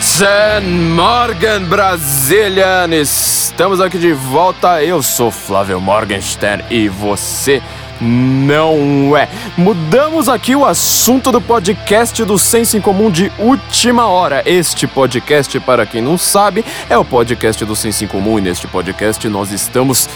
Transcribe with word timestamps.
Guten 0.00 0.94
Morgen, 0.94 1.66
Brazilian! 1.66 2.88
Estamos 2.94 3.82
aqui 3.82 3.98
de 3.98 4.14
volta. 4.14 4.82
Eu 4.82 5.02
sou 5.02 5.30
Flávio 5.30 5.78
Morgenstern 5.78 6.64
e 6.70 6.88
você 6.88 7.60
não 8.00 9.14
é. 9.14 9.28
Mudamos 9.58 10.26
aqui 10.26 10.56
o 10.56 10.64
assunto 10.64 11.30
do 11.30 11.38
podcast 11.38 12.24
do 12.24 12.38
Senso 12.38 12.78
em 12.78 12.80
Comum 12.80 13.10
de 13.10 13.30
última 13.38 14.06
hora. 14.06 14.42
Este 14.46 14.86
podcast, 14.86 15.60
para 15.60 15.84
quem 15.84 16.00
não 16.00 16.16
sabe, 16.16 16.64
é 16.88 16.96
o 16.96 17.04
podcast 17.04 17.62
do 17.66 17.76
Senso 17.76 18.02
em 18.02 18.08
Comum 18.08 18.38
e 18.38 18.42
neste 18.42 18.66
podcast 18.66 19.28
nós 19.28 19.52
estamos 19.52 20.08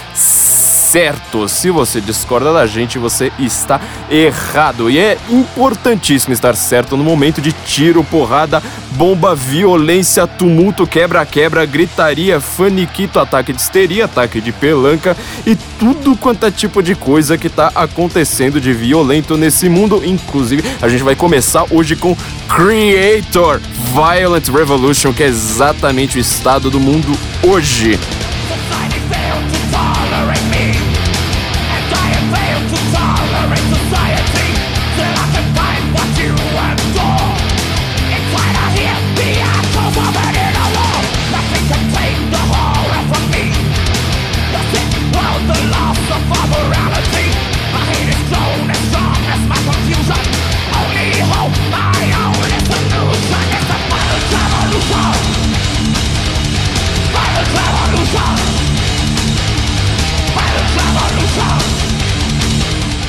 certo. 0.95 1.49
Se 1.49 1.69
você 1.69 1.99
discorda 1.99 2.53
da 2.53 2.65
gente, 2.65 2.97
você 2.97 3.29
está 3.37 3.81
errado. 4.09 4.89
E 4.89 4.97
é 4.97 5.17
importantíssimo 5.29 6.33
estar 6.33 6.55
certo 6.55 6.95
no 6.95 7.03
momento 7.03 7.41
de 7.41 7.51
tiro, 7.51 8.01
porrada, 8.01 8.63
bomba, 8.91 9.35
violência, 9.35 10.25
tumulto, 10.25 10.87
quebra-quebra, 10.87 11.65
gritaria, 11.65 12.39
faniquito, 12.39 13.19
ataque 13.19 13.51
de 13.51 13.59
histeria, 13.59 14.05
ataque 14.05 14.39
de 14.39 14.53
pelanca 14.53 15.17
e 15.45 15.57
tudo 15.77 16.15
quanto 16.15 16.45
é 16.45 16.51
tipo 16.51 16.81
de 16.81 16.95
coisa 16.95 17.37
que 17.37 17.47
está 17.47 17.73
acontecendo 17.75 18.61
de 18.61 18.71
violento 18.71 19.35
nesse 19.35 19.67
mundo. 19.67 20.01
Inclusive, 20.05 20.63
a 20.81 20.87
gente 20.87 21.03
vai 21.03 21.13
começar 21.13 21.65
hoje 21.71 21.97
com 21.97 22.15
Creator 22.47 23.59
Violent 23.93 24.47
Revolution, 24.47 25.11
que 25.11 25.23
é 25.23 25.27
exatamente 25.27 26.17
o 26.17 26.21
estado 26.21 26.71
do 26.71 26.79
mundo 26.79 27.11
hoje. 27.43 27.99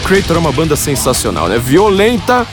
Creator 0.06 0.36
é 0.36 0.38
uma 0.38 0.52
banda 0.52 0.76
sensacional, 0.76 1.48
né? 1.48 1.58
Violenta, 1.58 2.46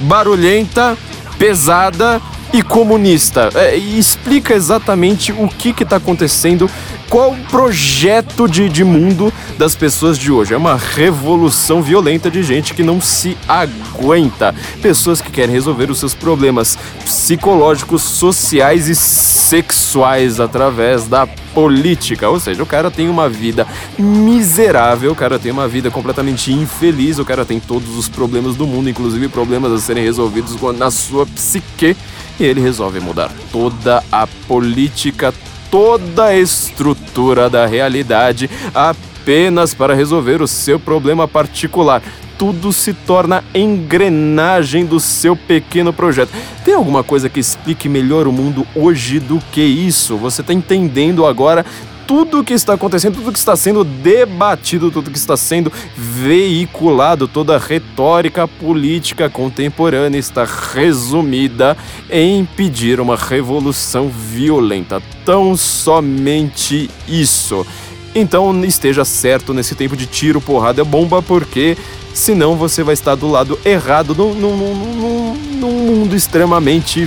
barulhenta, 0.00 0.96
pesada 1.38 2.22
e 2.54 2.62
comunista. 2.62 3.50
É, 3.54 3.76
e 3.76 3.98
explica 3.98 4.54
exatamente 4.54 5.30
o 5.30 5.46
que 5.46 5.74
está 5.82 5.96
acontecendo, 5.96 6.70
qual 7.08 7.32
o 7.32 7.36
projeto 7.44 8.48
de, 8.48 8.68
de 8.68 8.84
mundo 8.84 9.32
das 9.58 9.74
pessoas 9.74 10.18
de 10.18 10.30
hoje. 10.30 10.54
É 10.54 10.56
uma 10.56 10.76
revolução 10.76 11.82
violenta 11.82 12.30
de 12.30 12.42
gente 12.42 12.74
que 12.74 12.82
não 12.82 13.00
se 13.00 13.36
aguenta. 13.48 14.54
Pessoas 14.82 15.20
que 15.20 15.30
querem 15.30 15.54
resolver 15.54 15.90
os 15.90 15.98
seus 15.98 16.14
problemas 16.14 16.78
psicológicos, 17.04 18.02
sociais 18.02 18.88
e 18.88 18.94
sexuais 18.94 20.40
através 20.40 21.06
da 21.06 21.26
política. 21.26 22.28
Ou 22.28 22.40
seja, 22.40 22.62
o 22.62 22.66
cara 22.66 22.90
tem 22.90 23.08
uma 23.08 23.28
vida 23.28 23.66
miserável, 23.98 25.12
o 25.12 25.16
cara 25.16 25.38
tem 25.38 25.52
uma 25.52 25.68
vida 25.68 25.90
completamente 25.90 26.52
infeliz, 26.52 27.18
o 27.18 27.24
cara 27.24 27.44
tem 27.44 27.60
todos 27.60 27.96
os 27.96 28.08
problemas 28.08 28.56
do 28.56 28.66
mundo, 28.66 28.90
inclusive 28.90 29.28
problemas 29.28 29.72
a 29.72 29.78
serem 29.78 30.04
resolvidos 30.04 30.56
na 30.76 30.90
sua 30.90 31.24
psique. 31.26 31.96
E 32.38 32.44
ele 32.44 32.60
resolve 32.60 33.00
mudar 33.00 33.30
toda 33.50 34.04
a 34.12 34.26
política, 34.46 35.32
toda 35.76 36.28
a 36.28 36.34
estrutura 36.34 37.50
da 37.50 37.66
realidade 37.66 38.48
apenas 38.74 39.74
para 39.74 39.94
resolver 39.94 40.40
o 40.40 40.48
seu 40.48 40.80
problema 40.80 41.28
particular 41.28 42.02
tudo 42.38 42.72
se 42.72 42.94
torna 42.94 43.44
engrenagem 43.54 44.86
do 44.86 45.00
seu 45.00 45.34
pequeno 45.34 45.92
projeto. 45.92 46.30
Tem 46.64 46.74
alguma 46.74 47.02
coisa 47.02 47.28
que 47.28 47.40
explique 47.40 47.88
melhor 47.88 48.26
o 48.26 48.32
mundo 48.32 48.66
hoje 48.74 49.18
do 49.18 49.38
que 49.52 49.62
isso? 49.62 50.16
Você 50.16 50.42
está 50.42 50.52
entendendo 50.52 51.24
agora 51.24 51.64
tudo 52.06 52.44
que 52.44 52.54
está 52.54 52.74
acontecendo, 52.74 53.16
tudo 53.16 53.32
que 53.32 53.38
está 53.38 53.56
sendo 53.56 53.82
debatido, 53.82 54.90
tudo 54.90 55.10
que 55.10 55.18
está 55.18 55.36
sendo 55.36 55.72
veiculado, 55.96 57.26
toda 57.26 57.56
a 57.56 57.58
retórica 57.58 58.46
política 58.46 59.28
contemporânea 59.28 60.18
está 60.18 60.44
resumida 60.44 61.76
em 62.08 62.44
pedir 62.44 63.00
uma 63.00 63.16
revolução 63.16 64.08
violenta. 64.08 65.02
Tão 65.24 65.56
somente 65.56 66.88
isso. 67.08 67.66
Então 68.14 68.64
esteja 68.64 69.04
certo 69.04 69.52
nesse 69.52 69.74
tempo 69.74 69.96
de 69.96 70.06
tiro, 70.06 70.40
porrada, 70.40 70.84
bomba, 70.84 71.20
porque 71.20 71.76
senão 72.14 72.56
você 72.56 72.82
vai 72.82 72.94
estar 72.94 73.14
do 73.14 73.28
lado 73.28 73.58
errado 73.64 74.14
num, 74.14 74.32
num, 74.32 74.56
num, 74.56 75.34
num 75.34 75.70
mundo 75.70 76.16
extremamente 76.16 77.06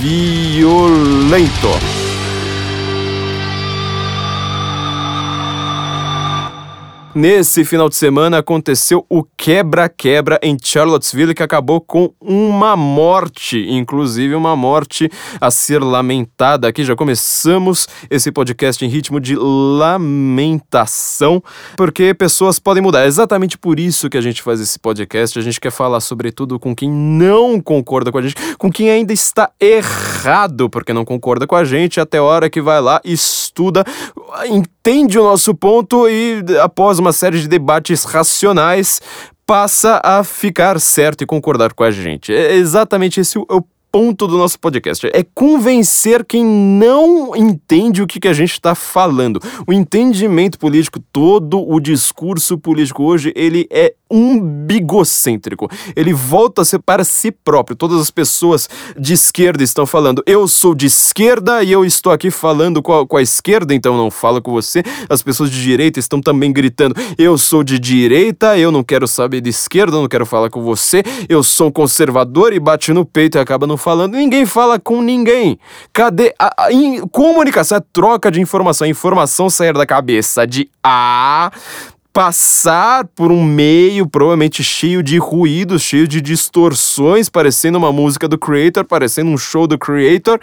violento. 0.00 1.68
Nesse 7.20 7.66
final 7.66 7.90
de 7.90 7.96
semana 7.96 8.38
aconteceu 8.38 9.04
o 9.06 9.22
quebra-quebra 9.22 10.40
em 10.42 10.56
Charlottesville 10.58 11.34
que 11.34 11.42
acabou 11.42 11.78
com 11.78 12.14
uma 12.18 12.74
morte, 12.74 13.58
inclusive 13.68 14.34
uma 14.34 14.56
morte 14.56 15.10
a 15.38 15.50
ser 15.50 15.82
lamentada. 15.82 16.66
Aqui 16.66 16.82
já 16.82 16.96
começamos 16.96 17.86
esse 18.08 18.32
podcast 18.32 18.82
em 18.82 18.88
ritmo 18.88 19.20
de 19.20 19.36
lamentação, 19.36 20.22
porque 21.76 22.14
pessoas 22.14 22.58
podem 22.58 22.82
mudar. 22.82 23.02
É 23.02 23.06
exatamente 23.06 23.58
por 23.58 23.78
isso 23.78 24.08
que 24.08 24.16
a 24.16 24.22
gente 24.22 24.40
faz 24.40 24.58
esse 24.58 24.78
podcast. 24.78 25.38
A 25.38 25.42
gente 25.42 25.60
quer 25.60 25.72
falar 25.72 26.00
sobretudo 26.00 26.58
com 26.58 26.74
quem 26.74 26.90
não 26.90 27.60
concorda 27.60 28.10
com 28.10 28.16
a 28.16 28.22
gente, 28.22 28.56
com 28.56 28.72
quem 28.72 28.88
ainda 28.88 29.12
está 29.12 29.50
errado 29.60 30.70
porque 30.70 30.94
não 30.94 31.04
concorda 31.04 31.46
com 31.46 31.54
a 31.54 31.64
gente, 31.66 32.00
até 32.00 32.16
a 32.16 32.22
hora 32.22 32.48
que 32.48 32.62
vai 32.62 32.80
lá, 32.80 32.98
estuda, 33.04 33.84
entende 34.46 35.18
o 35.18 35.22
nosso 35.22 35.54
ponto 35.54 36.08
e 36.08 36.42
após 36.62 36.98
uma 36.98 37.09
série 37.12 37.40
de 37.40 37.48
debates 37.48 38.04
racionais, 38.04 39.00
passa 39.46 40.00
a 40.04 40.22
ficar 40.22 40.78
certo 40.80 41.22
e 41.22 41.26
concordar 41.26 41.72
com 41.72 41.82
a 41.82 41.90
gente. 41.90 42.32
É 42.32 42.54
exatamente 42.54 43.20
esse 43.20 43.38
o, 43.38 43.46
o 43.50 43.62
ponto 43.90 44.26
do 44.26 44.38
nosso 44.38 44.58
podcast. 44.58 45.06
É 45.12 45.24
convencer 45.34 46.24
quem 46.24 46.44
não 46.44 47.34
entende 47.34 48.02
o 48.02 48.06
que, 48.06 48.20
que 48.20 48.28
a 48.28 48.32
gente 48.32 48.52
está 48.52 48.74
falando. 48.74 49.40
O 49.66 49.72
entendimento 49.72 50.58
político, 50.58 51.00
todo 51.12 51.60
o 51.68 51.80
discurso 51.80 52.56
político 52.56 53.02
hoje, 53.02 53.32
ele 53.34 53.66
é 53.70 53.94
umbigocêntrico. 54.10 55.68
Ele 55.94 56.12
volta 56.12 56.62
a 56.62 56.78
para 56.78 57.04
si 57.04 57.30
próprio. 57.30 57.76
Todas 57.76 58.00
as 58.00 58.10
pessoas 58.10 58.68
de 58.98 59.12
esquerda 59.12 59.62
estão 59.62 59.86
falando, 59.86 60.22
eu 60.26 60.48
sou 60.48 60.74
de 60.74 60.86
esquerda 60.86 61.62
e 61.62 61.70
eu 61.72 61.84
estou 61.84 62.12
aqui 62.12 62.30
falando 62.30 62.82
com 62.82 62.98
a, 62.98 63.06
com 63.06 63.16
a 63.16 63.22
esquerda, 63.22 63.74
então 63.74 63.96
não 63.96 64.10
falo 64.10 64.42
com 64.42 64.52
você. 64.52 64.82
As 65.08 65.22
pessoas 65.22 65.50
de 65.50 65.62
direita 65.62 65.98
estão 65.98 66.20
também 66.20 66.52
gritando, 66.52 66.94
eu 67.18 67.36
sou 67.38 67.62
de 67.62 67.78
direita, 67.78 68.58
eu 68.58 68.72
não 68.72 68.82
quero 68.82 69.06
saber 69.06 69.40
de 69.40 69.50
esquerda, 69.50 69.96
eu 69.96 70.00
não 70.02 70.08
quero 70.08 70.26
falar 70.26 70.50
com 70.50 70.62
você, 70.62 71.02
eu 71.28 71.42
sou 71.42 71.68
um 71.68 71.72
conservador 71.72 72.52
e 72.52 72.60
bate 72.60 72.92
no 72.92 73.04
peito 73.04 73.38
e 73.38 73.40
acaba 73.40 73.66
não 73.66 73.76
falando. 73.76 74.14
Ninguém 74.14 74.46
fala 74.46 74.78
com 74.78 75.02
ninguém. 75.02 75.58
Cadê 75.92 76.34
a, 76.38 76.64
a 76.64 76.72
in, 76.72 77.00
comunicação? 77.08 77.78
É 77.78 77.82
troca 77.92 78.30
de 78.30 78.40
informação. 78.40 78.86
A 78.86 78.88
informação 78.88 79.48
sair 79.48 79.72
da 79.72 79.86
cabeça 79.86 80.46
de 80.46 80.68
A 80.82 81.50
passar 82.12 83.06
por 83.14 83.30
um 83.30 83.42
meio 83.44 84.06
provavelmente 84.06 84.62
cheio 84.62 85.02
de 85.02 85.18
ruídos, 85.18 85.82
cheio 85.82 86.08
de 86.08 86.20
distorções, 86.20 87.28
parecendo 87.28 87.78
uma 87.78 87.92
música 87.92 88.26
do 88.26 88.38
Creator, 88.38 88.84
parecendo 88.84 89.30
um 89.30 89.38
show 89.38 89.66
do 89.66 89.78
Creator, 89.78 90.38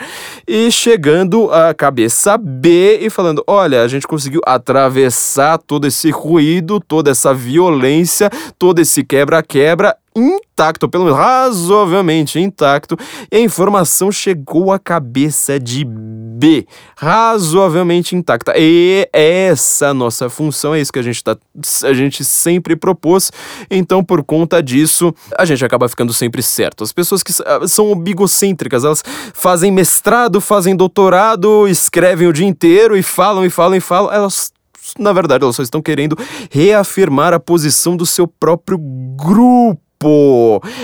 e 0.47 0.71
chegando 0.71 1.51
à 1.51 1.73
cabeça 1.73 2.37
B 2.37 2.99
e 3.01 3.09
falando: 3.09 3.43
olha, 3.45 3.81
a 3.81 3.87
gente 3.87 4.07
conseguiu 4.07 4.41
atravessar 4.45 5.57
todo 5.57 5.85
esse 5.87 6.09
ruído, 6.09 6.79
toda 6.79 7.11
essa 7.11 7.33
violência, 7.33 8.29
todo 8.57 8.79
esse 8.79 9.03
quebra-quebra 9.03 9.95
intacto, 10.17 10.89
pelo 10.89 11.05
menos 11.05 11.19
razoavelmente 11.19 12.39
intacto, 12.39 12.97
e 13.31 13.37
a 13.37 13.39
informação 13.39 14.11
chegou 14.11 14.71
à 14.71 14.79
cabeça 14.79 15.59
de 15.59 15.85
B, 15.85 16.65
razoavelmente 16.95 18.15
intacta. 18.15 18.53
E 18.57 19.07
essa 19.13 19.93
nossa 19.93 20.29
função, 20.29 20.73
é 20.73 20.81
isso 20.81 20.91
que 20.91 20.99
a 20.99 21.03
gente, 21.03 21.23
tá, 21.23 21.37
a 21.83 21.93
gente 21.93 22.25
sempre 22.25 22.75
propôs, 22.75 23.31
então 23.69 24.03
por 24.03 24.23
conta 24.23 24.61
disso, 24.61 25.13
a 25.37 25.45
gente 25.45 25.63
acaba 25.63 25.87
ficando 25.87 26.13
sempre 26.13 26.41
certo. 26.41 26.83
As 26.83 26.91
pessoas 26.91 27.21
que 27.21 27.31
são 27.67 27.95
bigocêntricas, 27.95 28.83
elas 28.83 29.03
fazem 29.33 29.71
mestrado, 29.71 30.41
fazem 30.41 30.75
doutorado, 30.75 31.67
escrevem 31.67 32.27
o 32.27 32.33
dia 32.33 32.47
inteiro 32.47 32.97
e 32.97 33.03
falam 33.03 33.45
e 33.45 33.49
falam 33.49 33.77
e 33.77 33.81
falam, 33.81 34.11
elas 34.11 34.51
na 34.97 35.11
verdade, 35.11 35.43
elas 35.43 35.57
só 35.57 35.63
estão 35.63 35.81
querendo 35.81 36.17
reafirmar 36.49 37.33
a 37.33 37.39
posição 37.41 37.97
do 37.97 38.05
seu 38.05 38.25
próprio 38.25 38.77
grupo 38.77 39.86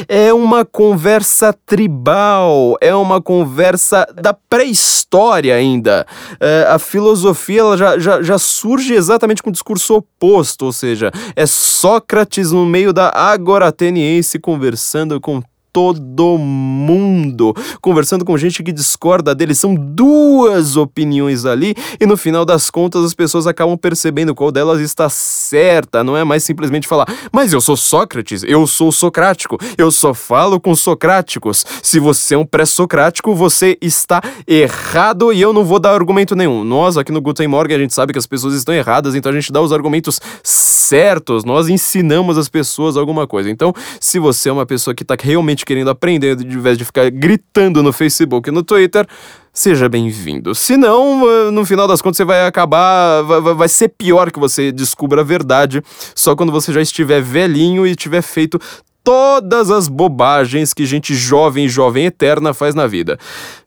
É 0.07 0.33
uma 0.33 0.65
conversa 0.65 1.53
tribal, 1.65 2.75
é 2.81 2.95
uma 2.95 3.21
conversa 3.21 4.07
da 4.15 4.33
pré-história 4.33 5.55
ainda. 5.55 6.05
É, 6.39 6.67
a 6.69 6.79
filosofia 6.79 7.59
ela 7.59 7.77
já, 7.77 7.99
já, 7.99 8.21
já 8.21 8.37
surge 8.37 8.93
exatamente 8.93 9.43
com 9.43 9.49
o 9.49 9.53
discurso 9.53 9.95
oposto, 9.95 10.65
ou 10.65 10.73
seja, 10.73 11.11
é 11.35 11.45
Sócrates 11.45 12.51
no 12.51 12.65
meio 12.65 12.91
da 12.91 13.09
agora 13.09 13.67
ateniense 13.67 14.39
conversando 14.39 15.19
com 15.21 15.41
todo 15.73 16.37
mundo, 16.37 17.53
conversando 17.81 18.23
com 18.23 18.37
gente 18.37 18.61
que 18.61 18.71
discorda 18.71 19.33
dele. 19.33 19.55
São 19.55 19.73
duas 19.73 20.77
opiniões 20.77 21.45
ali, 21.45 21.75
e 21.99 22.05
no 22.05 22.15
final 22.15 22.45
das 22.45 22.69
contas 22.69 23.03
as 23.03 23.15
pessoas 23.15 23.47
acabam 23.47 23.75
percebendo 23.75 24.35
qual 24.35 24.51
delas 24.51 24.79
está 24.79 25.09
certa. 25.09 26.03
Não 26.03 26.15
é 26.15 26.23
mais 26.23 26.43
simplesmente 26.43 26.87
falar, 26.87 27.07
mas 27.31 27.51
eu 27.51 27.59
sou 27.59 27.75
Sócrates, 27.75 28.43
eu 28.43 28.67
sou 28.67 28.91
socrático, 28.91 29.57
eu 29.75 29.89
só 29.89 30.13
falo 30.13 30.59
com 30.59 30.75
socráticos. 30.75 31.65
Se 31.81 31.99
você 31.99 32.35
é 32.35 32.37
um 32.37 32.45
pré-socrático, 32.45 33.33
você 33.33 33.77
está 33.81 34.21
errado 34.47 35.33
e 35.33 35.41
eu 35.41 35.51
não 35.51 35.65
vou 35.65 35.79
dar 35.79 35.95
argumento 35.95 36.35
nenhum. 36.35 36.63
Nós 36.63 36.97
aqui 36.97 37.11
no 37.11 37.21
Guten 37.21 37.47
Morgen 37.47 37.75
a 37.75 37.79
gente 37.79 37.93
sabe 37.93 38.13
que 38.13 38.19
as 38.19 38.27
pessoas 38.27 38.53
estão 38.53 38.75
erradas, 38.75 39.15
então 39.15 39.31
a 39.31 39.35
gente 39.35 39.51
dá 39.51 39.59
os 39.59 39.73
argumentos 39.73 40.21
certos, 40.43 41.43
nós 41.43 41.69
ensinamos 41.69 42.37
as 42.37 42.47
pessoas 42.47 42.95
alguma 42.95 43.25
coisa. 43.25 43.49
Então, 43.49 43.73
se 43.99 44.19
você 44.19 44.49
é 44.49 44.51
uma 44.51 44.65
pessoa 44.65 44.93
que 44.93 45.01
está 45.01 45.15
realmente 45.19 45.62
querendo 45.65 45.89
aprender, 45.89 46.35
de 46.35 46.57
vez 46.59 46.77
de 46.77 46.85
ficar 46.85 47.09
gritando 47.09 47.81
no 47.81 47.93
Facebook 47.93 48.49
e 48.49 48.51
no 48.51 48.63
Twitter, 48.63 49.07
seja 49.51 49.87
bem-vindo. 49.87 50.53
Se 50.55 50.75
não, 50.75 51.29
eh, 51.29 51.51
no 51.51 51.65
final 51.65 51.87
das 51.87 52.01
contas, 52.01 52.17
você 52.17 52.25
vai 52.25 52.45
acabar. 52.45 53.21
Vai, 53.23 53.53
vai 53.53 53.67
ser 53.67 53.89
pior 53.89 54.31
que 54.31 54.39
você 54.39 54.71
descubra 54.71 55.21
a 55.21 55.23
verdade 55.23 55.81
só 56.15 56.35
quando 56.35 56.51
você 56.51 56.73
já 56.73 56.81
estiver 56.81 57.21
velhinho 57.21 57.85
e 57.85 57.95
tiver 57.95 58.21
feito 58.21 58.59
todas 59.03 59.69
as 59.69 59.87
bobagens 59.87 60.73
que 60.73 60.85
gente 60.85 61.13
jovem, 61.13 61.67
jovem 61.67 62.05
eterna 62.05 62.53
faz 62.53 62.73
na 62.73 62.87
vida. 62.87 63.19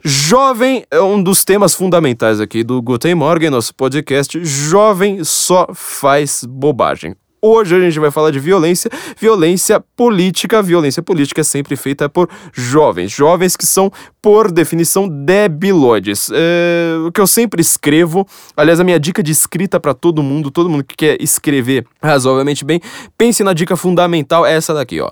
Jovem 0.02 0.84
é 0.90 1.00
um 1.00 1.22
dos 1.22 1.44
temas 1.44 1.74
fundamentais 1.74 2.40
aqui 2.40 2.64
do 2.64 2.80
Guten 2.80 3.14
Morgen, 3.14 3.50
nosso 3.50 3.74
podcast. 3.74 4.42
Jovem 4.42 5.22
só 5.22 5.68
faz 5.74 6.42
bobagem. 6.48 7.14
Hoje 7.40 7.76
a 7.76 7.80
gente 7.80 7.98
vai 7.98 8.10
falar 8.10 8.30
de 8.30 8.38
violência, 8.38 8.90
violência 9.18 9.80
política. 9.96 10.62
Violência 10.62 11.02
política 11.02 11.42
é 11.42 11.44
sempre 11.44 11.76
feita 11.76 12.08
por 12.08 12.28
jovens, 12.52 13.12
jovens 13.12 13.56
que 13.56 13.66
são, 13.66 13.92
por 14.20 14.50
definição, 14.50 15.08
debilóides. 15.08 16.28
É, 16.32 16.96
o 17.06 17.12
que 17.12 17.20
eu 17.20 17.26
sempre 17.26 17.60
escrevo, 17.60 18.26
aliás, 18.56 18.80
a 18.80 18.84
minha 18.84 18.98
dica 18.98 19.22
de 19.22 19.32
escrita 19.32 19.78
para 19.78 19.94
todo 19.94 20.22
mundo, 20.22 20.50
todo 20.50 20.68
mundo 20.68 20.84
que 20.84 20.96
quer 20.96 21.22
escrever 21.22 21.86
razoavelmente 22.02 22.64
bem, 22.64 22.80
pense 23.16 23.44
na 23.44 23.52
dica 23.52 23.76
fundamental, 23.76 24.46
é 24.46 24.54
essa 24.54 24.72
daqui, 24.72 25.00
ó 25.00 25.10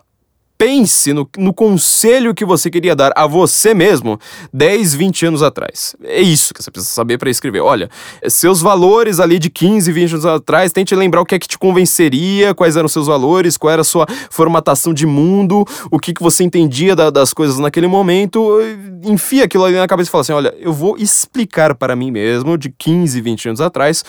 pense 0.65 1.13
no, 1.13 1.29
no 1.37 1.53
conselho 1.53 2.35
que 2.35 2.43
você 2.43 2.71
queria 2.71 2.97
dar 2.97 3.13
a 3.15 3.27
você 3.27 3.75
mesmo 3.75 4.19
10, 4.51 4.95
20 4.95 5.27
anos 5.27 5.43
atrás. 5.43 5.95
É 6.03 6.23
isso 6.23 6.55
que 6.55 6.63
você 6.63 6.71
precisa 6.71 6.91
saber 6.91 7.19
para 7.19 7.29
escrever. 7.29 7.61
Olha, 7.61 7.91
seus 8.29 8.63
valores 8.63 9.21
ali 9.21 9.39
de 9.39 9.51
15, 9.51 9.93
20 9.93 10.13
anos 10.13 10.25
atrás, 10.25 10.73
tente 10.73 10.95
lembrar 10.95 11.21
o 11.21 11.27
que 11.27 11.35
é 11.35 11.39
que 11.39 11.47
te 11.47 11.59
convenceria, 11.59 12.55
quais 12.55 12.79
eram 12.79 12.89
seus 12.89 13.09
valores, 13.09 13.59
qual 13.59 13.71
era 13.75 13.83
a 13.83 13.85
sua 13.85 14.07
formatação 14.31 14.95
de 14.95 15.05
mundo, 15.07 15.67
o 15.91 15.99
que, 15.99 16.15
que 16.15 16.23
você 16.23 16.43
entendia 16.43 16.97
da, 16.97 17.11
das 17.11 17.35
coisas 17.35 17.59
naquele 17.59 17.87
momento. 17.87 18.59
Enfia 19.05 19.45
aquilo 19.45 19.67
ali 19.67 19.77
na 19.77 19.87
cabeça 19.87 20.09
e 20.09 20.13
fala 20.13 20.23
assim: 20.23 20.33
olha, 20.33 20.55
eu 20.59 20.73
vou 20.73 20.97
explicar 20.97 21.75
para 21.75 21.95
mim 21.95 22.11
mesmo, 22.11 22.57
de 22.57 22.71
15, 22.71 23.21
20 23.21 23.49
anos 23.51 23.61
atrás, 23.61 24.03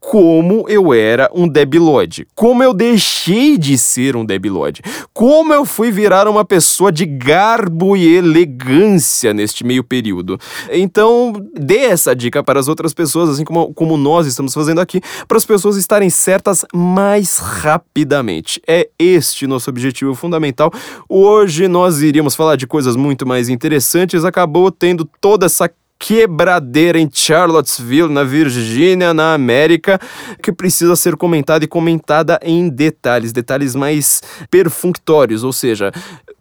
como 0.00 0.64
eu 0.66 0.94
era 0.94 1.30
um 1.32 1.46
debilóide, 1.46 2.26
como 2.34 2.62
eu 2.62 2.72
deixei 2.72 3.58
de 3.58 3.76
ser 3.76 4.16
um 4.16 4.24
debilóide, 4.24 4.82
como 5.12 5.52
eu 5.52 5.66
fui 5.66 5.92
virar 5.92 6.26
uma 6.26 6.44
pessoa 6.44 6.90
de 6.90 7.04
garbo 7.04 7.94
e 7.94 8.16
elegância 8.16 9.34
neste 9.34 9.62
meio 9.62 9.84
período. 9.84 10.40
Então, 10.72 11.32
dê 11.54 11.80
essa 11.80 12.16
dica 12.16 12.42
para 12.42 12.58
as 12.58 12.66
outras 12.66 12.94
pessoas, 12.94 13.28
assim 13.28 13.44
como, 13.44 13.74
como 13.74 13.98
nós 13.98 14.26
estamos 14.26 14.54
fazendo 14.54 14.80
aqui, 14.80 15.02
para 15.28 15.36
as 15.36 15.44
pessoas 15.44 15.76
estarem 15.76 16.08
certas 16.08 16.64
mais 16.74 17.36
rapidamente. 17.38 18.60
É 18.66 18.88
este 18.98 19.46
nosso 19.46 19.68
objetivo 19.68 20.14
fundamental. 20.14 20.72
Hoje 21.08 21.68
nós 21.68 22.00
iríamos 22.00 22.34
falar 22.34 22.56
de 22.56 22.66
coisas 22.66 22.96
muito 22.96 23.26
mais 23.26 23.50
interessantes, 23.50 24.24
acabou 24.24 24.70
tendo 24.70 25.08
toda 25.20 25.44
essa 25.44 25.70
quebradeira 26.00 26.98
em 26.98 27.08
Charlottesville, 27.12 28.08
na 28.08 28.24
Virgínia, 28.24 29.12
na 29.12 29.34
América, 29.34 30.00
que 30.42 30.50
precisa 30.50 30.96
ser 30.96 31.14
comentada 31.14 31.62
e 31.62 31.68
comentada 31.68 32.40
em 32.42 32.70
detalhes, 32.70 33.32
detalhes 33.32 33.74
mais 33.74 34.22
perfunctórios, 34.50 35.44
ou 35.44 35.52
seja, 35.52 35.92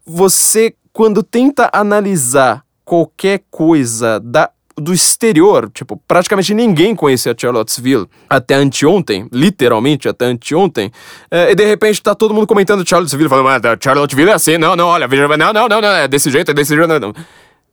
você 0.06 0.74
quando 0.94 1.22
tenta 1.22 1.70
analisar 1.74 2.64
qualquer 2.86 3.42
coisa 3.52 4.20
da 4.22 4.50
do 4.80 4.94
exterior, 4.94 5.70
tipo, 5.74 6.02
praticamente 6.08 6.54
ninguém 6.54 6.96
conhecia 6.96 7.36
Charlottesville 7.38 8.08
até 8.30 8.56
anteontem, 8.56 9.28
literalmente 9.30 10.08
até 10.08 10.24
anteontem, 10.24 10.90
é, 11.30 11.52
e 11.52 11.56
de 11.56 11.66
repente 11.66 12.02
tá 12.02 12.16
todo 12.16 12.34
mundo 12.34 12.48
comentando 12.48 12.88
Charlottesville, 12.88 13.28
falando, 13.28 13.66
ah, 13.66 13.78
Charlottesville 13.78 14.30
é 14.30 14.34
assim, 14.34 14.58
não, 14.58 14.78
não, 14.78 14.88
olha, 14.88 15.06
veja, 15.06 15.28
não, 15.28 15.52
não, 15.52 15.68
não, 15.68 15.82
não, 15.82 15.90
é 15.90 16.08
desse 16.08 16.32
jeito, 16.32 16.52
é 16.52 16.54
desse 16.54 16.74
jeito, 16.74 16.88
não, 16.88 16.98
não 16.98 17.14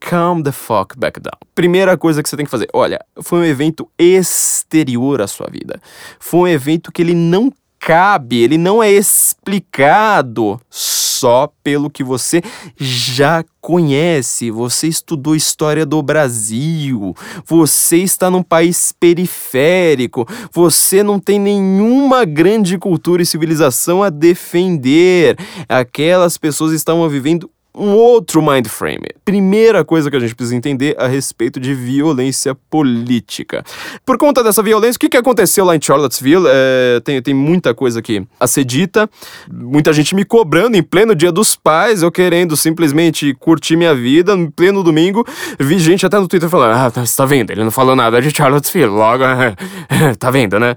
calm 0.01 0.43
the 0.43 0.53
fuck 0.53 0.99
back 0.99 1.21
down. 1.21 1.39
Primeira 1.55 1.97
coisa 1.97 2.23
que 2.23 2.29
você 2.29 2.37
tem 2.37 2.45
que 2.45 2.51
fazer, 2.51 2.69
olha, 2.73 2.99
foi 3.23 3.41
um 3.41 3.45
evento 3.45 3.91
exterior 3.99 5.21
à 5.21 5.27
sua 5.27 5.49
vida. 5.51 5.81
Foi 6.19 6.41
um 6.41 6.49
evento 6.49 6.93
que 6.93 7.03
ele 7.03 7.15
não 7.15 7.53
cabe, 7.79 8.43
ele 8.43 8.59
não 8.59 8.83
é 8.83 8.91
explicado 8.91 10.61
só 10.69 11.50
pelo 11.62 11.88
que 11.88 12.05
você 12.05 12.43
já 12.76 13.45
conhece. 13.61 14.50
Você 14.50 14.88
estudou 14.88 15.35
história 15.35 15.87
do 15.87 16.03
Brasil, 16.03 17.15
você 17.45 17.99
está 17.99 18.31
num 18.31 18.43
país 18.43 18.93
periférico, 18.99 20.26
você 20.53 21.03
não 21.03 21.19
tem 21.19 21.38
nenhuma 21.38 22.25
grande 22.25 22.76
cultura 22.76 23.23
e 23.23 23.26
civilização 23.26 24.03
a 24.03 24.11
defender. 24.11 25.38
Aquelas 25.69 26.37
pessoas 26.37 26.73
estavam 26.73 27.09
vivendo 27.09 27.50
um 27.76 27.90
outro 27.92 28.40
mind 28.40 28.66
frame. 28.66 29.06
Primeira 29.25 29.85
coisa 29.85 30.11
que 30.11 30.16
a 30.16 30.21
gente 30.21 30.35
precisa 30.35 30.56
entender 30.56 30.97
a 30.99 31.06
respeito 31.06 31.61
de 31.61 31.75
violência 31.75 32.54
política. 32.71 33.62
Por 34.04 34.16
conta 34.16 34.42
dessa 34.42 34.62
violência, 34.62 34.97
o 34.97 35.00
que, 35.00 35.11
que 35.11 35.16
aconteceu 35.16 35.64
lá 35.64 35.76
em 35.76 35.80
Charlottesville? 35.80 36.47
É, 36.49 37.00
tem, 37.00 37.21
tem 37.21 37.35
muita 37.35 37.75
coisa 37.75 37.99
aqui 37.99 38.26
a 38.40 38.47
ser 38.47 38.64
dita, 38.64 39.09
muita 39.52 39.92
gente 39.92 40.14
me 40.14 40.25
cobrando 40.25 40.76
em 40.76 40.83
pleno 40.83 41.14
dia 41.14 41.30
dos 41.30 41.54
pais, 41.54 42.02
eu 42.02 42.11
querendo 42.11 42.56
simplesmente 42.56 43.35
curtir 43.35 43.76
minha 43.76 43.95
vida, 43.95 44.35
no 44.35 44.50
pleno 44.50 44.83
domingo, 44.83 45.25
vi 45.59 45.78
gente 45.78 46.06
até 46.06 46.18
no 46.18 46.26
Twitter 46.26 46.49
falando, 46.49 46.76
ah, 46.76 46.90
tá, 46.90 47.04
você 47.04 47.16
tá 47.16 47.26
vendo, 47.26 47.50
ele 47.50 47.62
não 47.62 47.71
falou 47.71 47.95
nada 47.95 48.21
de 48.23 48.35
Charlottesville, 48.35 48.87
logo, 48.87 49.25
tá 50.18 50.30
vendo, 50.30 50.59
né? 50.59 50.76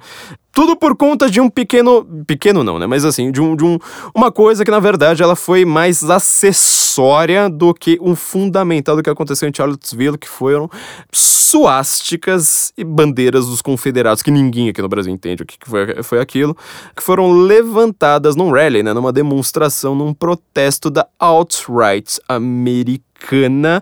Tudo 0.52 0.76
por 0.76 0.96
conta 0.96 1.30
de 1.30 1.40
um 1.40 1.50
pequeno. 1.50 2.06
Pequeno 2.26 2.64
não, 2.64 2.80
né? 2.80 2.88
Mas 2.88 3.06
assim, 3.06 3.32
de, 3.32 3.42
um, 3.42 3.56
de 3.56 3.64
um, 3.64 3.78
uma 4.14 4.32
coisa 4.32 4.66
que 4.66 4.72
na 4.72 4.80
verdade 4.80 5.22
ela 5.22 5.36
foi 5.36 5.64
mais 5.64 6.04
acessória 6.04 7.50
do 7.50 7.74
que 7.74 7.98
um 8.02 8.16
fundamental 8.16 8.96
do 8.96 9.04
que 9.04 9.10
aconteceu 9.10 9.48
em 9.48 9.54
Charlottesville, 9.56 10.18
que 10.18 10.28
foram 10.28 10.70
suásticas 11.12 12.74
e 12.78 12.84
bandeiras 12.84 13.48
dos 13.48 13.62
confederados, 13.62 14.22
que 14.22 14.32
ninguém 14.32 14.70
aqui 14.70 14.82
no 14.82 14.90
Brasil 14.90 15.14
entende 15.14 15.44
o 15.44 15.46
que 15.46 15.58
foi, 15.66 16.04
foi 16.04 16.20
aquilo, 16.20 16.56
que 16.96 17.02
foram 17.02 17.32
levantadas 17.32 18.36
num 18.36 18.52
rally, 18.52 18.84
né? 18.84 18.94
Numa 18.94 19.12
demonstração, 19.12 19.96
num 19.96 20.14
protesto 20.14 20.90
da 20.90 21.08
alt-right 21.20 22.20
americana 22.28 23.82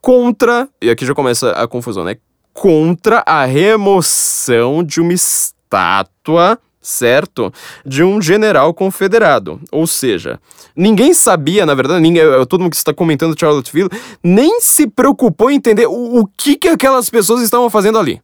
contra. 0.00 0.68
E 0.80 0.90
aqui 0.90 1.06
já 1.06 1.14
começa 1.14 1.52
a 1.52 1.66
confusão, 1.66 2.04
né? 2.04 2.16
Contra 2.52 3.22
a 3.26 3.44
remoção 3.44 4.82
de 4.82 5.00
uma 5.00 5.12
estátua 5.68 6.58
certo? 6.80 7.52
De 7.84 8.02
um 8.02 8.22
general 8.22 8.72
confederado. 8.72 9.60
Ou 9.70 9.86
seja, 9.86 10.40
ninguém 10.74 11.12
sabia, 11.12 11.66
na 11.66 11.74
verdade, 11.74 12.00
ninguém, 12.00 12.22
todo 12.48 12.62
mundo 12.62 12.70
que 12.70 12.76
está 12.76 12.94
comentando 12.94 13.38
Charlottesville, 13.38 13.90
nem 14.22 14.60
se 14.60 14.86
preocupou 14.86 15.50
em 15.50 15.56
entender 15.56 15.86
o, 15.86 16.20
o 16.20 16.26
que, 16.26 16.56
que 16.56 16.68
aquelas 16.68 17.10
pessoas 17.10 17.42
estavam 17.42 17.68
fazendo 17.68 17.98
ali. 17.98 18.22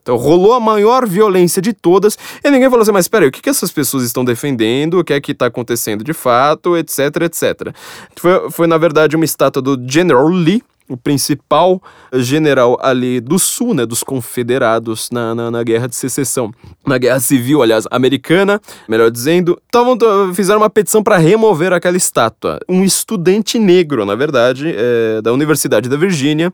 Então 0.00 0.16
rolou 0.16 0.52
a 0.52 0.58
maior 0.58 1.06
violência 1.06 1.62
de 1.62 1.72
todas 1.72 2.18
e 2.42 2.50
ninguém 2.50 2.68
falou 2.68 2.82
assim, 2.82 2.90
mas 2.90 3.04
espera 3.04 3.24
aí, 3.24 3.28
o 3.28 3.32
que, 3.32 3.40
que 3.40 3.50
essas 3.50 3.70
pessoas 3.70 4.02
estão 4.02 4.24
defendendo, 4.24 4.98
o 4.98 5.04
que 5.04 5.12
é 5.12 5.20
que 5.20 5.30
está 5.30 5.46
acontecendo 5.46 6.02
de 6.02 6.12
fato, 6.12 6.76
etc, 6.76 6.98
etc. 7.22 7.74
Foi, 8.16 8.50
foi 8.50 8.66
na 8.66 8.78
verdade 8.78 9.14
uma 9.14 9.24
estátua 9.24 9.62
do 9.62 9.80
General 9.88 10.26
Lee, 10.26 10.62
o 10.92 10.96
principal 10.96 11.82
general 12.14 12.78
ali 12.80 13.20
do 13.20 13.38
sul, 13.38 13.74
né, 13.74 13.86
dos 13.86 14.02
confederados 14.02 15.08
na, 15.10 15.34
na, 15.34 15.50
na, 15.50 15.62
guerra 15.62 15.88
de 15.88 15.96
secessão, 15.96 16.52
na 16.86 16.98
guerra 16.98 17.20
civil, 17.20 17.62
aliás, 17.62 17.86
americana, 17.90 18.60
melhor 18.88 19.10
dizendo, 19.10 19.60
tavam, 19.70 19.96
fizeram 20.34 20.60
uma 20.60 20.70
petição 20.70 21.02
para 21.02 21.16
remover 21.16 21.72
aquela 21.72 21.96
estátua. 21.96 22.60
Um 22.68 22.84
estudante 22.84 23.58
negro, 23.58 24.04
na 24.04 24.14
verdade, 24.14 24.74
é, 24.76 25.22
da 25.22 25.32
Universidade 25.32 25.88
da 25.88 25.96
Virgínia, 25.96 26.52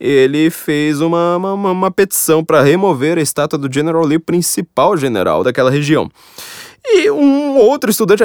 ele 0.00 0.50
fez 0.50 1.00
uma, 1.00 1.36
uma, 1.36 1.70
uma 1.70 1.90
petição 1.90 2.44
para 2.44 2.62
remover 2.62 3.18
a 3.18 3.22
estátua 3.22 3.58
do 3.58 3.72
General 3.72 4.04
Lee, 4.04 4.18
principal 4.18 4.96
general 4.96 5.44
daquela 5.44 5.70
região. 5.70 6.10
E 6.86 7.10
um 7.10 7.56
outro 7.56 7.90
estudante, 7.90 8.22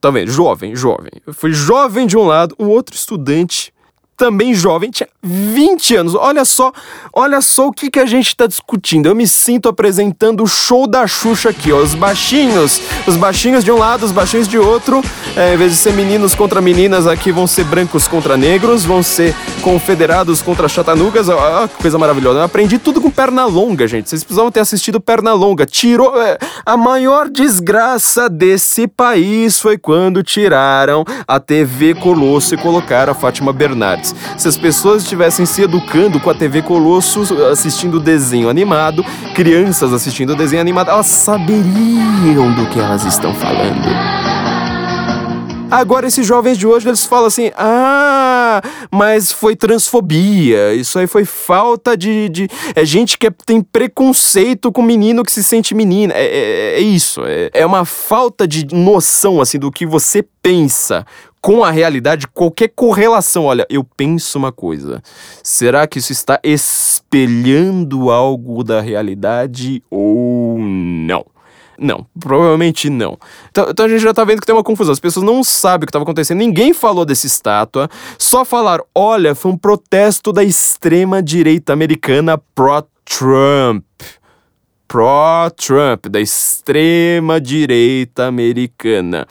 tá 0.00 0.10
vendo? 0.10 0.30
Jovem, 0.30 0.76
jovem. 0.76 1.10
Foi 1.32 1.52
jovem 1.52 2.06
de 2.06 2.16
um 2.16 2.24
lado, 2.24 2.54
um 2.58 2.68
outro 2.68 2.94
estudante 2.94 3.72
também 4.18 4.52
jovem, 4.52 4.90
tinha 4.90 5.08
20 5.22 5.94
anos. 5.94 6.14
Olha 6.14 6.44
só, 6.44 6.72
olha 7.12 7.40
só 7.40 7.68
o 7.68 7.72
que, 7.72 7.88
que 7.88 8.00
a 8.00 8.04
gente 8.04 8.36
tá 8.36 8.46
discutindo. 8.46 9.06
Eu 9.06 9.14
me 9.14 9.28
sinto 9.28 9.68
apresentando 9.68 10.42
o 10.42 10.46
show 10.46 10.88
da 10.88 11.06
Xuxa 11.06 11.50
aqui, 11.50 11.72
ó. 11.72 11.78
Os 11.78 11.94
baixinhos, 11.94 12.82
os 13.06 13.16
baixinhos 13.16 13.64
de 13.64 13.70
um 13.70 13.78
lado, 13.78 14.04
os 14.04 14.10
baixinhos 14.10 14.48
de 14.48 14.58
outro. 14.58 15.00
É, 15.36 15.54
em 15.54 15.56
vez 15.56 15.70
de 15.70 15.78
ser 15.78 15.92
meninos 15.92 16.34
contra 16.34 16.60
meninas, 16.60 17.06
aqui 17.06 17.30
vão 17.30 17.46
ser 17.46 17.64
brancos 17.64 18.08
contra 18.08 18.36
negros, 18.36 18.84
vão 18.84 19.02
ser 19.02 19.34
confederados 19.62 20.42
contra 20.42 20.68
chatanugas. 20.68 21.28
Ó, 21.28 21.68
que 21.68 21.76
coisa 21.76 21.96
maravilhosa. 21.96 22.40
Eu 22.40 22.44
aprendi 22.44 22.76
tudo 22.76 23.00
com 23.00 23.10
perna 23.10 23.46
longa, 23.46 23.86
gente. 23.86 24.08
Vocês 24.08 24.24
precisavam 24.24 24.50
ter 24.50 24.60
assistido 24.60 25.00
perna 25.00 25.32
longa. 25.32 25.64
Tirou. 25.64 26.20
É, 26.20 26.38
a 26.66 26.76
maior 26.76 27.28
desgraça 27.28 28.28
desse 28.28 28.88
país 28.88 29.60
foi 29.60 29.78
quando 29.78 30.24
tiraram 30.24 31.04
a 31.26 31.38
TV 31.38 31.94
Colosso 31.94 32.54
e 32.54 32.58
colocaram 32.58 33.12
a 33.12 33.14
Fátima 33.14 33.52
Bernardes. 33.52 34.07
Se 34.36 34.48
as 34.48 34.56
pessoas 34.56 35.02
estivessem 35.02 35.46
se 35.46 35.62
educando 35.62 36.20
com 36.20 36.30
a 36.30 36.34
TV 36.34 36.62
Colosso 36.62 37.22
assistindo 37.50 38.00
desenho 38.00 38.48
animado, 38.48 39.04
crianças 39.34 39.92
assistindo 39.92 40.36
desenho 40.36 40.60
animado, 40.60 40.90
elas 40.90 41.06
saberiam 41.06 42.52
do 42.54 42.66
que 42.70 42.78
elas 42.78 43.04
estão 43.04 43.34
falando. 43.34 43.88
Agora, 45.70 46.06
esses 46.06 46.26
jovens 46.26 46.56
de 46.56 46.66
hoje, 46.66 46.88
eles 46.88 47.04
falam 47.04 47.26
assim: 47.26 47.50
ah, 47.54 48.62
mas 48.90 49.30
foi 49.30 49.54
transfobia, 49.54 50.72
isso 50.72 50.98
aí 50.98 51.06
foi 51.06 51.26
falta 51.26 51.94
de. 51.94 52.28
de 52.30 52.48
é 52.74 52.84
gente 52.86 53.18
que 53.18 53.30
tem 53.44 53.60
preconceito 53.60 54.72
com 54.72 54.82
menino 54.82 55.22
que 55.22 55.30
se 55.30 55.44
sente 55.44 55.74
menina. 55.74 56.14
É, 56.14 56.24
é, 56.24 56.74
é 56.76 56.80
isso, 56.80 57.20
é, 57.24 57.50
é 57.52 57.66
uma 57.66 57.84
falta 57.84 58.48
de 58.48 58.66
noção, 58.74 59.42
assim, 59.42 59.58
do 59.58 59.70
que 59.70 59.84
você 59.84 60.24
pensa 60.42 61.04
com 61.40 61.64
a 61.64 61.70
realidade, 61.70 62.26
qualquer 62.28 62.68
correlação. 62.68 63.44
Olha, 63.44 63.66
eu 63.70 63.84
penso 63.84 64.38
uma 64.38 64.52
coisa. 64.52 65.02
Será 65.42 65.86
que 65.86 65.98
isso 65.98 66.12
está 66.12 66.40
espelhando 66.42 68.10
algo 68.10 68.62
da 68.64 68.80
realidade 68.80 69.82
ou 69.90 70.58
não? 70.58 71.24
Não, 71.78 72.04
provavelmente 72.18 72.90
não. 72.90 73.16
Então, 73.50 73.68
então, 73.70 73.86
a 73.86 73.88
gente 73.88 74.00
já 74.00 74.12
tá 74.12 74.24
vendo 74.24 74.40
que 74.40 74.46
tem 74.46 74.54
uma 74.54 74.64
confusão. 74.64 74.92
As 74.92 74.98
pessoas 74.98 75.24
não 75.24 75.44
sabem 75.44 75.84
o 75.84 75.86
que 75.86 75.90
estava 75.90 76.02
acontecendo. 76.02 76.38
Ninguém 76.38 76.74
falou 76.74 77.04
dessa 77.04 77.26
estátua. 77.26 77.88
Só 78.18 78.44
falaram: 78.44 78.84
olha, 78.92 79.34
foi 79.34 79.52
um 79.52 79.56
protesto 79.56 80.32
da 80.32 80.42
extrema 80.42 81.22
direita 81.22 81.72
americana 81.72 82.36
pró-Trump. 82.54 83.84
Pró-Trump, 84.88 86.06
da 86.06 86.20
extrema 86.20 87.40
direita 87.40 88.26
americana. 88.26 89.26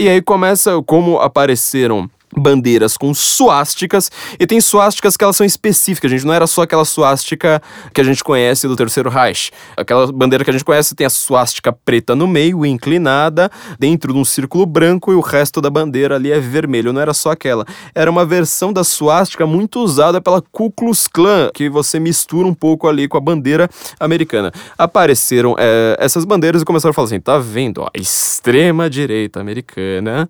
E 0.00 0.08
aí 0.08 0.22
começa 0.22 0.80
como 0.82 1.18
apareceram 1.18 2.08
bandeiras 2.36 2.96
com 2.96 3.12
suásticas 3.14 4.10
e 4.38 4.46
tem 4.46 4.60
suásticas 4.60 5.16
que 5.16 5.24
elas 5.24 5.36
são 5.36 5.46
específicas, 5.46 6.10
gente, 6.10 6.26
não 6.26 6.34
era 6.34 6.46
só 6.46 6.62
aquela 6.62 6.84
suástica 6.84 7.62
que 7.92 8.00
a 8.00 8.04
gente 8.04 8.22
conhece 8.22 8.66
do 8.68 8.76
Terceiro 8.76 9.08
Reich. 9.08 9.50
Aquela 9.76 10.10
bandeira 10.12 10.44
que 10.44 10.50
a 10.50 10.52
gente 10.52 10.64
conhece 10.64 10.94
tem 10.94 11.06
a 11.06 11.10
suástica 11.10 11.72
preta 11.72 12.14
no 12.14 12.26
meio, 12.26 12.64
inclinada, 12.64 13.50
dentro 13.78 14.12
de 14.12 14.18
um 14.18 14.24
círculo 14.24 14.66
branco 14.66 15.12
e 15.12 15.14
o 15.14 15.20
resto 15.20 15.60
da 15.60 15.70
bandeira 15.70 16.16
ali 16.16 16.30
é 16.30 16.40
vermelho. 16.40 16.92
Não 16.92 17.00
era 17.00 17.14
só 17.14 17.30
aquela. 17.30 17.64
Era 17.94 18.10
uma 18.10 18.24
versão 18.24 18.72
da 18.72 18.84
suástica 18.84 19.46
muito 19.46 19.80
usada 19.80 20.20
pela 20.20 20.42
Ku 20.42 20.70
Klux 20.70 21.06
Klan, 21.06 21.50
que 21.54 21.68
você 21.68 21.98
mistura 21.98 22.46
um 22.46 22.54
pouco 22.54 22.88
ali 22.88 23.08
com 23.08 23.16
a 23.16 23.20
bandeira 23.20 23.68
americana. 23.98 24.52
Apareceram 24.76 25.54
é, 25.58 25.96
essas 25.98 26.24
bandeiras 26.24 26.62
e 26.62 26.64
começaram 26.64 26.90
a 26.90 26.94
falar 26.94 27.06
assim, 27.06 27.20
tá 27.20 27.38
vendo, 27.38 27.82
ó, 27.82 27.88
extrema 27.94 28.88
direita 28.88 29.40
americana 29.40 30.28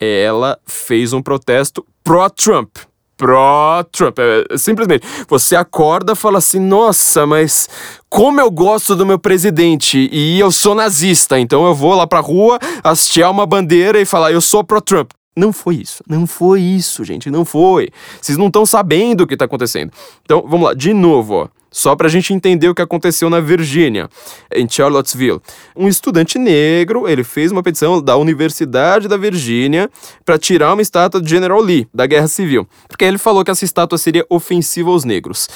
ela 0.00 0.58
fez 0.66 1.12
um 1.12 1.22
protesto 1.22 1.84
pró-Trump. 2.02 2.76
Pró-Trump. 3.16 4.18
É, 4.18 4.58
simplesmente, 4.58 5.06
você 5.28 5.54
acorda 5.54 6.12
e 6.12 6.16
fala 6.16 6.38
assim: 6.38 6.58
nossa, 6.58 7.26
mas 7.26 7.68
como 8.08 8.40
eu 8.40 8.50
gosto 8.50 8.96
do 8.96 9.06
meu 9.06 9.18
presidente 9.18 10.08
e 10.12 10.38
eu 10.38 10.50
sou 10.50 10.74
nazista, 10.74 11.38
então 11.38 11.64
eu 11.66 11.74
vou 11.74 11.94
lá 11.94 12.06
pra 12.06 12.20
rua 12.20 12.58
hastear 12.82 13.30
uma 13.30 13.46
bandeira 13.46 14.00
e 14.00 14.04
falar: 14.04 14.32
eu 14.32 14.40
sou 14.40 14.64
pró-Trump. 14.64 15.10
Não 15.36 15.52
foi 15.52 15.76
isso. 15.76 16.02
Não 16.08 16.26
foi 16.26 16.60
isso, 16.60 17.02
gente. 17.04 17.30
Não 17.30 17.44
foi. 17.44 17.90
Vocês 18.20 18.38
não 18.38 18.46
estão 18.46 18.64
sabendo 18.64 19.22
o 19.22 19.26
que 19.26 19.34
está 19.34 19.46
acontecendo. 19.46 19.92
Então, 20.22 20.44
vamos 20.46 20.68
lá. 20.68 20.74
De 20.74 20.94
novo, 20.94 21.34
ó. 21.34 21.48
Só 21.74 21.96
para 21.96 22.06
a 22.06 22.10
gente 22.10 22.32
entender 22.32 22.68
o 22.68 22.74
que 22.74 22.80
aconteceu 22.80 23.28
na 23.28 23.40
Virgínia, 23.40 24.08
em 24.54 24.68
Charlottesville. 24.68 25.40
Um 25.74 25.88
estudante 25.88 26.38
negro, 26.38 27.08
ele 27.08 27.24
fez 27.24 27.50
uma 27.50 27.64
petição 27.64 28.00
da 28.00 28.16
Universidade 28.16 29.08
da 29.08 29.16
Virgínia 29.16 29.90
para 30.24 30.38
tirar 30.38 30.72
uma 30.72 30.82
estátua 30.82 31.20
de 31.20 31.28
General 31.28 31.60
Lee, 31.60 31.88
da 31.92 32.06
Guerra 32.06 32.28
Civil. 32.28 32.64
Porque 32.86 33.04
ele 33.04 33.18
falou 33.18 33.44
que 33.44 33.50
essa 33.50 33.64
estátua 33.64 33.98
seria 33.98 34.24
ofensiva 34.30 34.88
aos 34.88 35.02
negros. 35.04 35.48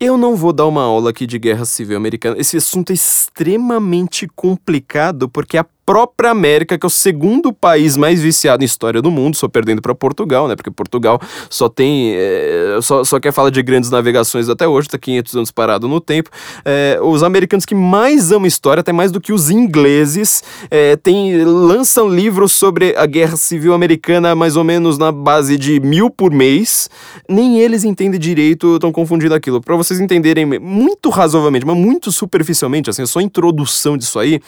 Eu 0.00 0.16
não 0.16 0.36
vou 0.36 0.54
dar 0.54 0.66
uma 0.66 0.82
aula 0.82 1.10
aqui 1.10 1.26
de 1.26 1.38
guerra 1.38 1.66
civil 1.66 1.98
americana. 1.98 2.36
Esse 2.38 2.56
assunto 2.56 2.88
é 2.88 2.94
extremamente 2.94 4.26
complicado 4.34 5.28
porque 5.28 5.58
a 5.58 5.66
própria 5.84 6.30
América, 6.30 6.78
que 6.78 6.86
é 6.86 6.88
o 6.88 6.90
segundo 6.90 7.52
país 7.52 7.96
mais 7.96 8.20
viciado 8.20 8.62
em 8.62 8.66
história 8.66 9.02
do 9.02 9.10
mundo, 9.10 9.36
só 9.36 9.48
perdendo 9.48 9.82
para 9.82 9.94
Portugal, 9.94 10.46
né? 10.46 10.54
Porque 10.54 10.70
Portugal 10.70 11.20
só 11.50 11.68
tem. 11.68 12.14
É, 12.14 12.78
só, 12.80 13.04
só 13.04 13.18
quer 13.18 13.32
falar 13.32 13.50
de 13.50 13.62
grandes 13.62 13.90
navegações 13.90 14.48
até 14.48 14.66
hoje, 14.66 14.88
tá 14.88 14.98
500 14.98 15.36
anos 15.36 15.50
parado 15.50 15.88
no 15.88 16.00
tempo. 16.00 16.30
É, 16.64 16.98
os 17.02 17.22
americanos 17.22 17.64
que 17.64 17.74
mais 17.74 18.30
amam 18.30 18.46
história, 18.46 18.80
até 18.80 18.92
mais 18.92 19.10
do 19.10 19.20
que 19.20 19.32
os 19.32 19.50
ingleses, 19.50 20.42
é, 20.70 20.96
tem, 20.96 21.44
lançam 21.44 22.08
livros 22.08 22.52
sobre 22.52 22.94
a 22.96 23.06
guerra 23.06 23.36
civil 23.36 23.74
americana 23.74 24.34
mais 24.34 24.56
ou 24.56 24.64
menos 24.64 24.98
na 24.98 25.10
base 25.10 25.58
de 25.58 25.80
mil 25.80 26.10
por 26.10 26.30
mês. 26.30 26.88
Nem 27.28 27.58
eles 27.58 27.84
entendem 27.84 28.20
direito, 28.20 28.76
estão 28.76 28.92
confundindo 28.92 29.34
aquilo. 29.34 29.60
Para 29.60 29.76
vocês 29.76 30.00
entenderem 30.00 30.46
muito 30.60 31.10
razoavelmente, 31.10 31.66
mas 31.66 31.76
muito 31.76 32.12
superficialmente, 32.12 32.88
assim, 32.88 33.04
só 33.04 33.18
a 33.18 33.22
introdução 33.22 33.96
disso 33.96 34.18
aí, 34.18 34.40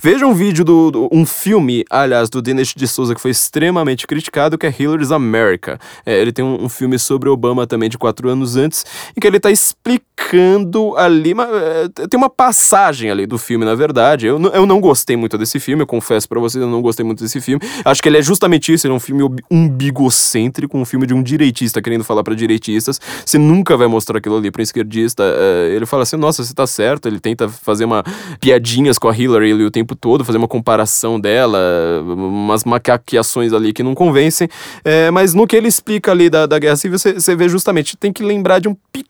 vejam 0.00 0.30
um 0.30 0.34
vídeo 0.34 0.64
do 0.64 0.79
um 1.12 1.26
filme, 1.26 1.84
aliás, 1.90 2.30
do 2.30 2.40
Dinesh 2.40 2.74
de 2.74 2.88
Souza 2.88 3.14
que 3.14 3.20
foi 3.20 3.30
extremamente 3.30 4.06
criticado, 4.06 4.56
que 4.56 4.66
é 4.66 4.74
Hillary's 4.76 5.12
America. 5.12 5.78
É, 6.04 6.18
ele 6.18 6.32
tem 6.32 6.44
um, 6.44 6.64
um, 6.64 6.68
filme 6.68 6.98
sobre 6.98 7.28
Obama 7.28 7.66
também 7.66 7.88
de 7.88 7.98
quatro 7.98 8.28
anos 8.28 8.56
antes, 8.56 8.84
em 9.16 9.20
que 9.20 9.26
ele 9.26 9.36
está 9.36 9.50
explicando 9.50 10.96
ali, 10.96 11.32
uma, 11.32 11.44
é, 11.44 11.88
tem 12.08 12.18
uma 12.18 12.30
passagem 12.30 13.10
ali 13.10 13.26
do 13.26 13.38
filme, 13.38 13.64
na 13.64 13.74
verdade. 13.74 14.26
Eu, 14.26 14.40
eu 14.40 14.66
não 14.66 14.80
gostei 14.80 15.16
muito 15.16 15.36
desse 15.36 15.60
filme, 15.60 15.82
eu 15.82 15.86
confesso 15.86 16.28
para 16.28 16.40
vocês, 16.40 16.62
eu 16.62 16.70
não 16.70 16.82
gostei 16.82 17.04
muito 17.04 17.22
desse 17.22 17.40
filme. 17.40 17.60
Acho 17.84 18.02
que 18.02 18.08
ele 18.08 18.18
é 18.18 18.22
justamente 18.22 18.72
isso, 18.72 18.86
ele 18.86 18.94
é 18.94 18.96
um 18.96 19.00
filme 19.00 19.22
umbigocêntrico, 19.50 20.78
um 20.78 20.84
filme 20.84 21.06
de 21.06 21.14
um 21.14 21.22
direitista 21.22 21.82
querendo 21.82 22.04
falar 22.04 22.22
para 22.22 22.34
direitistas. 22.34 23.00
Você 23.24 23.38
nunca 23.38 23.76
vai 23.76 23.86
mostrar 23.86 24.18
aquilo 24.18 24.36
ali 24.36 24.50
para 24.50 24.62
esquerdista. 24.62 25.22
É, 25.24 25.74
ele 25.74 25.86
fala 25.86 26.02
assim, 26.02 26.16
nossa, 26.16 26.44
você 26.44 26.54
tá 26.54 26.66
certo, 26.66 27.06
ele 27.06 27.20
tenta 27.20 27.48
fazer 27.48 27.84
uma 27.84 28.04
piadinhas 28.40 28.98
com 28.98 29.08
a 29.08 29.16
Hillary 29.16 29.52
ali 29.52 29.64
o 29.64 29.70
tempo 29.70 29.94
todo, 29.94 30.24
fazer 30.24 30.38
uma 30.38 30.48
comparação 30.48 30.69
comparação 30.70 31.18
dela, 31.18 31.58
umas 32.04 32.64
macaqueações 32.64 33.52
ali 33.52 33.72
que 33.72 33.82
não 33.82 33.94
convencem. 33.94 34.48
É, 34.84 35.10
mas 35.10 35.34
no 35.34 35.46
que 35.46 35.56
ele 35.56 35.66
explica 35.66 36.12
ali 36.12 36.30
da, 36.30 36.46
da 36.46 36.58
Guerra 36.58 36.76
Civil, 36.76 36.98
você 36.98 37.34
vê 37.34 37.48
justamente, 37.48 37.96
tem 37.96 38.12
que 38.12 38.22
lembrar 38.22 38.60
de 38.60 38.68
um 38.68 38.76
pequeno 38.92 39.09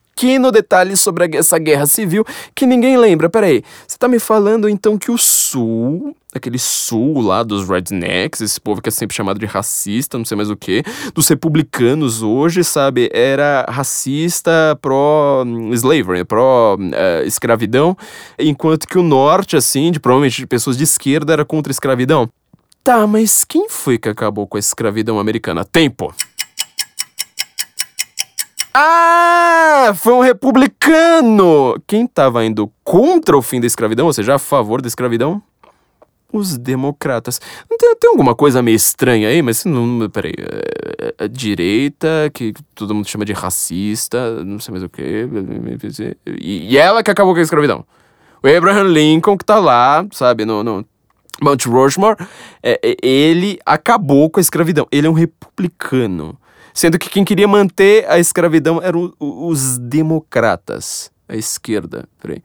detalhe 0.53 0.97
sobre 0.97 1.37
essa 1.37 1.59
guerra 1.59 1.87
civil 1.87 2.25
que 2.55 2.67
ninguém 2.67 2.97
lembra. 2.97 3.31
Peraí, 3.31 3.63
você 3.87 3.97
tá 3.99 4.07
me 4.07 4.19
falando 4.19 4.69
então 4.69 4.99
que 4.99 5.11
o 5.11 5.17
Sul, 5.17 6.15
aquele 6.35 6.59
Sul 6.59 7.21
lá 7.21 7.43
dos 7.43 7.69
rednecks, 7.69 8.41
esse 8.41 8.61
povo 8.61 8.83
que 8.83 8.89
é 8.89 8.93
sempre 8.93 9.17
chamado 9.17 9.41
de 9.41 9.47
racista, 9.47 10.19
não 10.19 10.25
sei 10.25 10.37
mais 10.37 10.51
o 10.51 10.57
que, 10.57 10.83
dos 11.15 11.27
republicanos 11.29 12.23
hoje, 12.23 12.63
sabe, 12.63 13.11
era 13.13 13.65
racista 13.69 14.79
pró-slavery, 14.83 16.25
pró-escravidão, 16.25 17.97
enquanto 18.39 18.87
que 18.87 18.99
o 18.99 19.03
Norte, 19.03 19.57
assim, 19.57 19.91
de 19.91 19.99
provavelmente 19.99 20.37
de 20.37 20.47
pessoas 20.47 20.77
de 20.77 20.85
esquerda, 20.85 21.33
era 21.33 21.45
contra 21.45 21.71
a 21.71 21.75
escravidão. 21.75 22.29
Tá, 22.83 23.07
mas 23.07 23.45
quem 23.45 23.69
foi 23.69 23.99
que 23.99 24.09
acabou 24.09 24.47
com 24.47 24.57
a 24.57 24.61
escravidão 24.61 25.19
americana? 25.19 25.65
Tempo! 25.65 26.15
Ah, 28.73 29.93
foi 29.97 30.13
um 30.13 30.21
republicano! 30.21 31.75
Quem 31.87 32.05
estava 32.05 32.45
indo 32.45 32.71
contra 32.85 33.37
o 33.37 33.43
fim 33.43 33.61
da 33.61 33.67
escravidão, 33.67 34.07
ou 34.07 34.13
seja, 34.13 34.37
a 34.37 34.39
favor 34.39 34.81
da 34.81 34.87
escravidão? 34.87 35.43
Os 36.33 36.57
democratas. 36.57 37.41
Tem, 37.69 37.97
tem 37.97 38.11
alguma 38.11 38.37
coisa 38.37 38.63
meio 38.63 38.77
estranha 38.77 39.29
aí, 39.29 39.43
mas 39.43 39.65
não. 39.65 40.09
Peraí. 40.09 40.35
É, 40.39 41.15
é, 41.19 41.29
direita, 41.29 42.31
que 42.33 42.55
todo 42.75 42.95
mundo 42.95 43.09
chama 43.09 43.25
de 43.25 43.33
racista, 43.33 44.45
não 44.45 44.61
sei 44.61 44.71
mais 44.71 44.85
o 44.85 44.89
que. 44.89 45.29
E, 46.41 46.73
e 46.73 46.79
ela 46.79 47.03
que 47.03 47.11
acabou 47.11 47.35
com 47.35 47.41
a 47.41 47.43
escravidão. 47.43 47.85
O 48.43 48.47
Abraham 48.47 48.85
Lincoln, 48.85 49.37
que 49.37 49.45
tá 49.45 49.59
lá, 49.59 50.07
sabe, 50.13 50.45
no, 50.45 50.63
no 50.63 50.87
Mount 51.43 51.67
Rushmore, 51.67 52.17
é, 52.63 52.79
é 52.83 52.97
ele 53.03 53.59
acabou 53.67 54.31
com 54.31 54.39
a 54.39 54.41
escravidão. 54.41 54.87
Ele 54.93 55.09
é 55.09 55.11
um 55.11 55.15
republicano. 55.15 56.39
Sendo 56.81 56.99
que 56.99 57.11
quem 57.11 57.27
queria 57.27 57.47
manter 57.47 58.09
a 58.09 58.19
escravidão 58.19 58.83
eram 58.83 59.13
os 59.21 59.77
democratas, 59.77 61.11
a 61.29 61.37
esquerda. 61.37 62.09
Peraí. 62.19 62.43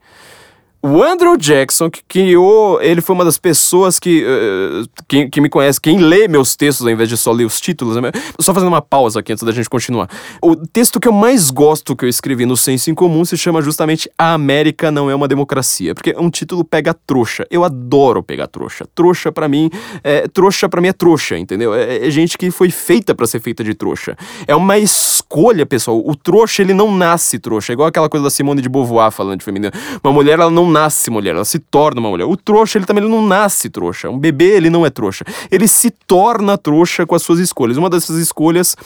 O 0.82 1.02
Andrew 1.02 1.36
Jackson, 1.36 1.90
que 1.90 2.02
criou, 2.06 2.80
ele 2.80 3.00
foi 3.00 3.14
uma 3.14 3.24
das 3.24 3.38
pessoas 3.38 3.98
que, 3.98 4.24
uh, 4.24 4.88
que, 5.08 5.28
que, 5.28 5.40
me 5.40 5.48
conhece, 5.48 5.80
quem 5.80 5.98
lê 5.98 6.28
meus 6.28 6.54
textos 6.54 6.86
ao 6.86 6.92
invés 6.92 7.08
de 7.08 7.16
só 7.16 7.32
ler 7.32 7.44
os 7.44 7.60
títulos, 7.60 7.96
né? 7.96 8.12
só 8.38 8.54
fazendo 8.54 8.68
uma 8.68 8.82
pausa 8.82 9.18
aqui 9.18 9.32
antes 9.32 9.42
da 9.42 9.50
gente 9.50 9.68
continuar. 9.68 10.08
O 10.40 10.54
texto 10.54 11.00
que 11.00 11.08
eu 11.08 11.12
mais 11.12 11.50
gosto 11.50 11.96
que 11.96 12.04
eu 12.04 12.08
escrevi 12.08 12.46
no 12.46 12.56
Senso 12.56 12.90
em 12.90 12.94
Comum 12.94 13.24
se 13.24 13.36
chama 13.36 13.60
justamente 13.62 14.08
A 14.16 14.34
América 14.34 14.90
Não 14.90 15.10
É 15.10 15.14
Uma 15.14 15.26
Democracia, 15.26 15.94
porque 15.94 16.10
é 16.10 16.20
um 16.20 16.30
título 16.30 16.64
pega 16.64 16.94
trouxa. 16.94 17.46
Eu 17.50 17.64
adoro 17.64 18.22
pegar 18.22 18.46
trouxa. 18.46 18.86
Trouxa 18.94 19.32
para 19.32 19.48
mim, 19.48 19.70
é, 20.04 20.28
trouxa 20.28 20.68
para 20.68 20.80
mim 20.80 20.88
é 20.88 20.92
trouxa, 20.92 21.36
entendeu? 21.36 21.74
É, 21.74 22.06
é 22.06 22.10
gente 22.10 22.38
que 22.38 22.50
foi 22.50 22.70
feita 22.70 23.14
para 23.14 23.26
ser 23.26 23.40
feita 23.40 23.64
de 23.64 23.74
trouxa. 23.74 24.16
É 24.46 24.54
uma 24.54 24.78
escolha, 24.78 25.66
pessoal. 25.66 26.00
O 26.04 26.14
trouxa, 26.14 26.62
ele 26.62 26.74
não 26.74 26.94
nasce 26.94 27.38
trouxa. 27.40 27.72
É 27.72 27.74
igual 27.74 27.88
aquela 27.88 28.08
coisa 28.08 28.24
da 28.24 28.30
Simone 28.30 28.62
de 28.62 28.68
Beauvoir 28.68 29.10
falando 29.10 29.40
de 29.40 29.44
feminino. 29.44 29.72
Uma 30.04 30.12
mulher, 30.12 30.38
ela 30.38 30.50
não 30.50 30.75
nasce 30.76 31.10
mulher, 31.10 31.34
ela 31.34 31.44
se 31.44 31.58
torna 31.58 32.00
uma 32.00 32.10
mulher. 32.10 32.24
O 32.24 32.36
trouxa, 32.36 32.76
ele 32.76 32.84
também 32.84 33.02
ele 33.02 33.10
não 33.10 33.26
nasce 33.26 33.70
trouxa. 33.70 34.10
Um 34.10 34.18
bebê, 34.18 34.56
ele 34.56 34.68
não 34.68 34.84
é 34.84 34.90
trouxa. 34.90 35.24
Ele 35.50 35.66
se 35.66 35.90
torna 35.90 36.58
trouxa 36.58 37.06
com 37.06 37.14
as 37.14 37.22
suas 37.22 37.38
escolhas. 37.38 37.78
Uma 37.78 37.88
dessas 37.88 38.18
escolhas 38.18 38.76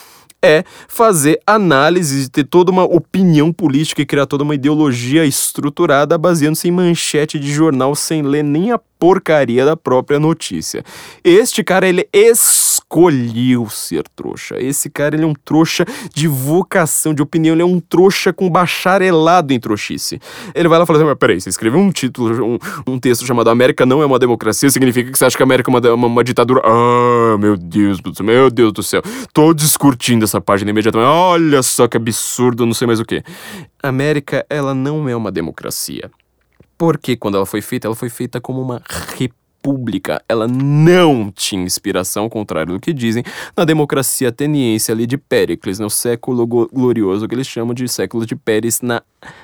é 0.43 0.65
fazer 0.89 1.41
análise, 1.47 2.29
ter 2.29 2.45
toda 2.45 2.71
uma 2.71 2.85
opinião 2.85 3.53
política 3.53 4.03
e 4.03 4.07
criar 4.07 4.27
toda 4.27 4.45
uma 4.45 4.55
ideologia 4.55 5.25
estruturada 5.25 6.17
baseando-se 6.17 6.69
em 6.69 6.73
manchete 6.73 7.39
de 7.39 7.53
jornal 7.53 7.95
sem 7.95 8.23
ler 8.23 8.43
nem 8.43 8.73
a 8.73 8.79
porcaria 8.79 9.65
da 9.65 9.77
própria 9.77 10.21
notícia. 10.21 10.85
Este 11.25 11.65
cara, 11.65 11.89
ele 11.89 12.07
escolheu 12.13 13.69
ser 13.71 14.05
trouxa. 14.15 14.57
Esse 14.59 14.91
cara, 14.91 15.17
ele 15.17 15.25
é 15.25 15.27
um 15.27 15.33
trouxa 15.33 15.87
de 16.15 16.29
vocação, 16.29 17.15
de 17.15 17.23
opinião, 17.23 17.55
ele 17.55 17.63
é 17.63 17.65
um 17.65 17.81
trouxa 17.81 18.33
com 18.33 18.51
bacharelado 18.51 19.55
em 19.55 19.61
trouxice. 19.61 20.21
Ele 20.55 20.69
vai 20.69 20.79
lá 20.79 20.85
e 20.85 20.87
fala 20.87 20.99
assim, 20.99 21.09
mas 21.09 21.19
peraí, 21.19 21.41
você 21.41 21.49
escreveu 21.49 21.81
um 21.81 21.91
título, 21.91 22.45
um, 22.45 22.59
um 22.87 22.99
texto 22.99 23.25
chamado 23.25 23.49
América 23.49 23.87
não 23.87 24.03
é 24.03 24.07
uma 24.07 24.19
democracia, 24.19 24.69
significa 24.69 25.11
que 25.11 25.17
você 25.17 25.25
acha 25.25 25.37
que 25.37 25.43
a 25.43 25.47
América 25.47 25.71
é 25.71 25.73
uma, 25.73 25.95
uma, 25.95 26.07
uma 26.07 26.25
ditadura? 26.25 26.61
Ah, 26.63 27.20
meu 27.39 27.57
Deus 27.57 28.01
do 28.01 28.15
céu, 28.15 28.27
meu 28.27 28.51
Deus 28.51 28.73
do 28.73 28.83
céu. 28.83 29.03
Tô 29.33 29.53
discutindo 29.53 30.25
essa 30.25 30.41
página 30.41 30.71
imediatamente. 30.71 31.09
Olha 31.09 31.63
só 31.63 31.89
que 31.89 31.97
absurdo, 31.97 32.67
não 32.67 32.75
sei 32.75 32.87
mais 32.87 33.01
o 33.01 33.05
que. 33.05 33.23
América, 33.83 34.45
ela 34.49 34.75
não 34.75 35.09
é 35.09 35.17
uma 35.17 35.31
democracia. 35.31 36.11
Porque 36.77 37.17
quando 37.17 37.37
ela 37.37 37.47
foi 37.47 37.61
feita, 37.61 37.87
ela 37.87 37.95
foi 37.95 38.09
feita 38.09 38.41
como 38.41 38.61
uma 38.61 38.83
república. 39.17 40.23
Ela 40.29 40.49
não 40.49 41.31
tinha 41.31 41.63
inspiração, 41.63 42.25
ao 42.25 42.31
contrário 42.31 42.73
do 42.73 42.81
que 42.81 42.93
dizem, 42.93 43.23
na 43.57 43.65
democracia 43.65 44.31
ateniense 44.31 44.91
ali 44.91 45.07
de 45.07 45.19
Péricles, 45.19 45.79
no 45.79 45.91
século 45.91 46.47
glorioso 46.47 47.29
que 47.29 47.35
eles 47.35 47.47
chamam 47.47 47.75
de 47.75 47.87
século 47.87 48.25
de 48.25 48.35
Pérez 48.35 48.81
na, 48.81 49.03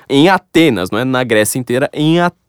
em 0.09 0.29
Atenas, 0.29 0.89
não 0.89 0.97
é 0.97 1.03
na 1.03 1.23
Grécia 1.23 1.59
inteira, 1.59 1.89
em 1.93 2.19
Atenas. 2.19 2.46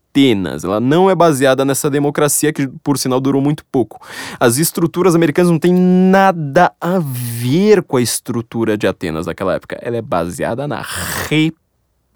Ela 0.65 0.81
não 0.81 1.11
é 1.11 1.15
baseada 1.15 1.65
nessa 1.65 1.89
democracia 1.89 2.53
que, 2.53 2.67
por 2.83 2.99
sinal, 2.99 3.21
durou 3.21 3.41
muito 3.41 3.65
pouco. 3.71 4.01
As 4.39 4.59
estruturas 4.59 5.15
americanas 5.15 5.51
não 5.51 5.59
têm 5.59 5.75
nada 5.75 6.73
a 6.81 6.99
ver 6.99 7.83
com 7.83 7.97
a 7.97 8.03
estrutura 8.03 8.77
de 8.77 8.87
Atenas 8.87 9.27
daquela 9.27 9.55
época. 9.55 9.79
Ela 9.81 9.97
é 9.97 10.03
baseada 10.03 10.67
na 10.67 10.83
república 11.29 11.69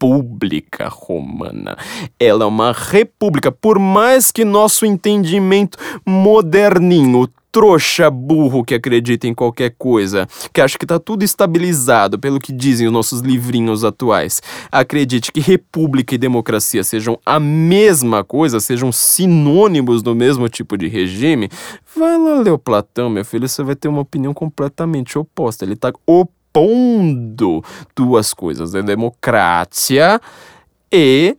república 0.02 0.88
romana. 0.88 1.76
Ela 2.18 2.42
é 2.42 2.46
uma 2.46 2.72
república, 2.72 3.52
por 3.52 3.78
mais 3.78 4.32
que 4.32 4.44
nosso 4.44 4.84
entendimento 4.84 5.78
moderninho 6.04 7.28
trouxa 7.52 8.10
burro 8.10 8.64
que 8.64 8.74
acredita 8.74 9.28
em 9.28 9.34
qualquer 9.34 9.74
coisa, 9.78 10.26
que 10.52 10.60
acha 10.60 10.78
que 10.78 10.86
tá 10.86 10.98
tudo 10.98 11.22
estabilizado 11.22 12.18
pelo 12.18 12.40
que 12.40 12.50
dizem 12.50 12.86
os 12.86 12.92
nossos 12.92 13.20
livrinhos 13.20 13.84
atuais. 13.84 14.40
Acredite 14.72 15.30
que 15.30 15.38
república 15.38 16.14
e 16.14 16.18
democracia 16.18 16.82
sejam 16.82 17.18
a 17.24 17.38
mesma 17.38 18.24
coisa, 18.24 18.58
sejam 18.58 18.90
sinônimos 18.90 20.02
do 20.02 20.14
mesmo 20.14 20.48
tipo 20.48 20.78
de 20.78 20.88
regime. 20.88 21.50
Vai 21.94 22.16
lá 22.16 22.40
ler 22.40 22.52
o 22.52 22.58
Platão, 22.58 23.10
meu 23.10 23.24
filho, 23.24 23.46
você 23.46 23.62
vai 23.62 23.76
ter 23.76 23.88
uma 23.88 24.00
opinião 24.00 24.32
completamente 24.32 25.18
oposta. 25.18 25.66
Ele 25.66 25.76
tá 25.76 25.92
opondo 26.06 27.62
duas 27.94 28.32
coisas, 28.32 28.72
né? 28.72 28.82
democracia 28.82 30.18
e 30.90 31.36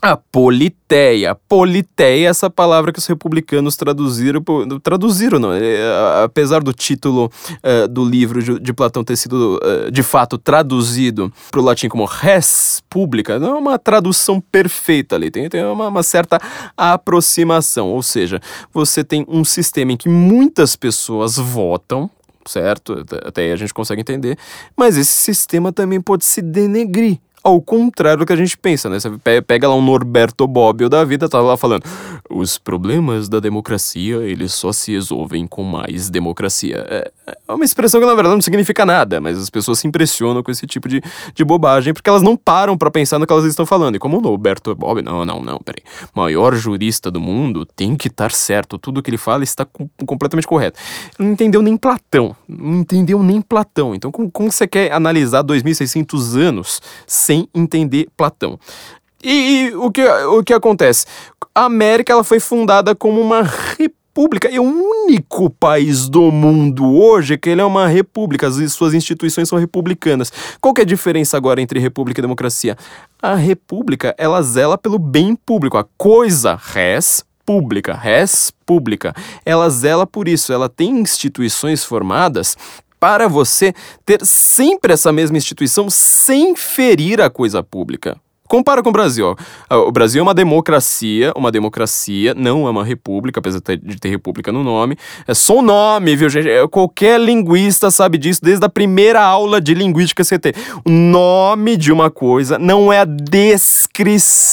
a 0.00 0.16
politeia. 0.16 1.34
Politeia 1.34 2.26
é 2.26 2.30
essa 2.30 2.48
palavra 2.48 2.92
que 2.92 2.98
os 2.98 3.06
republicanos 3.06 3.76
traduziram. 3.76 4.42
Traduziram, 4.82 5.38
não. 5.38 5.52
É, 5.52 6.22
apesar 6.24 6.62
do 6.62 6.72
título 6.72 7.30
uh, 7.56 7.88
do 7.88 8.04
livro 8.04 8.42
de, 8.42 8.60
de, 8.60 8.72
Platão 8.72 9.02
ter 9.02 9.16
sido, 9.16 9.58
uh, 9.62 9.90
de 9.90 10.02
fato, 10.02 10.38
traduzido 10.38 11.32
para 11.50 11.60
o 11.60 11.64
latim 11.64 11.88
como 11.88 12.04
res 12.04 12.82
pública, 12.88 13.38
não 13.38 13.56
é 13.56 13.58
uma 13.58 13.78
tradução 13.78 14.40
perfeita 14.40 15.16
ali. 15.16 15.30
Tem, 15.30 15.48
tem 15.48 15.64
uma, 15.64 15.88
uma 15.88 16.02
certa 16.02 16.40
aproximação. 16.76 17.88
Ou 17.88 18.02
seja, 18.02 18.40
você 18.72 19.02
tem 19.02 19.24
um 19.28 19.44
sistema 19.44 19.92
em 19.92 19.96
que 19.96 20.08
muitas 20.08 20.76
pessoas 20.76 21.36
votam, 21.36 22.08
certo? 22.46 23.04
Até 23.24 23.42
aí 23.42 23.52
a 23.52 23.56
gente 23.56 23.74
consegue 23.74 24.00
entender. 24.00 24.38
Mas 24.76 24.96
esse 24.96 25.12
sistema 25.12 25.72
também 25.72 26.00
pode 26.00 26.24
se 26.24 26.40
denegrir 26.40 27.18
ao 27.42 27.60
contrário 27.60 28.18
do 28.18 28.26
que 28.26 28.32
a 28.32 28.36
gente 28.36 28.56
pensa, 28.56 28.88
né? 28.88 28.98
Você 28.98 29.10
pega 29.46 29.68
lá 29.68 29.74
um 29.74 29.82
Norberto 29.82 30.46
Bobbio 30.46 30.88
da 30.88 31.04
vida, 31.04 31.28
tá 31.28 31.40
lá 31.40 31.56
falando: 31.56 31.84
os 32.28 32.58
problemas 32.58 33.28
da 33.28 33.40
democracia, 33.40 34.16
eles 34.16 34.52
só 34.52 34.72
se 34.72 34.92
resolvem 34.92 35.46
com 35.46 35.62
mais 35.62 36.10
democracia. 36.10 36.84
É, 36.88 37.10
é 37.46 37.52
uma 37.52 37.64
expressão 37.64 38.00
que 38.00 38.06
na 38.06 38.14
verdade 38.14 38.34
não 38.34 38.42
significa 38.42 38.84
nada, 38.84 39.20
mas 39.20 39.38
as 39.38 39.50
pessoas 39.50 39.78
se 39.78 39.86
impressionam 39.86 40.42
com 40.42 40.50
esse 40.50 40.66
tipo 40.66 40.88
de, 40.88 41.02
de 41.34 41.44
bobagem 41.44 41.94
porque 41.94 42.08
elas 42.08 42.22
não 42.22 42.36
param 42.36 42.76
para 42.76 42.90
pensar 42.90 43.18
no 43.18 43.26
que 43.26 43.32
elas 43.32 43.44
estão 43.44 43.64
falando. 43.64 43.96
E 43.96 43.98
como 43.98 44.18
o 44.18 44.20
Norberto 44.20 44.74
Bobbio, 44.74 45.02
não, 45.02 45.24
não, 45.24 45.40
não, 45.40 45.58
peraí. 45.58 45.82
Maior 46.14 46.54
jurista 46.54 47.10
do 47.10 47.20
mundo 47.20 47.64
tem 47.64 47.96
que 47.96 48.08
estar 48.08 48.32
certo, 48.32 48.78
tudo 48.78 49.02
que 49.02 49.10
ele 49.10 49.18
fala 49.18 49.44
está 49.44 49.64
com, 49.64 49.88
completamente 50.06 50.46
correto. 50.46 50.78
Ele 51.18 51.28
não 51.28 51.32
entendeu 51.32 51.62
nem 51.62 51.76
Platão, 51.76 52.34
não 52.48 52.80
entendeu 52.80 53.22
nem 53.22 53.40
Platão. 53.40 53.94
Então, 53.94 54.10
como, 54.10 54.30
como 54.30 54.50
você 54.50 54.66
quer 54.66 54.92
analisar 54.92 55.42
2600 55.42 56.36
anos 56.36 56.80
sem 57.28 57.46
entender 57.54 58.08
Platão. 58.16 58.58
E, 59.22 59.66
e, 59.66 59.74
o, 59.74 59.90
que, 59.90 60.02
o 60.02 60.42
que 60.42 60.54
acontece? 60.54 61.04
A 61.54 61.66
América 61.66 62.14
ela 62.14 62.24
foi 62.24 62.40
fundada 62.40 62.94
como 62.94 63.20
uma 63.20 63.42
república. 63.42 64.48
É 64.48 64.58
o 64.58 64.62
único 64.62 65.50
país 65.50 66.08
do 66.08 66.32
mundo 66.32 66.90
hoje 66.90 67.36
que 67.36 67.50
ele 67.50 67.60
é 67.60 67.64
uma 67.64 67.86
república. 67.86 68.46
As 68.46 68.72
suas 68.72 68.94
instituições 68.94 69.46
são 69.46 69.58
republicanas. 69.58 70.32
Qual 70.58 70.72
que 70.72 70.80
é 70.80 70.84
a 70.84 70.86
diferença 70.86 71.36
agora 71.36 71.60
entre 71.60 71.78
república 71.78 72.20
e 72.20 72.22
democracia? 72.22 72.78
A 73.20 73.34
república, 73.34 74.14
ela 74.16 74.40
zela 74.40 74.78
pelo 74.78 74.98
bem 74.98 75.36
público. 75.36 75.76
A 75.76 75.84
coisa 75.98 76.58
res 76.58 77.22
pública, 77.44 77.92
res 77.92 78.50
pública. 78.64 79.14
Ela 79.44 79.68
zela 79.68 80.06
por 80.06 80.28
isso. 80.28 80.50
Ela 80.50 80.70
tem 80.70 80.98
instituições 80.98 81.84
formadas 81.84 82.56
para 82.98 83.28
você 83.28 83.72
ter 84.04 84.24
sempre 84.24 84.92
essa 84.92 85.12
mesma 85.12 85.36
instituição 85.36 85.88
sem 85.90 86.54
ferir 86.56 87.20
a 87.20 87.30
coisa 87.30 87.62
pública. 87.62 88.20
Compara 88.48 88.82
com 88.82 88.88
o 88.88 88.92
Brasil. 88.92 89.36
O 89.68 89.92
Brasil 89.92 90.20
é 90.20 90.22
uma 90.22 90.32
democracia, 90.32 91.34
uma 91.36 91.52
democracia, 91.52 92.32
não 92.34 92.66
é 92.66 92.70
uma 92.70 92.82
república, 92.82 93.40
apesar 93.40 93.60
de 93.60 93.98
ter 94.00 94.08
república 94.08 94.50
no 94.50 94.64
nome. 94.64 94.96
É 95.26 95.34
só 95.34 95.58
o 95.58 95.62
nome, 95.62 96.16
viu, 96.16 96.30
gente? 96.30 96.48
É, 96.48 96.66
qualquer 96.66 97.20
linguista 97.20 97.90
sabe 97.90 98.16
disso 98.16 98.40
desde 98.42 98.64
a 98.64 98.68
primeira 98.70 99.20
aula 99.20 99.60
de 99.60 99.74
linguística 99.74 100.24
tem. 100.38 100.54
O 100.84 100.90
nome 100.90 101.76
de 101.76 101.92
uma 101.92 102.10
coisa 102.10 102.58
não 102.58 102.90
é 102.92 103.00
a 103.00 103.04
descrição 103.04 104.48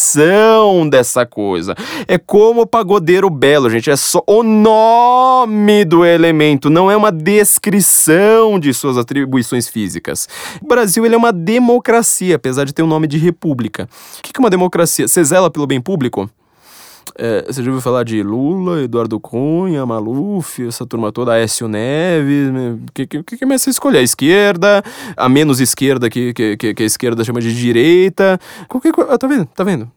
dessa 0.90 1.26
coisa. 1.26 1.74
É 2.08 2.18
como 2.18 2.62
o 2.62 2.68
pagodeiro 2.68 3.30
belo, 3.30 3.70
gente. 3.70 3.90
É 3.90 3.96
só 3.96 4.22
o 4.28 4.44
nome 4.44 5.86
do 5.86 6.04
elemento, 6.04 6.70
não 6.70 6.92
é 6.92 6.98
uma 6.98 7.14
descrição 7.14 8.60
de 8.60 8.74
suas 8.74 8.98
atribuições 8.98 9.70
físicas. 9.70 10.28
O 10.62 10.68
Brasil 10.68 11.06
ele 11.06 11.16
é 11.16 11.18
uma 11.18 11.32
democracia, 11.32 12.36
apesar 12.36 12.66
de 12.66 12.74
ter 12.74 12.82
o 12.82 12.86
um 12.86 12.90
nome 12.90 13.08
de 13.08 13.18
república. 13.18 13.85
O 14.20 14.22
que 14.22 14.32
é 14.36 14.40
uma 14.40 14.50
democracia? 14.50 15.08
Você 15.08 15.24
zela 15.24 15.50
pelo 15.50 15.68
bem 15.68 15.80
público? 15.82 16.30
É, 17.18 17.46
você 17.48 17.64
já 17.64 17.70
ouviu 17.70 17.82
falar 17.82 18.04
de 18.04 18.22
Lula, 18.22 18.82
Eduardo 18.82 19.20
Cunha, 19.20 19.86
Maluf, 19.86 20.66
essa 20.68 20.86
turma 20.86 21.12
toda, 21.12 21.34
Aécio 21.34 21.68
Neves? 21.68 22.50
O 22.50 22.52
né? 22.52 22.78
que, 22.94 23.06
que, 23.06 23.24
que 23.24 23.44
é 23.44 23.48
mais 23.48 23.62
você 23.62 23.70
escolher? 23.70 24.00
A 24.00 24.02
esquerda, 24.02 24.84
a 25.16 25.30
menos 25.30 25.62
esquerda 25.62 26.10
que, 26.10 26.34
que, 26.34 26.74
que 26.74 26.84
a 26.84 26.86
esquerda 26.86 27.24
chama 27.24 27.40
de 27.40 27.54
direita. 27.56 28.40
Qualquer 28.68 28.92
coisa. 28.92 29.14
Ah, 29.14 29.18
tá 29.18 29.28
vendo? 29.28 29.46
Tá 29.46 29.64
vendo? 29.64 29.90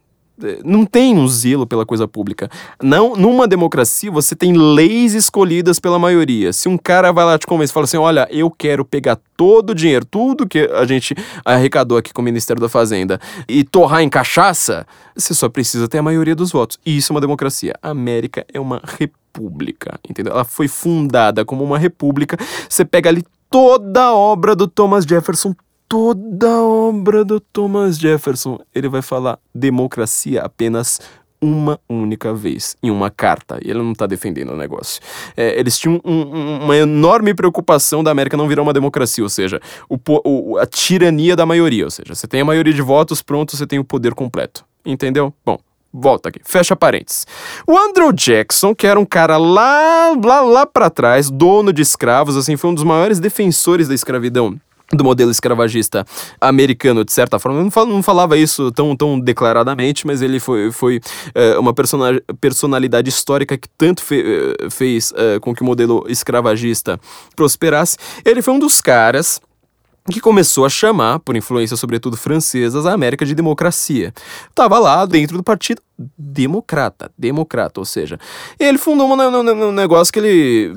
Não 0.65 0.85
tem 0.85 1.17
um 1.17 1.27
zelo 1.27 1.67
pela 1.67 1.85
coisa 1.85 2.07
pública. 2.07 2.51
Não, 2.83 3.17
numa 3.17 3.47
democracia 3.47 4.11
você 4.11 4.35
tem 4.35 4.53
leis 4.53 5.15
escolhidas 5.15 5.79
pela 5.81 5.99
maioria. 5.99 6.53
Se 6.53 6.69
um 6.69 6.79
cara 6.79 7.13
vai 7.13 7.25
lá 7.25 7.39
te 7.39 7.47
convencer 7.47 7.75
fala 7.75 7.85
assim: 7.85 7.97
"Olha, 7.97 8.29
eu 8.31 8.51
quero 8.51 8.85
pegar 8.85 9.19
todo 9.37 9.71
o 9.71 9.75
dinheiro, 9.75 10.05
tudo 10.05 10.47
que 10.47 10.61
a 10.73 10.85
gente 10.85 11.15
arrecadou 11.45 11.99
aqui 11.99 12.13
com 12.13 12.23
o 12.23 12.25
Ministério 12.25 12.61
da 12.61 12.69
Fazenda 12.69 13.21
e 13.49 13.65
torrar 13.65 14.03
em 14.03 14.09
cachaça", 14.09 14.87
você 15.17 15.35
só 15.35 15.49
precisa 15.49 15.89
ter 15.89 15.99
a 15.99 16.03
maioria 16.03 16.35
dos 16.35 16.53
votos. 16.53 16.79
E 16.85 16.97
isso 16.97 17.13
é 17.13 17.15
uma 17.15 17.21
democracia. 17.21 17.75
A 17.83 17.91
América 17.91 18.47
é 18.53 18.61
uma 18.61 18.81
república, 18.99 19.99
entendeu? 20.09 20.33
Ela 20.33 20.45
foi 20.45 20.69
fundada 20.69 21.45
como 21.45 21.65
uma 21.65 21.79
república. 21.79 22.37
Você 22.69 22.85
pega 22.85 23.11
ali 23.11 23.25
toda 23.51 24.05
a 24.05 24.15
obra 24.15 24.55
do 24.55 24.69
Thomas 24.69 25.05
Jefferson 25.05 25.55
toda 25.89 26.49
a 26.49 26.63
obra 26.63 27.25
do 27.25 27.41
Thomas 27.41 27.99
Jefferson, 27.99 28.59
ele 28.75 28.89
vai 28.89 29.01
falar 29.01 29.39
democracia 29.55 30.43
apenas 30.43 31.01
uma 31.41 31.81
única 31.89 32.35
vez 32.35 32.77
em 32.83 32.91
uma 32.91 33.11
carta. 33.11 33.59
E 33.65 33.71
ele 33.71 33.79
não 33.79 33.93
está 33.93 34.07
defendendo 34.07 34.51
o 34.51 34.57
negócio. 34.57 35.01
É, 35.37 35.59
eles 35.59 35.79
tinham 35.79 36.01
um, 36.05 36.13
um, 36.13 36.65
uma 36.65 36.77
enorme 36.77 37.33
preocupação 37.33 38.03
da 38.03 38.11
América 38.11 38.37
não 38.37 38.49
virar 38.49 38.63
uma 38.63 38.73
democracia, 38.73 39.23
ou 39.23 39.31
seja, 39.31 39.61
o, 39.89 39.99
o, 40.25 40.59
a 40.59 40.67
tirania 40.67 41.35
da 41.35 41.47
maioria. 41.47 41.85
Ou 41.85 41.91
seja, 41.91 42.15
você 42.15 42.27
tem 42.27 42.41
a 42.41 42.45
maioria 42.45 42.75
de 42.75 42.83
votos, 42.83 43.23
pronto, 43.23 43.57
você 43.57 43.67
tem 43.67 43.79
o 43.79 43.85
poder 43.85 44.15
completo. 44.15 44.65
Entendeu? 44.85 45.33
Bom, 45.45 45.59
volta 45.93 46.29
aqui, 46.29 46.41
fecha 46.45 46.75
parênteses. 46.75 47.27
O 47.67 47.79
Andrew 47.79 48.13
Jackson, 48.13 48.75
que 48.75 48.87
era 48.87 48.99
um 48.99 49.07
cara 49.07 49.37
lá, 49.37 50.13
lá, 50.23 50.41
lá 50.41 50.67
para 50.67 50.91
trás, 50.91 51.31
dono 51.31 51.73
de 51.73 51.83
escravos, 51.83 52.37
assim, 52.37 52.57
foi 52.57 52.71
um 52.71 52.75
dos 52.75 52.85
maiores 52.85 53.21
defensores 53.21 53.87
da 53.87 53.95
escravidão 53.95 54.59
do 54.93 55.05
modelo 55.05 55.31
escravagista 55.31 56.07
americano, 56.41 57.05
de 57.05 57.13
certa 57.13 57.39
forma. 57.39 57.63
Não, 57.63 58.03
falava 58.03 58.37
isso 58.37 58.73
tão, 58.73 58.97
tão 58.97 59.21
declaradamente, 59.21 60.07
mas 60.07 60.23
ele 60.23 60.41
foi, 60.41 60.71
foi 60.73 61.01
é, 61.35 61.59
uma 61.59 61.75
personalidade 62.41 63.09
histórica 63.09 63.57
que 63.57 63.69
tanto 63.77 64.03
fe, 64.03 64.23
eh, 64.23 64.71
fez 64.71 65.13
é, 65.17 65.39
com 65.41 65.55
que 65.55 65.63
o 65.63 65.65
modelo 65.65 66.05
escravagista 66.09 66.99
prosperasse. 67.37 67.97
Ele 68.25 68.41
foi 68.41 68.55
um 68.55 68.59
dos 68.59 68.81
caras 68.81 69.41
que 70.11 70.21
começou 70.21 70.65
a 70.65 70.69
chamar, 70.69 71.19
por 71.21 71.37
influência 71.37 71.77
sobretudo 71.77 72.17
francesas, 72.17 72.87
a 72.87 72.93
América 72.93 73.25
de 73.25 73.35
democracia. 73.35 74.13
Estava 74.49 74.79
lá 74.79 75.05
dentro 75.07 75.37
do 75.37 75.43
partido 75.43 75.83
democrata, 76.17 77.11
democrata, 77.19 77.81
ou 77.81 77.85
seja, 77.85 78.21
ele 78.59 78.79
fundou 78.79 79.09
um, 79.13 79.73
negócio 79.73 80.13
que 80.13 80.21
ele 80.21 80.73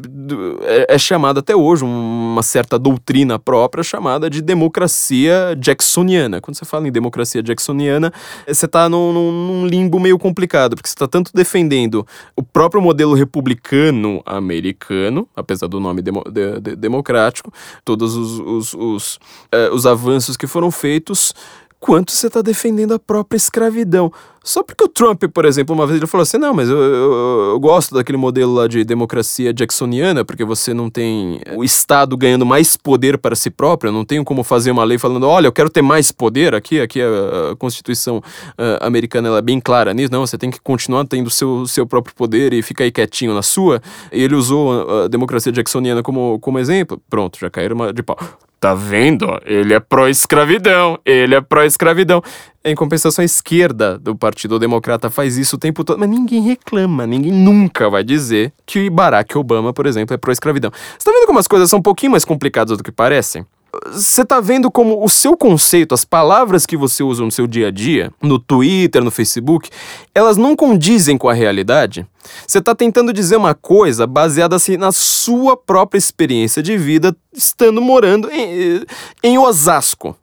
é, 0.63 0.95
é, 0.95 0.97
chamado 0.97 1.39
até 1.39 1.55
hoje, 1.55 1.83
uma 1.83 2.41
certa 2.41 2.79
doutrina 2.79 3.37
própria 3.37 3.83
chamada 3.83 4.29
de 4.31 4.41
democracia 4.41 5.55
jacksoniana. 5.59 6.41
Quando 6.41 6.57
você 6.57 6.65
fala 6.65 6.87
em 6.87 6.91
democracia 6.91 7.43
jacksoniana, 7.43 8.11
você 8.47 8.65
está 8.65 8.89
num, 8.89 9.13
num, 9.13 9.67
limbo 9.67 9.99
meio 9.99 10.17
complicado, 10.17 10.75
porque 10.75 10.89
você 10.89 10.95
está 10.95 11.07
tanto 11.07 11.31
defendendo 11.35 12.05
o 12.35 12.41
próprio 12.41 12.81
modelo 12.81 13.13
republicano 13.13 14.23
americano, 14.25 15.27
apesar 15.35 15.67
do 15.67 15.79
nome 15.79 16.01
demo, 16.01 16.23
de, 16.31 16.59
de, 16.59 16.75
democrático, 16.75 17.53
todos 17.85 18.15
os, 18.15 18.39
os, 18.39 18.73
os, 18.73 19.19
eh, 19.51 19.69
os 19.71 19.85
avanços 19.85 20.37
que 20.37 20.47
foram 20.47 20.71
feitos, 20.71 21.33
quanto 21.81 22.11
você 22.11 22.27
está 22.27 22.43
defendendo 22.43 22.93
a 22.93 22.99
própria 22.99 23.35
escravidão. 23.35 24.13
Só 24.43 24.63
porque 24.63 24.83
o 24.83 24.87
Trump, 24.87 25.23
por 25.33 25.45
exemplo, 25.45 25.75
uma 25.75 25.85
vez 25.85 25.97
ele 25.97 26.07
falou 26.07 26.23
assim: 26.23 26.37
não, 26.37 26.53
mas 26.53 26.69
eu, 26.69 26.77
eu, 26.77 27.49
eu, 27.51 27.59
gosto 27.59 27.93
daquele 27.93 28.17
modelo 28.17 28.53
lá 28.53 28.67
de 28.67 28.83
democracia 28.83 29.53
jacksoniana, 29.53 30.23
porque 30.23 30.45
você 30.45 30.73
não 30.73 30.89
tem 30.89 31.41
o 31.55 31.63
Estado 31.63 32.15
ganhando 32.15 32.45
mais 32.45 32.75
poder 32.77 33.17
para 33.17 33.35
si 33.35 33.49
próprio, 33.49 33.91
não 33.91 34.05
tenho 34.05 34.23
como 34.23 34.43
fazer 34.43 34.71
uma 34.71 34.83
lei 34.83 34.97
falando: 34.97 35.27
olha, 35.27 35.47
eu 35.47 35.51
quero 35.51 35.69
ter 35.69 35.81
mais 35.81 36.11
poder 36.11 36.55
aqui, 36.55 36.79
aqui 36.79 37.01
a, 37.01 37.51
a 37.51 37.55
Constituição 37.55 38.17
uh, 38.17 38.83
americana 38.85 39.27
ela 39.27 39.39
é 39.39 39.43
bem 39.43 39.59
clara 39.59 39.93
nisso, 39.93 40.11
não, 40.11 40.25
você 40.25 40.37
tem 40.37 40.49
que 40.49 40.59
continuar 40.61 41.05
tendo 41.05 41.27
o 41.27 41.31
seu, 41.31 41.65
seu 41.67 41.85
próprio 41.85 42.15
poder 42.15 42.53
e 42.53 42.61
ficar 42.61 42.83
aí 42.83 42.91
quietinho 42.91 43.33
na 43.33 43.41
sua. 43.41 43.81
E 44.11 44.23
ele 44.23 44.35
usou 44.35 45.03
a 45.03 45.07
democracia 45.07 45.51
jacksoniana 45.51 46.01
como, 46.01 46.39
como 46.39 46.57
exemplo, 46.57 47.01
pronto, 47.09 47.39
já 47.39 47.49
caíram 47.49 47.91
de 47.91 48.03
pau. 48.03 48.17
Tá 48.61 48.75
vendo? 48.75 49.25
Ele 49.43 49.73
é 49.73 49.79
pró-escravidão. 49.79 50.99
Ele 51.03 51.33
é 51.33 51.41
pró-escravidão. 51.41 52.21
Em 52.63 52.75
compensação, 52.75 53.23
a 53.23 53.25
esquerda 53.25 53.97
do 53.97 54.15
Partido 54.15 54.59
Democrata 54.59 55.09
faz 55.09 55.35
isso 55.35 55.55
o 55.55 55.59
tempo 55.59 55.83
todo, 55.83 55.97
mas 55.97 56.07
ninguém 56.07 56.43
reclama, 56.43 57.07
ninguém 57.07 57.31
nunca 57.31 57.89
vai 57.89 58.03
dizer 58.03 58.53
que 58.63 58.87
Barack 58.87 59.35
Obama, 59.35 59.73
por 59.73 59.87
exemplo, 59.87 60.13
é 60.13 60.17
pró-escravidão. 60.17 60.69
Você 60.71 61.03
tá 61.03 61.11
vendo 61.11 61.25
como 61.25 61.39
as 61.39 61.47
coisas 61.47 61.71
são 61.71 61.79
um 61.79 61.81
pouquinho 61.81 62.11
mais 62.11 62.23
complicadas 62.23 62.77
do 62.77 62.83
que 62.83 62.91
parecem? 62.91 63.43
Você 63.85 64.25
tá 64.25 64.39
vendo 64.39 64.69
como 64.69 65.03
o 65.03 65.09
seu 65.09 65.37
conceito, 65.37 65.93
as 65.93 66.03
palavras 66.03 66.65
que 66.65 66.75
você 66.75 67.03
usa 67.03 67.23
no 67.23 67.31
seu 67.31 67.47
dia 67.47 67.67
a 67.67 67.71
dia, 67.71 68.11
no 68.21 68.37
Twitter, 68.37 69.03
no 69.03 69.11
Facebook, 69.11 69.69
elas 70.13 70.37
não 70.37 70.55
condizem 70.55 71.17
com 71.17 71.29
a 71.29 71.33
realidade? 71.33 72.05
Você 72.45 72.61
tá 72.61 72.75
tentando 72.75 73.13
dizer 73.13 73.37
uma 73.37 73.53
coisa 73.53 74.05
baseada 74.05 74.55
assim 74.55 74.77
na 74.77 74.91
sua 74.91 75.55
própria 75.55 75.97
experiência 75.97 76.61
de 76.61 76.77
vida, 76.77 77.15
estando 77.33 77.81
morando 77.81 78.29
em, 78.31 78.83
em 79.23 79.37
Osasco 79.37 80.15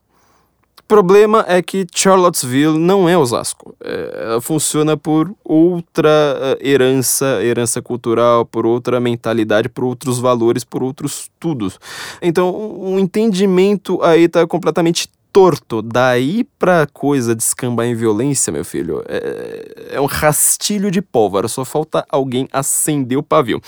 problema 0.89 1.45
é 1.47 1.61
que 1.61 1.87
Charlottesville 1.95 2.79
não 2.79 3.07
é 3.07 3.17
Osasco. 3.17 3.77
É, 3.85 4.25
ela 4.25 4.41
funciona 4.41 4.97
por 4.97 5.31
outra 5.45 6.09
eh, 6.09 6.71
herança, 6.71 7.45
herança 7.45 7.83
cultural, 7.83 8.47
por 8.47 8.65
outra 8.65 8.99
mentalidade, 8.99 9.69
por 9.69 9.85
outros 9.85 10.19
valores, 10.19 10.65
por 10.65 10.83
outros 10.83 11.31
tudos. 11.39 11.79
Então, 12.23 12.51
o 12.51 12.95
um 12.95 12.99
entendimento 12.99 14.03
aí 14.03 14.25
está 14.25 14.47
completamente 14.47 15.09
torto. 15.33 15.83
Daí 15.83 16.45
pra 16.59 16.87
coisa 16.87 17.35
descambar 17.35 17.87
em 17.87 17.95
violência, 17.95 18.53
meu 18.53 18.65
filho, 18.65 19.05
é, 19.07 19.91
é 19.93 20.01
um 20.01 20.07
rastilho 20.07 20.91
de 20.91 21.03
pólvora. 21.03 21.49
Só 21.49 21.65
falta 21.65 22.05
alguém 22.09 22.49
acender 22.53 23.19
o 23.19 23.23
pavio. 23.23 23.61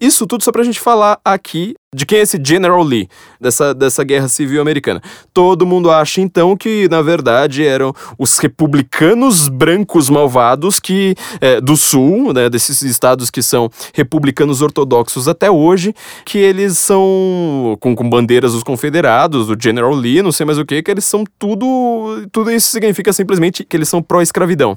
Isso 0.00 0.26
tudo 0.26 0.42
só 0.42 0.52
pra 0.52 0.64
gente 0.64 0.80
falar 0.80 1.20
aqui 1.24 1.74
de 1.94 2.04
quem 2.04 2.18
é 2.18 2.22
esse 2.22 2.40
General 2.44 2.82
Lee, 2.82 3.08
dessa, 3.40 3.72
dessa 3.72 4.02
guerra 4.02 4.26
civil 4.26 4.60
americana. 4.60 5.00
Todo 5.32 5.64
mundo 5.64 5.90
acha 5.90 6.20
então 6.20 6.56
que, 6.56 6.88
na 6.88 7.00
verdade, 7.00 7.64
eram 7.64 7.94
os 8.18 8.38
republicanos 8.38 9.48
brancos 9.48 10.10
malvados 10.10 10.80
que 10.80 11.14
é, 11.40 11.60
do 11.60 11.76
sul, 11.76 12.32
né, 12.32 12.50
desses 12.50 12.82
estados 12.82 13.30
que 13.30 13.42
são 13.42 13.70
republicanos 13.92 14.60
ortodoxos 14.60 15.28
até 15.28 15.48
hoje, 15.50 15.94
que 16.24 16.38
eles 16.38 16.78
são 16.78 17.76
com, 17.80 17.94
com 17.94 18.10
bandeiras 18.10 18.52
dos 18.52 18.64
confederados, 18.64 19.46
do 19.46 19.56
General 19.60 19.94
Lee, 19.94 20.22
não 20.22 20.32
sei 20.32 20.44
mais 20.44 20.58
o 20.58 20.64
que, 20.64 20.82
que 20.82 20.90
eles 20.90 21.04
são 21.04 21.24
tudo. 21.38 22.26
Tudo 22.32 22.50
isso 22.50 22.68
significa 22.68 23.12
simplesmente 23.12 23.64
que 23.64 23.76
eles 23.76 23.88
são 23.88 24.02
pró-escravidão. 24.02 24.76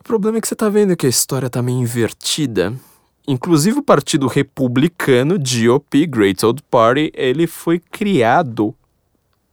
O 0.00 0.02
problema 0.02 0.38
é 0.38 0.40
que 0.40 0.48
você 0.48 0.56
tá 0.56 0.68
vendo 0.68 0.96
que 0.96 1.06
a 1.06 1.10
história 1.10 1.48
tá 1.48 1.62
meio 1.62 1.78
invertida. 1.78 2.72
Inclusive 3.26 3.78
o 3.78 3.82
Partido 3.82 4.26
Republicano, 4.26 5.36
GOP, 5.38 6.06
Great 6.06 6.44
Old 6.44 6.62
Party, 6.70 7.10
ele 7.14 7.46
foi 7.46 7.80
criado 7.90 8.74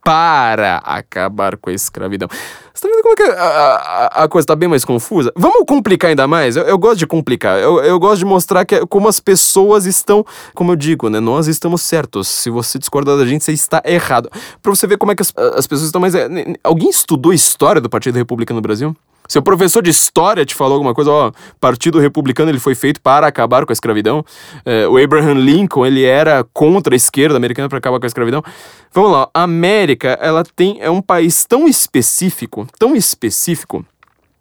para 0.04 0.78
acabar 0.80 1.56
com 1.56 1.70
a 1.70 1.74
escravidão. 1.74 2.28
Você 2.74 2.88
tá 2.88 2.94
vendo 2.94 3.02
como 3.02 3.14
é 3.14 3.16
que 3.16 3.24
a, 3.24 3.44
a, 3.44 4.24
a 4.24 4.28
coisa 4.28 4.46
tá 4.46 4.56
bem 4.56 4.68
mais 4.68 4.84
confusa? 4.84 5.32
Vamos 5.36 5.64
complicar 5.66 6.10
ainda 6.10 6.28
mais? 6.28 6.58
Eu, 6.58 6.64
eu 6.64 6.78
gosto 6.78 6.98
de 6.98 7.08
complicar. 7.08 7.58
Eu, 7.60 7.80
eu 7.80 7.98
gosto 7.98 8.20
de 8.20 8.26
mostrar 8.26 8.66
que, 8.66 8.86
como 8.88 9.08
as 9.08 9.20
pessoas 9.20 9.86
estão, 9.86 10.26
como 10.54 10.74
eu 10.74 10.76
digo, 10.76 11.10
né? 11.10 11.20
Nós 11.20 11.48
estamos 11.48 11.82
certos. 11.82 12.28
Se 12.28 12.50
você 12.50 12.78
discordar 12.78 13.18
da 13.18 13.26
gente, 13.26 13.44
você 13.44 13.54
está 13.54 13.82
errado. 13.86 14.30
Pra 14.62 14.76
você 14.76 14.86
ver 14.86 14.98
como 14.98 15.12
é 15.12 15.16
que 15.16 15.22
as, 15.22 15.34
as 15.56 15.66
pessoas 15.66 15.86
estão 15.86 16.02
mais. 16.02 16.16
É, 16.16 16.28
alguém 16.64 16.90
estudou 16.90 17.32
história 17.32 17.80
do 17.80 17.90
Partido 17.90 18.16
Republicano 18.16 18.58
no 18.58 18.62
Brasil? 18.62 18.96
Seu 19.28 19.42
professor 19.42 19.82
de 19.82 19.90
história 19.90 20.46
te 20.46 20.54
falou 20.54 20.76
alguma 20.76 20.94
coisa, 20.94 21.12
ó, 21.12 21.32
Partido 21.60 22.00
Republicano 22.00 22.52
ele 22.52 22.60
foi 22.60 22.76
feito 22.76 23.02
para 23.02 23.26
acabar 23.26 23.66
com 23.66 23.72
a 23.72 23.74
escravidão. 23.74 24.24
É, 24.66 24.88
o 24.88 24.98
Abraham 24.98 25.36
Lincoln 25.36 25.86
ele 25.86 26.04
era 26.04 26.46
contra 26.54 26.94
a 26.94 26.98
esquerda 26.98 27.38
americana 27.38 27.70
para 27.70 27.78
acabar 27.78 28.00
com 28.00 28.06
a 28.06 28.08
escravidão. 28.08 28.44
Vamos 28.92 29.12
lá, 29.12 29.30
a 29.34 29.44
América 29.44 30.18
ela 30.22 30.44
tem 30.44 30.78
é 30.82 30.90
um 30.90 31.02
país 31.02 31.46
tão 31.46 31.68
específico, 31.68 32.68
tão 32.78 32.96
específico. 32.96 33.86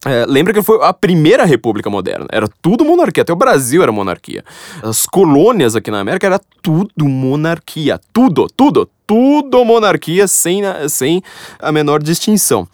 É, 0.04 0.26
lembra 0.26 0.52
que 0.52 0.60
foi 0.62 0.78
a 0.82 0.92
primeira 0.92 1.44
república 1.44 1.88
moderna, 1.88 2.26
era 2.30 2.48
tudo 2.60 2.84
monarquia, 2.84 3.22
até 3.22 3.32
o 3.32 3.36
Brasil 3.36 3.84
era 3.84 3.92
monarquia. 3.92 4.44
As 4.82 5.06
colônias 5.06 5.76
aqui 5.76 5.92
na 5.92 6.00
América 6.00 6.26
era 6.26 6.40
tudo 6.60 7.08
monarquia, 7.08 8.00
tudo, 8.12 8.48
tudo, 8.48 8.90
tudo 9.06 9.64
monarquia 9.64 10.26
sem, 10.26 10.62
sem 10.88 11.22
a 11.60 11.70
menor 11.70 12.02
distinção. 12.02 12.66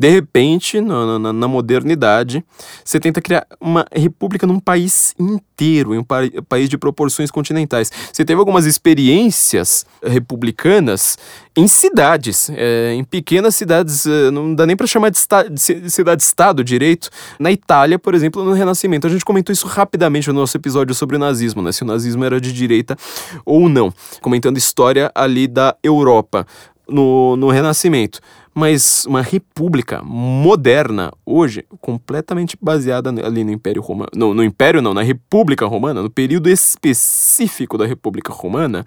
De 0.00 0.08
repente, 0.08 0.80
na, 0.80 1.30
na, 1.30 1.46
modernidade, 1.46 2.42
você 2.82 2.98
tenta 2.98 3.20
criar 3.20 3.46
uma 3.60 3.84
república 3.94 4.46
num 4.46 4.58
país 4.58 5.14
inteiro, 5.18 5.94
em 5.94 5.98
um 5.98 6.02
pa 6.02 6.20
país 6.48 6.70
de 6.70 6.78
proporções 6.78 7.30
continentais. 7.30 7.92
Você 8.10 8.24
teve 8.24 8.38
algumas 8.38 8.64
experiências 8.64 9.84
republicanas 10.02 11.18
em 11.54 11.68
cidades, 11.68 12.48
é, 12.48 12.94
em 12.94 13.04
pequenas 13.04 13.54
cidades, 13.54 14.06
é, 14.06 14.30
não 14.30 14.54
dá 14.54 14.64
nem 14.64 14.74
para 14.74 14.86
chamar 14.86 15.10
de, 15.10 15.20
de 15.50 15.90
cidade-estado 15.90 16.64
direito. 16.64 17.10
Na 17.38 17.52
Itália, 17.52 17.98
por 17.98 18.14
exemplo, 18.14 18.42
no 18.42 18.54
Renascimento. 18.54 19.06
A 19.06 19.10
gente 19.10 19.22
comentou 19.22 19.52
isso 19.52 19.66
rapidamente 19.66 20.28
no 20.28 20.40
nosso 20.40 20.56
episódio 20.56 20.94
sobre 20.94 21.16
o 21.16 21.18
nazismo, 21.18 21.60
né? 21.60 21.72
Se 21.72 21.82
o 21.82 21.86
nazismo 21.86 22.24
era 22.24 22.40
de 22.40 22.54
direita 22.54 22.96
ou 23.44 23.68
não, 23.68 23.92
comentando 24.22 24.56
história 24.56 25.12
ali 25.14 25.46
da 25.46 25.76
Europa 25.82 26.46
no, 26.88 27.36
no 27.36 27.50
Renascimento 27.50 28.18
mas 28.54 29.04
uma 29.06 29.22
república 29.22 30.02
moderna 30.02 31.12
hoje, 31.24 31.64
completamente 31.80 32.56
baseada 32.60 33.10
ali 33.24 33.44
no 33.44 33.52
Império 33.52 33.82
Romano. 33.82 34.10
No, 34.14 34.34
no 34.34 34.44
Império 34.44 34.82
não, 34.82 34.94
na 34.94 35.02
República 35.02 35.66
Romana, 35.66 36.02
no 36.02 36.10
período 36.10 36.48
específico 36.48 37.78
da 37.78 37.86
República 37.86 38.32
Romana, 38.32 38.84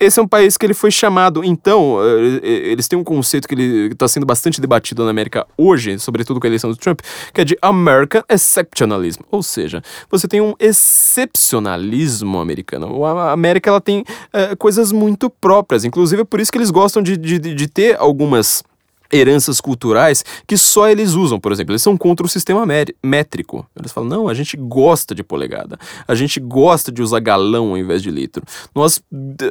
esse 0.00 0.20
é 0.20 0.22
um 0.22 0.28
país 0.28 0.56
que 0.56 0.64
ele 0.64 0.74
foi 0.74 0.92
chamado, 0.92 1.42
então, 1.42 1.98
eh, 2.00 2.40
eh, 2.40 2.70
eles 2.70 2.86
têm 2.86 2.96
um 2.96 3.02
conceito 3.02 3.48
que 3.48 3.54
está 3.90 4.06
sendo 4.06 4.24
bastante 4.24 4.60
debatido 4.60 5.04
na 5.04 5.10
América 5.10 5.44
hoje, 5.56 5.98
sobretudo 5.98 6.38
com 6.38 6.46
a 6.46 6.50
eleição 6.50 6.70
do 6.70 6.76
Trump, 6.76 7.00
que 7.34 7.40
é 7.40 7.44
de 7.44 7.58
American 7.60 8.22
Exceptionalism, 8.28 9.22
ou 9.28 9.42
seja, 9.42 9.82
você 10.08 10.28
tem 10.28 10.40
um 10.40 10.54
excepcionalismo 10.60 12.38
americano. 12.38 13.04
A 13.04 13.32
América 13.32 13.70
ela 13.70 13.80
tem 13.80 14.04
é, 14.32 14.54
coisas 14.54 14.92
muito 14.92 15.28
próprias, 15.28 15.84
inclusive 15.84 16.22
é 16.22 16.24
por 16.24 16.38
isso 16.38 16.52
que 16.52 16.58
eles 16.58 16.70
gostam 16.70 17.02
de, 17.02 17.16
de, 17.16 17.40
de 17.40 17.66
ter 17.66 17.96
algumas 17.98 18.62
heranças 19.12 19.60
culturais 19.60 20.24
que 20.46 20.56
só 20.56 20.88
eles 20.88 21.14
usam, 21.14 21.40
por 21.40 21.52
exemplo. 21.52 21.72
Eles 21.72 21.82
são 21.82 21.96
contra 21.96 22.24
o 22.26 22.28
sistema 22.28 22.66
métrico. 23.02 23.66
Eles 23.76 23.92
falam: 23.92 24.08
não, 24.08 24.28
a 24.28 24.34
gente 24.34 24.56
gosta 24.56 25.14
de 25.14 25.22
polegada, 25.22 25.78
a 26.06 26.14
gente 26.14 26.40
gosta 26.40 26.92
de 26.92 27.02
usar 27.02 27.20
galão 27.20 27.70
ao 27.70 27.78
invés 27.78 28.02
de 28.02 28.10
litro. 28.10 28.42
Nós, 28.74 29.00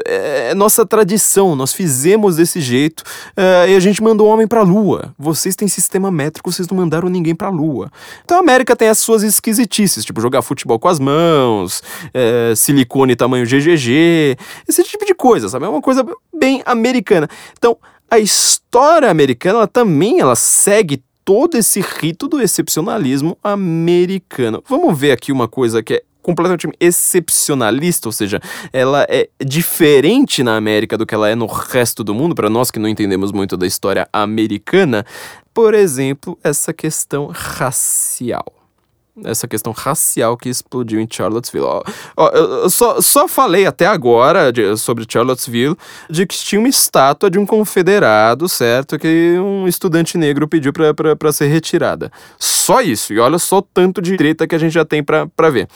é, 0.06 0.50
é 0.52 0.56
nossa 0.56 0.86
tradição, 0.86 1.56
nós 1.56 1.74
fizemos 1.74 2.38
desse 2.38 2.62
jeito 2.62 3.04
é, 3.36 3.72
e 3.72 3.76
a 3.76 3.80
gente 3.80 4.02
mandou 4.02 4.28
homem 4.28 4.48
para 4.48 4.62
a 4.62 4.64
lua. 4.64 5.14
Vocês 5.18 5.56
têm 5.56 5.68
sistema 5.68 6.12
métrico, 6.12 6.52
vocês 6.52 6.68
não 6.68 6.78
mandaram 6.78 7.10
ninguém 7.10 7.36
para 7.36 7.48
a 7.48 7.52
lua. 7.52 7.92
Então 8.24 8.38
a 8.38 8.40
América 8.40 8.76
tem 8.76 8.88
as 8.88 9.00
suas 9.00 9.24
esquisitices, 9.24 10.06
tipo 10.06 10.22
jogar 10.22 10.42
futebol 10.42 10.80
com 10.80 10.88
as 10.88 11.00
mãos, 11.00 11.82
é, 12.14 12.54
silicone 12.56 13.16
tamanho 13.16 13.46
GGG, 13.46 14.38
esse 14.68 14.84
tipo 14.84 15.06
de 15.06 15.14
coisa, 15.14 15.50
sabe? 15.50 15.66
É 15.66 15.70
uma 15.70 15.82
coisa 15.82 16.06
bem 16.34 16.62
americana. 16.66 17.28
Então, 17.58 17.78
a 18.10 18.20
história 18.20 19.10
americana 19.10 19.60
ela 19.60 19.68
também 19.68 20.20
ela 20.20 20.36
segue 20.36 21.04
todo 21.26 21.58
esse 21.58 21.82
rito 21.82 22.28
do 22.28 22.42
excepcionalismo 22.42 23.38
americano. 23.44 24.64
Vamos 24.68 24.98
ver 24.98 25.12
aqui 25.12 25.32
uma 25.32 25.48
coisa 25.48 25.84
que 25.84 25.96
é 25.96 26.04
completamente 26.22 26.68
excepcionalista, 26.80 28.08
ou 28.08 28.12
seja, 28.12 28.42
ela 28.74 29.06
é 29.10 29.30
diferente 29.46 30.44
na 30.44 30.58
América 30.58 30.98
do 30.98 31.06
que 31.06 31.16
ela 31.16 31.30
é 31.30 31.36
no 31.36 31.46
resto 31.46 32.04
do 32.04 32.14
mundo, 32.14 32.36
para 32.36 32.50
nós 32.50 32.70
que 32.70 32.80
não 32.80 32.90
entendemos 32.90 33.32
muito 33.32 33.56
da 33.56 33.66
história 33.66 34.08
americana. 34.12 35.06
Por 35.54 35.74
exemplo, 35.74 36.38
essa 36.44 36.74
questão 36.74 37.28
racial 37.28 38.57
essa 39.24 39.48
questão 39.48 39.74
racial 39.74 40.38
que 40.38 40.50
explodiu 40.50 41.00
em 41.00 41.08
Charlottesville. 41.10 41.66
Ó, 41.66 41.84
ó, 42.16 42.30
eu 42.30 42.70
só, 42.70 43.02
só 43.02 43.28
falei 43.28 43.66
até 43.66 43.86
agora 43.86 44.52
de, 44.52 44.78
sobre 44.78 45.06
Charlottesville 45.08 45.76
de 46.10 46.26
que 46.26 46.36
tinha 46.36 46.60
uma 46.60 46.68
estátua 46.68 47.30
de 47.30 47.40
um 47.40 47.46
confederado, 47.46 48.48
certo? 48.48 48.98
Que 49.00 49.38
um 49.40 49.68
estudante 49.68 50.18
negro 50.18 50.48
pediu 50.48 50.72
para 50.72 51.32
ser 51.32 51.48
retirada. 51.48 52.12
Só 52.40 52.82
isso. 52.82 53.14
E 53.14 53.20
olha 53.20 53.40
só 53.40 53.58
o 53.58 53.62
tanto 53.62 54.02
de 54.02 54.16
treta 54.18 54.48
que 54.48 54.56
a 54.56 54.60
gente 54.60 54.74
já 54.74 54.86
tem 54.86 55.04
para 55.04 55.50
ver. 55.50 55.68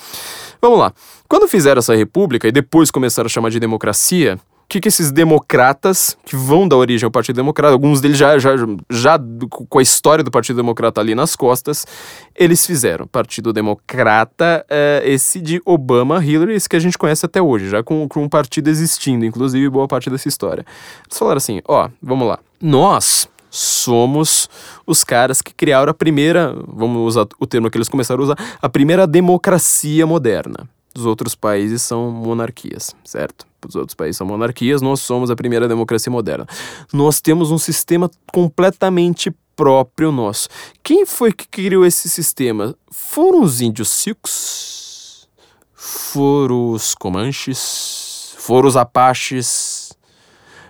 Vamos 0.62 0.80
lá. 0.80 0.94
Quando 1.28 1.48
fizeram 1.48 1.80
essa 1.80 1.96
república 1.96 2.48
e 2.48 2.52
depois 2.52 2.92
começaram 2.92 3.26
a 3.26 3.30
chamar 3.30 3.50
de 3.50 3.60
democracia, 3.60 4.38
que, 4.72 4.80
que 4.80 4.88
esses 4.88 5.12
democratas, 5.12 6.16
que 6.24 6.34
vão 6.34 6.66
dar 6.66 6.78
origem 6.78 7.06
ao 7.06 7.12
Partido 7.12 7.36
Democrata, 7.36 7.74
alguns 7.74 8.00
deles 8.00 8.18
já, 8.18 8.40
já, 8.40 8.52
já 8.90 9.20
com 9.50 9.80
a 9.80 9.82
história 9.82 10.24
do 10.24 10.32
Partido 10.32 10.56
Democrata 10.56 11.02
ali 11.02 11.14
nas 11.14 11.36
costas, 11.36 11.86
eles 12.34 12.66
fizeram. 12.66 13.06
Partido 13.06 13.52
Democrata, 13.52 14.66
é, 14.70 15.02
esse 15.04 15.42
de 15.42 15.62
Obama, 15.66 16.24
Hillary, 16.24 16.54
esse 16.54 16.70
que 16.70 16.78
a 16.78 16.80
gente 16.80 16.98
conhece 16.98 17.26
até 17.26 17.42
hoje, 17.42 17.68
já 17.68 17.84
com, 17.84 18.08
com 18.08 18.24
um 18.24 18.30
partido 18.30 18.70
existindo, 18.70 19.26
inclusive 19.26 19.70
boa 19.70 19.90
parte 19.90 20.10
dessa 20.10 20.30
história. 20.30 20.66
Eles 21.06 21.20
falaram 21.20 21.38
assim: 21.38 21.60
ó, 21.68 21.90
vamos 22.02 22.26
lá. 22.26 22.40
Nós 22.62 23.28
somos 23.50 24.50
os 24.88 25.04
caras 25.04 25.42
que 25.42 25.54
criaram 25.54 25.92
a 25.92 25.94
primeira, 25.94 26.56
vamos 26.66 27.06
usar 27.06 27.28
o 27.38 27.46
termo 27.46 27.70
que 27.70 27.78
eles 27.78 27.90
começaram 27.90 28.22
a 28.22 28.24
usar, 28.24 28.38
a 28.62 28.70
primeira 28.70 29.06
democracia 29.06 30.08
moderna. 30.08 30.66
Os 30.96 31.06
outros 31.06 31.36
países 31.36 31.82
são 31.82 32.12
monarquias, 32.12 32.96
certo? 33.04 33.52
os 33.68 33.76
outros 33.76 33.94
países 33.94 34.18
são 34.18 34.26
monarquias, 34.26 34.82
nós 34.82 35.02
somos 35.02 35.30
a 35.30 35.36
primeira 35.36 35.68
democracia 35.68 36.12
moderna. 36.12 36.48
Nós 36.92 37.22
temos 37.22 37.52
um 37.52 37.58
sistema 37.58 38.10
completamente 38.32 39.32
próprio 39.56 40.12
nosso. 40.12 40.50
Quem 40.84 41.06
foi 41.06 41.32
que 41.32 41.48
criou 41.48 41.86
esse 41.86 42.10
sistema? 42.10 42.76
Foram 42.90 43.44
os 43.44 43.62
índios 43.62 43.90
Sioux? 43.90 45.28
Foram 45.76 46.72
os 46.72 46.96
Comanches? 46.96 48.36
Foram 48.38 48.68
os 48.68 48.76
Apaches? 48.76 49.94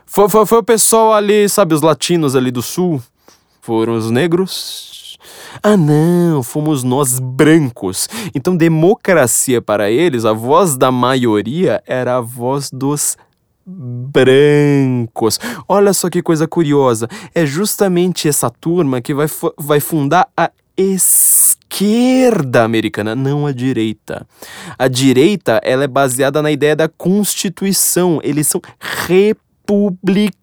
Foi, 0.05 0.27
foi, 0.27 0.45
foi 0.45 0.57
o 0.57 0.63
pessoal 0.63 1.13
ali, 1.13 1.47
sabe, 1.47 1.73
os 1.73 1.81
latinos 1.81 2.35
ali 2.35 2.51
do 2.51 2.61
sul? 2.61 3.01
Foram 3.61 3.95
os 3.95 4.11
negros? 4.11 4.90
Ah, 5.61 5.75
não, 5.75 6.43
fomos 6.43 6.83
nós 6.83 7.19
brancos. 7.19 8.07
Então, 8.33 8.55
democracia 8.55 9.61
para 9.61 9.89
eles, 9.91 10.25
a 10.25 10.33
voz 10.33 10.77
da 10.77 10.91
maioria 10.91 11.81
era 11.85 12.17
a 12.17 12.21
voz 12.21 12.69
dos 12.71 13.17
brancos. 13.65 15.39
Olha 15.67 15.93
só 15.93 16.09
que 16.09 16.21
coisa 16.21 16.47
curiosa. 16.47 17.07
É 17.33 17.45
justamente 17.45 18.27
essa 18.27 18.49
turma 18.49 19.01
que 19.01 19.13
vai, 19.13 19.27
vai 19.57 19.79
fundar 19.79 20.27
a 20.35 20.51
esquerda 20.77 22.63
americana, 22.63 23.15
não 23.15 23.45
a 23.45 23.51
direita. 23.51 24.25
A 24.77 24.87
direita, 24.87 25.59
ela 25.63 25.83
é 25.83 25.87
baseada 25.87 26.41
na 26.41 26.51
ideia 26.51 26.75
da 26.75 26.89
Constituição. 26.89 28.19
Eles 28.23 28.47
são 28.47 28.61
republicanos 29.07 30.40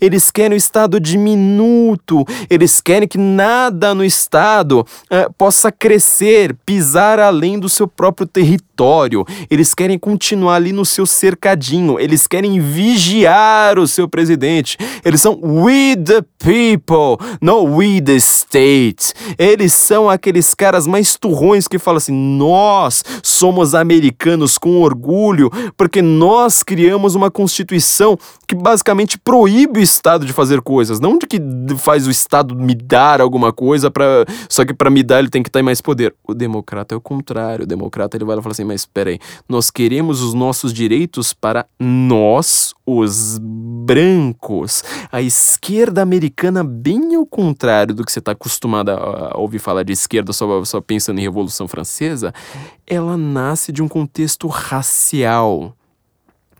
Eles 0.00 0.30
querem 0.30 0.54
o 0.54 0.56
Estado 0.56 1.00
diminuto. 1.00 2.24
Eles 2.48 2.80
querem 2.80 3.08
que 3.08 3.18
nada 3.18 3.94
no 3.94 4.04
Estado 4.04 4.80
uh, 4.80 5.32
possa 5.36 5.72
crescer, 5.72 6.56
pisar 6.64 7.18
além 7.18 7.58
do 7.58 7.68
seu 7.68 7.88
próprio 7.88 8.26
território. 8.26 9.24
Eles 9.50 9.74
querem 9.74 9.98
continuar 9.98 10.56
ali 10.56 10.72
no 10.72 10.84
seu 10.84 11.06
cercadinho. 11.06 11.98
Eles 11.98 12.26
querem 12.26 12.60
vigiar 12.60 13.78
o 13.78 13.88
seu 13.88 14.08
presidente. 14.08 14.78
Eles 15.04 15.20
são 15.20 15.38
we 15.42 15.96
the 15.96 16.22
people, 16.38 17.16
not 17.40 17.68
we 17.68 18.00
the 18.00 18.16
state. 18.16 19.12
Eles 19.36 19.72
são 19.72 20.08
aqueles 20.08 20.54
caras 20.54 20.86
mais 20.86 21.16
turrões 21.16 21.66
que 21.66 21.78
falam 21.78 21.98
assim: 21.98 22.12
nós 22.12 23.02
somos 23.22 23.74
americanos 23.74 24.56
com 24.56 24.80
orgulho, 24.80 25.50
porque 25.76 26.00
nós 26.00 26.62
criamos 26.62 27.14
uma 27.14 27.30
constituição 27.30 28.18
que 28.46 28.54
basicamente 28.68 29.16
proíbe 29.16 29.80
o 29.80 29.82
Estado 29.82 30.26
de 30.26 30.32
fazer 30.34 30.60
coisas, 30.60 31.00
não 31.00 31.16
de 31.16 31.26
que 31.26 31.40
faz 31.78 32.06
o 32.06 32.10
Estado 32.10 32.54
me 32.54 32.74
dar 32.74 33.18
alguma 33.18 33.50
coisa 33.50 33.90
para 33.90 34.26
só 34.46 34.62
que 34.62 34.74
para 34.74 34.90
me 34.90 35.02
dar 35.02 35.20
ele 35.20 35.30
tem 35.30 35.42
que 35.42 35.50
ter 35.50 35.62
mais 35.62 35.80
poder. 35.80 36.14
O 36.22 36.34
democrata 36.34 36.94
é 36.94 36.98
o 36.98 37.00
contrário. 37.00 37.64
O 37.64 37.66
democrata 37.66 38.18
ele 38.18 38.26
vai 38.26 38.36
lá 38.36 38.40
e 38.40 38.42
fala 38.42 38.52
assim: 38.52 38.64
"Mas 38.64 38.82
espera 38.82 39.08
aí, 39.08 39.18
nós 39.48 39.70
queremos 39.70 40.20
os 40.20 40.34
nossos 40.34 40.70
direitos 40.70 41.32
para 41.32 41.64
nós, 41.80 42.74
os 42.84 43.38
brancos". 43.40 44.84
A 45.10 45.22
esquerda 45.22 46.02
americana 46.02 46.62
bem 46.62 47.14
ao 47.14 47.24
contrário 47.24 47.94
do 47.94 48.04
que 48.04 48.12
você 48.12 48.18
está 48.18 48.32
acostumado 48.32 48.90
a 48.90 49.38
ouvir 49.38 49.60
falar 49.60 49.82
de 49.82 49.94
esquerda 49.94 50.30
só, 50.34 50.62
só 50.66 50.78
pensando 50.82 51.18
em 51.18 51.22
Revolução 51.22 51.66
Francesa, 51.66 52.34
ela 52.86 53.16
nasce 53.16 53.72
de 53.72 53.82
um 53.82 53.88
contexto 53.88 54.46
racial. 54.46 55.74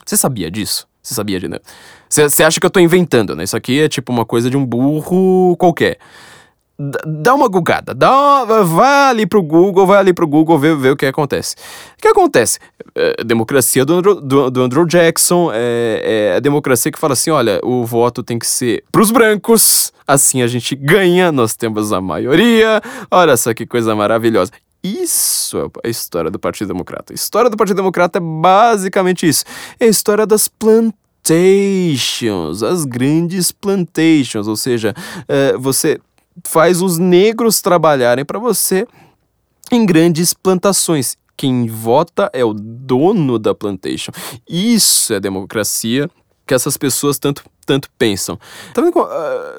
Você 0.07 0.17
sabia 0.17 0.51
disso? 0.51 0.88
Você 1.09 1.15
sabia, 1.15 1.41
Gina? 1.41 1.59
Você 2.09 2.45
acha 2.45 2.61
que 2.61 2.67
eu 2.67 2.71
tô 2.71 2.79
inventando, 2.79 3.35
né? 3.35 3.45
Isso 3.45 3.57
aqui 3.57 3.81
é 3.81 3.89
tipo 3.89 4.13
uma 4.13 4.27
coisa 4.27 4.51
de 4.51 4.57
um 4.59 4.65
burro 4.65 5.57
qualquer. 5.57 5.99
D 6.79 6.99
dá 7.07 7.35
uma 7.35 7.49
gugada, 7.49 7.93
dá 7.93 8.45
uma, 8.45 8.63
vai 8.63 9.11
ali 9.11 9.27
pro 9.27 9.43
Google, 9.43 9.87
vai 9.87 9.99
ali 9.99 10.13
pro 10.13 10.29
Google 10.29 10.59
ver, 10.59 10.77
ver 10.77 10.91
o 10.91 10.97
que 10.97 11.07
acontece. 11.07 11.57
O 11.97 12.03
que 12.03 12.09
acontece? 12.09 12.61
É, 12.95 13.25
democracia 13.25 13.85
do 13.85 13.95
Andrew, 13.95 14.21
do, 14.21 14.51
do 14.51 14.63
Andrew 14.63 14.87
Jackson, 14.87 15.51
é, 15.53 16.31
é 16.33 16.37
a 16.37 16.41
democracia 16.41 16.93
que 16.93 16.99
fala 16.99 17.15
assim: 17.15 17.31
olha, 17.31 17.59
o 17.65 17.85
voto 17.87 18.23
tem 18.23 18.39
que 18.39 18.47
ser 18.47 18.85
pros 18.93 19.11
brancos, 19.11 19.93
assim 20.07 20.43
a 20.43 20.47
gente 20.47 20.77
ganha, 20.77 21.33
nós 21.33 21.57
temos 21.57 21.91
a 21.91 22.01
maioria, 22.03 22.81
olha 23.11 23.37
só 23.37 23.53
que 23.55 23.67
coisa 23.67 23.97
maravilhosa. 23.97 24.53
Isso 24.83 25.59
é 25.59 25.89
a 25.89 25.91
história 25.91 26.31
do 26.31 26.39
Partido 26.39 26.69
Democrata. 26.69 27.13
A 27.13 27.15
história 27.15 27.51
do 27.51 27.57
Partido 27.57 27.77
Democrata 27.77 28.19
é 28.19 28.23
basicamente 28.23 29.29
isso. 29.29 29.45
É 29.79 29.87
a 29.87 29.89
história 29.89 30.27
das 30.27 30.49
plantations, 30.49 32.63
as 32.63 32.85
grandes 32.85 33.51
plantations, 33.51 34.47
ou 34.47 34.57
seja, 34.57 34.95
é, 35.27 35.57
você 35.57 36.01
faz 36.47 36.81
os 36.81 36.99
negros 36.99 37.61
trabalharem 37.61 38.25
para 38.25 38.39
você 38.39 38.87
em 39.71 39.85
grandes 39.85 40.33
plantações. 40.33 41.17
Quem 41.37 41.67
vota 41.67 42.31
é 42.33 42.45
o 42.45 42.53
dono 42.53 43.39
da 43.39 43.55
plantation. 43.55 44.13
Isso 44.49 45.15
é 45.15 45.21
democracia 45.21 46.11
que 46.47 46.55
essas 46.55 46.77
pessoas 46.77 47.19
tanto 47.19 47.45
tanto 47.69 47.91
pensam. 47.99 48.41
Tá 48.73 48.81
vendo? 48.81 48.99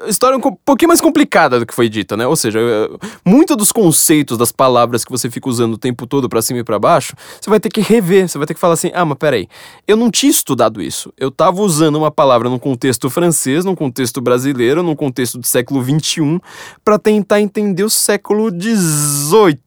A 0.03 0.09
história 0.09 0.33
é 0.33 0.37
um 0.39 0.41
pouquinho 0.41 0.87
mais 0.87 0.99
complicada 0.99 1.59
do 1.59 1.65
que 1.65 1.75
foi 1.75 1.87
dita, 1.87 2.17
né? 2.17 2.25
Ou 2.25 2.35
seja, 2.35 2.59
eh, 2.59 2.89
muito 3.23 3.55
dos 3.55 3.71
conceitos 3.71 4.35
das 4.35 4.51
palavras 4.51 5.05
que 5.05 5.11
você 5.11 5.29
fica 5.29 5.47
usando 5.47 5.75
o 5.75 5.77
tempo 5.77 6.07
todo 6.07 6.27
para 6.27 6.41
cima 6.41 6.59
e 6.59 6.63
para 6.63 6.79
baixo, 6.79 7.13
você 7.39 7.47
vai 7.51 7.59
ter 7.59 7.69
que 7.69 7.81
rever, 7.81 8.27
você 8.27 8.39
vai 8.39 8.47
ter 8.47 8.55
que 8.55 8.59
falar 8.59 8.73
assim: 8.73 8.89
"Ah, 8.95 9.05
mas 9.05 9.15
peraí, 9.19 9.47
eu 9.87 9.95
não 9.95 10.09
tinha 10.09 10.31
estudado 10.31 10.81
isso. 10.81 11.13
Eu 11.15 11.29
tava 11.29 11.61
usando 11.61 11.97
uma 11.97 12.09
palavra 12.09 12.49
num 12.49 12.57
contexto 12.57 13.11
francês, 13.11 13.63
num 13.63 13.75
contexto 13.75 14.19
brasileiro, 14.19 14.81
num 14.81 14.95
contexto 14.95 15.37
do 15.37 15.45
século 15.45 15.83
21 15.83 16.39
para 16.83 16.97
tentar 16.97 17.39
entender 17.39 17.83
o 17.83 17.91
século 17.91 18.49
18. 18.49 19.59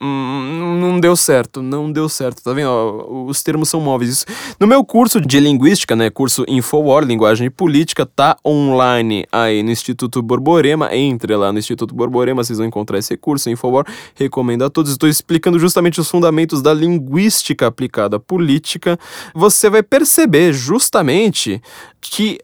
Hum, 0.00 0.78
não 0.80 1.00
deu 1.00 1.16
certo, 1.16 1.60
não 1.60 1.90
deu 1.90 2.08
certo, 2.08 2.40
tá 2.42 2.52
vendo? 2.52 2.68
Ó, 2.68 3.24
os 3.26 3.42
termos 3.42 3.68
são 3.68 3.80
móveis. 3.80 4.24
No 4.60 4.66
meu 4.66 4.84
curso 4.84 5.20
de 5.20 5.40
linguística, 5.40 5.96
né, 5.96 6.08
curso 6.08 6.44
Infowar, 6.46 7.02
linguagem 7.02 7.48
e 7.48 7.50
política, 7.50 8.06
tá 8.06 8.36
online 8.46 9.26
aí 9.32 9.62
no 9.62 9.70
Instituto 9.72 10.22
Borborema. 10.22 10.94
Entre 10.94 11.34
lá 11.34 11.52
no 11.52 11.58
Instituto 11.58 11.94
Borborema, 11.94 12.44
vocês 12.44 12.58
vão 12.58 12.66
encontrar 12.66 12.98
esse 12.98 13.16
curso 13.16 13.50
Infowar. 13.50 13.86
Recomendo 14.14 14.64
a 14.64 14.70
todos. 14.70 14.92
Estou 14.92 15.08
explicando 15.08 15.58
justamente 15.58 16.00
os 16.00 16.08
fundamentos 16.08 16.62
da 16.62 16.72
linguística 16.72 17.66
aplicada 17.66 18.16
à 18.16 18.20
política. 18.20 18.98
Você 19.34 19.68
vai 19.68 19.82
perceber 19.82 20.52
justamente 20.52 21.60
que 22.00 22.38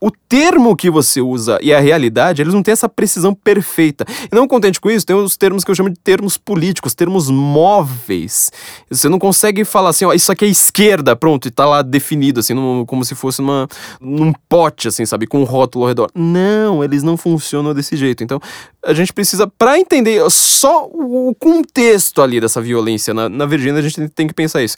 o 0.00 0.10
termo 0.10 0.76
que 0.76 0.90
você 0.90 1.20
usa 1.20 1.58
e 1.62 1.72
a 1.72 1.80
realidade, 1.80 2.42
eles 2.42 2.54
não 2.54 2.62
têm 2.62 2.72
essa 2.72 2.88
precisão 2.88 3.34
perfeita. 3.34 4.04
E 4.30 4.34
não 4.34 4.46
contente 4.46 4.80
com 4.80 4.90
isso, 4.90 5.04
tem 5.04 5.16
os 5.16 5.36
termos 5.36 5.64
que 5.64 5.70
eu 5.70 5.74
chamo 5.74 5.90
de 5.90 5.98
termos 5.98 6.38
políticos, 6.38 6.94
termos 6.94 7.28
móveis. 7.28 8.50
Você 8.88 9.08
não 9.08 9.18
consegue 9.18 9.64
falar 9.64 9.90
assim, 9.90 10.04
ó, 10.04 10.12
isso 10.12 10.30
aqui 10.30 10.44
é 10.44 10.48
esquerda, 10.48 11.16
pronto, 11.16 11.48
e 11.48 11.50
tá 11.50 11.66
lá 11.66 11.82
definido, 11.82 12.40
assim, 12.40 12.54
num, 12.54 12.84
como 12.84 13.04
se 13.04 13.14
fosse 13.14 13.40
numa, 13.40 13.68
num 14.00 14.32
pote, 14.48 14.88
assim, 14.88 15.04
sabe, 15.04 15.26
com 15.26 15.40
um 15.40 15.44
rótulo 15.44 15.84
ao 15.84 15.88
redor. 15.88 16.10
Não, 16.14 16.84
eles 16.84 17.02
não 17.02 17.16
funcionam 17.16 17.74
desse 17.74 17.96
jeito. 17.96 18.22
Então, 18.22 18.40
a 18.84 18.94
gente 18.94 19.12
precisa, 19.12 19.46
para 19.46 19.78
entender 19.78 20.22
só 20.30 20.86
o 20.86 21.34
contexto 21.38 22.22
ali 22.22 22.40
dessa 22.40 22.60
violência 22.60 23.12
na, 23.12 23.28
na 23.28 23.46
Virgínia, 23.46 23.80
a 23.80 23.82
gente 23.82 24.08
tem 24.10 24.26
que 24.26 24.34
pensar 24.34 24.62
isso. 24.62 24.76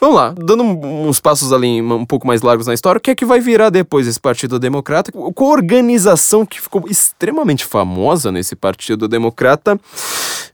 Vamos 0.00 0.16
lá, 0.16 0.34
dando 0.36 0.62
uns 0.62 1.20
passos 1.20 1.52
ali 1.52 1.82
um 1.82 2.06
pouco 2.06 2.26
mais 2.26 2.42
largos 2.42 2.66
na 2.66 2.74
história, 2.74 2.98
o 2.98 3.00
que 3.00 3.10
é 3.10 3.14
que 3.14 3.24
vai 3.24 3.40
virar 3.40 3.70
depois 3.70 4.06
esse 4.06 4.20
Partido 4.20 4.53
Democrata? 4.58 5.12
Com 5.12 5.44
a 5.44 5.50
organização 5.50 6.44
que 6.44 6.60
ficou 6.60 6.84
extremamente 6.88 7.64
famosa 7.64 8.30
nesse 8.30 8.54
Partido 8.56 9.08
Democrata 9.08 9.78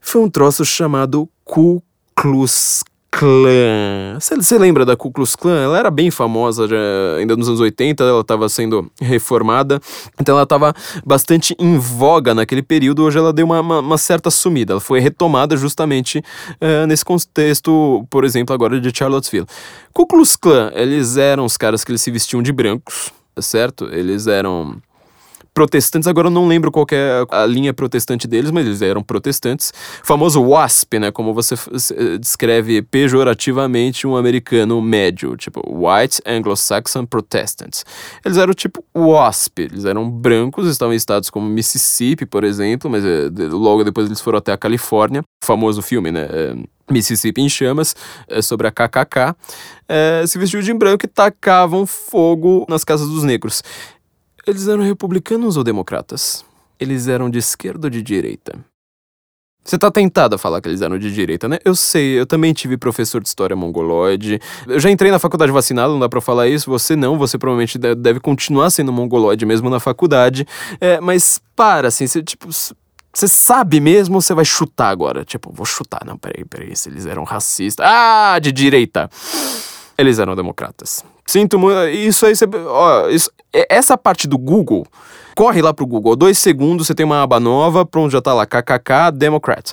foi 0.00 0.20
um 0.20 0.30
troço 0.30 0.64
chamado 0.64 1.28
Ku 1.44 1.82
Klux 2.14 2.82
Klan. 3.10 4.18
Você 4.20 4.56
lembra 4.56 4.84
da 4.84 4.96
Ku 4.96 5.10
Klux 5.10 5.34
Klan? 5.34 5.60
Ela 5.62 5.78
era 5.78 5.90
bem 5.90 6.10
famosa 6.10 6.68
já, 6.68 6.76
ainda 7.18 7.36
nos 7.36 7.48
anos 7.48 7.60
80, 7.60 8.04
ela 8.04 8.20
estava 8.20 8.48
sendo 8.48 8.90
reformada, 9.00 9.80
então 10.18 10.36
ela 10.36 10.44
estava 10.44 10.72
bastante 11.04 11.54
em 11.58 11.76
voga 11.76 12.34
naquele 12.34 12.62
período. 12.62 13.02
Hoje 13.02 13.18
ela 13.18 13.32
deu 13.32 13.44
uma, 13.44 13.60
uma, 13.60 13.80
uma 13.80 13.98
certa 13.98 14.30
sumida, 14.30 14.74
ela 14.74 14.80
foi 14.80 15.00
retomada 15.00 15.56
justamente 15.56 16.18
uh, 16.18 16.86
nesse 16.86 17.04
contexto, 17.04 18.06
por 18.08 18.24
exemplo, 18.24 18.54
agora 18.54 18.80
de 18.80 18.96
Charlottesville. 18.96 19.46
Ku 19.92 20.06
Klux 20.06 20.36
Klan, 20.36 20.70
eles 20.74 21.16
eram 21.16 21.44
os 21.44 21.56
caras 21.56 21.82
que 21.82 21.90
eles 21.90 22.02
se 22.02 22.10
vestiam 22.10 22.42
de 22.42 22.52
brancos, 22.52 23.12
certo? 23.42 23.88
Eles 23.92 24.26
eram 24.26 24.80
protestantes, 25.60 26.08
agora 26.08 26.28
eu 26.28 26.30
não 26.30 26.48
lembro 26.48 26.72
qual 26.72 26.86
é 26.90 27.26
a 27.30 27.44
linha 27.44 27.74
protestante 27.74 28.26
deles, 28.26 28.50
mas 28.50 28.66
eles 28.66 28.80
eram 28.80 29.02
protestantes. 29.02 29.74
O 30.02 30.06
famoso 30.06 30.42
WASP, 30.42 30.98
né? 30.98 31.10
Como 31.10 31.34
você 31.34 31.54
descreve 32.18 32.80
pejorativamente 32.80 34.06
um 34.06 34.16
americano 34.16 34.80
médio, 34.80 35.36
tipo 35.36 35.60
White 35.68 36.22
Anglo-Saxon 36.24 37.04
Protestants. 37.04 37.84
Eles 38.24 38.38
eram 38.38 38.54
tipo 38.54 38.82
WASP, 38.96 39.64
eles 39.64 39.84
eram 39.84 40.08
brancos, 40.10 40.66
estavam 40.66 40.94
em 40.94 40.96
estados 40.96 41.28
como 41.28 41.46
Mississippi, 41.46 42.24
por 42.24 42.42
exemplo, 42.42 42.90
mas 42.90 43.04
é, 43.04 43.28
logo 43.50 43.84
depois 43.84 44.06
eles 44.06 44.22
foram 44.22 44.38
até 44.38 44.52
a 44.52 44.56
Califórnia. 44.56 45.20
O 45.42 45.46
famoso 45.46 45.82
filme, 45.82 46.10
né? 46.10 46.26
É, 46.30 46.54
Mississippi 46.90 47.40
em 47.40 47.48
chamas, 47.48 47.94
sobre 48.42 48.66
a 48.66 48.72
KKK, 48.72 49.36
é, 49.88 50.24
se 50.26 50.36
vestiu 50.38 50.60
de 50.60 50.74
branco 50.74 51.06
e 51.06 51.08
tacavam 51.08 51.86
fogo 51.86 52.66
nas 52.68 52.82
casas 52.82 53.08
dos 53.08 53.22
negros. 53.22 53.62
Eles 54.50 54.66
eram 54.66 54.82
republicanos 54.82 55.56
ou 55.56 55.62
democratas? 55.62 56.44
Eles 56.78 57.06
eram 57.06 57.30
de 57.30 57.38
esquerda 57.38 57.86
ou 57.86 57.90
de 57.90 58.02
direita? 58.02 58.58
Você 59.62 59.78
tá 59.78 59.92
tentado 59.92 60.34
a 60.34 60.38
falar 60.38 60.60
que 60.60 60.68
eles 60.68 60.82
eram 60.82 60.98
de 60.98 61.14
direita, 61.14 61.48
né? 61.48 61.58
Eu 61.64 61.76
sei, 61.76 62.18
eu 62.18 62.26
também 62.26 62.52
tive 62.52 62.76
professor 62.76 63.22
de 63.22 63.28
história 63.28 63.54
mongoloide. 63.54 64.40
Eu 64.66 64.80
já 64.80 64.90
entrei 64.90 65.12
na 65.12 65.20
faculdade 65.20 65.52
vacinado, 65.52 65.92
não 65.92 66.00
dá 66.00 66.08
pra 66.08 66.20
falar 66.20 66.48
isso. 66.48 66.68
Você 66.68 66.96
não, 66.96 67.16
você 67.16 67.38
provavelmente 67.38 67.78
deve 67.78 68.18
continuar 68.18 68.70
sendo 68.70 68.92
mongoloide 68.92 69.46
mesmo 69.46 69.70
na 69.70 69.78
faculdade. 69.78 70.44
É, 70.80 71.00
mas 71.00 71.40
para, 71.54 71.86
assim, 71.86 72.08
você, 72.08 72.20
tipo, 72.20 72.48
você 72.50 73.28
sabe 73.28 73.78
mesmo 73.78 74.16
ou 74.16 74.20
você 74.20 74.34
vai 74.34 74.44
chutar 74.44 74.88
agora? 74.88 75.24
Tipo, 75.24 75.52
vou 75.52 75.64
chutar. 75.64 76.02
Não, 76.04 76.18
peraí, 76.18 76.44
peraí, 76.44 76.74
se 76.74 76.88
eles 76.88 77.06
eram 77.06 77.22
racistas. 77.22 77.86
Ah, 77.88 78.36
de 78.40 78.50
direita! 78.50 79.08
Eles 80.00 80.18
eram 80.18 80.34
democratas. 80.34 81.04
Sinto 81.26 81.58
muito. 81.58 81.78
Isso 81.88 82.24
aí, 82.24 82.34
você, 82.34 82.46
ó, 82.66 83.08
isso, 83.08 83.30
essa 83.52 83.98
parte 83.98 84.26
do 84.26 84.38
Google, 84.38 84.86
corre 85.36 85.60
lá 85.60 85.74
pro 85.74 85.86
Google. 85.86 86.16
Dois 86.16 86.38
segundos, 86.38 86.86
você 86.86 86.94
tem 86.94 87.04
uma 87.04 87.22
aba 87.22 87.38
nova, 87.38 87.84
pronto, 87.84 88.10
já 88.10 88.22
tá 88.22 88.32
lá. 88.32 88.46
KKK 88.46 89.12
Democrat. 89.12 89.72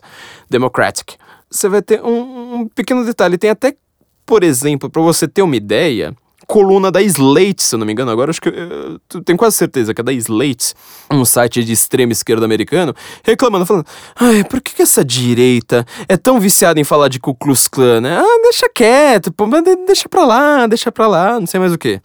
Democratic. 0.49 1.15
Você 1.49 1.69
vai 1.69 1.81
ter 1.81 2.03
um, 2.03 2.55
um 2.55 2.67
pequeno 2.67 3.05
detalhe. 3.05 3.37
Tem 3.37 3.49
até, 3.49 3.73
por 4.25 4.43
exemplo, 4.43 4.89
para 4.89 5.01
você 5.01 5.29
ter 5.29 5.41
uma 5.41 5.55
ideia 5.55 6.13
coluna 6.47 6.89
da 6.89 7.01
Slate, 7.01 7.61
se 7.61 7.75
eu 7.75 7.79
não 7.79 7.85
me 7.85 7.91
engano. 7.91 8.09
Agora 8.09 8.31
acho 8.31 8.41
que 8.41 8.49
eu 8.49 9.21
tenho 9.23 9.37
quase 9.37 9.57
certeza 9.57 9.93
que 9.93 9.99
é 9.99 10.03
da 10.03 10.13
Slate, 10.13 10.73
um 11.11 11.25
site 11.25 11.63
de 11.63 11.73
extrema 11.73 12.13
esquerda 12.13 12.45
americano, 12.45 12.95
reclamando, 13.23 13.65
falando: 13.65 13.85
Ai, 14.15 14.43
por 14.45 14.61
que, 14.61 14.73
que 14.73 14.81
essa 14.81 15.03
direita 15.03 15.85
é 16.07 16.15
tão 16.15 16.39
viciada 16.39 16.79
em 16.79 16.83
falar 16.85 17.09
de 17.09 17.19
Ku 17.19 17.35
Klux 17.35 17.67
Klan, 17.67 18.01
né? 18.01 18.17
Ah, 18.17 18.39
deixa 18.43 18.69
quieto, 18.73 19.31
pô, 19.31 19.45
deixa 19.85 20.07
pra 20.07 20.25
lá, 20.25 20.65
deixa 20.65 20.91
pra 20.91 21.07
lá, 21.07 21.39
não 21.39 21.45
sei 21.45 21.59
mais 21.59 21.73
o 21.73 21.77
que. 21.77 22.01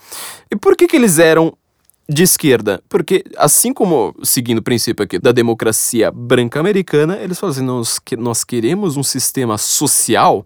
E 0.50 0.56
por 0.56 0.76
que, 0.76 0.88
que 0.88 0.96
eles 0.96 1.18
eram 1.18 1.56
de 2.08 2.24
esquerda, 2.24 2.82
porque 2.88 3.24
assim 3.36 3.72
como 3.72 4.14
seguindo 4.22 4.58
o 4.58 4.62
princípio 4.62 5.04
aqui 5.04 5.18
da 5.18 5.32
democracia 5.32 6.10
branca 6.10 6.60
americana, 6.60 7.16
eles 7.16 7.38
falam 7.38 7.52
assim, 7.52 7.64
nós, 7.64 8.00
nós 8.18 8.44
queremos 8.44 8.96
um 8.96 9.02
sistema 9.02 9.56
social 9.56 10.44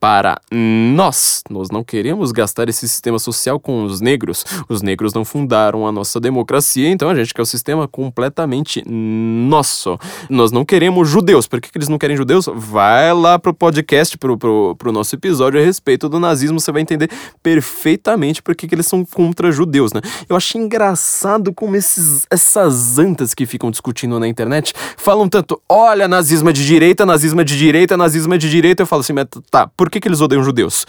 para 0.00 0.40
nós. 0.50 1.42
Nós 1.50 1.70
não 1.70 1.84
queremos 1.84 2.32
gastar 2.32 2.70
esse 2.70 2.88
sistema 2.88 3.18
social 3.18 3.60
com 3.60 3.84
os 3.84 4.00
negros. 4.00 4.44
Os 4.66 4.80
negros 4.80 5.12
não 5.12 5.26
fundaram 5.26 5.86
a 5.86 5.92
nossa 5.92 6.18
democracia, 6.18 6.88
então 6.88 7.10
a 7.10 7.14
gente 7.14 7.34
quer 7.34 7.42
o 7.42 7.44
um 7.44 7.46
sistema 7.46 7.86
completamente 7.86 8.82
nosso. 8.88 9.98
Nós 10.30 10.50
não 10.50 10.64
queremos 10.64 11.08
judeus. 11.08 11.46
Por 11.46 11.60
que, 11.60 11.70
que 11.70 11.76
eles 11.76 11.88
não 11.88 11.98
querem 11.98 12.16
judeus? 12.16 12.46
Vai 12.52 13.12
lá 13.12 13.38
pro 13.38 13.52
podcast, 13.52 14.16
pro, 14.16 14.38
pro, 14.38 14.74
pro 14.76 14.90
nosso 14.90 15.14
episódio 15.14 15.60
a 15.60 15.62
respeito 15.62 16.08
do 16.08 16.18
nazismo, 16.18 16.58
você 16.58 16.72
vai 16.72 16.80
entender 16.80 17.10
perfeitamente 17.42 18.42
por 18.42 18.54
que, 18.56 18.66
que 18.66 18.74
eles 18.74 18.86
são 18.86 19.04
contra 19.04 19.52
judeus, 19.52 19.92
né? 19.92 20.00
Eu 20.26 20.34
acho 20.34 20.56
engraçado 20.56 21.52
como 21.52 21.76
esses, 21.76 22.26
essas 22.30 22.98
antas 22.98 23.34
que 23.34 23.44
ficam 23.44 23.70
discutindo 23.70 24.18
na 24.18 24.26
internet 24.26 24.72
falam 24.96 25.28
tanto, 25.28 25.60
olha, 25.68 26.08
nazismo 26.08 26.48
é 26.48 26.52
de 26.52 26.66
direita, 26.66 27.04
nazismo 27.04 27.42
é 27.42 27.44
de 27.44 27.58
direita, 27.58 27.96
nazismo 27.96 28.32
é 28.32 28.38
de 28.38 28.48
direita. 28.48 28.82
Eu 28.82 28.86
falo 28.86 29.00
assim, 29.00 29.12
mas 29.12 29.26
tá, 29.50 29.66
por 29.76 29.89
que, 29.90 30.00
que 30.00 30.08
eles 30.08 30.20
odeiam 30.20 30.42
judeus? 30.42 30.86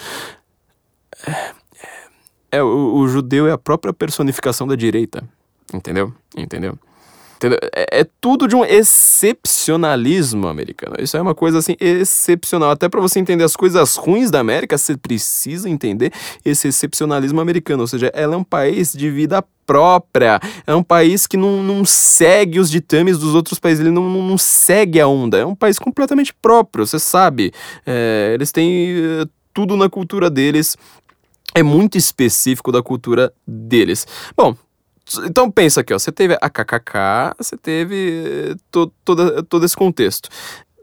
É, 1.27 1.31
é, 1.31 1.53
é 2.53 2.63
o, 2.63 2.95
o, 2.95 3.07
judeu 3.07 3.47
é 3.47 3.51
a 3.51 3.57
própria 3.57 3.93
personificação 3.93 4.67
da 4.67 4.75
direita. 4.75 5.23
Entendeu? 5.73 6.13
Entendeu? 6.35 6.77
Entendeu? 7.41 7.57
É, 7.75 8.01
é, 8.01 8.07
tudo 8.21 8.47
de 8.47 8.55
um 8.55 8.63
excepcionalismo 8.63 10.47
americano. 10.47 10.95
Isso 10.99 11.17
é 11.17 11.21
uma 11.21 11.33
coisa 11.33 11.57
assim 11.57 11.75
excepcional. 11.79 12.69
Até 12.69 12.87
para 12.87 13.01
você 13.01 13.19
entender 13.19 13.43
as 13.43 13.55
coisas 13.55 13.95
ruins 13.95 14.29
da 14.29 14.39
América, 14.39 14.77
você 14.77 14.95
precisa 14.95 15.67
entender 15.67 16.13
esse 16.45 16.67
excepcionalismo 16.67 17.41
americano. 17.41 17.81
Ou 17.81 17.87
seja, 17.87 18.11
ela 18.13 18.35
é 18.35 18.37
um 18.37 18.43
país 18.43 18.93
de 18.93 19.09
vida 19.09 19.43
própria. 19.65 20.39
É 20.67 20.75
um 20.75 20.83
país 20.83 21.25
que 21.25 21.35
não, 21.35 21.63
não 21.63 21.83
segue 21.83 22.59
os 22.59 22.69
ditames 22.69 23.17
dos 23.17 23.33
outros 23.33 23.57
países, 23.57 23.79
ele 23.79 23.89
não, 23.89 24.07
não, 24.07 24.21
não 24.21 24.37
segue 24.37 24.99
a 24.99 25.07
onda. 25.07 25.39
É 25.39 25.45
um 25.45 25.55
país 25.55 25.79
completamente 25.79 26.35
próprio, 26.35 26.85
você 26.85 26.99
sabe. 26.99 27.51
É, 27.87 28.33
eles 28.35 28.51
têm 28.51 28.91
é, 28.91 29.25
tudo 29.51 29.75
na 29.75 29.89
cultura 29.89 30.29
deles. 30.29 30.77
É 31.55 31.63
muito 31.63 31.97
específico 31.97 32.71
da 32.71 32.83
cultura 32.83 33.33
deles. 33.47 34.05
Bom, 34.37 34.55
então 35.25 35.49
pensa 35.49 35.81
aqui, 35.81 35.93
ó, 35.93 35.99
você 35.99 36.11
teve 36.11 36.37
a 36.41 36.49
KKK, 36.49 37.35
você 37.37 37.57
teve 37.57 38.55
to, 38.71 38.91
todo, 39.03 39.43
todo 39.43 39.65
esse 39.65 39.75
contexto. 39.75 40.29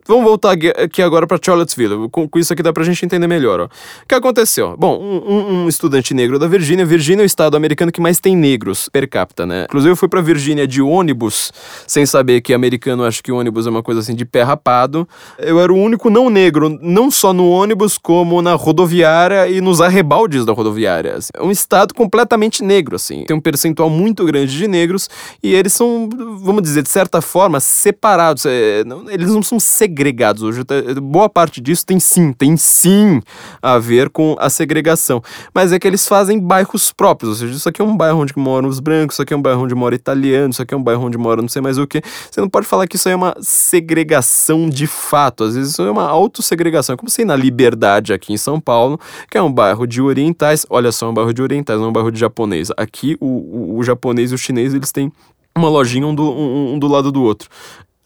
Vamos 0.08 0.24
voltar 0.24 0.52
aqui 0.52 1.02
agora 1.02 1.26
para 1.26 1.38
Charlottesville. 1.40 2.08
Com, 2.08 2.26
com, 2.26 2.38
isso 2.38 2.50
aqui 2.50 2.62
dá 2.62 2.72
pra 2.72 2.82
gente 2.82 3.04
entender 3.04 3.26
melhor. 3.26 3.60
Ó. 3.60 3.64
O 3.66 3.68
que 4.08 4.14
aconteceu? 4.14 4.74
Bom, 4.78 4.98
um, 4.98 5.64
um, 5.64 5.68
estudante 5.68 6.14
negro 6.14 6.38
da 6.38 6.48
Virgínia. 6.48 6.86
Virgínia 6.86 7.22
é 7.22 7.24
o 7.24 7.26
estado 7.26 7.58
americano 7.58 7.92
que 7.92 8.00
mais 8.00 8.18
tem 8.18 8.34
negros 8.34 8.88
per 8.88 9.06
capita, 9.06 9.44
né? 9.44 9.64
Inclusive, 9.64 9.92
eu 9.92 9.96
fui 9.96 10.08
pra 10.08 10.22
Virgínia 10.22 10.66
de 10.66 10.80
ônibus, 10.80 11.52
sem 11.86 12.06
saber 12.06 12.40
que 12.40 12.54
americano 12.54 13.04
acha 13.04 13.22
que 13.22 13.30
ônibus 13.30 13.66
é 13.66 13.70
uma 13.70 13.82
coisa 13.82 14.00
assim 14.00 14.14
de 14.14 14.24
pé 14.24 14.42
rapado. 14.42 15.06
Eu 15.38 15.60
era 15.60 15.70
o 15.70 15.76
único 15.76 16.08
não 16.08 16.30
negro, 16.30 16.78
não 16.80 17.10
só 17.10 17.34
no 17.34 17.46
ônibus, 17.46 17.98
como 17.98 18.40
na 18.40 18.54
rodoviária 18.54 19.46
e 19.46 19.60
nos 19.60 19.82
arrebaldes 19.82 20.46
da 20.46 20.54
rodoviária. 20.54 21.16
Assim. 21.16 21.32
É 21.36 21.42
um 21.42 21.50
estado 21.50 21.92
completamente 21.92 22.64
negro, 22.64 22.96
assim. 22.96 23.24
Tem 23.26 23.36
um 23.36 23.42
percentual 23.42 23.90
muito 23.90 24.24
grande 24.24 24.56
de 24.56 24.66
negros 24.66 25.10
e 25.42 25.54
eles 25.54 25.74
são, 25.74 26.08
vamos 26.40 26.62
dizer, 26.62 26.82
de 26.82 26.88
certa 26.88 27.20
forma, 27.20 27.60
separados. 27.60 28.46
É, 28.46 28.84
não, 28.84 29.10
eles 29.10 29.28
não 29.28 29.42
são 29.42 29.60
segregados 29.60 29.97
segregados. 29.98 30.42
Hoje, 30.42 30.62
tá, 30.62 30.76
boa 31.02 31.28
parte 31.28 31.60
disso 31.60 31.84
tem 31.84 31.98
sim, 31.98 32.32
tem 32.32 32.56
sim 32.56 33.20
a 33.60 33.78
ver 33.78 34.08
com 34.08 34.36
a 34.38 34.48
segregação. 34.48 35.20
Mas 35.52 35.72
é 35.72 35.78
que 35.78 35.86
eles 35.86 36.06
fazem 36.06 36.38
bairros 36.38 36.92
próprios, 36.92 37.30
ou 37.30 37.34
seja, 37.36 37.54
isso 37.54 37.68
aqui 37.68 37.82
é 37.82 37.84
um 37.84 37.96
bairro 37.96 38.20
onde 38.20 38.32
moram 38.36 38.68
os 38.68 38.78
brancos, 38.78 39.16
isso 39.16 39.22
aqui 39.22 39.34
é 39.34 39.36
um 39.36 39.42
bairro 39.42 39.62
onde 39.62 39.74
mora 39.74 39.94
italiano, 39.94 40.50
isso 40.50 40.62
aqui 40.62 40.72
é 40.72 40.76
um 40.76 40.82
bairro 40.82 41.04
onde 41.04 41.18
mora 41.18 41.42
não 41.42 41.48
sei 41.48 41.60
mais 41.60 41.78
o 41.78 41.86
que. 41.86 42.00
Você 42.30 42.40
não 42.40 42.48
pode 42.48 42.66
falar 42.66 42.86
que 42.86 42.94
isso 42.94 43.08
é 43.08 43.16
uma 43.16 43.34
segregação 43.40 44.68
de 44.70 44.86
fato, 44.86 45.44
às 45.44 45.56
vezes 45.56 45.72
isso 45.72 45.82
é 45.82 45.90
uma 45.90 46.08
autossegregação. 46.08 46.94
É 46.94 46.96
como 46.96 47.10
se 47.10 47.24
na 47.24 47.34
Liberdade 47.34 48.12
aqui 48.12 48.32
em 48.32 48.36
São 48.36 48.60
Paulo, 48.60 49.00
que 49.28 49.36
é 49.36 49.42
um 49.42 49.52
bairro 49.52 49.86
de 49.86 50.00
orientais, 50.00 50.64
olha 50.70 50.92
só, 50.92 51.06
é 51.06 51.10
um 51.10 51.14
bairro 51.14 51.34
de 51.34 51.42
orientais, 51.42 51.78
não 51.80 51.86
é 51.86 51.90
um 51.90 51.92
bairro 51.92 52.12
de 52.12 52.20
japonês. 52.20 52.70
Aqui 52.76 53.16
o, 53.20 53.26
o, 53.26 53.78
o 53.78 53.82
japonês 53.82 54.30
e 54.30 54.34
o 54.34 54.38
chinês, 54.38 54.74
eles 54.74 54.92
têm 54.92 55.12
uma 55.56 55.68
lojinha 55.68 56.06
um 56.06 56.14
do, 56.14 56.22
um, 56.22 56.74
um 56.74 56.78
do 56.78 56.86
lado 56.86 57.10
do 57.10 57.22
outro. 57.22 57.48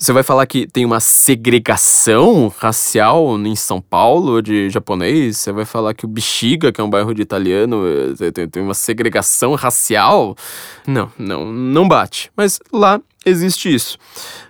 Você 0.03 0.12
vai 0.12 0.24
falar 0.24 0.44
que 0.46 0.66
tem 0.66 0.84
uma 0.84 0.98
segregação 0.98 2.53
racial 2.59 3.38
em 3.38 3.55
São 3.55 3.80
Paulo 3.80 4.42
de 4.42 4.68
japonês? 4.68 5.36
Você 5.36 5.53
vai 5.53 5.64
falar 5.64 5.94
que 5.94 6.05
o 6.05 6.09
Bexiga, 6.09 6.72
que 6.72 6.80
é 6.80 6.84
um 6.84 6.90
bairro 6.90 7.14
de 7.14 7.22
italiano, 7.22 7.84
eh, 8.20 8.32
tem, 8.32 8.48
tem 8.48 8.62
uma 8.64 8.74
segregação 8.74 9.55
racial? 9.55 10.34
Não, 10.88 11.09
não, 11.16 11.53
não 11.53 11.86
bate. 11.86 12.32
Mas 12.36 12.59
lá 12.72 13.00
existe 13.24 13.72
isso. 13.72 13.96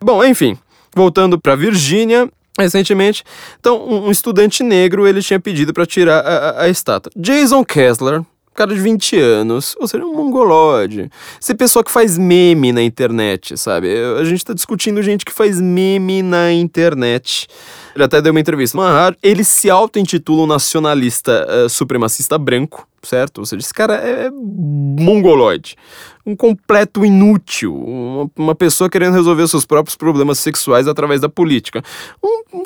Bom, 0.00 0.24
enfim, 0.24 0.56
voltando 0.96 1.38
para 1.38 1.54
Virgínia, 1.54 2.30
recentemente. 2.58 3.22
Então, 3.60 3.86
um, 3.86 4.10
estudante 4.10 4.62
negro 4.62 5.06
ele 5.06 5.20
tinha 5.20 5.38
pedido 5.38 5.74
para 5.74 5.84
tirar 5.84 6.20
a, 6.20 6.30
a, 6.30 6.62
a, 6.62 6.68
estátua. 6.70 7.12
Jason 7.14 7.62
Kessler, 7.62 8.22
cara 8.54 8.74
de 8.74 8.80
20 8.80 9.18
anos, 9.18 9.74
ou 9.78 9.88
seja, 9.88 10.04
um 10.04 10.14
mongolode. 10.14 11.10
Esse 11.40 11.54
pessoal 11.54 11.84
que 11.84 11.90
faz 11.90 12.18
meme 12.18 12.72
na 12.72 12.82
internet, 12.82 13.56
sabe? 13.56 13.88
A 14.18 14.24
gente 14.24 14.44
tá 14.44 14.52
discutindo 14.52 15.02
gente 15.02 15.24
que 15.24 15.32
faz 15.32 15.60
meme 15.60 16.22
na 16.22 16.52
internet. 16.52 17.46
Ele 17.94 18.04
até 18.04 18.20
deu 18.20 18.32
uma 18.32 18.40
entrevista 18.40 18.78
rádio. 18.78 19.18
Ele 19.22 19.44
se 19.44 19.68
auto-intitula 19.70 20.42
um 20.42 20.46
nacionalista 20.46 21.46
uh, 21.46 21.68
supremacista 21.68 22.38
branco, 22.38 22.86
certo? 23.02 23.38
Ou 23.38 23.46
seja, 23.46 23.60
esse 23.60 23.74
cara 23.74 23.94
é, 23.96 24.26
é 24.26 24.30
mongoloide. 24.30 25.76
Um 26.24 26.36
completo 26.36 27.04
inútil. 27.04 27.74
Uma, 27.74 28.30
uma 28.36 28.54
pessoa 28.54 28.88
querendo 28.88 29.14
resolver 29.14 29.46
seus 29.48 29.66
próprios 29.66 29.96
problemas 29.96 30.38
sexuais 30.38 30.88
através 30.88 31.20
da 31.20 31.28
política. 31.28 31.82
Um, 32.22 32.42
um 32.60 32.62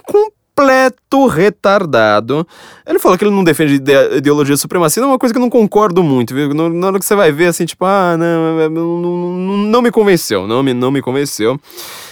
completo 0.57 1.26
retardado. 1.26 2.46
Ele 2.86 2.98
falou 2.98 3.18
que 3.18 3.24
ele 3.24 3.34
não 3.34 3.44
defende 3.44 3.74
ideologia 4.16 4.57
supremacista, 4.57 5.02
é 5.02 5.07
uma 5.07 5.18
coisa 5.18 5.34
que 5.34 5.38
eu 5.38 5.42
não 5.42 5.50
concordo 5.50 6.02
muito, 6.02 6.34
viu? 6.34 6.54
Na 6.54 6.86
hora 6.86 6.98
que 6.98 7.04
você 7.04 7.14
vai 7.14 7.30
ver, 7.30 7.48
assim, 7.48 7.66
tipo, 7.66 7.84
ah, 7.84 8.16
não, 8.16 8.70
não, 8.70 8.98
não, 8.98 9.57
não 9.59 9.82
me 9.82 9.90
convenceu, 9.90 10.46
não 10.46 10.62
me, 10.62 10.72
não 10.72 10.90
me 10.90 11.02
convenceu. 11.02 11.61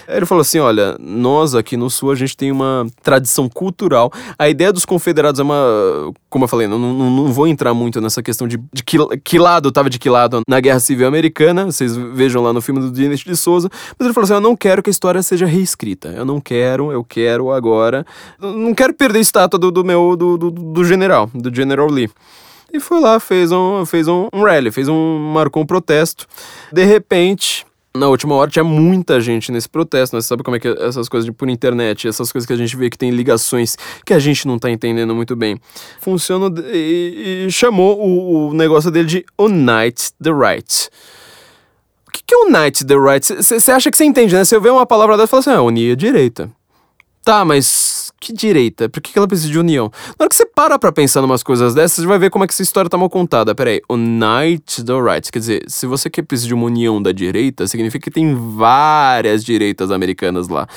Ele 0.08 0.26
falou 0.26 0.42
assim: 0.42 0.58
olha, 0.58 0.96
nós 0.98 1.54
aqui 1.54 1.76
no 1.76 1.90
Sul 1.90 2.10
a 2.10 2.14
gente 2.14 2.36
tem 2.36 2.50
uma 2.50 2.86
tradição 3.02 3.48
cultural. 3.48 4.12
A 4.38 4.48
ideia 4.48 4.72
dos 4.72 4.84
confederados 4.84 5.40
é 5.40 5.42
uma. 5.42 6.12
Como 6.28 6.44
eu 6.44 6.48
falei, 6.48 6.66
não, 6.66 6.78
não, 6.78 7.10
não 7.10 7.32
vou 7.32 7.46
entrar 7.46 7.74
muito 7.74 8.00
nessa 8.00 8.22
questão 8.22 8.48
de, 8.48 8.58
de 8.72 8.82
que, 8.82 8.98
que 9.18 9.38
lado 9.38 9.68
estava 9.68 9.88
de 9.88 9.98
que 9.98 10.10
lado 10.10 10.42
na 10.48 10.60
Guerra 10.60 10.80
Civil 10.80 11.06
Americana. 11.06 11.66
Vocês 11.66 11.96
vejam 11.96 12.42
lá 12.42 12.52
no 12.52 12.60
filme 12.60 12.80
do 12.80 12.90
Dinis 12.90 13.20
de 13.20 13.36
Souza. 13.36 13.70
Mas 13.98 14.06
ele 14.06 14.14
falou 14.14 14.24
assim: 14.24 14.34
eu 14.34 14.40
não 14.40 14.56
quero 14.56 14.82
que 14.82 14.90
a 14.90 14.92
história 14.92 15.22
seja 15.22 15.46
reescrita. 15.46 16.08
Eu 16.08 16.24
não 16.24 16.40
quero, 16.40 16.92
eu 16.92 17.04
quero 17.04 17.52
agora. 17.52 18.04
Não 18.40 18.74
quero 18.74 18.94
perder 18.94 19.18
a 19.18 19.22
estátua 19.22 19.58
do, 19.58 19.70
do 19.70 19.84
meu. 19.84 20.16
Do, 20.16 20.36
do, 20.36 20.50
do 20.50 20.84
general, 20.84 21.30
do 21.34 21.54
General 21.54 21.88
Lee 21.88 22.10
e 22.74 22.80
foi 22.80 23.00
lá, 23.00 23.20
fez 23.20 23.52
um, 23.52 23.86
fez 23.86 24.08
um 24.08 24.28
rally, 24.32 24.72
fez 24.72 24.88
um, 24.88 25.18
marcou 25.32 25.62
um 25.62 25.66
protesto. 25.66 26.26
De 26.72 26.84
repente, 26.84 27.64
na 27.96 28.08
última 28.08 28.34
hora 28.34 28.50
tinha 28.50 28.64
muita 28.64 29.20
gente 29.20 29.52
nesse 29.52 29.68
protesto, 29.68 30.16
né? 30.16 30.20
Você 30.20 30.26
sabe 30.26 30.42
como 30.42 30.56
é 30.56 30.60
que 30.60 30.66
essas 30.66 31.08
coisas 31.08 31.24
de 31.24 31.30
por 31.30 31.48
internet, 31.48 32.08
essas 32.08 32.32
coisas 32.32 32.44
que 32.44 32.52
a 32.52 32.56
gente 32.56 32.76
vê 32.76 32.90
que 32.90 32.98
tem 32.98 33.10
ligações 33.10 33.76
que 34.04 34.12
a 34.12 34.18
gente 34.18 34.48
não 34.48 34.58
tá 34.58 34.68
entendendo 34.68 35.14
muito 35.14 35.36
bem. 35.36 35.60
Funciona 36.00 36.52
e, 36.72 37.44
e 37.46 37.52
chamou 37.52 38.00
o, 38.00 38.48
o, 38.48 38.54
negócio 38.54 38.90
dele 38.90 39.06
de 39.06 39.26
Unite 39.38 40.12
the 40.20 40.30
Right. 40.32 40.90
O 42.08 42.10
que, 42.10 42.22
que 42.26 42.34
é 42.34 42.38
Unite 42.38 42.84
the 42.84 42.96
Right? 42.96 43.32
Você 43.36 43.70
acha 43.70 43.88
que 43.90 43.96
você 43.96 44.04
entende, 44.04 44.34
né? 44.34 44.42
Eu 44.50 44.60
ver 44.60 44.70
uma 44.70 44.86
palavra 44.86 45.16
dessa, 45.16 45.28
você 45.28 45.42
fala 45.42 45.56
assim, 45.56 45.62
ah, 45.62 45.62
unir 45.62 45.92
a 45.92 45.96
direita. 45.96 46.50
Tá, 47.24 47.42
mas 47.42 48.12
que 48.20 48.34
direita? 48.34 48.86
Por 48.86 49.00
que, 49.00 49.18
ela 49.18 49.26
precisa 49.26 49.50
de 49.50 49.58
união? 49.58 49.90
Na 50.18 50.24
hora 50.24 50.28
que 50.28 50.36
você 50.36 50.44
para 50.44 50.78
pra 50.78 50.92
pensar 50.92 51.20
em 51.20 51.24
umas 51.24 51.42
coisas 51.42 51.74
dessas, 51.74 52.02
você 52.02 52.06
vai 52.06 52.18
ver 52.18 52.28
como 52.28 52.44
é 52.44 52.46
que 52.46 52.52
essa 52.52 52.62
história 52.62 52.90
tá 52.90 52.98
mal 52.98 53.08
contada. 53.08 53.54
Peraí, 53.54 53.80
Unite 53.88 54.84
the 54.84 54.92
Right. 55.00 55.32
Quer 55.32 55.38
dizer, 55.38 55.64
se 55.66 55.86
você 55.86 56.10
quer 56.10 56.22
precisar 56.22 56.48
de 56.48 56.54
uma 56.54 56.66
união 56.66 57.02
da 57.02 57.12
direita, 57.12 57.66
significa 57.66 58.04
que 58.04 58.10
tem 58.10 58.34
várias 58.34 59.42
direitas 59.42 59.90
americanas 59.90 60.48
lá. 60.48 60.68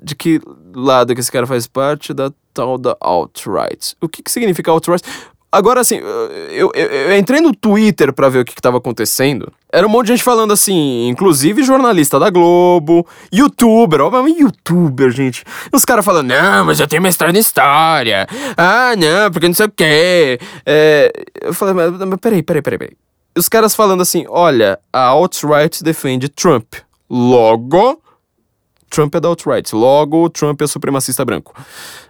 De 0.00 0.14
que 0.14 0.40
lado 0.72 1.12
que 1.12 1.20
esse 1.20 1.32
cara 1.32 1.46
faz 1.46 1.66
parte? 1.66 2.14
Da 2.14 2.30
tal 2.54 2.78
da 2.78 2.96
alt-right. 3.00 3.96
O 4.00 4.08
que, 4.08 4.22
que 4.22 4.30
significa 4.30 4.70
alt-right? 4.70 5.04
Agora, 5.50 5.80
assim, 5.80 5.96
eu, 5.96 6.70
eu, 6.74 6.90
eu, 6.90 7.16
entrei 7.16 7.40
no 7.40 7.54
Twitter 7.54 8.12
para 8.12 8.28
ver 8.28 8.40
o 8.40 8.44
que, 8.44 8.54
que 8.54 8.60
tava 8.60 8.78
acontecendo. 8.78 9.50
Era 9.72 9.86
um 9.86 9.90
monte 9.90 10.06
de 10.06 10.12
gente 10.12 10.24
falando 10.24 10.52
assim, 10.52 11.08
inclusive 11.08 11.62
jornalista 11.62 12.18
da 12.18 12.28
Globo, 12.30 13.06
youtuber, 13.32 14.00
ó, 14.02 14.26
youtuber, 14.26 15.10
gente. 15.10 15.44
Os 15.72 15.84
caras 15.84 16.04
falando, 16.04 16.28
não, 16.28 16.64
mas 16.66 16.80
eu 16.80 16.86
tenho 16.86 17.00
mestrado 17.00 17.34
em 17.34 17.38
história. 17.38 18.26
Ah, 18.56 18.94
não, 18.96 19.30
porque 19.30 19.48
não 19.48 19.54
sei 19.54 19.66
o 19.66 19.70
quê. 19.70 20.38
É, 20.66 21.12
eu 21.40 21.54
falei, 21.54 21.74
mas, 21.74 21.92
mas 21.92 22.20
peraí, 22.20 22.42
peraí, 22.42 22.62
peraí, 22.62 22.78
peraí. 22.78 22.96
Os 23.36 23.48
caras 23.48 23.74
falando 23.74 24.00
assim, 24.00 24.26
olha, 24.28 24.78
a 24.92 25.04
alt-right 25.04 25.82
defende 25.82 26.28
Trump. 26.28 26.74
Logo, 27.08 28.02
Trump 28.90 29.14
é 29.14 29.20
da 29.20 29.28
alt-right. 29.28 29.74
Logo, 29.74 30.28
Trump 30.30 30.60
é 30.62 30.66
supremacista 30.66 31.24
branco. 31.24 31.54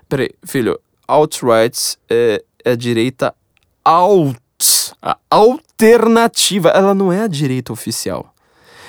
Peraí, 0.09 0.31
filho, 0.45 0.79
alt-right 1.07 1.97
é 2.09 2.43
é 2.67 2.73
a 2.73 2.77
direita 2.77 3.33
alt, 3.85 4.37
a 5.01 5.17
alternativa. 5.31 6.71
Ela 6.71 6.93
não 6.95 7.13
é 7.13 7.23
a 7.23 7.29
direita 7.29 7.73
oficial. 7.73 8.35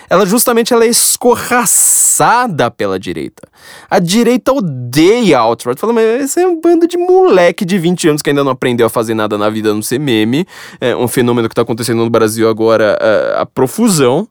Ela 0.10 0.26
justamente 0.26 0.74
ela 0.74 0.86
é 0.86 0.88
escorraçada 0.88 2.72
pela 2.72 3.00
direita. 3.00 3.48
A 3.90 4.00
direita 4.00 4.54
odeia 4.54 5.38
a 5.38 5.42
alt-right. 5.42 5.80
Fala, 5.80 5.94
mas 5.94 6.24
esse 6.24 6.42
é 6.42 6.48
um 6.48 6.60
bando 6.60 6.88
de 6.88 6.98
moleque 6.98 7.66
de 7.66 7.78
20 7.78 8.10
anos 8.10 8.22
que 8.22 8.30
ainda 8.30 8.44
não 8.44 8.52
aprendeu 8.52 8.88
a 8.88 8.90
fazer 8.90 9.14
nada 9.14 9.38
na 9.38 9.50
vida, 9.50 9.72
a 9.72 9.74
não 9.74 9.82
ser 9.82 10.00
meme. 10.00 10.48
É 10.80 10.96
um 10.96 11.08
fenômeno 11.08 11.50
que 11.50 11.54
está 11.54 11.62
acontecendo 11.62 12.04
no 12.04 12.10
Brasil 12.10 12.48
agora, 12.50 12.98
é, 13.02 13.42
a 13.42 13.46
profusão. 13.46 14.28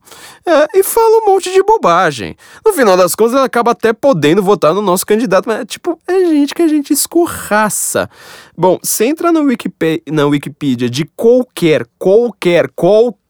É, 0.47 0.79
e 0.79 0.83
fala 0.83 1.23
um 1.23 1.27
monte 1.33 1.53
de 1.53 1.63
bobagem. 1.63 2.37
No 2.65 2.73
final 2.73 2.97
das 2.97 3.15
contas, 3.15 3.35
ela 3.35 3.45
acaba 3.45 3.73
até 3.73 3.93
podendo 3.93 4.43
votar 4.43 4.73
no 4.73 4.81
nosso 4.81 5.05
candidato, 5.05 5.47
mas, 5.47 5.65
tipo, 5.67 5.99
é 6.07 6.25
gente 6.27 6.55
que 6.55 6.63
a 6.63 6.69
gente 6.69 6.93
escorraça. 6.93 8.09
Bom, 8.57 8.79
você 8.83 9.05
entra 9.05 9.31
Wikipedia, 9.41 10.03
na 10.11 10.27
Wikipedia 10.27 10.89
de 10.89 11.05
qualquer, 11.05 11.87
qualquer, 11.99 12.71
qualquer 12.75 13.26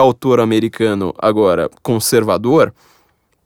autor 0.00 0.40
americano 0.40 1.14
agora 1.18 1.70
conservador, 1.82 2.72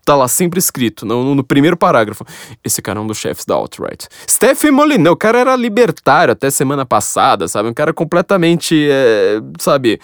tá 0.04 0.16
lá 0.16 0.26
sempre 0.26 0.58
escrito, 0.58 1.04
no, 1.04 1.34
no, 1.34 1.44
primeiro 1.44 1.76
parágrafo. 1.76 2.24
Esse 2.64 2.80
cara 2.80 2.98
é 2.98 3.02
um 3.02 3.06
dos 3.06 3.18
chefes 3.18 3.44
da 3.44 3.54
alt-right. 3.54 4.08
Stephen 4.28 4.70
Molyneux, 4.70 5.12
o 5.12 5.16
cara 5.16 5.38
era 5.38 5.54
libertário 5.54 6.32
até 6.32 6.48
semana 6.48 6.86
passada, 6.86 7.46
sabe? 7.46 7.68
Um 7.68 7.74
cara 7.74 7.92
completamente, 7.92 8.88
é, 8.90 9.38
sabe, 9.58 10.00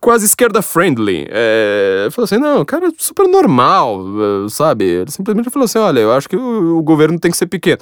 quase 0.00 0.24
esquerda 0.24 0.62
friendly. 0.62 1.26
É, 1.28 2.08
falou 2.10 2.24
assim, 2.24 2.38
não, 2.38 2.64
cara, 2.64 2.90
super 2.96 3.28
normal, 3.28 4.02
sabe? 4.48 4.84
Ele 4.84 5.10
simplesmente 5.10 5.50
falou 5.50 5.64
assim, 5.64 5.78
olha, 5.78 6.00
eu 6.00 6.12
acho 6.12 6.26
que 6.26 6.36
o, 6.36 6.78
o 6.78 6.82
governo 6.82 7.20
tem 7.20 7.30
que 7.30 7.36
ser 7.36 7.46
pequeno 7.46 7.80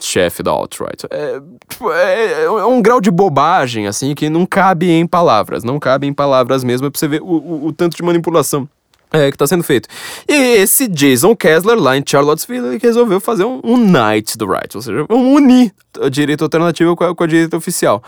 chefe 0.00 0.42
da 0.42 0.50
alt-right. 0.50 1.06
É, 1.10 1.40
tipo, 1.68 1.92
é, 1.92 2.44
é, 2.44 2.64
um 2.66 2.80
grau 2.82 3.00
de 3.00 3.10
bobagem, 3.10 3.86
assim, 3.86 4.14
que 4.14 4.28
não 4.28 4.46
cabe 4.46 4.90
em 4.90 5.06
palavras. 5.06 5.64
Não 5.64 5.78
cabe 5.78 6.06
em 6.06 6.12
palavras 6.12 6.64
mesmo, 6.64 6.86
é 6.86 6.90
pra 6.90 6.98
você 6.98 7.08
ver 7.08 7.22
o, 7.22 7.26
o, 7.26 7.66
o 7.66 7.72
tanto 7.72 7.96
de 7.96 8.02
manipulação 8.02 8.68
é, 9.12 9.30
que 9.30 9.34
está 9.34 9.46
sendo 9.46 9.62
feito. 9.62 9.88
E 10.28 10.34
esse 10.34 10.88
Jason 10.88 11.34
Kessler, 11.34 11.78
lá 11.78 11.96
em 11.96 12.02
Charlottesville, 12.06 12.78
resolveu 12.78 13.20
fazer 13.20 13.44
um, 13.44 13.60
um 13.64 13.76
Night 13.76 14.36
do 14.36 14.46
Right, 14.46 14.76
ou 14.76 14.82
seja, 14.82 15.04
vamos 15.08 15.36
unir 15.36 15.72
a 16.00 16.08
direita 16.08 16.44
alternativa 16.44 16.94
com 16.94 17.04
a, 17.04 17.14
com 17.14 17.24
a 17.24 17.26
direita 17.26 17.56
oficial. 17.56 18.02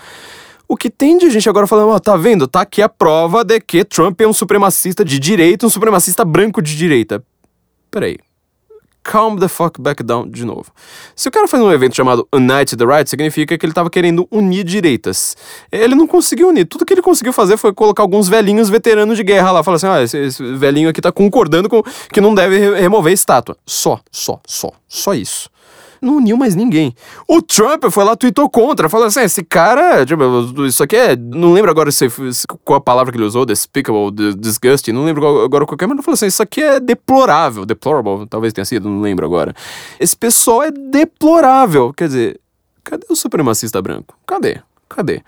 O 0.67 0.77
que 0.77 0.91
tem 0.91 1.17
de 1.17 1.31
gente 1.31 1.49
agora 1.49 1.67
falando, 1.67 1.91
ó, 1.91 1.99
tá 1.99 2.17
vendo? 2.17 2.47
Tá 2.47 2.61
aqui 2.61 2.83
a 2.83 2.89
prova 2.89 3.43
de 3.43 3.59
que 3.59 3.85
Trump 3.85 4.21
é 4.21 4.27
um 4.27 4.35
supremacista 4.35 5.03
de 5.03 5.19
direita, 5.19 5.67
um 5.67 5.71
supremacista 5.71 6.25
branco 6.25 6.61
de 6.61 6.77
direita. 6.77 7.25
Peraí, 7.91 8.19
calm 9.03 9.39
the 9.39 9.49
fuck 9.49 9.81
back 9.81 10.03
down 10.03 10.29
de 10.29 10.45
novo. 10.45 10.67
Se 11.15 11.29
o 11.29 11.31
cara 11.31 11.49
faz 11.49 11.63
um 11.63 11.73
evento 11.73 11.97
chamado 11.97 12.27
Unite 12.33 12.77
the 12.77 12.85
Right, 12.85 13.09
significa 13.09 13.57
que 13.57 13.65
ele 13.65 13.73
tava 13.73 13.91
querendo 13.91 14.27
unir 14.31 14.65
direitas. 14.65 15.37
Ele 15.71 15.95
não 15.95 16.07
conseguiu 16.07 16.49
unir. 16.49 16.67
Tudo 16.67 16.85
que 16.85 16.93
ele 16.93 17.03
conseguiu 17.03 17.33
fazer 17.33 17.57
foi 17.57 17.73
colocar 17.73 18.03
alguns 18.03 18.29
velhinhos 18.29 18.69
veteranos 18.69 19.17
de 19.17 19.25
guerra 19.25 19.53
lá. 19.53 19.63
Falar 19.63 19.77
assim: 19.77 19.87
ah, 19.87 20.03
esse, 20.03 20.19
esse 20.19 20.55
velhinho 20.57 20.89
aqui 20.89 21.01
tá 21.01 21.13
concordando 21.13 21.69
com 21.69 21.83
que 22.13 22.21
não 22.21 22.35
deve 22.35 22.75
remover 22.81 23.11
a 23.11 23.15
estátua. 23.15 23.57
Só, 23.67 24.01
só, 24.11 24.41
só. 24.47 24.73
Só 24.89 25.15
isso. 25.15 25.51
Não 26.01 26.17
uniu 26.17 26.37
mais 26.37 26.55
ninguém. 26.55 26.95
O 27.27 27.43
Trump 27.43 27.85
foi 27.91 28.05
lá, 28.05 28.17
tweetou 28.17 28.49
contra, 28.49 28.89
falou 28.89 29.07
assim: 29.07 29.21
esse 29.21 29.43
cara, 29.43 30.05
tipo, 30.05 30.23
isso 30.67 30.83
aqui 30.83 30.97
é. 30.97 31.17
Não 31.17 31.53
lembro 31.53 31.71
agora 31.71 31.91
se, 31.91 32.07
qual 32.65 32.79
a 32.79 32.81
palavra 32.81 33.13
que 33.13 33.19
ele 33.19 33.25
usou, 33.25 33.45
despicable, 33.45 34.11
disgusting, 34.37 34.93
não 34.93 35.05
lembro 35.05 35.43
agora 35.43 35.67
qual 35.67 35.77
é, 35.81 35.87
mas 35.87 35.97
ele 35.97 36.03
falou 36.03 36.15
assim: 36.15 36.27
isso 36.27 36.43
aqui 36.43 36.63
é 36.63 36.81
deplorável, 36.81 37.65
deplorable, 37.65 38.27
talvez 38.27 38.53
tenha 38.53 38.65
sido, 38.65 38.89
não 38.89 39.01
lembro 39.01 39.25
agora. 39.27 39.55
Esse 39.99 40.17
pessoal 40.17 40.63
é 40.63 40.71
deplorável. 40.71 41.93
Quer 41.93 42.09
dizer, 42.09 42.41
cadê 42.85 43.07
o 43.09 43.17
supremacista 43.17 43.81
branco? 43.83 44.17
Cadê? 44.27 44.61
Cadê? 44.89 45.23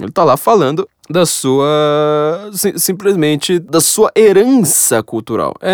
Ele 0.00 0.12
tá 0.12 0.24
lá 0.24 0.36
falando 0.36 0.86
da 1.08 1.24
sua. 1.24 2.50
Sim, 2.52 2.76
simplesmente 2.76 3.58
da 3.58 3.80
sua 3.80 4.10
herança 4.14 5.02
cultural. 5.02 5.54
É, 5.60 5.70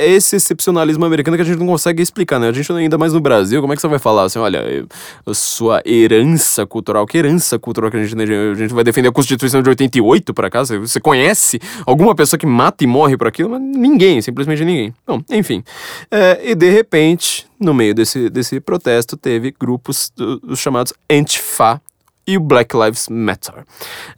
é, 0.00 0.04
é, 0.04 0.10
esse 0.10 0.36
excepcionalismo 0.36 1.04
americano 1.04 1.36
que 1.36 1.42
a 1.42 1.46
gente 1.46 1.58
não 1.58 1.66
consegue 1.66 2.02
explicar, 2.02 2.38
né? 2.38 2.48
A 2.48 2.52
gente 2.52 2.70
ainda 2.72 2.98
mais 2.98 3.12
no 3.12 3.20
Brasil, 3.20 3.60
como 3.60 3.72
é 3.72 3.76
que 3.76 3.82
você 3.82 3.88
vai 3.88 3.98
falar 3.98 4.24
assim, 4.24 4.38
olha, 4.38 4.86
a 5.24 5.34
sua 5.34 5.80
herança 5.86 6.66
cultural? 6.66 7.06
Que 7.06 7.18
herança 7.18 7.58
cultural 7.58 7.90
que 7.90 7.96
a 7.96 8.04
gente. 8.04 8.20
A 8.20 8.54
gente 8.54 8.74
vai 8.74 8.84
defender 8.84 9.08
a 9.08 9.12
Constituição 9.12 9.62
de 9.62 9.68
88 9.68 10.34
para 10.34 10.50
cá? 10.50 10.62
Você, 10.64 11.00
conhece 11.00 11.60
alguma 11.86 12.14
pessoa 12.14 12.38
que 12.38 12.46
mata 12.46 12.82
e 12.82 12.86
morre 12.86 13.16
por 13.16 13.26
aquilo? 13.26 13.50
Mas 13.50 13.60
ninguém, 13.60 14.20
simplesmente 14.20 14.64
ninguém. 14.64 14.92
Bom, 15.06 15.20
enfim. 15.30 15.62
É, 16.10 16.50
e 16.50 16.54
de 16.54 16.70
repente, 16.70 17.46
no 17.60 17.72
meio 17.72 17.94
desse, 17.94 18.28
desse 18.28 18.60
protesto, 18.60 19.16
teve 19.16 19.54
grupos 19.58 20.12
os 20.42 20.58
chamados 20.58 20.92
Antifa 21.10 21.80
e 22.26 22.36
o 22.36 22.40
Black 22.40 22.76
Lives 22.76 23.08
Matter. 23.08 23.64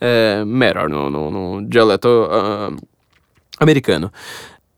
É, 0.01 0.45
matter 0.45 0.89
no, 0.89 1.11
no, 1.11 1.31
no 1.31 1.69
dialeto 1.69 2.09
uh, 2.09 2.77
americano. 3.59 4.13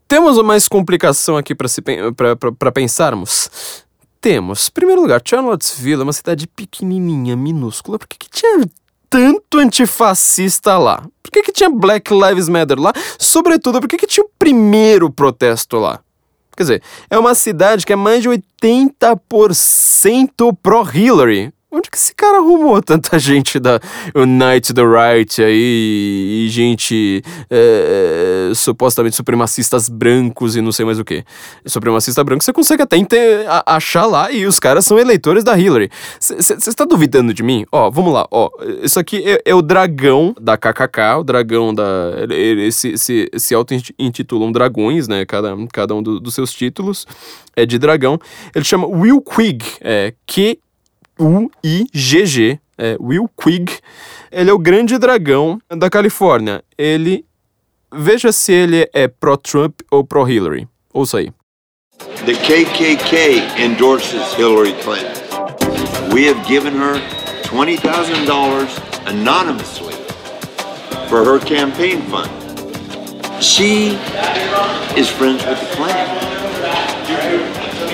Temos 0.06 0.42
mais 0.42 0.66
complicação 0.66 1.36
aqui 1.36 1.54
para 1.54 2.72
pensarmos? 2.72 3.84
Temos. 4.20 4.68
Em 4.68 4.72
primeiro 4.72 5.02
lugar, 5.02 5.20
Charlottesville 5.24 6.00
é 6.00 6.04
uma 6.04 6.12
cidade 6.12 6.46
pequenininha, 6.46 7.36
minúscula. 7.36 7.98
Por 7.98 8.08
que, 8.08 8.18
que 8.18 8.30
tinha 8.30 8.66
tanto 9.10 9.58
antifascista 9.58 10.78
lá? 10.78 11.04
Por 11.22 11.30
que, 11.30 11.42
que 11.42 11.52
tinha 11.52 11.68
Black 11.68 12.12
Lives 12.12 12.48
Matter 12.48 12.80
lá? 12.80 12.92
Sobretudo, 13.18 13.80
por 13.80 13.88
que, 13.88 13.98
que 13.98 14.06
tinha 14.06 14.24
o 14.24 14.30
primeiro 14.38 15.10
protesto 15.10 15.76
lá? 15.76 16.00
Quer 16.56 16.62
dizer, 16.62 16.82
é 17.08 17.18
uma 17.18 17.34
cidade 17.34 17.86
que 17.86 17.92
é 17.92 17.96
mais 17.96 18.22
de 18.22 18.28
80% 18.28 20.56
pró-Hillary. 20.60 21.52
Onde 21.70 21.90
que 21.90 21.98
esse 21.98 22.14
cara 22.14 22.38
arrumou 22.38 22.80
tanta 22.80 23.18
gente 23.20 23.60
da 23.60 23.78
Unite 24.14 24.72
the 24.72 24.80
Right 24.82 25.42
aí 25.42 26.46
e 26.46 26.48
gente 26.48 27.22
é, 27.50 28.50
supostamente 28.54 29.14
supremacistas 29.14 29.86
brancos 29.86 30.56
e 30.56 30.62
não 30.62 30.72
sei 30.72 30.86
mais 30.86 30.98
o 30.98 31.04
que? 31.04 31.22
Supremacista 31.66 32.24
branco 32.24 32.42
você 32.42 32.54
consegue 32.54 32.82
até 32.82 32.98
a, 33.46 33.76
achar 33.76 34.06
lá 34.06 34.32
e 34.32 34.46
os 34.46 34.58
caras 34.58 34.86
são 34.86 34.98
eleitores 34.98 35.44
da 35.44 35.58
Hillary. 35.58 35.90
Você 36.18 36.54
está 36.54 36.86
duvidando 36.86 37.34
de 37.34 37.42
mim? 37.42 37.66
Ó, 37.70 37.90
vamos 37.90 38.14
lá, 38.14 38.26
ó. 38.30 38.48
Isso 38.82 38.98
aqui 38.98 39.22
é, 39.28 39.42
é, 39.44 39.54
o 39.54 39.60
dragão 39.60 40.34
da 40.40 40.56
KKK, 40.56 41.18
o 41.20 41.22
dragão 41.22 41.74
da. 41.74 41.84
Eles 42.30 42.76
se, 42.76 42.96
se, 42.96 43.54
auto-intitulam 43.54 44.50
dragões, 44.50 45.06
né? 45.06 45.26
Cada, 45.26 45.54
cada 45.70 45.94
um 45.94 46.02
do, 46.02 46.18
dos 46.18 46.34
seus 46.34 46.50
títulos 46.50 47.06
é 47.54 47.66
de 47.66 47.78
dragão. 47.78 48.18
Ele 48.54 48.64
chama 48.64 48.86
Will 48.86 49.20
Quigg, 49.20 49.62
é 49.82 50.14
Q 50.26 50.58
U-I-G-G, 51.18 52.60
é 52.76 52.96
Will 53.00 53.28
Quigg. 53.40 53.72
Ele 54.30 54.50
é 54.50 54.52
o 54.52 54.58
grande 54.58 54.98
dragão 54.98 55.58
da 55.68 55.90
Califórnia. 55.90 56.62
Ele. 56.76 57.24
Veja 57.92 58.30
se 58.32 58.52
ele 58.52 58.88
é 58.92 59.08
pró-Trump 59.08 59.80
ou 59.90 60.04
pró-Hillary. 60.04 60.68
Ouça 60.92 61.18
aí. 61.18 61.32
The 62.26 62.34
KKK 62.34 63.62
endorses 63.62 64.34
Hillary 64.38 64.74
Clinton. 64.82 65.18
We 66.12 66.26
have 66.28 66.46
given 66.46 66.74
her 66.74 67.00
$20,000 67.44 68.68
anonymously 69.06 69.94
for 71.08 71.24
her 71.24 71.38
campaign 71.38 72.02
fund. 72.10 72.30
She 73.40 73.96
is 74.96 75.08
friends 75.08 75.44
with 75.46 75.58
the 75.58 75.76
Klan. 75.76 76.08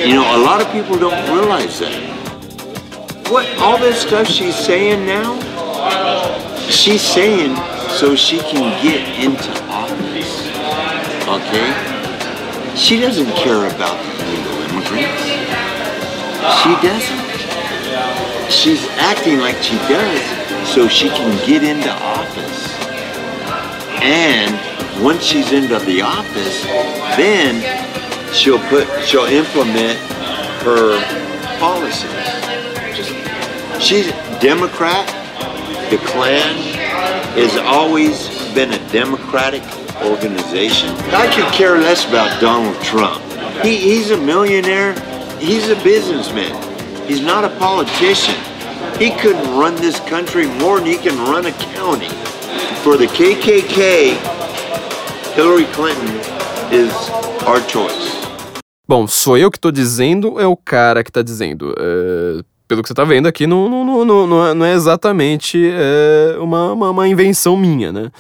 You 0.07 0.16
know, 0.16 0.25
a 0.35 0.39
lot 0.39 0.61
of 0.61 0.70
people 0.72 0.99
don't 0.99 1.25
realize 1.33 1.79
that. 1.79 2.14
What 3.35 3.59
all 3.59 3.76
this 3.76 4.01
stuff 4.01 4.28
she's 4.28 4.55
saying 4.55 5.05
now, 5.05 5.35
she's 6.70 7.03
saying 7.03 7.57
so 7.99 8.14
she 8.14 8.39
can 8.39 8.70
get 8.80 9.03
into 9.18 9.51
office. 9.64 10.47
Okay? 11.26 12.76
She 12.76 13.01
doesn't 13.01 13.26
care 13.35 13.66
about 13.66 13.99
the 13.99 14.24
illegal 14.24 14.53
immigrants. 14.70 15.24
She 16.62 16.70
doesn't. 16.87 18.53
She's 18.53 18.87
acting 18.99 19.41
like 19.41 19.57
she 19.57 19.78
does 19.89 20.68
so 20.68 20.87
she 20.87 21.09
can 21.09 21.37
get 21.45 21.64
into 21.64 21.91
office. 21.91 22.78
And 24.01 24.55
once 25.03 25.24
she's 25.24 25.51
into 25.51 25.80
the 25.80 26.03
office, 26.03 26.62
then 27.16 28.32
she'll 28.32 28.61
put 28.68 28.87
she'll 29.05 29.24
implement 29.24 29.99
her 30.62 31.01
policies. 31.59 32.53
She's 33.81 34.11
Democrat. 34.41 35.07
The 35.91 35.99
Klan 35.99 36.57
has 37.35 37.57
always 37.59 38.29
been 38.55 38.72
a 38.72 38.91
Democratic 38.91 39.62
organization. 40.03 40.91
I 41.12 41.31
could 41.35 41.53
care 41.53 41.79
less 41.79 42.09
about 42.09 42.41
Donald 42.41 42.81
Trump. 42.83 43.22
He, 43.62 43.77
he's 43.77 44.11
a 44.11 44.16
millionaire. 44.16 44.95
He's 45.39 45.68
a 45.68 45.77
businessman. 45.83 46.55
He's 47.07 47.20
not 47.20 47.45
a 47.45 47.51
politician. 47.59 48.35
He 48.99 49.11
couldn't 49.11 49.57
run 49.59 49.75
this 49.77 49.99
country 50.09 50.47
more 50.47 50.79
than 50.79 50.87
he 50.89 50.97
can 50.97 51.16
run 51.29 51.47
a 51.47 51.53
county. 51.75 52.09
For 52.83 52.97
the 52.97 53.07
KKK, 53.07 54.14
Hillary 55.35 55.66
Clinton 55.72 56.09
is 56.72 56.93
our 57.47 57.61
choice. 57.66 58.14
Bom, 58.87 59.07
sou 59.07 59.39
eu 59.39 59.51
que 59.51 59.57
estou 59.57 59.72
dizendo, 59.72 60.39
é 60.39 60.47
o 60.47 60.57
cara 60.57 61.03
que 61.03 61.11
está 61.11 61.22
dizendo. 61.22 61.75
Pelo 62.67 62.83
que 62.83 62.89
você 62.89 62.93
está 62.93 63.05
vendo 63.05 63.27
aqui, 63.27 63.47
não, 63.47 63.69
não, 63.69 64.05
não, 64.05 64.27
não, 64.27 64.47
é, 64.47 64.55
não 64.55 64.67
é 64.67 64.73
exatamente 64.73 65.71
é, 65.73 66.37
uma, 66.39 66.73
uma, 66.73 66.91
uma, 66.91 67.09
invenção 67.09 67.57
minha, 67.57 67.93
né? 67.93 68.11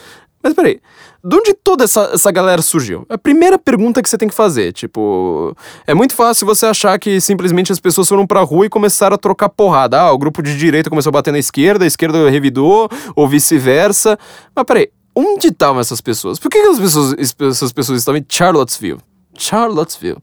Mas 0.42 0.52
peraí, 0.52 0.80
de 1.24 1.34
onde 1.34 1.54
toda 1.54 1.84
essa, 1.84 2.10
essa 2.12 2.30
galera 2.30 2.60
surgiu? 2.60 3.06
A 3.08 3.16
primeira 3.16 3.58
pergunta 3.58 4.02
que 4.02 4.08
você 4.08 4.18
tem 4.18 4.28
que 4.28 4.34
fazer, 4.34 4.72
tipo, 4.72 5.56
é 5.86 5.94
muito 5.94 6.12
fácil 6.12 6.46
você 6.46 6.66
achar 6.66 6.98
que 6.98 7.18
simplesmente 7.18 7.72
as 7.72 7.80
pessoas 7.80 8.06
foram 8.06 8.26
pra 8.26 8.42
rua 8.42 8.66
e 8.66 8.68
começaram 8.68 9.14
a 9.14 9.18
trocar 9.18 9.48
porrada. 9.48 9.98
Ah, 9.98 10.12
o 10.12 10.18
grupo 10.18 10.42
de 10.42 10.56
direita 10.58 10.90
começou 10.90 11.08
a 11.08 11.12
bater 11.12 11.32
na 11.32 11.38
esquerda, 11.38 11.84
a 11.84 11.88
esquerda 11.88 12.28
revidou, 12.28 12.90
ou 13.16 13.26
vice-versa. 13.26 14.18
Mas 14.54 14.64
peraí, 14.66 14.90
onde 15.16 15.46
estavam 15.46 15.80
essas 15.80 16.02
pessoas? 16.02 16.38
Por 16.38 16.50
que, 16.50 16.60
que 16.60 16.68
as 16.68 16.78
pessoas, 16.78 17.14
essas 17.18 17.72
pessoas 17.72 18.00
estavam 18.00 18.20
em 18.20 18.26
Charlottesville? 18.28 19.00
Charlottesville, 19.38 20.18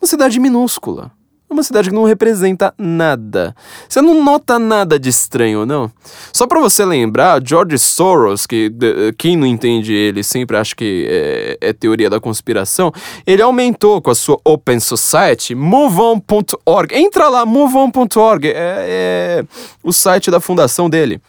uma 0.00 0.06
cidade 0.06 0.38
minúscula 0.38 1.10
uma 1.54 1.62
cidade 1.62 1.88
que 1.88 1.94
não 1.94 2.04
representa 2.04 2.74
nada. 2.76 3.54
Você 3.88 4.02
não 4.02 4.22
nota 4.22 4.58
nada 4.58 4.98
de 4.98 5.08
estranho, 5.08 5.64
não? 5.64 5.90
Só 6.32 6.46
para 6.46 6.60
você 6.60 6.84
lembrar, 6.84 7.40
George 7.44 7.78
Soros, 7.78 8.46
que 8.46 8.72
quem 9.16 9.36
não 9.36 9.46
entende 9.46 9.94
ele 9.94 10.22
sempre 10.22 10.56
acha 10.56 10.74
que 10.74 11.06
é, 11.08 11.58
é 11.60 11.72
teoria 11.72 12.10
da 12.10 12.20
conspiração, 12.20 12.92
ele 13.26 13.40
aumentou 13.40 14.02
com 14.02 14.10
a 14.10 14.14
sua 14.14 14.38
Open 14.44 14.80
Society, 14.80 15.54
moveon.org. 15.54 16.94
Entra 16.94 17.28
lá, 17.28 17.46
moveon.org, 17.46 18.48
é, 18.48 18.54
é 18.56 19.44
o 19.82 19.92
site 19.92 20.30
da 20.30 20.40
fundação 20.40 20.90
dele. 20.90 21.20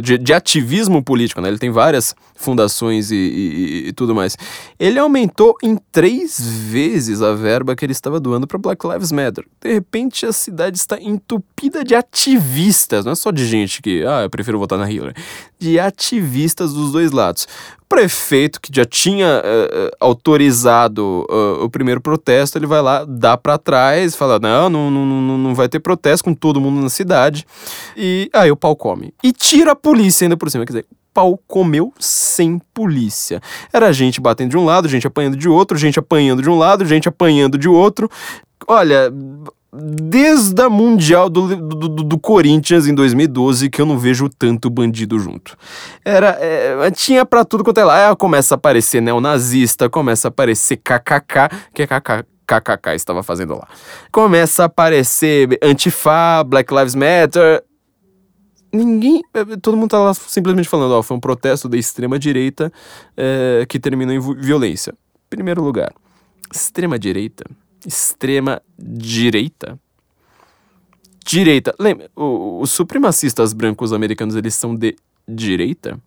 De, 0.00 0.16
de, 0.18 0.32
ativismo 0.32 1.02
político, 1.02 1.40
né? 1.40 1.48
Ele 1.48 1.58
tem 1.58 1.70
várias 1.70 2.14
fundações 2.36 3.10
e, 3.10 3.16
e, 3.16 3.88
e, 3.88 3.92
tudo 3.92 4.14
mais. 4.14 4.36
Ele 4.78 4.96
aumentou 4.96 5.56
em 5.60 5.76
três 5.90 6.38
vezes 6.40 7.20
a 7.20 7.34
verba 7.34 7.74
que 7.74 7.84
ele 7.84 7.90
estava 7.90 8.20
doando 8.20 8.46
para 8.46 8.58
Black 8.58 8.86
Lives 8.86 9.10
Matter. 9.10 9.44
De 9.60 9.72
repente, 9.72 10.24
a 10.24 10.32
cidade 10.32 10.76
está 10.76 11.00
entupida 11.00 11.82
de 11.82 11.96
ativistas, 11.96 13.04
não 13.04 13.10
é 13.10 13.16
só 13.16 13.32
de 13.32 13.44
gente 13.44 13.82
que, 13.82 14.04
ah, 14.04 14.22
eu 14.22 14.30
prefiro 14.30 14.56
votar 14.56 14.78
na 14.78 14.88
Hillary, 14.88 15.14
de 15.58 15.80
ativistas 15.80 16.72
dos 16.72 16.92
dois 16.92 17.10
lados 17.10 17.48
prefeito 17.88 18.60
que 18.60 18.70
já 18.74 18.84
tinha 18.84 19.42
uh, 19.44 19.96
autorizado 20.00 21.26
uh, 21.30 21.64
o 21.64 21.70
primeiro 21.70 22.00
protesto, 22.00 22.58
ele 22.58 22.66
vai 22.66 22.82
lá, 22.82 23.04
dá 23.04 23.36
para 23.36 23.58
trás, 23.58 24.14
fala: 24.14 24.38
não, 24.38 24.68
não, 24.68 24.90
não, 24.90 25.38
não 25.38 25.54
vai 25.54 25.68
ter 25.68 25.80
protesto 25.80 26.24
com 26.24 26.34
todo 26.34 26.60
mundo 26.60 26.80
na 26.80 26.88
cidade. 26.88 27.46
E 27.96 28.28
aí 28.32 28.50
o 28.50 28.56
pau 28.56 28.74
come. 28.76 29.14
E 29.22 29.32
tira 29.32 29.72
a 29.72 29.76
polícia 29.76 30.24
ainda 30.24 30.36
por 30.36 30.50
cima. 30.50 30.64
Quer 30.64 30.72
dizer, 30.72 30.86
pau 31.14 31.40
comeu 31.46 31.92
sem 31.98 32.60
polícia. 32.74 33.40
Era 33.72 33.92
gente 33.92 34.20
batendo 34.20 34.50
de 34.50 34.58
um 34.58 34.64
lado, 34.64 34.88
gente 34.88 35.06
apanhando 35.06 35.36
de 35.36 35.48
outro, 35.48 35.78
gente 35.78 35.98
apanhando 35.98 36.42
de 36.42 36.50
um 36.50 36.58
lado, 36.58 36.84
gente 36.84 37.08
apanhando 37.08 37.56
de 37.56 37.68
outro. 37.68 38.10
Olha, 38.68 39.12
desde 39.78 40.60
a 40.62 40.70
Mundial 40.70 41.28
do, 41.28 41.56
do, 41.56 41.88
do, 41.88 42.18
Corinthians 42.18 42.86
em 42.86 42.94
2012 42.94 43.68
que 43.70 43.80
eu 43.80 43.86
não 43.86 43.98
vejo 43.98 44.28
tanto 44.28 44.70
bandido 44.70 45.18
junto. 45.18 45.56
Era, 46.04 46.36
é, 46.40 46.90
tinha 46.90 47.24
pra 47.24 47.44
tudo 47.44 47.62
quanto 47.62 47.78
é 47.78 47.84
lá. 47.84 48.08
Aí 48.08 48.16
começa 48.16 48.54
a 48.54 48.56
aparecer 48.56 49.00
neonazista, 49.00 49.88
começa 49.88 50.28
a 50.28 50.30
aparecer 50.30 50.76
KKK, 50.76 51.48
que 51.74 51.82
é 51.82 51.86
KKK 51.86 52.36
KKK 52.46 52.94
estava 52.94 53.22
fazendo 53.22 53.54
lá. 53.54 53.66
Começa 54.12 54.62
a 54.62 54.66
aparecer 54.66 55.58
Antifa, 55.60 56.44
Black 56.44 56.72
Lives 56.72 56.94
Matter. 56.94 57.62
Ninguém. 58.72 59.20
Eh, 59.34 59.56
todo 59.60 59.76
mundo 59.76 59.90
tá 59.90 59.98
lá 59.98 60.14
simplesmente 60.14 60.68
falando, 60.68 60.92
ó, 60.92 61.02
foi 61.02 61.16
um 61.16 61.20
protesto 61.20 61.68
da 61.68 61.76
extrema-direita 61.76 62.72
é, 63.16 63.66
que 63.68 63.80
terminou 63.80 64.14
em 64.14 64.20
violência. 64.40 64.94
Primeiro 65.28 65.62
lugar, 65.62 65.92
extrema-direita. 66.54 67.44
Extrema-direita? 67.84 69.78
Direita. 71.24 71.74
Lembra, 71.78 72.08
os 72.14 72.70
supremacistas 72.70 73.52
brancos 73.52 73.92
americanos, 73.92 74.36
eles 74.36 74.54
são 74.54 74.74
de 74.74 74.96
direita? 75.26 75.98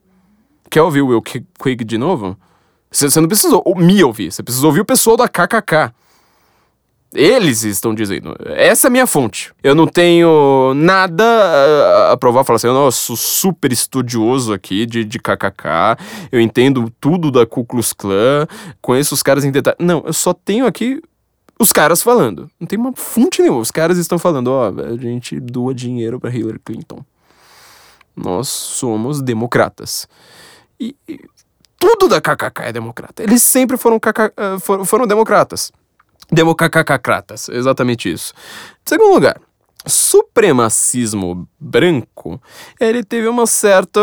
Quer 0.69 0.81
ouvir 0.81 1.01
o 1.01 1.07
Will 1.07 1.21
Quig 1.21 1.83
de 1.83 1.97
novo? 1.97 2.37
Você 2.91 3.19
não 3.19 3.27
precisou 3.27 3.63
me 3.77 4.03
ouvir, 4.03 4.31
você 4.31 4.41
precisou 4.41 4.69
ouvir 4.69 4.81
o 4.81 4.85
pessoal 4.85 5.17
da 5.17 5.27
KKK. 5.27 5.93
Eles 7.13 7.63
estão 7.63 7.93
dizendo. 7.93 8.35
Essa 8.45 8.85
é 8.85 8.89
a 8.89 8.91
minha 8.91 9.07
fonte. 9.07 9.51
Eu 9.63 9.73
não 9.73 9.87
tenho 9.87 10.73
nada 10.75 12.11
a 12.11 12.17
provar. 12.17 12.43
Falar 12.43 12.57
assim, 12.57 12.67
eu 12.67 12.91
sou 12.91 13.15
super 13.15 13.71
estudioso 13.71 14.53
aqui 14.53 14.85
de, 14.85 15.03
de 15.03 15.17
KKK. 15.17 15.97
Eu 16.31 16.39
entendo 16.39 16.91
tudo 17.01 17.31
da 17.31 17.47
Ku 17.47 17.65
Klux 17.65 17.93
Klan. 17.93 18.47
Conheço 18.79 19.15
os 19.15 19.23
caras 19.23 19.43
em 19.43 19.49
detalhe. 19.49 19.77
Não, 19.79 20.03
eu 20.05 20.13
só 20.13 20.33
tenho 20.33 20.67
aqui 20.67 21.01
os 21.59 21.73
caras 21.73 22.01
falando. 22.01 22.49
Não 22.57 22.65
tem 22.65 22.79
uma 22.79 22.93
fonte 22.95 23.41
nenhuma. 23.41 23.59
Os 23.59 23.69
caras 23.71 23.97
estão 23.97 24.17
falando, 24.17 24.47
ó, 24.47 24.69
a 24.69 24.95
gente 24.95 25.39
doa 25.39 25.73
dinheiro 25.75 26.19
para 26.19 26.33
Hillary 26.33 26.59
Clinton. 26.59 27.03
Nós 28.15 28.47
somos 28.47 29.21
democratas. 29.21 30.07
E, 30.79 30.95
e 31.07 31.19
tudo 31.77 32.07
da 32.07 32.21
KKK 32.21 32.63
é 32.63 32.71
democrata. 32.71 33.21
Eles 33.21 33.43
sempre 33.43 33.77
foram, 33.77 33.99
KK, 33.99 34.19
uh, 34.55 34.59
foram, 34.59 34.85
foram 34.85 35.05
democratas. 35.05 35.71
Democacacratas, 36.31 37.49
exatamente 37.49 38.11
isso. 38.11 38.33
Segundo 38.85 39.13
lugar, 39.13 39.41
supremacismo 39.85 41.47
branco, 41.59 42.41
ele 42.79 43.03
teve 43.03 43.27
uma 43.27 43.45
certa 43.45 43.99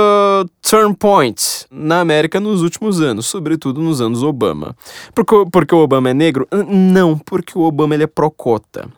turn 0.62 0.94
point 0.94 1.66
na 1.70 2.00
América 2.00 2.40
nos 2.40 2.62
últimos 2.62 3.00
anos, 3.00 3.26
sobretudo 3.26 3.80
nos 3.80 4.00
anos 4.00 4.22
Obama. 4.22 4.76
Porque, 5.14 5.34
porque 5.50 5.74
o 5.74 5.78
Obama 5.78 6.10
é 6.10 6.14
negro? 6.14 6.48
Não, 6.68 7.18
porque 7.18 7.58
o 7.58 7.62
Obama 7.62 7.94
ele 7.94 8.04
é 8.04 8.06
pró-cota. 8.06 8.88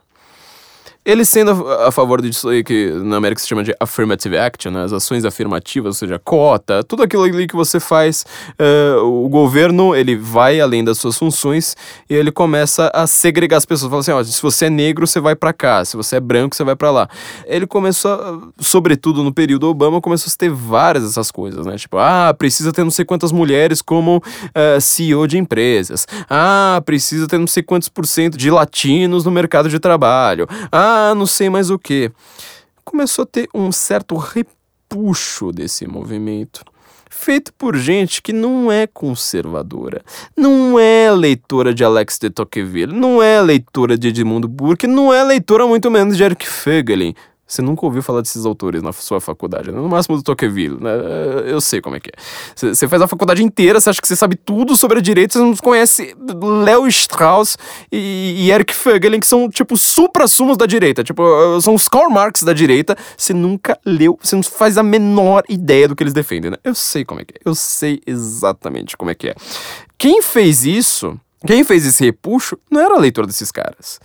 Ele 1.05 1.25
sendo 1.25 1.67
a, 1.69 1.89
a 1.89 1.91
favor 1.91 2.21
disso 2.21 2.49
aí 2.49 2.63
que 2.63 2.91
na 3.03 3.17
América 3.17 3.41
se 3.41 3.49
chama 3.49 3.65
de 3.65 3.75
affirmative 3.81 4.37
action, 4.37 4.71
né? 4.71 4.85
as 4.85 4.93
ações 4.93 5.25
afirmativas, 5.25 5.89
ou 5.89 5.95
seja, 5.95 6.19
cota, 6.19 6.85
tudo 6.85 7.03
aquilo 7.03 7.23
ali 7.23 7.47
que 7.47 7.57
você 7.57 7.81
faz, 7.81 8.27
uh, 8.61 9.03
o 9.03 9.29
governo 9.29 9.95
ele 9.95 10.17
vai 10.17 10.61
além 10.61 10.85
das 10.85 10.99
suas 10.99 11.17
funções 11.17 11.77
e 12.11 12.15
ele 12.15 12.31
começa 12.31 12.91
a 12.95 13.07
segregar 13.07 13.57
as 13.57 13.65
pessoas. 13.65 13.91
Fala 13.91 14.01
assim, 14.01 14.13
ó, 14.13 14.23
se 14.23 14.43
você 14.43 14.67
é 14.67 14.71
negro, 14.71 15.07
você 15.07 15.21
vai 15.21 15.35
para 15.35 15.53
cá, 15.53 15.85
se 15.85 15.97
você 15.97 16.17
é 16.17 16.21
branco, 16.21 16.55
você 16.55 16.65
vai 16.65 16.77
para 16.77 16.91
lá. 16.91 17.09
Ele 17.47 17.67
começou, 17.67 18.53
sobretudo 18.61 19.23
no 19.23 19.33
período 19.33 19.69
Obama, 19.69 20.01
começou 20.01 20.31
a 20.31 20.37
ter 20.37 20.51
várias 20.51 21.05
dessas 21.05 21.31
coisas, 21.31 21.65
né? 21.65 21.77
Tipo, 21.77 21.99
ah, 21.99 22.35
precisa 22.37 22.73
ter 22.73 22.85
não 22.85 22.91
sei 22.91 23.05
quantas 23.05 23.33
mulheres 23.33 23.81
como 23.81 24.19
uh, 24.19 24.23
eh, 24.55 24.81
CEO 24.81 25.27
de 25.27 25.39
empresas. 25.39 26.07
Ah, 26.29 26.83
precisa 26.85 27.27
ter 27.27 27.39
não 27.39 27.47
sei 27.47 27.63
quantos 27.63 27.89
por 27.89 28.07
cento 28.07 28.37
de 28.37 28.51
latinos 28.51 29.25
no 29.25 29.31
mercado 29.31 29.69
de 29.69 29.79
trabalho. 29.79 30.47
Ah, 30.71 30.88
ah, 30.89 31.15
não 31.15 31.27
sei 31.27 31.51
mais 31.51 31.71
o 31.71 31.79
que. 31.79 32.11
Começou 32.85 33.25
a 33.25 33.27
ter 33.27 33.49
um 33.55 33.71
certo 33.71 34.17
repuxo 34.17 35.53
desse 35.53 35.87
movimento 35.87 36.65
feito 37.11 37.53
por 37.55 37.77
gente 37.77 38.23
que 38.23 38.33
não 38.33 38.71
é 38.71 38.87
conservadora, 38.87 40.03
não 40.37 40.79
é 40.79 41.11
leitora 41.11 41.75
de 41.75 41.83
Alex 41.83 42.19
de 42.19 42.31
Tocqueville, 42.31 42.93
não 42.93 43.23
é 43.23 43.41
leitora 43.41 43.99
de 43.99 44.09
Edmundo 44.09 44.47
Burke, 44.47 44.87
não 44.87 45.13
é 45.13 45.25
leitora 45.25 45.67
muito 45.67 45.91
menos 45.91 46.17
de 46.17 46.23
Eric 46.23 46.47
Fögelin. 46.47 47.15
Você 47.49 47.63
nunca 47.63 47.87
ouviu 47.87 48.03
falar 48.03 48.21
desses 48.21 48.45
autores 48.45 48.83
na 48.83 48.93
sua 48.93 49.23
faculdade, 49.23 49.73
né? 49.73 49.79
no 49.79 49.89
máximo 49.89 50.19
do 50.19 50.23
Tocqueville, 50.23 50.77
né? 50.79 50.91
Eu 51.47 51.63
sei 51.63 51.81
como 51.81 51.97
é 51.97 52.01
que 52.01 52.11
é. 52.11 52.75
Você 52.75 52.87
faz 52.87 53.01
a 53.01 53.09
faculdade 53.09 53.43
inteira, 53.43 53.81
você 53.81 53.89
acha 53.89 54.03
que 54.03 54.07
você 54.07 54.15
sabe 54.15 54.37
tudo 54.37 54.77
sobre 54.77 54.99
a 54.99 55.01
direita, 55.01 55.33
você 55.33 55.39
não 55.39 55.57
conhece 55.57 56.15
Léo 56.65 56.87
Strauss 56.89 57.57
e, 57.91 58.35
e 58.39 58.51
Eric 58.51 58.75
Fögelin, 58.75 59.19
que 59.19 59.27
são, 59.27 59.49
tipo, 59.49 59.79
supra-sumos 59.79 60.59
da 60.59 60.67
direita. 60.67 61.03
Tipo, 61.03 61.23
são 61.63 61.75
os 61.75 61.89
Karl 61.89 62.11
Marx 62.11 62.43
da 62.43 62.53
direita. 62.53 62.95
Você 63.17 63.33
nunca 63.33 63.79
leu, 63.83 64.19
você 64.23 64.37
não 64.37 64.43
faz 64.43 64.77
a 64.77 64.83
menor 64.83 65.43
ideia 65.49 65.89
do 65.89 65.97
que 65.97 66.03
eles 66.03 66.13
defendem, 66.13 66.51
né? 66.51 66.59
Eu 66.63 66.75
sei 66.75 67.03
como 67.03 67.23
é 67.23 67.25
que 67.25 67.35
é. 67.35 67.41
Eu 67.47 67.55
sei 67.55 68.03
exatamente 68.07 68.95
como 68.95 69.11
é 69.11 69.15
que 69.15 69.29
é. 69.29 69.35
Quem 69.97 70.21
fez 70.21 70.67
isso, 70.67 71.19
quem 71.47 71.65
fez 71.65 71.87
esse 71.87 72.05
repuxo, 72.05 72.59
não 72.71 72.81
era 72.81 72.95
a 72.95 73.27
desses 73.27 73.51
caras. 73.51 73.99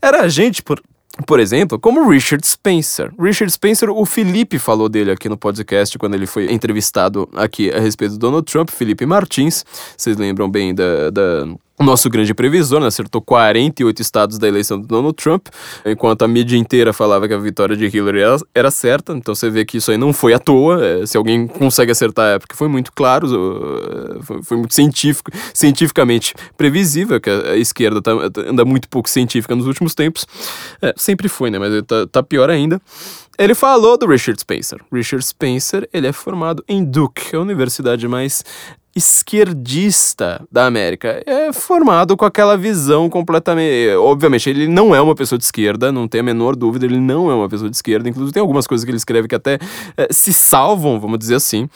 Era 0.00 0.22
a 0.22 0.28
gente, 0.28 0.62
por, 0.64 0.82
por 1.26 1.38
exemplo, 1.38 1.78
como 1.78 2.08
Richard 2.08 2.46
Spencer. 2.46 3.12
Richard 3.18 3.52
Spencer, 3.52 3.90
o 3.90 4.04
Felipe 4.06 4.58
falou 4.58 4.88
dele 4.88 5.10
aqui 5.10 5.28
no 5.28 5.36
podcast 5.36 5.98
quando 5.98 6.14
ele 6.14 6.26
foi 6.26 6.50
entrevistado 6.50 7.28
aqui 7.34 7.70
a 7.70 7.78
respeito 7.78 8.12
do 8.12 8.18
Donald 8.18 8.50
Trump, 8.50 8.70
Felipe 8.70 9.04
Martins. 9.04 9.64
Vocês 9.96 10.16
lembram 10.16 10.50
bem 10.50 10.74
da, 10.74 11.10
da 11.10 11.46
o 11.82 11.84
nosso 11.84 12.08
grande 12.08 12.32
previsor, 12.32 12.80
né, 12.80 12.86
acertou 12.86 13.20
48 13.20 14.00
estados 14.00 14.38
da 14.38 14.46
eleição 14.46 14.80
do 14.80 14.86
Donald 14.86 15.14
Trump, 15.16 15.48
enquanto 15.84 16.22
a 16.22 16.28
mídia 16.28 16.56
inteira 16.56 16.92
falava 16.92 17.26
que 17.26 17.34
a 17.34 17.38
vitória 17.38 17.76
de 17.76 17.84
Hillary 17.84 18.20
era, 18.20 18.36
era 18.54 18.70
certa. 18.70 19.12
Então 19.12 19.34
você 19.34 19.50
vê 19.50 19.64
que 19.64 19.78
isso 19.78 19.90
aí 19.90 19.98
não 19.98 20.12
foi 20.12 20.32
à 20.32 20.38
toa. 20.38 20.84
É, 20.84 21.06
se 21.06 21.16
alguém 21.16 21.46
consegue 21.46 21.90
acertar 21.90 22.36
é 22.36 22.38
porque 22.38 22.54
foi 22.54 22.68
muito 22.68 22.92
claro, 22.92 23.28
foi, 24.22 24.42
foi, 24.42 24.56
muito 24.56 24.74
científico, 24.74 25.30
cientificamente 25.52 26.34
previsível, 26.56 27.20
que 27.20 27.28
a, 27.28 27.56
esquerda 27.56 28.00
tá, 28.00 28.12
anda 28.46 28.64
muito 28.64 28.88
pouco 28.88 29.08
científica 29.08 29.54
nos 29.54 29.66
últimos 29.66 29.94
tempos. 29.94 30.26
É, 30.80 30.94
sempre 30.96 31.28
foi, 31.28 31.50
né? 31.50 31.58
Mas 31.58 31.82
tá, 31.82 32.06
tá 32.06 32.22
pior 32.22 32.48
ainda. 32.48 32.80
Ele 33.38 33.54
falou 33.54 33.96
do 33.96 34.06
Richard 34.06 34.38
Spencer. 34.40 34.78
Richard 34.92 35.24
Spencer, 35.24 35.88
ele 35.92 36.06
é 36.06 36.12
formado 36.12 36.62
em 36.68 36.84
Duke, 36.84 37.34
a 37.34 37.40
universidade 37.40 38.06
mais 38.06 38.44
esquerdista 38.94 40.46
da 40.50 40.66
América. 40.66 41.22
É 41.26 41.52
formado 41.52 42.16
com 42.16 42.24
aquela 42.24 42.56
visão 42.56 43.08
completamente. 43.08 43.94
Obviamente, 43.96 44.50
ele 44.50 44.68
não 44.68 44.94
é 44.94 45.00
uma 45.00 45.14
pessoa 45.14 45.38
de 45.38 45.44
esquerda, 45.44 45.90
não 45.90 46.06
tem 46.06 46.20
a 46.20 46.24
menor 46.24 46.54
dúvida, 46.54 46.84
ele 46.84 47.00
não 47.00 47.30
é 47.30 47.34
uma 47.34 47.48
pessoa 47.48 47.70
de 47.70 47.76
esquerda. 47.76 48.08
Inclusive, 48.08 48.32
tem 48.32 48.40
algumas 48.40 48.66
coisas 48.66 48.84
que 48.84 48.90
ele 48.90 48.98
escreve 48.98 49.28
que 49.28 49.34
até 49.34 49.58
é, 49.96 50.08
se 50.10 50.32
salvam, 50.32 51.00
vamos 51.00 51.18
dizer 51.18 51.36
assim. 51.36 51.68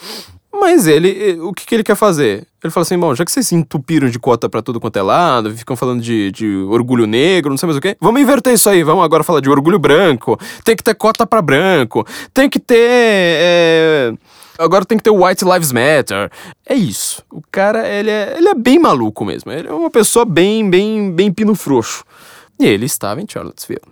Mas 0.52 0.86
ele, 0.86 1.38
o 1.40 1.52
que, 1.52 1.66
que, 1.66 1.74
ele 1.74 1.84
quer 1.84 1.96
fazer? 1.96 2.46
Ele 2.64 2.70
fala 2.70 2.82
assim: 2.82 2.98
bom, 2.98 3.14
já 3.14 3.24
que 3.24 3.30
vocês 3.30 3.46
se 3.46 3.54
entupiram 3.54 4.08
de 4.08 4.18
cota 4.18 4.48
para 4.48 4.62
tudo 4.62 4.80
quanto 4.80 4.96
é 4.96 5.02
lado, 5.02 5.54
ficam 5.54 5.76
falando 5.76 6.00
de, 6.00 6.32
de 6.32 6.56
orgulho 6.68 7.06
negro, 7.06 7.50
não 7.50 7.58
sei 7.58 7.66
mais 7.66 7.76
o 7.76 7.80
que, 7.80 7.96
vamos 8.00 8.20
inverter 8.20 8.54
isso 8.54 8.68
aí, 8.70 8.82
vamos 8.82 9.04
agora 9.04 9.22
falar 9.22 9.40
de 9.40 9.50
orgulho 9.50 9.78
branco. 9.78 10.38
Tem 10.64 10.74
que 10.74 10.82
ter 10.82 10.94
cota 10.94 11.26
para 11.26 11.42
branco, 11.42 12.06
tem 12.32 12.48
que 12.48 12.58
ter. 12.58 12.76
É 12.78 14.12
agora 14.58 14.84
tem 14.84 14.98
que 14.98 15.04
ter 15.04 15.10
o 15.10 15.24
White 15.24 15.44
Lives 15.44 15.72
Matter. 15.72 16.30
É 16.64 16.74
isso. 16.74 17.22
O 17.30 17.42
cara, 17.50 17.88
ele 17.88 18.10
é, 18.10 18.34
ele 18.36 18.48
é 18.48 18.54
bem 18.54 18.78
maluco 18.78 19.24
mesmo. 19.24 19.50
Ele 19.52 19.68
é 19.68 19.72
uma 19.72 19.90
pessoa 19.90 20.24
bem, 20.24 20.68
bem, 20.68 21.12
bem 21.12 21.32
pino 21.32 21.54
frouxo. 21.54 22.04
E 22.58 22.66
ele 22.66 22.86
estava 22.86 23.20
em 23.20 23.26
Charlottesville. 23.28 23.82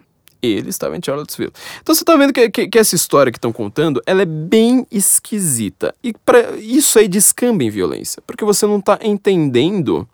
Ele 0.42 0.68
estava 0.68 0.96
em 0.96 1.00
Charlottesville. 1.02 1.52
Então 1.80 1.94
você 1.94 2.04
tá 2.04 2.16
vendo 2.16 2.32
que, 2.32 2.50
que, 2.50 2.68
que 2.68 2.78
essa 2.78 2.94
história 2.94 3.32
que 3.32 3.38
estão 3.38 3.52
contando, 3.52 4.02
ela 4.06 4.22
é 4.22 4.26
bem 4.26 4.86
esquisita. 4.90 5.94
E 6.02 6.12
para 6.12 6.52
isso 6.56 6.98
aí 6.98 7.08
descamba 7.08 7.64
em 7.64 7.70
violência. 7.70 8.22
Porque 8.26 8.44
você 8.44 8.66
não 8.66 8.80
tá 8.80 8.98
entendendo 9.02 10.06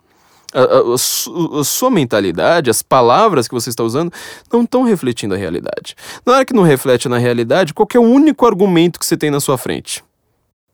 a, 0.53 0.61
a, 0.61 1.59
a, 1.59 1.63
sua 1.63 1.89
mentalidade, 1.89 2.69
as 2.69 2.81
palavras 2.81 3.47
que 3.47 3.53
você 3.53 3.69
está 3.69 3.83
usando, 3.83 4.11
não 4.51 4.63
estão 4.63 4.83
refletindo 4.83 5.33
a 5.33 5.37
realidade. 5.37 5.95
Na 6.25 6.33
hora 6.33 6.45
que 6.45 6.53
não 6.53 6.63
reflete 6.63 7.07
na 7.09 7.17
realidade, 7.17 7.73
qual 7.73 7.87
é 7.93 7.99
o 7.99 8.01
único 8.01 8.45
argumento 8.45 8.99
que 8.99 9.05
você 9.05 9.17
tem 9.17 9.31
na 9.31 9.39
sua 9.39 9.57
frente? 9.57 10.03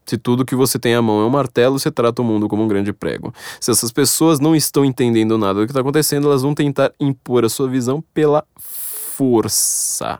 Se 0.07 0.17
tudo 0.17 0.45
que 0.45 0.55
você 0.55 0.79
tem 0.79 0.95
à 0.95 1.01
mão 1.01 1.21
é 1.21 1.25
um 1.25 1.29
martelo, 1.29 1.77
você 1.77 1.91
trata 1.91 2.21
o 2.21 2.25
mundo 2.25 2.47
como 2.47 2.63
um 2.63 2.67
grande 2.67 2.93
prego. 2.93 3.33
Se 3.59 3.69
essas 3.69 3.91
pessoas 3.91 4.39
não 4.39 4.55
estão 4.55 4.85
entendendo 4.85 5.37
nada 5.37 5.59
do 5.59 5.65
que 5.65 5.71
está 5.71 5.81
acontecendo, 5.81 6.27
elas 6.27 6.41
vão 6.41 6.55
tentar 6.55 6.93
impor 6.97 7.43
a 7.43 7.49
sua 7.49 7.67
visão 7.67 8.01
pela 8.13 8.45
força. 8.57 10.19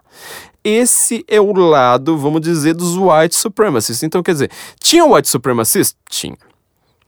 Esse 0.62 1.24
é 1.26 1.40
o 1.40 1.54
lado, 1.54 2.18
vamos 2.18 2.42
dizer, 2.42 2.74
dos 2.74 2.98
white 2.98 3.34
supremacists. 3.34 4.04
Então, 4.04 4.22
quer 4.22 4.34
dizer, 4.34 4.52
tinha 4.78 5.06
white 5.06 5.30
supremacists? 5.30 5.96
Tinha. 6.10 6.38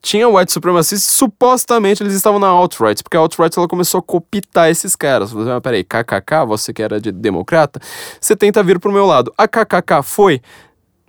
Tinha 0.02 0.30
white 0.30 0.50
supremacists, 0.50 1.10
supostamente 1.14 2.02
eles 2.02 2.14
estavam 2.14 2.40
na 2.40 2.48
alt-right, 2.48 3.04
porque 3.04 3.18
a 3.18 3.20
alt-right 3.20 3.58
ela 3.60 3.68
começou 3.68 4.00
a 4.00 4.02
copitar 4.02 4.70
esses 4.70 4.96
caras. 4.96 5.32
Você, 5.32 5.52
ah, 5.52 5.60
peraí, 5.60 5.84
KKK, 5.84 6.46
você 6.48 6.72
que 6.72 6.82
era 6.82 7.02
de 7.02 7.12
democrata, 7.12 7.82
você 8.22 8.34
tenta 8.34 8.64
vir 8.64 8.80
pro 8.80 8.94
meu 8.94 9.06
lado. 9.06 9.34
A 9.38 9.46
KKK 9.46 10.02
foi 10.02 10.42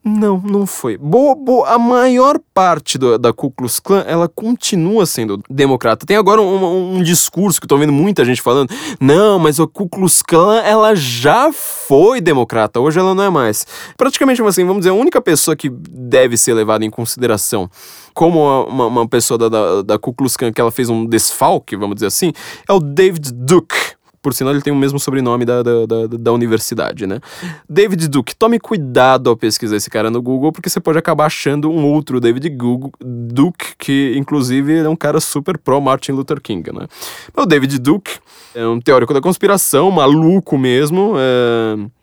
Não, 0.02 0.38
não 0.38 0.66
foi. 0.66 0.96
Boa, 0.96 1.34
boa, 1.34 1.68
a 1.68 1.78
maior 1.78 2.40
parte 2.54 2.96
do, 2.96 3.18
da 3.18 3.34
Ku 3.34 3.50
Klux 3.50 3.78
Klan, 3.78 4.02
ela 4.06 4.28
continua 4.28 5.04
sendo 5.04 5.42
democrata. 5.48 6.06
Tem 6.06 6.16
agora 6.16 6.40
um, 6.40 6.96
um 6.96 7.02
discurso 7.02 7.60
que 7.60 7.66
eu 7.66 7.68
tô 7.68 7.76
vendo 7.76 7.92
muita 7.92 8.24
gente 8.24 8.40
falando, 8.40 8.72
não, 8.98 9.38
mas 9.38 9.60
a 9.60 9.66
Ku 9.66 9.86
Klux 9.86 10.22
Klan, 10.22 10.60
ela 10.62 10.94
já 10.94 11.52
foi 11.52 12.20
democrata, 12.20 12.80
hoje 12.80 12.98
ela 12.98 13.14
não 13.14 13.24
é 13.24 13.30
mais. 13.30 13.66
Praticamente, 13.98 14.40
assim, 14.42 14.64
vamos 14.64 14.80
dizer, 14.80 14.90
a 14.90 14.94
única 14.94 15.20
pessoa 15.20 15.54
que 15.54 15.68
deve 15.68 16.38
ser 16.38 16.54
levada 16.54 16.82
em 16.82 16.90
consideração 16.90 17.68
como 18.14 18.40
uma, 18.64 18.86
uma 18.86 19.08
pessoa 19.08 19.36
da, 19.36 19.48
da, 19.48 19.82
da 19.82 19.98
Ku 19.98 20.14
Klux 20.14 20.34
Klan 20.34 20.50
que 20.50 20.60
ela 20.60 20.70
fez 20.70 20.88
um 20.88 21.04
desfalque, 21.04 21.76
vamos 21.76 21.96
dizer 21.96 22.06
assim, 22.06 22.32
é 22.66 22.72
o 22.72 22.80
David 22.80 23.32
Duke 23.34 23.99
por 24.22 24.34
sinal, 24.34 24.52
ele 24.52 24.62
tem 24.62 24.72
o 24.72 24.76
mesmo 24.76 24.98
sobrenome 24.98 25.44
da, 25.44 25.62
da, 25.62 25.86
da, 25.86 26.06
da, 26.06 26.32
universidade, 26.32 27.06
né? 27.06 27.20
David 27.68 28.06
Duke. 28.08 28.36
Tome 28.36 28.58
cuidado 28.58 29.30
ao 29.30 29.36
pesquisar 29.36 29.76
esse 29.76 29.88
cara 29.88 30.10
no 30.10 30.20
Google, 30.20 30.52
porque 30.52 30.68
você 30.68 30.78
pode 30.78 30.98
acabar 30.98 31.26
achando 31.26 31.70
um 31.70 31.86
outro 31.86 32.20
David 32.20 32.48
Google, 32.50 32.92
Duke, 33.00 33.74
que 33.78 34.14
inclusive 34.16 34.78
é 34.78 34.88
um 34.88 34.96
cara 34.96 35.20
super 35.20 35.56
pró-Martin 35.56 36.12
Luther 36.12 36.40
King, 36.40 36.70
né? 36.72 36.86
O 37.34 37.46
David 37.46 37.78
Duke 37.78 38.18
é 38.54 38.66
um 38.66 38.80
teórico 38.80 39.14
da 39.14 39.20
conspiração, 39.20 39.90
maluco 39.90 40.58
mesmo. 40.58 41.14
É... 41.16 42.00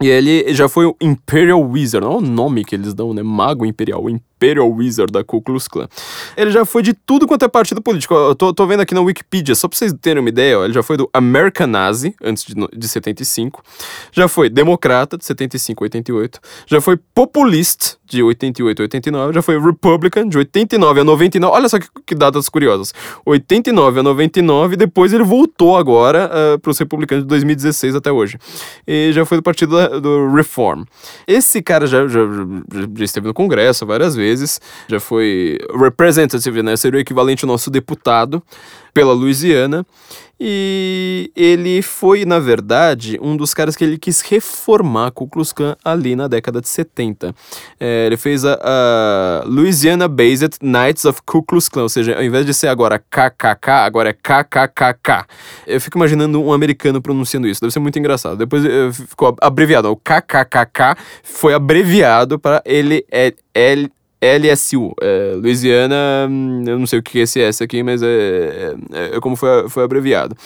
E 0.00 0.08
ele 0.08 0.54
já 0.54 0.68
foi 0.68 0.86
o 0.86 0.94
Imperial 1.00 1.60
Wizard, 1.60 2.06
é 2.06 2.08
o 2.08 2.20
nome 2.20 2.64
que 2.64 2.76
eles 2.76 2.94
dão, 2.94 3.12
né? 3.12 3.22
Mago 3.22 3.66
Imperial, 3.66 4.04
Imperial 4.38 4.70
Wizard 4.70 5.12
da 5.12 5.24
Ku 5.24 5.42
Klux 5.42 5.66
Klan. 5.66 5.88
Ele 6.36 6.50
já 6.52 6.64
foi 6.64 6.82
de 6.82 6.94
tudo 6.94 7.26
quanto 7.26 7.44
é 7.44 7.48
partido 7.48 7.82
político. 7.82 8.14
Eu 8.14 8.34
tô, 8.34 8.54
tô 8.54 8.66
vendo 8.66 8.80
aqui 8.80 8.94
na 8.94 9.00
Wikipedia, 9.00 9.54
só 9.54 9.66
pra 9.66 9.76
vocês 9.76 9.92
terem 10.00 10.20
uma 10.20 10.28
ideia, 10.28 10.60
ó, 10.60 10.64
ele 10.64 10.72
já 10.72 10.82
foi 10.82 10.96
do 10.96 11.10
American 11.12 11.66
Nazi, 11.66 12.14
antes 12.22 12.44
de, 12.44 12.54
de 12.54 12.88
75. 12.88 13.62
Já 14.12 14.28
foi 14.28 14.48
democrata, 14.48 15.18
de 15.18 15.24
75 15.24 15.82
a 15.82 15.86
88. 15.86 16.40
Já 16.66 16.80
foi 16.80 16.96
populista, 16.96 17.96
de 18.06 18.22
88 18.22 18.80
a 18.80 18.84
89. 18.84 19.32
Já 19.34 19.42
foi 19.42 19.60
Republican, 19.60 20.28
de 20.28 20.38
89 20.38 21.00
a 21.00 21.04
99. 21.04 21.54
Olha 21.54 21.68
só 21.68 21.78
que, 21.78 21.88
que 22.06 22.14
datas 22.14 22.48
curiosas. 22.48 22.94
89 23.26 24.00
a 24.00 24.02
99, 24.02 24.76
depois 24.76 25.12
ele 25.12 25.24
voltou 25.24 25.76
agora 25.76 26.30
uh, 26.30 26.58
pros 26.58 26.78
republicanos 26.78 27.24
de 27.24 27.28
2016 27.28 27.96
até 27.96 28.10
hoje. 28.10 28.38
E 28.86 29.10
já 29.12 29.24
foi 29.24 29.38
do 29.38 29.42
partido 29.42 29.76
da, 29.76 29.98
do 29.98 30.30
Reform. 30.32 30.84
Esse 31.26 31.60
cara 31.60 31.86
já, 31.86 32.06
já, 32.06 32.20
já 32.96 33.04
esteve 33.04 33.26
no 33.26 33.34
Congresso 33.34 33.84
várias 33.84 34.14
vezes 34.14 34.27
vezes, 34.28 34.60
já 34.88 35.00
foi 35.00 35.58
representative, 35.78 36.62
né? 36.62 36.76
Seria 36.76 36.98
o 36.98 37.00
equivalente 37.00 37.44
ao 37.44 37.48
nosso 37.48 37.70
deputado 37.70 38.42
pela 38.92 39.12
Louisiana. 39.12 39.86
E 40.40 41.32
ele 41.34 41.82
foi, 41.82 42.24
na 42.24 42.38
verdade, 42.38 43.18
um 43.20 43.36
dos 43.36 43.52
caras 43.52 43.74
que 43.74 43.82
ele 43.82 43.98
quis 43.98 44.20
reformar 44.20 45.08
a 45.08 45.10
Ku 45.10 45.26
Klux 45.26 45.52
Klan 45.52 45.76
ali 45.84 46.14
na 46.14 46.28
década 46.28 46.60
de 46.60 46.68
70. 46.68 47.34
É, 47.80 48.06
ele 48.06 48.16
fez 48.16 48.44
a, 48.44 48.56
a 48.62 49.44
Louisiana 49.46 50.06
Based 50.06 50.58
Knights 50.62 51.04
of 51.04 51.22
Ku 51.26 51.42
Klux 51.42 51.68
Klan, 51.68 51.82
ou 51.82 51.88
seja, 51.88 52.14
ao 52.16 52.22
invés 52.22 52.46
de 52.46 52.54
ser 52.54 52.68
agora 52.68 53.00
KKK, 53.00 53.68
agora 53.84 54.10
é 54.10 54.12
KKKK. 54.12 55.26
Eu 55.66 55.80
fico 55.80 55.98
imaginando 55.98 56.40
um 56.40 56.52
americano 56.52 57.02
pronunciando 57.02 57.48
isso, 57.48 57.60
deve 57.60 57.72
ser 57.72 57.80
muito 57.80 57.98
engraçado. 57.98 58.36
Depois 58.36 58.64
eh, 58.64 58.92
ficou 58.92 59.34
abreviado, 59.40 59.90
o 59.90 59.96
KKKK 59.96 60.96
foi 61.24 61.52
abreviado 61.52 62.38
para 62.38 62.62
ele 62.64 63.04
é 63.10 63.34
LSU, 64.20 64.92
é, 65.00 65.34
Louisiana, 65.36 66.26
hum, 66.28 66.64
eu 66.66 66.78
não 66.78 66.86
sei 66.86 66.98
o 66.98 67.02
que 67.02 67.20
é 67.20 67.22
esse 67.22 67.40
S 67.40 67.62
aqui, 67.62 67.82
mas 67.82 68.02
é, 68.02 68.74
é, 68.92 69.16
é 69.16 69.20
como 69.20 69.36
foi, 69.36 69.68
foi 69.68 69.84
abreviado. 69.84 70.36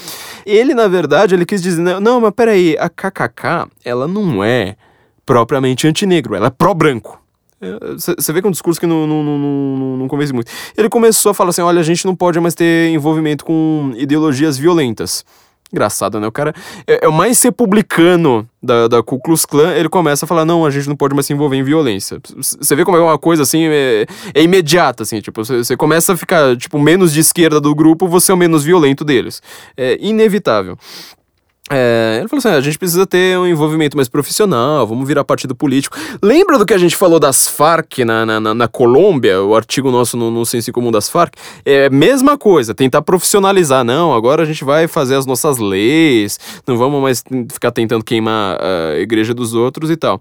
Ele, 0.44 0.74
na 0.74 0.88
verdade, 0.88 1.34
ele 1.34 1.46
quis 1.46 1.62
dizer, 1.62 2.00
não, 2.00 2.20
mas 2.20 2.32
peraí, 2.32 2.76
a 2.78 2.88
KKK, 2.88 3.70
ela 3.84 4.06
não 4.06 4.44
é 4.44 4.76
propriamente 5.24 5.86
antinegro, 5.86 6.34
ela 6.34 6.48
é 6.48 6.50
pró-branco. 6.50 7.22
Você 7.96 8.30
é, 8.30 8.34
vê 8.34 8.40
que 8.40 8.46
é 8.46 8.48
um 8.48 8.52
discurso 8.52 8.80
que 8.80 8.86
não, 8.86 9.06
não, 9.06 9.22
não, 9.22 9.38
não, 9.38 9.96
não 9.98 10.08
convence 10.08 10.32
muito. 10.32 10.50
Ele 10.76 10.88
começou 10.88 11.30
a 11.30 11.34
falar 11.34 11.50
assim: 11.50 11.62
olha, 11.62 11.78
a 11.78 11.84
gente 11.84 12.04
não 12.04 12.14
pode 12.14 12.40
mais 12.40 12.56
ter 12.56 12.90
envolvimento 12.90 13.44
com 13.44 13.92
ideologias 13.96 14.58
violentas. 14.58 15.24
Engraçado, 15.72 16.20
né? 16.20 16.26
O 16.26 16.32
cara 16.32 16.52
é, 16.86 17.06
é, 17.06 17.08
o 17.08 17.12
mais 17.12 17.42
republicano 17.42 18.46
da, 18.62 18.88
da 18.88 19.02
Ku 19.02 19.18
Klux 19.18 19.46
Klan. 19.46 19.72
Ele 19.72 19.88
começa 19.88 20.26
a 20.26 20.28
falar: 20.28 20.44
não, 20.44 20.66
a 20.66 20.70
gente 20.70 20.86
não 20.86 20.94
pode 20.94 21.14
mais 21.14 21.26
se 21.26 21.32
envolver 21.32 21.56
em 21.56 21.62
violência. 21.62 22.20
Você 22.36 22.76
vê 22.76 22.84
como 22.84 22.98
é 22.98 23.00
uma 23.00 23.18
coisa 23.18 23.42
assim, 23.42 23.64
é, 23.64 24.06
é 24.34 24.42
imediata, 24.42 25.02
assim. 25.02 25.20
Tipo, 25.20 25.42
você 25.42 25.76
começa 25.76 26.12
a 26.12 26.16
ficar, 26.16 26.56
tipo, 26.56 26.78
menos 26.78 27.12
de 27.12 27.20
esquerda 27.20 27.58
do 27.58 27.74
grupo, 27.74 28.06
você 28.06 28.30
é 28.30 28.34
o 28.34 28.38
menos 28.38 28.62
violento 28.64 29.02
deles. 29.02 29.40
É 29.76 29.96
inevitável. 29.98 30.76
É, 31.70 32.16
ele 32.18 32.28
falou 32.28 32.40
assim: 32.40 32.48
ah, 32.48 32.56
a 32.56 32.60
gente 32.60 32.76
precisa 32.76 33.06
ter 33.06 33.38
um 33.38 33.46
envolvimento 33.46 33.96
mais 33.96 34.08
profissional, 34.08 34.84
vamos 34.84 35.06
virar 35.06 35.22
partido 35.22 35.54
político. 35.54 35.96
Lembra 36.20 36.58
do 36.58 36.66
que 36.66 36.74
a 36.74 36.78
gente 36.78 36.96
falou 36.96 37.20
das 37.20 37.46
Farc 37.46 37.98
na, 38.04 38.26
na, 38.26 38.40
na, 38.40 38.54
na 38.54 38.68
Colômbia, 38.68 39.40
o 39.40 39.54
artigo 39.54 39.90
nosso 39.90 40.16
no, 40.16 40.28
no 40.28 40.44
Senso 40.44 40.72
Comum 40.72 40.90
das 40.90 41.08
Farc? 41.08 41.34
É 41.64 41.88
mesma 41.88 42.36
coisa, 42.36 42.74
tentar 42.74 43.00
profissionalizar. 43.02 43.84
Não, 43.84 44.12
agora 44.12 44.42
a 44.42 44.44
gente 44.44 44.64
vai 44.64 44.88
fazer 44.88 45.14
as 45.14 45.24
nossas 45.24 45.58
leis, 45.58 46.38
não 46.66 46.76
vamos 46.76 47.00
mais 47.00 47.22
ficar 47.52 47.70
tentando 47.70 48.04
queimar 48.04 48.58
a 48.60 48.98
igreja 48.98 49.32
dos 49.32 49.54
outros 49.54 49.88
e 49.88 49.96
tal. 49.96 50.20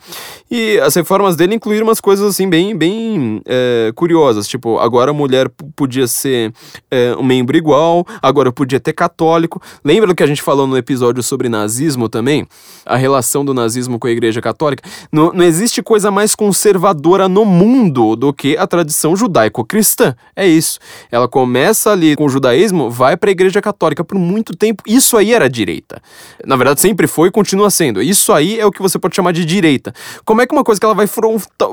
E 0.50 0.80
as 0.80 0.94
reformas 0.94 1.36
dele 1.36 1.56
incluíram 1.56 1.88
umas 1.88 2.00
coisas 2.00 2.30
assim 2.30 2.48
bem, 2.48 2.78
bem 2.78 3.42
é, 3.48 3.92
curiosas, 3.96 4.48
tipo, 4.48 4.78
agora 4.78 5.10
a 5.10 5.14
mulher 5.14 5.50
podia 5.76 6.06
ser 6.06 6.54
é, 6.92 7.16
um 7.18 7.24
membro 7.24 7.58
igual, 7.58 8.06
agora 8.22 8.52
podia 8.52 8.80
ter 8.80 8.94
católico. 8.94 9.60
Lembra 9.84 10.08
do 10.08 10.16
que 10.16 10.22
a 10.22 10.28
gente 10.28 10.42
falou 10.42 10.68
no 10.68 10.78
episódio 10.78 11.24
sobre 11.32 11.48
nazismo 11.48 12.10
também, 12.10 12.46
a 12.86 12.98
relação 12.98 13.46
do 13.46 13.54
nazismo 13.54 13.98
com 13.98 14.06
a 14.06 14.12
Igreja 14.12 14.42
Católica, 14.42 14.84
não, 15.10 15.32
não 15.32 15.46
existe 15.46 15.82
coisa 15.82 16.12
mais 16.12 16.36
conservadora 16.36 17.30
no 17.30 17.46
mundo 17.46 18.18
do 18.18 18.34
que 18.34 18.58
a 18.58 18.68
tradição 18.68 19.16
judaico-cristã. 19.16 20.14
É 20.36 20.46
isso. 20.46 20.78
Ela 21.10 21.30
começa 21.30 21.90
ali 21.90 22.18
com 22.18 22.26
o 22.26 22.30
judaísmo, 22.30 22.92
vai 22.92 23.16
para 23.16 23.30
a 23.30 23.32
Igreja 23.32 23.62
Católica 23.62 24.04
por 24.04 24.20
muito 24.20 24.54
tempo. 24.54 24.84
Isso 24.86 25.16
aí 25.16 25.32
era 25.34 25.50
direita. 25.50 26.02
Na 26.46 26.58
verdade, 26.58 26.82
sempre 26.82 27.08
foi 27.08 27.30
e 27.30 27.32
continua 27.32 27.70
sendo. 27.70 28.02
Isso 28.02 28.34
aí 28.34 28.60
é 28.60 28.66
o 28.66 28.72
que 28.72 28.82
você 28.82 29.00
pode 29.00 29.16
chamar 29.16 29.32
de 29.32 29.46
direita. 29.46 29.94
Como 30.26 30.42
é 30.42 30.46
que 30.46 30.54
uma 30.54 30.66
coisa 30.66 30.82
que 30.82 30.86
ela 30.86 30.96
vai 30.96 31.08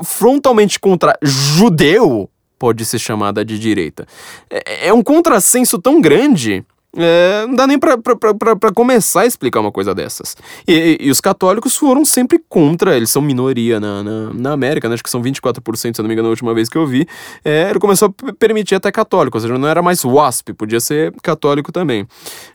frontalmente 0.05 0.79
contra 0.79 1.17
judeu 1.21 2.29
pode 2.57 2.85
ser 2.85 2.99
chamada 2.99 3.43
de 3.43 3.59
direita? 3.59 4.07
É, 4.49 4.87
é 4.87 4.93
um 4.93 5.03
contrassenso 5.03 5.77
tão 5.77 5.99
grande 5.99 6.63
é, 6.97 7.45
não 7.47 7.55
dá 7.55 7.67
nem 7.67 7.77
para 7.77 7.97
começar 8.73 9.21
a 9.21 9.25
explicar 9.25 9.59
uma 9.59 9.71
coisa 9.71 9.93
dessas. 9.93 10.35
E, 10.67 10.73
e, 10.73 11.07
e, 11.07 11.11
os 11.11 11.21
católicos 11.21 11.75
foram 11.75 12.03
sempre 12.03 12.41
contra, 12.49 12.95
eles 12.95 13.11
são 13.11 13.21
minoria 13.21 13.79
na, 13.79 14.03
na, 14.03 14.33
na 14.33 14.51
América, 14.53 14.89
né? 14.89 14.95
acho 14.95 15.03
que 15.03 15.09
são 15.09 15.21
24%, 15.21 15.95
se 15.95 16.01
não 16.01 16.07
me 16.07 16.13
engano, 16.13 16.27
a 16.27 16.31
última 16.31 16.53
vez 16.53 16.67
que 16.67 16.77
eu 16.77 16.87
vi. 16.87 17.07
É, 17.45 17.69
ele 17.69 17.79
começou 17.79 18.13
a 18.27 18.33
permitir 18.33 18.75
até 18.75 18.91
católico, 18.91 19.37
ou 19.37 19.41
seja, 19.41 19.57
não 19.57 19.67
era 19.67 19.81
mais 19.81 20.03
WASP, 20.03 20.53
podia 20.53 20.79
ser 20.79 21.13
católico 21.21 21.71
também. 21.71 22.07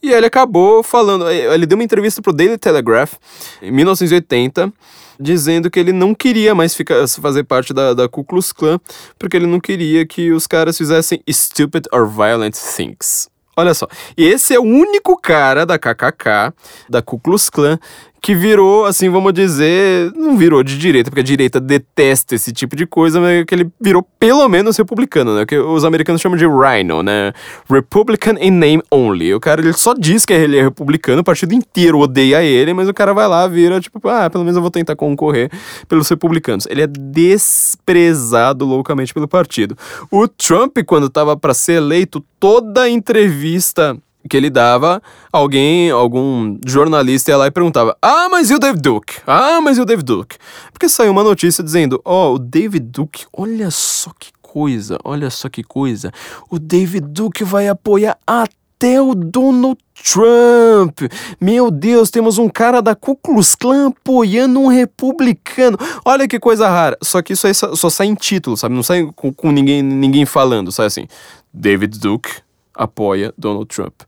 E 0.03 0.11
ele 0.11 0.25
acabou 0.25 0.83
falando, 0.83 1.29
ele 1.29 1.65
deu 1.65 1.77
uma 1.77 1.83
entrevista 1.83 2.21
pro 2.21 2.33
Daily 2.33 2.57
Telegraph 2.57 3.13
em 3.61 3.71
1980 3.71 4.71
dizendo 5.17 5.71
que 5.71 5.79
ele 5.79 5.93
não 5.93 6.13
queria 6.13 6.53
mais 6.53 6.75
ficar, 6.75 7.07
fazer 7.07 7.45
parte 7.45 7.73
da, 7.73 7.93
da 7.93 8.09
Ku 8.09 8.21
Klux 8.21 8.51
Klan, 8.51 8.77
porque 9.17 9.37
ele 9.37 9.47
não 9.47 9.61
queria 9.61 10.05
que 10.05 10.33
os 10.33 10.45
caras 10.45 10.77
fizessem 10.77 11.21
stupid 11.29 11.85
or 11.93 12.05
violent 12.05 12.53
things. 12.75 13.29
Olha 13.55 13.73
só. 13.73 13.87
Esse 14.17 14.53
é 14.53 14.59
o 14.59 14.63
único 14.63 15.17
cara 15.17 15.65
da 15.65 15.79
KKK, 15.79 16.53
da 16.89 17.01
Ku 17.01 17.17
Klux 17.17 17.49
Klan, 17.49 17.79
que 18.25 18.33
virou, 18.33 18.85
assim, 18.85 19.07
vamos 19.07 19.31
dizer, 19.33 20.11
não 20.15 20.35
virou 20.35 20.63
de 20.63 20.79
direita, 20.79 21.11
porque 21.11 21.19
a 21.19 21.23
direita 21.23 21.59
detesta 21.59 22.33
esse 22.33 22.51
tipo 22.51 22.75
de 22.75 22.87
coisa, 22.87 23.21
mas 23.21 23.45
que 23.45 23.53
ele 23.53 23.69
virou 23.79 24.01
pelo 24.19 24.49
menos 24.49 24.75
republicano, 24.77 25.35
né? 25.35 25.45
Que 25.45 25.55
os 25.55 25.85
americanos 25.85 26.19
chamam 26.19 26.35
de 26.35 26.47
Rhino, 26.47 27.03
né? 27.03 27.33
Republican 27.69 28.33
in 28.41 28.49
name 28.49 28.81
only. 28.91 29.31
O 29.31 29.39
cara, 29.39 29.61
ele 29.61 29.73
só 29.73 29.93
diz 29.93 30.25
que 30.25 30.33
ele 30.33 30.57
é 30.57 30.63
republicano, 30.63 31.21
o 31.21 31.23
partido 31.23 31.53
inteiro 31.53 31.99
odeia 31.99 32.41
ele, 32.41 32.73
mas 32.73 32.89
o 32.89 32.95
cara 32.95 33.13
vai 33.13 33.27
lá, 33.27 33.45
vira, 33.45 33.79
tipo, 33.79 33.99
ah, 34.09 34.27
pelo 34.27 34.43
menos 34.43 34.55
eu 34.55 34.61
vou 34.63 34.71
tentar 34.71 34.95
concorrer 34.95 35.51
pelos 35.87 36.09
republicanos. 36.09 36.65
Ele 36.67 36.81
é 36.81 36.87
desprezado 36.87 38.65
loucamente 38.65 39.13
pelo 39.13 39.27
partido. 39.27 39.77
O 40.09 40.27
Trump, 40.27 40.79
quando 40.87 41.11
tava 41.11 41.37
para 41.37 41.53
ser 41.53 41.73
eleito, 41.73 42.25
toda 42.39 42.89
entrevista 42.89 43.95
que 44.27 44.35
ele 44.35 44.49
dava, 44.49 45.01
alguém, 45.31 45.91
algum 45.91 46.57
jornalista 46.65 47.31
ia 47.31 47.37
lá 47.37 47.47
e 47.47 47.51
perguntava: 47.51 47.95
Ah, 48.01 48.27
mas 48.29 48.49
e 48.49 48.55
o 48.55 48.59
David 48.59 48.81
Duke? 48.81 49.15
Ah, 49.25 49.61
mas 49.61 49.77
e 49.77 49.81
o 49.81 49.85
David 49.85 50.05
Duke? 50.05 50.37
Porque 50.71 50.89
saiu 50.89 51.11
uma 51.11 51.23
notícia 51.23 51.63
dizendo: 51.63 52.01
Ó, 52.03 52.31
oh, 52.31 52.35
o 52.35 52.39
David 52.39 52.87
Duke, 52.87 53.25
olha 53.31 53.69
só 53.69 54.11
que 54.17 54.31
coisa, 54.41 54.97
olha 55.03 55.29
só 55.29 55.49
que 55.49 55.63
coisa. 55.63 56.11
O 56.49 56.57
David 56.57 57.07
Duke 57.07 57.43
vai 57.43 57.67
apoiar 57.67 58.17
até 58.25 59.01
o 59.01 59.13
Donald 59.13 59.77
Trump. 59.93 61.01
Meu 61.39 61.69
Deus, 61.69 62.09
temos 62.09 62.37
um 62.37 62.49
cara 62.49 62.81
da 62.81 62.95
Ku 62.95 63.15
Klux 63.15 63.55
Klan 63.55 63.87
apoiando 63.87 64.59
um 64.59 64.67
republicano. 64.67 65.77
Olha 66.03 66.27
que 66.27 66.39
coisa 66.39 66.67
rara. 66.67 66.97
Só 67.01 67.21
que 67.21 67.33
isso 67.33 67.47
aí 67.47 67.53
só, 67.53 67.89
sai 67.89 68.07
em 68.07 68.15
título, 68.15 68.57
sabe? 68.57 68.73
Não 68.75 68.83
sai 68.83 69.09
com, 69.15 69.31
com 69.31 69.51
ninguém, 69.51 69.81
ninguém 69.81 70.25
falando. 70.25 70.71
Sai 70.71 70.87
assim: 70.87 71.07
David 71.53 71.99
Duke 71.99 72.44
apoia 72.75 73.33
Donald 73.37 73.67
Trump. 73.67 74.01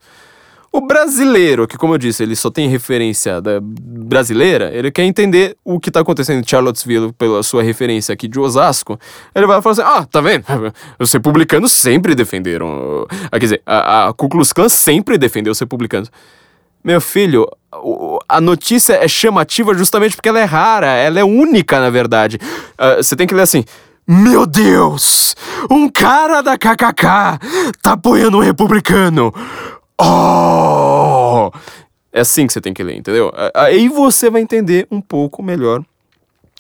O 0.72 0.82
brasileiro, 0.82 1.68
que 1.68 1.78
como 1.78 1.93
eu 1.93 1.97
disse, 1.97 2.22
ele 2.22 2.36
só 2.36 2.51
tem 2.51 2.68
referência 2.68 3.41
da 3.41 3.59
brasileira, 3.61 4.70
ele 4.74 4.91
quer 4.91 5.03
entender 5.05 5.57
o 5.63 5.80
que 5.80 5.89
tá 5.89 6.01
acontecendo 6.01 6.39
em 6.39 6.47
Charlottesville 6.47 7.11
pela 7.13 7.41
sua 7.41 7.63
referência 7.63 8.13
aqui 8.13 8.28
de 8.28 8.39
Osasco. 8.39 8.99
Ele 9.34 9.47
vai 9.47 9.61
falar 9.61 9.74
assim: 9.74 9.82
ah, 9.84 10.05
tá 10.05 10.22
vendo? 10.22 10.43
Os 10.99 11.11
republicanos 11.11 11.72
sempre 11.72 12.13
defenderam. 12.13 13.07
Ah, 13.32 13.39
quer 13.39 13.45
dizer, 13.45 13.61
a, 13.65 14.09
a 14.09 14.13
Ku 14.13 14.30
Klux 14.30 14.53
Klan 14.53 14.70
sempre 14.70 15.18
defendeu 15.18 15.51
os 15.51 15.59
republicanos. 15.59 16.11
Meu 16.84 17.01
filho, 17.01 17.47
a 18.30 18.39
notícia 18.39 18.93
é 18.93 19.07
chamativa 19.07 19.74
justamente 19.74 20.15
porque 20.15 20.30
ela 20.30 20.39
é 20.39 20.45
rara, 20.45 20.88
ela 20.88 21.20
é 21.20 21.24
única, 21.24 21.80
na 21.80 21.89
verdade. 21.89 22.38
Uh, 22.80 23.01
você 23.01 23.15
tem 23.15 23.26
que 23.26 23.34
ler 23.34 23.41
assim. 23.41 23.65
Meu 24.10 24.45
Deus! 24.45 25.36
Um 25.70 25.89
cara 25.89 26.41
da 26.41 26.58
KKK 26.58 27.39
tá 27.82 27.91
apoiando 27.91 28.38
um 28.38 28.41
republicano! 28.41 29.34
Oh! 29.99 31.51
É 32.14 32.22
assim 32.22 32.47
que 32.47 32.53
você 32.53 32.62
tem 32.62 32.74
que 32.74 32.82
ler, 32.82 32.95
entendeu? 32.95 33.34
Aí 33.53 33.89
você 33.89 34.30
vai 34.30 34.41
entender 34.41 34.88
um 34.89 35.01
pouco 35.01 35.43
melhor 35.43 35.84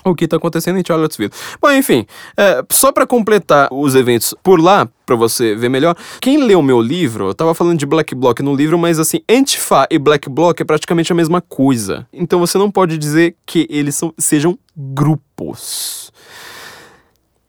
o 0.03 0.13
que 0.13 0.25
está 0.25 0.35
acontecendo 0.35 0.77
em 0.77 0.83
Charlottesville. 0.85 1.31
Bom, 1.61 1.71
enfim, 1.71 2.05
é, 2.35 2.63
só 2.69 2.91
para 2.91 3.07
completar 3.07 3.69
os 3.71 3.95
eventos 3.95 4.33
por 4.43 4.59
lá, 4.59 4.87
para 5.05 5.15
você 5.15 5.55
ver 5.55 5.69
melhor, 5.69 5.95
quem 6.19 6.43
leu 6.43 6.61
meu 6.61 6.81
livro, 6.81 7.27
eu 7.27 7.33
tava 7.33 7.53
falando 7.53 7.79
de 7.79 7.85
Black 7.85 8.13
Bloc 8.13 8.41
no 8.41 8.53
livro, 8.53 8.77
mas 8.77 8.99
assim, 8.99 9.21
Antifa 9.29 9.87
e 9.89 9.97
Black 9.97 10.29
Bloc 10.29 10.59
é 10.59 10.65
praticamente 10.65 11.13
a 11.13 11.15
mesma 11.15 11.39
coisa. 11.39 12.05
Então 12.11 12.39
você 12.39 12.57
não 12.57 12.69
pode 12.69 12.97
dizer 12.97 13.37
que 13.45 13.65
eles 13.69 13.95
são, 13.95 14.13
sejam 14.17 14.59
grupos. 14.75 16.11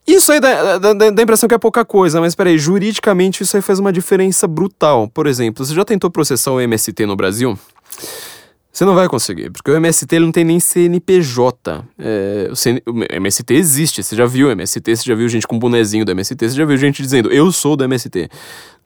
Isso 0.09 0.32
aí 0.32 0.40
dá, 0.40 0.78
dá, 0.78 0.92
dá, 0.94 1.04
a 1.04 1.22
impressão 1.22 1.46
que 1.46 1.54
é 1.54 1.59
pouca 1.59 1.84
coisa, 1.84 2.18
mas 2.18 2.34
peraí, 2.34 2.56
juridicamente 2.56 3.42
isso 3.42 3.54
aí 3.54 3.61
faz 3.61 3.78
uma 3.78 3.92
diferença 3.92 4.48
brutal. 4.48 5.06
Por 5.06 5.26
exemplo, 5.26 5.62
você 5.62 5.74
já 5.74 5.84
tentou 5.84 6.11
processar 6.11 6.50
o 6.50 6.59
MST 6.59 7.04
no 7.04 7.14
Brasil? 7.14 7.59
Você 8.79 8.85
não 8.85 8.95
vai 8.95 9.09
conseguir, 9.09 9.51
porque 9.51 9.72
o 9.72 9.74
MST 9.74 10.20
não 10.20 10.31
tem 10.31 10.45
nem 10.45 10.61
CNPJ. 10.61 11.85
É, 11.99 12.49
o, 12.49 12.55
CN, 12.55 12.81
o, 12.87 13.12
MST 13.12 13.53
existe, 13.53 14.05
você 14.05 14.14
já 14.14 14.24
viu 14.24 14.47
o 14.47 14.51
MST, 14.53 14.95
você 14.95 15.03
já 15.03 15.16
viu 15.16 15.29
gente 15.29 15.49
com 15.49 15.59
bonezinho 15.59 16.05
do 16.05 16.12
MST, 16.12 16.49
você 16.49 16.55
já 16.55 16.64
viu 16.64 16.76
gente 16.76 17.03
dizendo, 17.03 17.29
eu 17.33 17.51
sou 17.51 17.74
do 17.74 17.83
MST. 17.83 18.29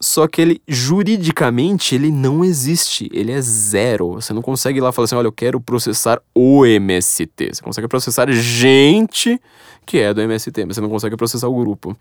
Só 0.01 0.27
que 0.27 0.41
ele, 0.41 0.63
juridicamente, 0.67 1.95
ele 1.95 2.11
não 2.11 2.43
existe, 2.43 3.07
ele 3.13 3.33
é 3.33 3.41
zero. 3.43 4.15
Você 4.15 4.33
não 4.33 4.41
consegue 4.41 4.79
ir 4.79 4.81
lá 4.81 4.93
falar 4.93 5.05
assim, 5.05 5.15
olha, 5.15 5.27
eu 5.27 5.33
quero 5.33 5.61
processar 5.61 6.23
o 6.35 6.65
MST. 6.65 7.51
Você 7.53 7.63
consegue 7.63 7.87
processar 7.87 8.33
gente 8.33 9.39
que 9.85 9.99
é 9.99 10.15
do 10.15 10.23
MST, 10.23 10.65
mas 10.65 10.77
você 10.77 10.81
não 10.81 10.89
consegue 10.89 11.19
processar 11.19 11.49
o 11.49 11.55
grupo. 11.55 11.95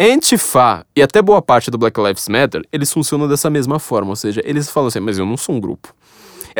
Antifa 0.00 0.84
e 0.96 1.00
até 1.00 1.22
boa 1.22 1.40
parte 1.40 1.70
do 1.70 1.78
Black 1.78 2.00
Lives 2.00 2.28
Matter, 2.28 2.62
eles 2.72 2.92
funcionam 2.92 3.28
dessa 3.28 3.48
mesma 3.48 3.78
forma, 3.78 4.10
ou 4.10 4.16
seja, 4.16 4.42
eles 4.44 4.68
falam 4.68 4.88
assim, 4.88 4.98
mas 4.98 5.16
eu 5.16 5.24
não 5.24 5.36
sou 5.36 5.54
um 5.54 5.60
grupo. 5.60 5.94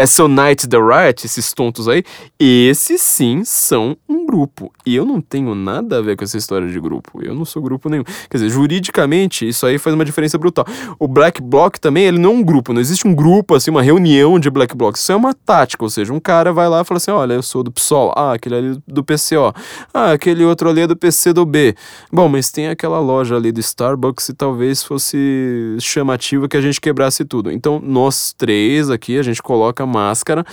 Essa 0.01 0.27
Night 0.27 0.67
the 0.67 0.79
Riot, 0.79 1.27
esses 1.27 1.53
tontos 1.53 1.87
aí, 1.87 2.03
esses 2.39 3.03
sim 3.03 3.45
são 3.45 3.95
um 4.09 4.25
grupo. 4.25 4.73
E 4.87 4.97
eu 4.97 5.05
não 5.05 5.21
tenho 5.21 5.55
nada 5.55 5.99
a 5.99 6.01
ver 6.01 6.17
com 6.17 6.25
essa 6.25 6.39
história 6.39 6.67
de 6.67 6.81
grupo. 6.81 7.23
Eu 7.23 7.35
não 7.35 7.45
sou 7.45 7.61
grupo 7.61 7.91
nenhum. 7.91 8.05
Quer 8.31 8.39
dizer, 8.39 8.49
juridicamente, 8.49 9.47
isso 9.47 9.67
aí 9.67 9.77
faz 9.77 9.95
uma 9.95 10.03
diferença 10.03 10.39
brutal. 10.39 10.65
O 10.99 11.07
Black 11.07 11.43
Bloc 11.43 11.77
também, 11.77 12.05
ele 12.05 12.19
não 12.19 12.31
é 12.31 12.35
um 12.37 12.43
grupo. 12.43 12.73
Não 12.73 12.81
existe 12.81 13.07
um 13.07 13.15
grupo, 13.15 13.55
assim, 13.55 13.71
uma 13.71 13.83
reunião 13.83 14.39
de 14.39 14.49
Black 14.49 14.75
Blocs. 14.75 15.03
Isso 15.03 15.13
é 15.13 15.17
uma 15.17 15.35
tática. 15.35 15.85
Ou 15.85 15.91
seja, 15.91 16.15
um 16.15 16.19
cara 16.19 16.51
vai 16.51 16.67
lá 16.67 16.81
e 16.81 16.85
fala 16.85 16.97
assim: 16.97 17.11
olha, 17.11 17.35
eu 17.35 17.43
sou 17.43 17.63
do 17.63 17.71
PSOL. 17.71 18.15
Ah, 18.17 18.33
aquele 18.33 18.55
ali 18.55 18.79
do 18.89 19.05
PCO. 19.05 19.53
Ah, 19.93 20.13
aquele 20.13 20.47
outro 20.47 20.71
ali 20.71 20.81
é 20.81 20.87
do 20.87 20.97
PCdoB. 20.97 21.75
Bom, 22.11 22.27
mas 22.27 22.51
tem 22.51 22.69
aquela 22.69 23.01
loja 23.01 23.37
ali 23.37 23.53
do 23.53 23.61
Starbucks 23.61 24.31
e 24.31 24.33
talvez 24.33 24.83
fosse 24.83 25.77
chamativa 25.79 26.49
que 26.49 26.57
a 26.57 26.61
gente 26.63 26.81
quebrasse 26.81 27.23
tudo. 27.23 27.51
Então, 27.53 27.79
nós 27.85 28.33
três 28.33 28.89
aqui, 28.89 29.19
a 29.19 29.23
gente 29.23 29.43
coloca 29.43 29.90
máscara 29.91 30.45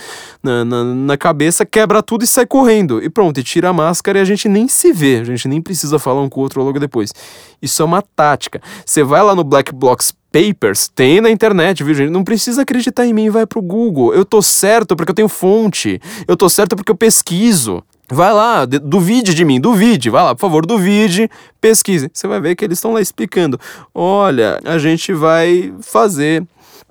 na, 0.42 0.64
na, 0.64 0.84
na 0.84 1.16
cabeça, 1.16 1.64
quebra 1.64 2.02
tudo 2.02 2.24
e 2.24 2.26
sai 2.26 2.44
correndo. 2.44 3.02
E 3.02 3.08
pronto, 3.08 3.40
e 3.40 3.42
tira 3.42 3.70
a 3.70 3.72
máscara 3.72 4.18
e 4.18 4.20
a 4.20 4.24
gente 4.24 4.48
nem 4.48 4.68
se 4.68 4.92
vê, 4.92 5.20
a 5.20 5.24
gente 5.24 5.48
nem 5.48 5.62
precisa 5.62 5.98
falar 5.98 6.20
um 6.20 6.28
com 6.28 6.40
o 6.40 6.42
outro 6.42 6.62
logo 6.62 6.78
depois. 6.78 7.14
Isso 7.62 7.80
é 7.80 7.84
uma 7.84 8.02
tática. 8.02 8.60
Você 8.84 9.02
vai 9.02 9.22
lá 9.22 9.34
no 9.34 9.44
Black 9.44 9.72
Blocks 9.72 10.12
Papers, 10.30 10.88
tem 10.88 11.22
na 11.22 11.30
internet, 11.30 11.82
viu, 11.82 11.94
gente? 11.94 12.10
Não 12.10 12.22
precisa 12.22 12.62
acreditar 12.62 13.06
em 13.06 13.14
mim, 13.14 13.30
vai 13.30 13.46
pro 13.46 13.62
Google. 13.62 14.12
Eu 14.12 14.26
tô 14.26 14.42
certo 14.42 14.94
porque 14.94 15.10
eu 15.10 15.14
tenho 15.14 15.28
fonte. 15.28 15.98
Eu 16.26 16.36
tô 16.36 16.48
certo 16.50 16.76
porque 16.76 16.92
eu 16.92 16.96
pesquiso. 16.96 17.82
Vai 18.10 18.32
lá, 18.32 18.64
duvide 18.64 19.34
de 19.34 19.44
mim, 19.44 19.60
duvide, 19.60 20.08
vai 20.08 20.22
lá, 20.24 20.34
por 20.34 20.40
favor, 20.40 20.64
duvide, 20.64 21.30
pesquise. 21.60 22.10
Você 22.10 22.26
vai 22.26 22.40
ver 22.40 22.56
que 22.56 22.64
eles 22.64 22.78
estão 22.78 22.94
lá 22.94 23.02
explicando. 23.02 23.60
Olha, 23.94 24.58
a 24.64 24.78
gente 24.78 25.12
vai 25.12 25.74
fazer 25.82 26.42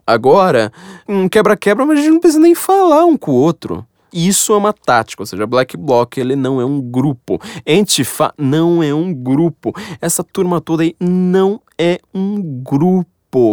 agora 0.05 0.71
um 1.07 1.27
quebra-quebra, 1.27 1.85
mas 1.85 1.99
a 1.99 2.01
gente 2.01 2.13
não 2.13 2.19
precisa 2.19 2.41
nem 2.41 2.55
falar 2.55 3.05
um 3.05 3.17
com 3.17 3.31
o 3.31 3.35
outro. 3.35 3.85
Isso 4.11 4.53
é 4.53 4.57
uma 4.57 4.73
tática, 4.73 5.21
ou 5.21 5.25
seja, 5.25 5.45
Black 5.45 5.75
Bloc 5.75 6.17
ele 6.17 6.35
não 6.35 6.61
é 6.61 6.65
um 6.65 6.81
grupo. 6.81 7.39
Antifa 7.67 8.33
não 8.37 8.81
é 8.81 8.93
um 8.93 9.13
grupo. 9.13 9.73
Essa 10.01 10.23
turma 10.23 10.61
toda 10.61 10.83
aí 10.83 10.95
não 10.99 11.61
é 11.77 11.99
um 12.13 12.41
grupo. 12.63 13.07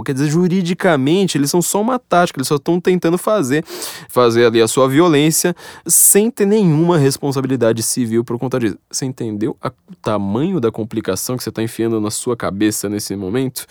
Quer 0.04 0.14
dizer, 0.14 0.30
juridicamente, 0.30 1.36
eles 1.36 1.50
são 1.50 1.60
só 1.60 1.80
uma 1.82 1.98
tática, 1.98 2.38
eles 2.38 2.48
só 2.48 2.54
estão 2.54 2.80
tentando 2.80 3.18
fazer, 3.18 3.62
fazer 4.08 4.46
ali 4.46 4.62
a 4.62 4.68
sua 4.68 4.88
violência 4.88 5.54
sem 5.84 6.30
ter 6.30 6.46
nenhuma 6.46 6.96
responsabilidade 6.96 7.82
civil 7.82 8.24
por 8.24 8.38
conta 8.38 8.58
disso. 8.58 8.78
Você 8.90 9.04
entendeu 9.04 9.56
o 9.62 9.96
tamanho 9.96 10.60
da 10.60 10.70
complicação 10.70 11.36
que 11.36 11.42
você 11.42 11.50
está 11.50 11.62
enfiando 11.62 12.00
na 12.00 12.10
sua 12.10 12.36
cabeça 12.36 12.88
nesse 12.88 13.14
momento? 13.16 13.66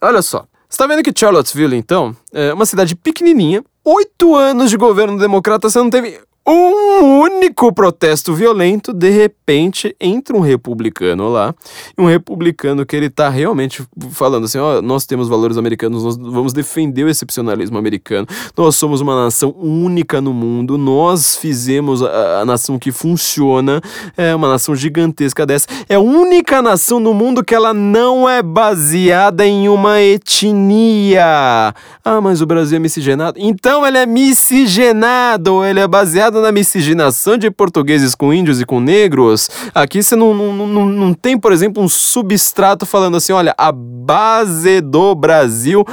Olha 0.00 0.22
só, 0.22 0.46
você 0.68 0.78
tá 0.78 0.86
vendo 0.86 1.02
que 1.02 1.12
Charlottesville, 1.16 1.76
então, 1.76 2.16
é 2.32 2.52
uma 2.52 2.66
cidade 2.66 2.94
pequenininha, 2.94 3.64
oito 3.84 4.34
anos 4.34 4.70
de 4.70 4.76
governo 4.76 5.18
democrata, 5.18 5.70
você 5.70 5.78
não 5.78 5.90
teve 5.90 6.20
um 6.46 7.20
único 7.20 7.72
protesto 7.72 8.32
violento, 8.32 8.92
de 8.92 9.10
repente 9.10 9.96
entra 10.00 10.36
um 10.36 10.40
republicano 10.40 11.28
lá, 11.28 11.52
um 11.98 12.06
republicano 12.06 12.86
que 12.86 12.94
ele 12.94 13.10
tá 13.10 13.28
realmente 13.28 13.82
falando 14.10 14.44
assim, 14.44 14.58
ó, 14.58 14.78
oh, 14.78 14.82
nós 14.82 15.04
temos 15.06 15.28
valores 15.28 15.58
americanos, 15.58 16.04
nós 16.04 16.16
vamos 16.16 16.52
defender 16.52 17.04
o 17.04 17.08
excepcionalismo 17.08 17.76
americano, 17.76 18.28
nós 18.56 18.76
somos 18.76 19.00
uma 19.00 19.24
nação 19.24 19.54
única 19.58 20.20
no 20.20 20.32
mundo, 20.32 20.78
nós 20.78 21.36
fizemos 21.36 22.02
a, 22.02 22.40
a 22.40 22.44
nação 22.44 22.78
que 22.78 22.92
funciona, 22.92 23.80
é 24.16 24.34
uma 24.34 24.48
nação 24.48 24.76
gigantesca 24.76 25.44
dessa, 25.44 25.66
é 25.88 25.96
a 25.96 26.00
única 26.00 26.62
nação 26.62 27.00
no 27.00 27.12
mundo 27.12 27.44
que 27.44 27.54
ela 27.54 27.74
não 27.74 28.28
é 28.28 28.40
baseada 28.42 29.44
em 29.44 29.68
uma 29.68 30.00
etnia. 30.00 31.74
Ah, 32.04 32.20
mas 32.20 32.40
o 32.40 32.46
Brasil 32.46 32.76
é 32.76 32.80
miscigenado? 32.80 33.36
Então 33.40 33.84
ele 33.84 33.98
é 33.98 34.06
miscigenado, 34.06 35.64
ele 35.64 35.80
é 35.80 35.88
baseado 35.88 36.35
na 36.40 36.52
miscigenação 36.52 37.36
de 37.36 37.50
portugueses 37.50 38.14
com 38.14 38.32
índios 38.32 38.60
e 38.60 38.64
com 38.64 38.80
negros, 38.80 39.48
aqui 39.74 40.02
você 40.02 40.16
não, 40.16 40.34
não, 40.34 40.66
não, 40.66 40.86
não 40.86 41.14
tem, 41.14 41.38
por 41.38 41.52
exemplo, 41.52 41.82
um 41.82 41.88
substrato 41.88 42.86
falando 42.86 43.16
assim: 43.16 43.32
olha, 43.32 43.54
a 43.56 43.72
base 43.72 44.80
do 44.80 45.14
Brasil 45.14 45.84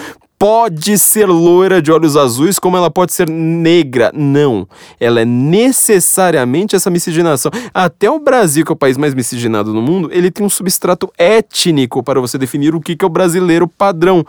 pode 0.43 0.97
ser 0.97 1.25
loira 1.25 1.81
de 1.81 1.89
olhos 1.89 2.17
azuis 2.17 2.59
como 2.59 2.75
ela 2.75 2.91
pode 2.91 3.13
ser 3.13 3.29
negra. 3.29 4.11
Não. 4.13 4.67
Ela 4.99 5.21
é 5.21 5.25
necessariamente 5.25 6.75
essa 6.75 6.89
miscigenação. 6.89 7.49
Até 7.73 8.11
o 8.11 8.19
Brasil, 8.19 8.65
que 8.65 8.71
é 8.71 8.73
o 8.73 8.75
país 8.75 8.97
mais 8.97 9.13
miscigenado 9.13 9.73
no 9.73 9.81
mundo, 9.81 10.09
ele 10.11 10.29
tem 10.29 10.45
um 10.45 10.49
substrato 10.49 11.09
étnico 11.17 12.03
para 12.03 12.19
você 12.19 12.37
definir 12.37 12.75
o 12.75 12.81
que 12.81 12.97
é 13.01 13.05
o 13.05 13.09
brasileiro 13.09 13.69
padrão. 13.69 14.25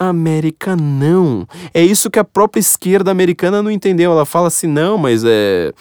América 0.00 0.74
não. 0.74 1.46
É 1.74 1.82
isso 1.82 2.10
que 2.10 2.18
a 2.18 2.24
própria 2.24 2.60
esquerda 2.60 3.10
americana 3.10 3.62
não 3.62 3.70
entendeu. 3.70 4.10
Ela 4.10 4.24
fala 4.24 4.48
assim: 4.48 4.66
não, 4.66 4.96
mas 4.96 5.22
é. 5.24 5.72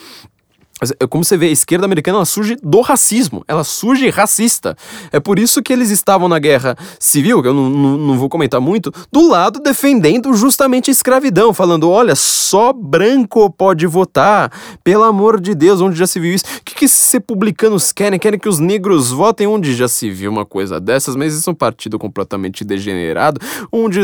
É 1.00 1.06
como 1.06 1.26
você 1.26 1.36
vê, 1.36 1.48
a 1.48 1.52
esquerda 1.52 1.86
americana 1.86 2.24
surge 2.24 2.56
do 2.64 2.80
racismo, 2.80 3.44
ela 3.48 3.66
surge 3.66 4.10
racista. 4.10 4.78
É 5.12 5.20
por 5.20 5.38
isso 5.38 5.62
que 5.62 5.74
eles 5.74 5.90
estavam 5.90 6.30
na 6.30 6.40
guerra 6.40 6.78
civil, 6.98 7.42
que 7.42 7.50
eu 7.50 7.54
não, 7.54 7.70
não, 7.70 7.98
não, 7.98 8.18
vou 8.18 8.30
comentar 8.30 8.62
muito, 8.62 8.92
do 9.12 9.28
lado 9.28 9.60
defendendo 9.60 10.34
justamente 10.34 10.90
a 10.90 10.94
escravidão, 10.94 11.54
falando: 11.54 11.90
olha, 11.90 12.16
só 12.16 12.72
branco 12.72 13.50
pode 13.50 13.86
votar, 13.88 14.52
pelo 14.82 15.04
amor 15.04 15.42
de 15.42 15.54
Deus, 15.54 15.82
onde 15.82 15.98
já 15.98 16.08
se 16.08 16.20
viu 16.20 16.34
isso? 16.34 16.46
O 16.46 16.64
que, 16.64 16.76
que 16.76 16.86
esses 16.86 17.12
republicanos 17.12 17.92
querem? 17.92 18.18
Querem 18.18 18.40
que 18.40 18.48
os 18.48 18.60
negros 18.60 19.12
votem 19.12 19.48
onde 19.48 19.76
já 19.76 19.88
se 19.88 20.10
viu 20.10 20.32
uma 20.32 20.46
coisa 20.46 20.80
dessas, 20.80 21.16
mas 21.16 21.34
isso 21.34 21.50
é 21.50 21.52
um 21.52 21.56
partido 21.56 22.00
completamente 22.00 22.64
degenerado, 22.64 23.42
onde 23.70 24.00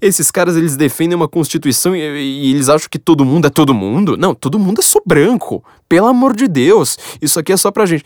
esses 0.00 0.30
caras 0.30 0.56
eles 0.56 0.76
defendem 0.76 1.16
uma 1.16 1.28
constituição 1.28 1.96
e, 1.96 2.00
e 2.00 2.50
eles 2.50 2.68
acham 2.68 2.88
que 2.88 3.00
todo 3.00 3.24
mundo 3.24 3.48
é 3.48 3.50
todo 3.50 3.74
mundo. 3.74 4.16
Não, 4.16 4.32
todo 4.32 4.60
mundo 4.60 4.80
é 4.80 4.82
só 4.82 5.00
branco. 5.04 5.64
Pelo 5.90 6.06
amor 6.06 6.36
de 6.36 6.46
Deus, 6.46 6.96
isso 7.20 7.40
aqui 7.40 7.52
é 7.52 7.56
só 7.56 7.72
pra 7.72 7.84
gente. 7.84 8.04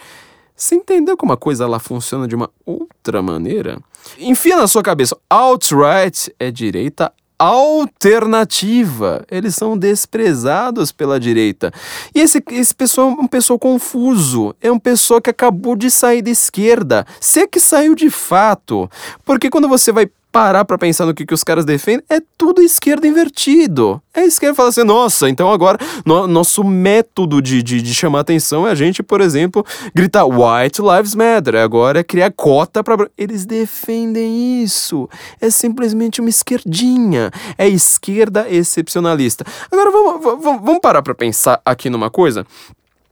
Você 0.57 0.74
entendeu 0.74 1.18
como 1.18 1.35
a 1.35 1.37
coisa 1.37 1.66
lá 1.66 1.78
funciona 1.78 2.26
de 2.26 2.35
uma 2.35 2.49
outra 2.64 3.20
maneira? 3.20 3.78
Enfia 4.18 4.57
na 4.57 4.66
sua 4.66 4.82
cabeça, 4.82 5.14
alt-right 5.28 6.35
é 6.39 6.51
direita 6.51 7.12
alternativa. 7.39 9.22
Eles 9.30 9.55
são 9.55 9.76
desprezados 9.76 10.93
pela 10.93 11.20
direita. 11.20 11.70
E 12.14 12.20
esse, 12.20 12.43
esse 12.53 12.74
pessoal 12.74 13.11
é 13.11 13.20
um 13.20 13.26
pessoal 13.26 13.59
confuso. 13.59 14.57
É 14.62 14.72
um 14.72 14.78
pessoal 14.78 15.20
que 15.20 15.28
acabou 15.28 15.76
de 15.76 15.91
sair 15.91 16.22
da 16.22 16.30
esquerda. 16.30 17.07
Se 17.20 17.41
é 17.41 17.47
que 17.47 17.61
saiu 17.61 17.95
de 17.95 18.09
fato. 18.09 18.91
Porque 19.26 19.51
quando 19.51 19.68
você 19.68 19.93
vai 19.93 20.09
parar 20.35 20.64
pra 20.64 20.76
pensar 20.76 21.07
no 21.07 21.14
que, 21.14 21.24
que 21.24 21.32
os 21.32 21.45
caras 21.45 21.64
defendem, 21.64 22.05
é 22.11 22.20
tudo 22.37 22.61
esquerda 22.61 23.07
invertido. 23.07 24.03
É 24.12 24.22
a 24.22 24.26
esquerda 24.26 24.57
fala 24.57 24.70
assim, 24.70 24.82
nossa, 24.82 25.28
então 25.30 25.49
agora 25.49 25.78
no, 26.05 26.26
nosso 26.26 26.64
método 26.64 27.41
de, 27.41 27.62
de, 27.62 27.80
de, 27.80 27.95
chamar 27.95 28.18
atenção 28.18 28.66
é 28.66 28.72
a 28.72 28.74
gente, 28.74 29.01
por 29.01 29.20
exemplo, 29.20 29.64
gritar 29.95 30.24
White 30.24 30.82
Lives 30.82 31.14
Matter. 31.14 31.55
Agora 31.55 32.01
é 32.01 32.03
criar 32.03 32.32
cota 32.32 32.82
pra. 32.82 33.09
Eles 33.16 33.47
defendem 33.47 34.61
isso. 34.61 35.09
É 35.41 35.51
simplesmente 35.51 36.20
uma 36.20 36.30
esquerdinha. 36.30 37.30
É 37.57 37.68
esquerda 37.68 38.45
excepcionalista. 38.51 39.45
Agora 39.70 39.93
vamos, 39.93 40.20
vamos, 40.20 40.62
vamos 40.64 40.80
parar 40.80 41.03
pra 41.03 41.14
pensar 41.14 41.61
aqui 41.64 41.89
numa 41.89 42.11
coisa. 42.11 42.45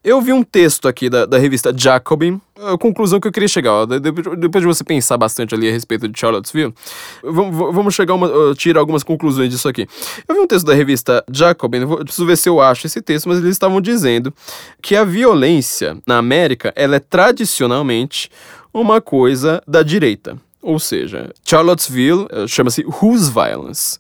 Eu 0.03 0.21
vi 0.21 0.33
um 0.33 0.43
texto 0.43 0.89
aqui 0.89 1.09
da, 1.09 1.25
da 1.25 1.39
revista 1.39 1.73
Jacobin, 1.73 2.41
a 2.69 2.79
conclusão 2.79 3.19
que 3.21 3.27
eu 3.27 3.33
queria 3.33 3.49
chegar, 3.49 3.73
ó, 3.73 3.87
depois 3.87 4.63
de 4.63 4.67
você 4.67 4.85
pensar 4.85 5.17
bastante 5.17 5.55
ali 5.55 5.69
a 5.69 5.73
respeito 5.73 6.09
de 6.09 6.19
Charlottesville, 6.19 6.75
vamos, 7.23 7.95
chegar 7.95 8.15
uma, 8.15 8.55
tirar 8.55 8.81
algumas 8.81 9.03
conclusões 9.03 9.51
disso 9.51 9.69
aqui. 9.69 9.87
Eu 10.29 10.35
vi 10.35 10.41
um 10.41 10.47
texto 10.47 10.67
da 10.67 10.75
revista 10.75 11.25
Jacobin, 11.31 11.79
eu 11.79 12.05
preciso 12.05 12.27
ver 12.27 12.37
se 12.37 12.49
eu 12.49 12.61
acho 12.61 12.87
esse 12.87 13.01
texto, 13.01 13.29
mas 13.29 13.39
eles 13.39 13.51
estavam 13.51 13.81
dizendo 13.81 14.33
que 14.81 14.95
a 14.95 15.05
violência 15.05 15.99
na 16.07 16.19
América, 16.19 16.73
ela 16.77 16.97
é 16.97 17.01
tradicionalmente 17.01 18.31
uma 18.73 19.01
coisa 19.01 19.63
da 19.67 19.83
direita. 19.83 20.39
Ou 20.63 20.79
seja, 20.79 21.33
Charlottesville 21.45 22.27
eh, 22.31 22.47
chama-se 22.47 22.85
Whose 22.87 23.31
Violence. 23.31 23.99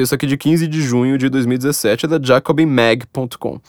Texto 0.00 0.14
aqui 0.14 0.26
de 0.26 0.38
15 0.38 0.66
de 0.66 0.80
junho 0.80 1.18
de 1.18 1.28
2017 1.28 2.06
é 2.06 2.08
da 2.08 2.18
jacobinmag.com. 2.18 3.60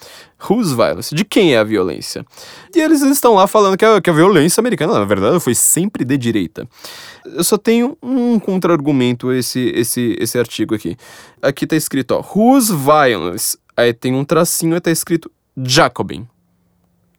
Whose 0.49 0.73
violence? 0.73 1.13
De 1.13 1.25
quem 1.25 1.53
é 1.53 1.57
a 1.57 1.63
violência? 1.65 2.25
E 2.73 2.79
eles 2.79 3.01
estão 3.01 3.33
lá 3.33 3.47
falando 3.47 3.75
que 3.75 3.83
a, 3.83 3.99
que 3.99 4.09
a 4.09 4.13
violência 4.13 4.61
americana, 4.61 4.93
na 4.93 5.03
verdade, 5.03 5.41
foi 5.41 5.53
sempre 5.53 6.05
de 6.05 6.17
direita. 6.17 6.65
Eu 7.25 7.43
só 7.43 7.57
tenho 7.57 7.97
um 8.01 8.39
contra-argumento 8.39 9.29
esse, 9.33 9.73
esse, 9.75 10.15
esse 10.21 10.39
artigo 10.39 10.73
aqui. 10.73 10.95
Aqui 11.41 11.67
tá 11.67 11.75
escrito, 11.75 12.11
ó, 12.11 12.23
Whose 12.33 12.73
violence? 12.73 13.57
Aí 13.75 13.91
tem 13.91 14.15
um 14.15 14.23
tracinho 14.23 14.77
e 14.77 14.79
tá 14.79 14.89
escrito 14.89 15.29
Jacobin. 15.57 16.25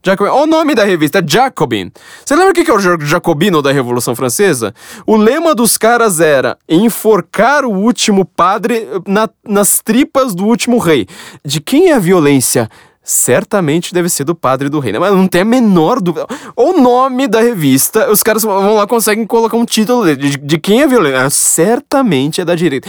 Jacobin. 0.05 0.31
Olha 0.31 0.43
o 0.43 0.47
nome 0.47 0.75
da 0.75 0.85
revista, 0.85 1.23
Jacobin. 1.25 1.93
Você 2.25 2.35
lembra 2.35 2.51
o 2.51 2.55
que 2.55 2.71
é 2.71 2.75
o 2.75 3.01
Jacobino 3.01 3.63
da 3.63 3.71
Revolução 3.71 4.17
Francesa? 4.17 4.75
O 5.07 5.17
lema 5.17 5.55
dos 5.55 5.77
caras 5.77 6.21
era 6.21 6.59
enforcar 6.69 7.65
o 7.65 7.71
último 7.71 8.25
padre 8.25 8.89
na, 9.07 9.29
nas 9.47 9.81
tripas 9.81 10.35
do 10.35 10.45
último 10.47 10.79
rei. 10.79 11.07
De 11.45 11.61
quem 11.61 11.91
é 11.91 11.95
a 11.95 11.99
violência? 11.99 12.69
certamente 13.05 13.93
deve 13.93 14.09
ser 14.09 14.25
do 14.25 14.35
padre 14.35 14.69
do 14.69 14.79
rei, 14.79 14.93
né? 14.93 14.99
Mas 14.99 15.13
não 15.13 15.27
tem 15.27 15.41
a 15.41 15.45
menor 15.45 16.01
dúvida. 16.01 16.27
O 16.55 16.81
nome 16.81 17.27
da 17.27 17.41
revista, 17.41 18.11
os 18.11 18.23
caras 18.23 18.45
vão 18.45 18.77
lá, 18.77 18.87
conseguem 18.87 19.27
colocar 19.27 19.57
um 19.57 19.65
título 19.65 20.15
de, 20.17 20.37
de 20.37 20.59
quem 20.59 20.83
é 20.83 20.87
violência. 20.87 21.27
Ah, 21.27 21.31
certamente 21.31 22.41
é 22.41 22.45
da 22.45 22.55
direita. 22.55 22.89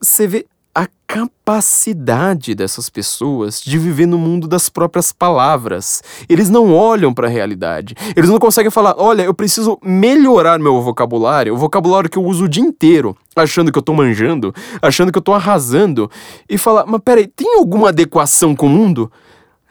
Você 0.00 0.26
vê 0.26 0.46
a 0.74 0.88
capacidade 1.06 2.54
dessas 2.54 2.90
pessoas 2.90 3.62
de 3.62 3.78
viver 3.78 4.06
no 4.06 4.18
mundo 4.18 4.48
das 4.48 4.68
próprias 4.68 5.12
palavras. 5.12 6.02
Eles 6.28 6.50
não 6.50 6.74
olham 6.74 7.14
para 7.14 7.28
a 7.28 7.30
realidade. 7.30 7.94
Eles 8.16 8.28
não 8.28 8.38
conseguem 8.38 8.70
falar: 8.70 8.96
olha, 8.98 9.22
eu 9.22 9.32
preciso 9.32 9.78
melhorar 9.82 10.58
meu 10.58 10.82
vocabulário, 10.82 11.54
o 11.54 11.56
vocabulário 11.56 12.10
que 12.10 12.18
eu 12.18 12.24
uso 12.24 12.44
o 12.44 12.48
dia 12.48 12.64
inteiro, 12.64 13.16
achando 13.36 13.70
que 13.70 13.78
eu 13.78 13.82
tô 13.82 13.94
manjando, 13.94 14.52
achando 14.82 15.12
que 15.12 15.18
eu 15.18 15.22
tô 15.22 15.32
arrasando, 15.32 16.10
e 16.48 16.58
falar: 16.58 16.84
mas 16.86 17.00
peraí, 17.04 17.28
tem 17.28 17.56
alguma 17.56 17.90
adequação 17.90 18.56
com 18.56 18.66
o 18.66 18.70
mundo? 18.70 19.10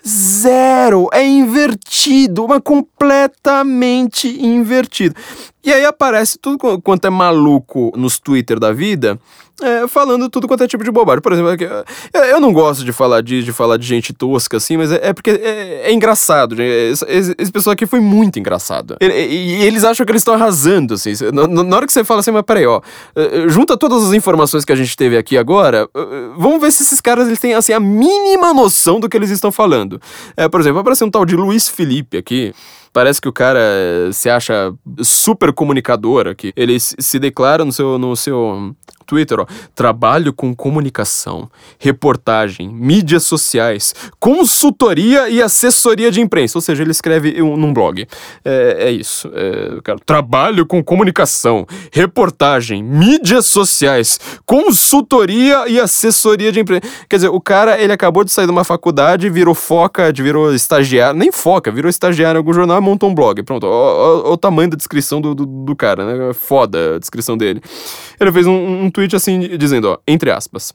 Zero! 0.06 1.08
É 1.14 1.26
invertido, 1.26 2.46
mas 2.48 2.60
completamente 2.62 4.28
invertido. 4.28 5.16
E 5.64 5.72
aí 5.72 5.86
aparece 5.86 6.38
tudo 6.38 6.58
quanto 6.82 7.06
é 7.06 7.10
maluco 7.10 7.94
nos 7.96 8.20
Twitter 8.20 8.60
da 8.60 8.74
vida, 8.74 9.18
é, 9.62 9.88
falando 9.88 10.30
tudo 10.30 10.46
quanto 10.46 10.64
é 10.64 10.68
tipo 10.68 10.84
de 10.84 10.92
bobagem. 10.92 11.22
Por 11.22 11.32
exemplo, 11.32 11.52
eu 12.14 12.40
não 12.40 12.52
gosto 12.52 12.84
de 12.84 12.92
falar 12.92 13.22
de, 13.22 13.44
de 13.44 13.54
falar 13.54 13.78
de 13.78 13.86
gente 13.86 14.12
tosca 14.12 14.58
assim, 14.58 14.76
mas 14.76 14.92
é, 14.92 15.10
é 15.10 15.14
porque 15.14 15.30
é, 15.30 15.84
é 15.86 15.94
engraçado. 15.94 16.62
Esse, 16.62 17.06
esse, 17.38 17.52
pessoal 17.52 17.74
aqui 17.74 17.86
foi 17.86 18.02
muito 18.02 18.38
engraçado. 18.38 18.98
E, 19.00 19.06
e 19.06 19.64
eles 19.64 19.86
acham 19.86 20.06
que 20.06 20.12
eles 20.12 20.22
estão 20.22 20.34
arrasando, 20.34 20.96
assim. 20.96 21.14
Na, 21.32 21.48
na, 21.48 21.76
hora 21.78 21.86
que 21.86 21.94
você 21.94 22.04
fala 22.04 22.20
assim, 22.20 22.32
mas 22.32 22.44
peraí, 22.44 22.66
ó, 22.66 22.82
é, 23.16 23.44
é, 23.44 23.48
junta 23.48 23.78
todas 23.78 24.04
as 24.04 24.12
informações 24.12 24.66
que 24.66 24.72
a 24.74 24.76
gente 24.76 24.98
teve 24.98 25.16
aqui 25.16 25.38
agora, 25.38 25.88
é, 25.96 26.08
vamos 26.38 26.60
ver 26.60 26.72
se 26.72 26.84
esses 26.84 27.00
caras 27.00 27.28
eles 27.28 27.40
têm 27.40 27.54
assim, 27.54 27.72
a 27.72 27.80
mínima 27.80 28.54
noção 28.54 29.00
do 29.00 29.08
que 29.08 29.16
eles 29.16 29.30
estão 29.30 29.52
falando. 29.52 30.02
É, 30.36 30.50
por 30.50 30.60
exemplo, 30.60 30.80
apareceu 30.80 31.08
um 31.08 31.12
tal 31.12 31.26
de 31.26 31.38
Luiz 31.38 31.70
Felipe 31.70 32.18
aqui. 32.18 32.54
Parece 32.94 33.20
que 33.20 33.28
o 33.28 33.34
cara 33.34 33.60
se 34.14 34.30
acha 34.30 34.72
super 35.02 35.52
comunicador 35.52 36.28
aqui. 36.28 36.54
Ele 36.56 36.80
se 36.80 37.18
declara 37.20 37.66
no 37.66 37.72
seu, 37.72 37.98
no 37.98 38.16
seu 38.16 38.76
Twitter, 39.04 39.40
ó. 39.40 39.46
Trabalho 39.76 40.34
com 40.34 40.54
comunicação, 40.54 41.50
reportagem, 41.80 42.70
mídias 42.70 43.24
sociais, 43.24 43.94
consultoria 44.20 45.30
e 45.30 45.42
assessoria 45.42 46.12
de 46.12 46.22
imprensa. 46.22 46.58
Ou 46.58 46.62
seja, 46.62 46.84
ele 46.84 46.92
escreve 46.92 47.42
um, 47.42 47.58
num 47.58 47.74
blog. 47.74 48.08
É, 48.46 48.88
é 48.88 48.92
isso. 48.92 49.30
É, 49.34 49.82
cara, 49.84 50.00
trabalho 50.06 50.66
com 50.66 50.84
comunicação, 50.84 51.66
reportagem, 51.92 52.84
mídias 52.84 53.48
sociais, 53.48 54.20
consultoria 54.46 55.68
e 55.68 55.80
assessoria 55.80 56.52
de 56.52 56.60
imprensa. 56.60 56.88
Quer 57.10 57.16
dizer, 57.18 57.30
o 57.30 57.42
cara, 57.42 57.82
ele 57.82 57.94
acabou 57.94 58.24
de 58.24 58.32
sair 58.32 58.46
de 58.46 58.52
uma 58.52 58.64
faculdade, 58.64 59.30
virou 59.30 59.56
foca, 59.56 60.12
virou 60.14 60.54
estagiário, 60.54 61.18
nem 61.18 61.32
foca, 61.32 61.72
virou 61.72 61.90
estagiário 61.90 62.38
em 62.38 62.40
algum 62.40 62.54
jornal 62.54 62.82
montou 62.82 63.10
um 63.10 63.16
blog. 63.16 63.42
Pronto, 63.44 63.66
olha 63.66 64.32
o 64.32 64.38
tamanho 64.38 64.70
da 64.70 64.78
descrição 64.78 65.22
do, 65.22 65.34
do, 65.34 65.46
do, 65.46 65.76
cara, 65.76 66.06
né? 66.06 66.34
Foda 66.34 66.96
a 66.96 67.00
descrição 67.00 67.38
dele. 67.38 67.62
Ele 68.20 68.32
fez 68.32 68.46
um, 68.46 68.84
um 68.84 68.92
tweet 68.94 69.16
assim, 69.16 69.40
dizendo, 69.58 69.90
ó, 69.90 69.98
entre 70.08 70.32
aspas. 70.32 70.72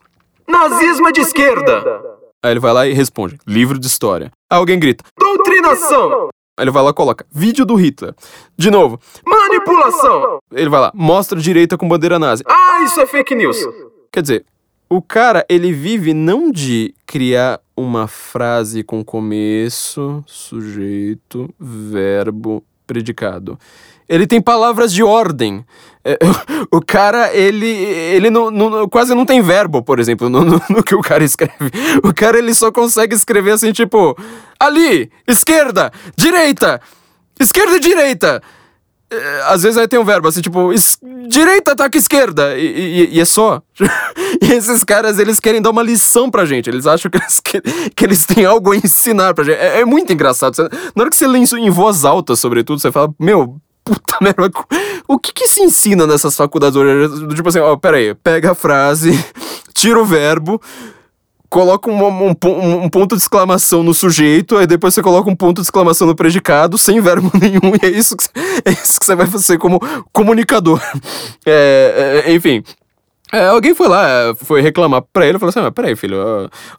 Nazismo 0.47 1.07
é 1.07 1.11
de 1.11 1.21
esquerda! 1.21 2.01
Aí 2.43 2.51
ele 2.51 2.59
vai 2.59 2.73
lá 2.73 2.87
e 2.87 2.93
responde, 2.93 3.37
livro 3.47 3.79
de 3.79 3.87
história. 3.87 4.31
Aí 4.49 4.57
alguém 4.57 4.79
grita, 4.79 5.03
doutrinação! 5.17 6.29
Aí 6.57 6.63
ele 6.63 6.71
vai 6.71 6.83
lá 6.83 6.89
e 6.89 6.93
coloca, 6.93 7.25
vídeo 7.31 7.65
do 7.65 7.75
Hitler. 7.75 8.13
De 8.57 8.69
novo, 8.69 8.99
manipulação! 9.25 10.39
Ele 10.51 10.69
vai 10.69 10.81
lá, 10.81 10.91
mostra 10.93 11.39
direita 11.39 11.77
com 11.77 11.87
bandeira 11.87 12.19
nazi. 12.19 12.43
Ah, 12.45 12.81
isso 12.83 12.99
é 12.99 13.05
fake 13.05 13.33
news! 13.33 13.57
Quer 14.11 14.21
dizer, 14.21 14.45
o 14.89 15.01
cara, 15.01 15.45
ele 15.47 15.71
vive 15.71 16.13
não 16.13 16.51
de 16.51 16.95
criar 17.05 17.61
uma 17.77 18.07
frase 18.07 18.83
com 18.83 19.03
começo, 19.03 20.23
sujeito, 20.25 21.47
verbo, 21.59 22.63
predicado. 22.87 23.57
Ele 24.09 24.25
tem 24.25 24.41
palavras 24.41 24.91
de 24.91 25.03
ordem. 25.03 25.63
É, 26.03 26.17
o 26.71 26.81
cara, 26.81 27.31
ele, 27.33 27.67
ele 27.67 28.31
não, 28.31 28.49
não, 28.49 28.89
quase 28.89 29.13
não 29.13 29.25
tem 29.25 29.41
verbo, 29.41 29.83
por 29.83 29.99
exemplo, 29.99 30.27
no, 30.29 30.43
no, 30.43 30.61
no, 30.69 30.83
que 30.83 30.95
o 30.95 31.01
cara 31.01 31.23
escreve. 31.23 31.69
O 32.03 32.13
cara, 32.13 32.39
ele 32.39 32.53
só 32.55 32.71
consegue 32.71 33.15
escrever 33.15 33.51
assim, 33.51 33.71
tipo... 33.71 34.17
Ali, 34.59 35.11
esquerda, 35.27 35.91
direita, 36.17 36.81
esquerda 37.39 37.77
e 37.77 37.79
direita. 37.79 38.41
É, 39.11 39.41
às 39.47 39.63
vezes 39.63 39.77
aí 39.77 39.87
tem 39.87 39.97
um 39.97 40.05
verbo 40.05 40.27
assim, 40.27 40.41
tipo, 40.41 40.69
direita, 41.27 41.71
ataque 41.71 41.97
esquerda, 41.97 42.55
e, 42.57 42.65
e, 42.65 43.15
e, 43.15 43.19
é 43.19 43.25
só. 43.25 43.61
e 44.41 44.51
esses 44.51 44.83
caras, 44.83 45.17
eles 45.17 45.39
querem 45.39 45.61
dar 45.61 45.71
uma 45.71 45.81
lição 45.81 46.29
pra 46.29 46.45
gente, 46.45 46.69
eles 46.69 46.85
acham 46.85 47.09
que 47.09 47.17
eles, 47.17 47.39
que, 47.39 47.61
que 47.95 48.05
eles 48.05 48.25
têm 48.25 48.45
algo 48.45 48.71
a 48.71 48.75
ensinar 48.75 49.33
pra 49.33 49.43
gente. 49.43 49.57
É, 49.57 49.79
é 49.79 49.85
muito 49.85 50.13
engraçado. 50.13 50.55
Você, 50.55 50.63
na 50.95 51.01
hora 51.01 51.09
que 51.09 51.15
você 51.15 51.25
lê 51.25 51.39
isso 51.39 51.57
em 51.57 51.71
voz 51.71 52.05
alta, 52.05 52.35
sobretudo, 52.35 52.79
você 52.79 52.91
fala, 52.91 53.11
meu, 53.19 53.59
puta 53.89 54.17
merda, 54.21 54.51
o 55.07 55.17
que 55.17 55.33
que 55.33 55.47
se 55.47 55.61
ensina 55.61 56.05
nessas 56.05 56.35
faculdades? 56.35 56.79
Tipo 57.35 57.49
assim, 57.49 57.59
ó, 57.59 57.75
pera 57.75 57.97
aí, 57.97 58.13
pega 58.13 58.51
a 58.51 58.55
frase, 58.55 59.11
tira 59.73 59.99
o 59.99 60.05
verbo 60.05 60.61
coloca 61.49 61.89
um, 61.89 62.29
um, 62.29 62.35
um, 62.45 62.83
um, 62.83 62.89
ponto 62.89 63.15
de 63.15 63.21
exclamação 63.21 63.81
no 63.81 63.93
sujeito, 63.93 64.55
aí 64.55 64.67
depois 64.67 64.93
você 64.93 65.01
coloca 65.01 65.29
um 65.29 65.35
ponto 65.35 65.61
de 65.61 65.65
exclamação 65.65 66.05
no 66.05 66.15
predicado, 66.15 66.77
sem 66.77 67.01
verbo 67.01 67.31
nenhum, 67.41 67.75
e 67.81 67.85
é 67.85 67.89
isso 67.89 68.15
que, 68.15 68.25
é 68.63 68.71
você 68.71 69.15
vai 69.15 69.25
fazer 69.25 69.57
como 69.57 69.79
comunicador. 70.13 70.79
É, 71.45 72.23
é, 72.25 72.33
enfim, 72.33 72.63
é, 73.31 73.47
alguém 73.47 73.75
foi 73.75 73.87
lá, 73.87 74.33
foi 74.35 74.59
reclamar 74.59 75.03
pra 75.13 75.27
ele 75.27 75.37
falou 75.37 75.49
assim: 75.49 75.59
mas 75.59 75.71
peraí, 75.71 75.95
filho, 75.95 76.17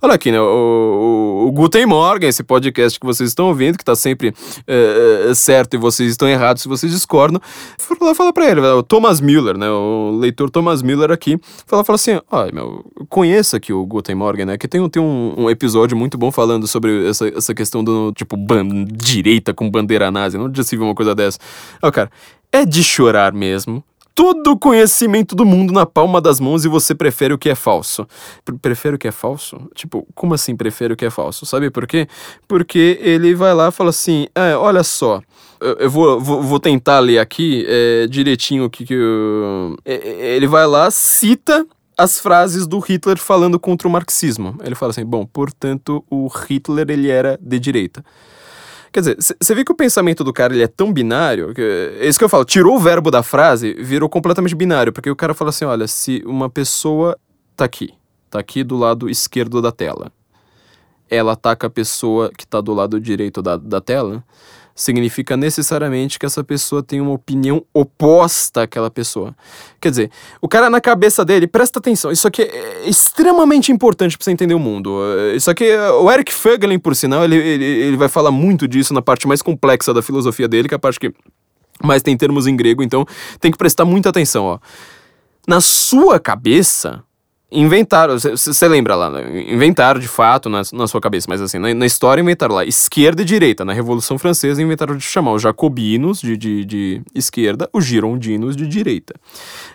olha 0.03 0.14
aqui, 0.14 0.32
né? 0.32 0.40
O, 0.40 0.44
o, 0.44 1.46
o, 1.46 1.53
Guten 1.53 1.86
Morgen, 1.86 2.28
esse 2.28 2.42
podcast 2.42 2.98
que 2.98 3.07
vocês 3.07 3.30
estão 3.30 3.46
ouvindo, 3.46 3.78
que 3.78 3.84
tá 3.84 3.94
sempre 3.94 4.34
é, 4.66 5.28
é, 5.30 5.34
certo 5.34 5.74
e 5.74 5.78
vocês 5.78 6.11
estão 6.11 6.28
errados 6.28 6.62
se 6.62 6.68
vocês 6.68 6.90
discordam. 6.90 7.40
Foi 7.78 7.96
lá 8.01 8.14
falar 8.16 8.32
pra 8.32 8.51
ele, 8.51 8.61
o 8.61 8.82
Thomas 8.82 9.20
Müller, 9.20 9.57
né? 9.57 9.70
O 9.70 10.18
leitor 10.18 10.51
Thomas 10.51 10.82
Müller 10.82 11.12
aqui, 11.12 11.38
falou, 11.66 11.84
falou 11.84 11.96
assim: 11.96 12.18
olha, 12.30 12.53
meu, 12.53 12.84
conheça 13.09 13.57
aqui 13.57 13.72
o 13.72 13.86
Guten 13.86 14.16
Morgen, 14.16 14.46
né? 14.46 14.59
Que 14.59 14.66
tem, 14.66 14.88
tem 14.88 15.01
um, 15.01 15.34
um 15.36 15.51
episódio 15.51 15.96
muito 15.96 16.18
bom 16.18 16.32
falando 16.32 16.66
sobre 16.66 17.09
essa, 17.09 17.28
essa 17.28 17.55
questão 17.55 17.84
do, 17.84 18.12
tipo, 18.12 18.36
direita 18.92 19.55
com 19.55 19.70
bandeira 19.70 20.11
nazi. 20.11 20.36
Não 20.36 20.53
já 20.53 20.64
se 20.64 20.76
viu 20.76 20.84
uma 20.84 20.96
coisa 20.96 21.14
dessa. 21.14 21.38
Ó, 21.80 21.90
cara, 21.92 22.11
é 22.51 22.64
de 22.64 22.82
chorar 22.82 23.32
mesmo 23.32 23.84
todo 24.21 24.49
o 24.49 24.59
conhecimento 24.59 25.35
do 25.35 25.47
mundo 25.47 25.73
na 25.73 25.87
palma 25.87 26.21
das 26.21 26.39
mãos 26.39 26.62
e 26.66 26.68
você 26.68 26.95
prefere 26.95 27.33
o 27.33 27.39
que 27.39 27.49
é 27.49 27.55
falso. 27.55 28.07
prefere 28.61 28.97
o 28.97 28.99
que 28.99 29.09
é 29.09 29.11
falso? 29.11 29.59
Tipo, 29.75 30.07
como 30.14 30.35
assim 30.35 30.55
prefere 30.55 30.93
o 30.93 30.97
que 30.97 31.07
é 31.07 31.11
falso? 31.11 31.47
Sabe 31.47 31.71
por 31.71 31.87
quê? 31.87 32.07
Porque 32.47 32.99
ele 33.01 33.35
vai 33.35 33.55
lá 33.55 33.68
e 33.68 33.73
fala 33.73 33.89
assim: 33.89 34.27
é, 34.35 34.55
olha 34.55 34.83
só. 34.83 35.23
Eu 35.79 35.89
vou, 35.91 36.21
vou, 36.21 36.43
vou 36.43 36.61
tentar 36.61 37.01
ler 37.01 37.18
aqui 37.18 37.64
é, 37.66 38.07
direitinho 38.09 38.64
o 38.64 38.71
que, 38.71 38.85
que 38.85 38.93
eu... 38.93 39.75
Ele 39.87 40.47
vai 40.47 40.66
lá, 40.66 40.91
cita 40.91 41.66
as 41.97 42.21
frases 42.21 42.66
do 42.66 42.79
Hitler 42.79 43.16
falando 43.16 43.59
contra 43.59 43.89
o 43.89 43.91
marxismo. 43.91 44.55
Ele 44.62 44.75
fala 44.75 44.91
assim: 44.91 45.05
bom, 45.05 45.25
portanto, 45.25 46.05
o 46.11 46.29
Hitler 46.29 46.91
ele 46.91 47.11
era 47.11 47.39
de 47.41 47.59
direita. 47.59 48.05
Quer 48.93 49.01
dizer, 49.01 49.16
você 49.41 49.55
vê 49.55 49.64
que 49.64 49.70
o 49.70 49.74
pensamento 49.74 50.24
do 50.24 50.32
cara 50.32 50.53
ele 50.53 50.64
é 50.64 50.68
tão 50.68 50.93
binário, 50.93 51.55
que, 51.55 51.61
é 52.01 52.07
isso 52.07 52.18
que 52.18 52.24
eu 52.24 52.28
falo, 52.28 52.45
tirou 52.45 52.76
o 52.76 52.80
verbo 52.80 53.11
da 53.11 53.22
frase, 53.22 53.74
virou 53.74 54.09
completamente 54.09 54.55
binário, 54.55 54.93
porque 54.93 55.09
o 55.09 55.16
cara 55.16 55.32
fala 55.32 55.51
assim: 55.51 55.64
olha, 55.64 55.86
se 55.86 56.22
uma 56.26 56.51
pessoa 56.51 57.16
tá 57.55 57.64
aqui, 57.64 57.95
tá 58.28 58.41
aqui 58.41 58.64
do 58.64 58.76
lado 58.76 59.09
esquerdo 59.09 59.62
da 59.62 59.70
tela, 59.70 60.11
ela 61.09 61.32
ataca 61.32 61.68
a 61.68 61.70
pessoa 61.70 62.30
que 62.36 62.47
tá 62.47 62.61
do 62.61 62.74
lado 62.74 63.01
direito 63.01 63.41
da, 63.41 63.57
da 63.57 63.80
tela, 63.80 64.24
significa 64.75 65.37
necessariamente 65.37 66.18
que 66.18 66.27
essa 66.27 66.43
pessoa 66.43 66.83
tem 66.83 67.01
uma 67.01 67.12
opinião 67.12 67.64
oposta 67.73 68.62
àquela 68.62 68.91
pessoa. 68.91 69.35
Quer 69.81 69.91
dizer, 69.91 70.11
o 70.41 70.49
cara 70.49 70.71
na 70.71 70.81
cabeça 70.81 71.25
dele, 71.25 71.47
presta 71.47 71.79
atenção, 71.79 72.11
isso 72.11 72.27
aqui 72.27 72.43
é 72.43 72.89
extremamente 72.89 73.73
importante 73.73 74.16
para 74.16 74.25
você 74.25 74.31
entender 74.31 74.55
o 74.55 74.59
mundo. 74.59 75.01
Isso 75.35 75.51
aqui, 75.51 75.64
o 76.01 76.11
Eric 76.11 76.33
Fögelin, 76.33 76.79
por 76.79 76.95
sinal, 76.97 77.25
ele, 77.25 77.37
ele, 77.37 77.64
ele 77.64 77.97
vai 77.97 78.09
falar 78.09 78.31
muito 78.31 78.66
disso 78.66 78.95
na 78.95 79.03
parte 79.03 79.27
mais 79.27 79.43
complexa 79.43 79.93
da 79.93 80.03
filosofia 80.03 80.49
dele, 80.49 80.68
que 80.68 80.75
é 80.75 80.77
a 80.77 80.81
parte 80.81 80.99
que 80.99 81.12
mais 81.83 82.03
tem 82.03 82.16
termos 82.16 82.47
em 82.47 82.57
grego, 82.57 82.83
então 82.83 83.07
tem 83.41 83.51
que 83.51 83.59
prestar 83.59 83.85
muita 83.85 84.11
atenção, 84.11 84.45
ó. 84.45 84.59
Na 85.49 85.61
sua 85.61 86.21
cabeça, 86.21 87.03
inventaram, 87.51 88.16
você 88.18 88.68
lembra 88.68 88.94
lá, 88.94 89.11
né? 89.11 89.44
inventaram 89.48 89.98
de 89.98 90.07
fato 90.07 90.48
na, 90.48 90.62
na 90.72 90.86
sua 90.86 91.01
cabeça, 91.01 91.26
mas 91.28 91.40
assim, 91.40 91.59
na, 91.59 91.74
na, 91.74 91.86
história 91.86 92.20
inventaram 92.20 92.55
lá 92.55 92.64
esquerda 92.64 93.22
e 93.22 93.24
direita. 93.24 93.64
Na 93.64 93.72
Revolução 93.72 94.18
Francesa 94.18 94.62
inventaram 94.62 94.96
de 94.96 95.03
chamar 95.03 95.32
os 95.32 95.42
jacobinos 95.42 96.20
de, 96.20 96.36
de, 96.36 96.64
de 96.64 97.03
esquerda, 97.14 97.68
os 97.72 97.84
girondinos 97.84 98.55
de 98.55 98.66
direita. 98.66 99.14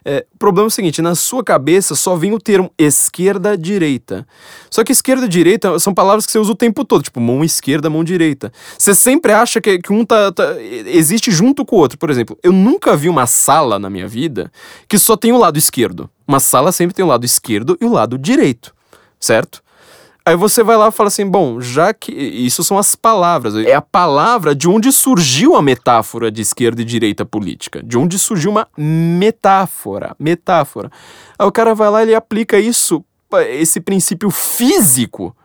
É, 0.05 0.25
o 0.33 0.37
problema 0.37 0.67
é 0.67 0.69
o 0.69 0.71
seguinte: 0.71 1.01
na 1.01 1.15
sua 1.15 1.43
cabeça 1.43 1.95
só 1.95 2.15
vem 2.15 2.33
o 2.33 2.39
termo 2.39 2.71
esquerda-direita. 2.77 4.25
Só 4.69 4.83
que 4.83 4.91
esquerda 4.91 5.25
e 5.25 5.29
direita 5.29 5.77
são 5.79 5.93
palavras 5.93 6.25
que 6.25 6.31
você 6.31 6.39
usa 6.39 6.51
o 6.51 6.55
tempo 6.55 6.85
todo, 6.85 7.03
tipo 7.03 7.19
mão 7.19 7.43
esquerda, 7.43 7.89
mão 7.89 8.03
direita. 8.03 8.53
Você 8.77 8.95
sempre 8.95 9.33
acha 9.33 9.59
que, 9.59 9.79
que 9.79 9.91
um 9.91 10.05
tá, 10.05 10.31
tá, 10.31 10.55
existe 10.61 11.29
junto 11.29 11.65
com 11.65 11.75
o 11.75 11.79
outro. 11.79 11.97
Por 11.97 12.09
exemplo, 12.09 12.37
eu 12.41 12.53
nunca 12.53 12.95
vi 12.95 13.09
uma 13.09 13.25
sala 13.25 13.77
na 13.77 13.89
minha 13.89 14.07
vida 14.07 14.51
que 14.87 14.97
só 14.97 15.17
tem 15.17 15.33
o 15.33 15.37
lado 15.37 15.57
esquerdo. 15.57 16.09
Uma 16.27 16.39
sala 16.39 16.71
sempre 16.71 16.95
tem 16.95 17.05
o 17.05 17.07
lado 17.07 17.25
esquerdo 17.25 17.77
e 17.79 17.85
o 17.85 17.91
lado 17.91 18.17
direito, 18.17 18.73
certo? 19.19 19.63
Aí 20.27 20.35
você 20.35 20.63
vai 20.63 20.75
lá 20.75 20.87
e 20.87 20.91
fala 20.91 21.07
assim: 21.07 21.25
bom, 21.25 21.61
já 21.61 21.93
que. 21.93 22.11
Isso 22.11 22.63
são 22.63 22.79
as 22.79 22.95
palavras. 22.95 23.55
É 23.57 23.75
a 23.75 23.81
palavra 23.81 24.55
de 24.55 24.67
onde 24.67 24.91
surgiu 24.91 25.55
a 25.55 25.61
metáfora 25.61 26.31
de 26.31 26.41
esquerda 26.41 26.81
e 26.81 26.85
direita 26.85 27.23
política. 27.23 27.83
De 27.83 27.95
onde 27.95 28.17
surgiu 28.17 28.49
uma 28.49 28.67
metáfora. 28.75 30.15
Metáfora. 30.17 30.91
Aí 31.37 31.45
o 31.45 31.51
cara 31.51 31.75
vai 31.75 31.91
lá 31.91 31.99
e 31.99 32.05
ele 32.05 32.15
aplica 32.15 32.57
isso, 32.57 33.05
esse 33.49 33.79
princípio 33.79 34.31
físico, 34.31 35.35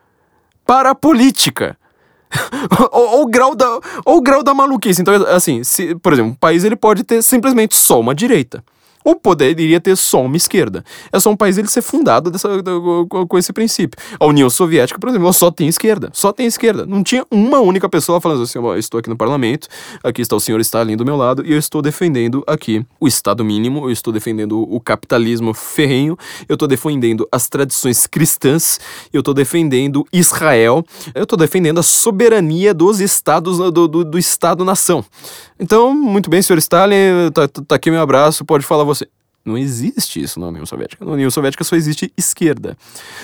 para 0.64 0.90
a 0.90 0.94
política. 0.94 1.76
ou, 2.90 3.22
o 3.22 3.26
grau 3.26 3.54
da, 3.54 3.80
ou 4.06 4.22
grau 4.22 4.42
da 4.42 4.54
maluquice. 4.54 5.02
Então, 5.02 5.14
assim, 5.26 5.62
se, 5.62 5.94
por 5.96 6.12
exemplo, 6.14 6.30
um 6.30 6.34
país 6.34 6.64
ele 6.64 6.76
pode 6.76 7.04
ter 7.04 7.22
simplesmente 7.22 7.76
só 7.76 8.00
uma 8.00 8.14
direita 8.14 8.64
ou 9.04 9.16
poderia 9.16 9.80
ter 9.80 9.96
só 9.96 10.22
uma 10.22 10.36
esquerda. 10.36 10.84
É 11.12 11.18
só 11.18 11.30
um 11.30 11.36
país 11.36 11.58
ele 11.58 11.68
ser 11.68 11.82
fundado 11.82 12.30
dessa, 12.30 12.48
com 13.28 13.38
esse 13.38 13.52
princípio. 13.52 13.98
A 14.18 14.26
União 14.26 14.48
Soviética, 14.50 14.98
por 14.98 15.08
exemplo, 15.08 15.32
só 15.32 15.50
tem 15.50 15.68
esquerda. 15.68 16.10
Só 16.12 16.32
tem 16.32 16.46
esquerda. 16.46 16.84
Não 16.86 17.02
tinha 17.02 17.24
uma 17.30 17.60
única 17.60 17.88
pessoa 17.88 18.20
falando 18.20 18.42
assim: 18.42 18.58
oh, 18.58 18.74
estou 18.76 18.98
aqui 18.98 19.08
no 19.08 19.16
parlamento, 19.16 19.68
aqui 20.02 20.22
está 20.22 20.36
o 20.36 20.40
senhor 20.40 20.60
Stalin 20.60 20.96
do 20.96 21.04
meu 21.04 21.16
lado, 21.16 21.44
e 21.44 21.52
eu 21.52 21.58
estou 21.58 21.80
defendendo 21.82 22.44
aqui 22.46 22.84
o 22.98 23.08
Estado 23.08 23.44
mínimo, 23.44 23.86
eu 23.86 23.90
estou 23.90 24.12
defendendo 24.12 24.60
o 24.60 24.80
capitalismo 24.80 25.54
ferrenho, 25.54 26.16
eu 26.48 26.54
estou 26.54 26.68
defendendo 26.68 27.28
as 27.32 27.48
tradições 27.48 28.06
cristãs, 28.06 28.78
eu 29.12 29.20
estou 29.20 29.34
defendendo 29.34 30.06
Israel, 30.12 30.84
eu 31.14 31.22
estou 31.22 31.38
defendendo 31.38 31.78
a 31.78 31.82
soberania 31.82 32.74
dos 32.74 33.00
estados, 33.00 33.58
do, 33.58 33.88
do, 33.88 34.04
do 34.04 34.18
Estado-nação. 34.18 35.04
Então, 35.60 35.94
muito 35.94 36.30
bem, 36.30 36.40
senhor 36.40 36.58
Stalin, 36.58 37.30
tá, 37.34 37.46
tá 37.46 37.74
aqui 37.74 37.90
meu 37.90 38.00
abraço, 38.00 38.44
pode 38.44 38.64
falar 38.64 38.82
você. 38.82 39.06
Não 39.44 39.56
existe 39.56 40.20
isso 40.22 40.38
na 40.40 40.48
União 40.48 40.66
Soviética. 40.66 41.04
Na 41.04 41.12
União 41.12 41.30
Soviética 41.30 41.64
só 41.64 41.76
existe 41.76 42.12
esquerda. 42.16 42.76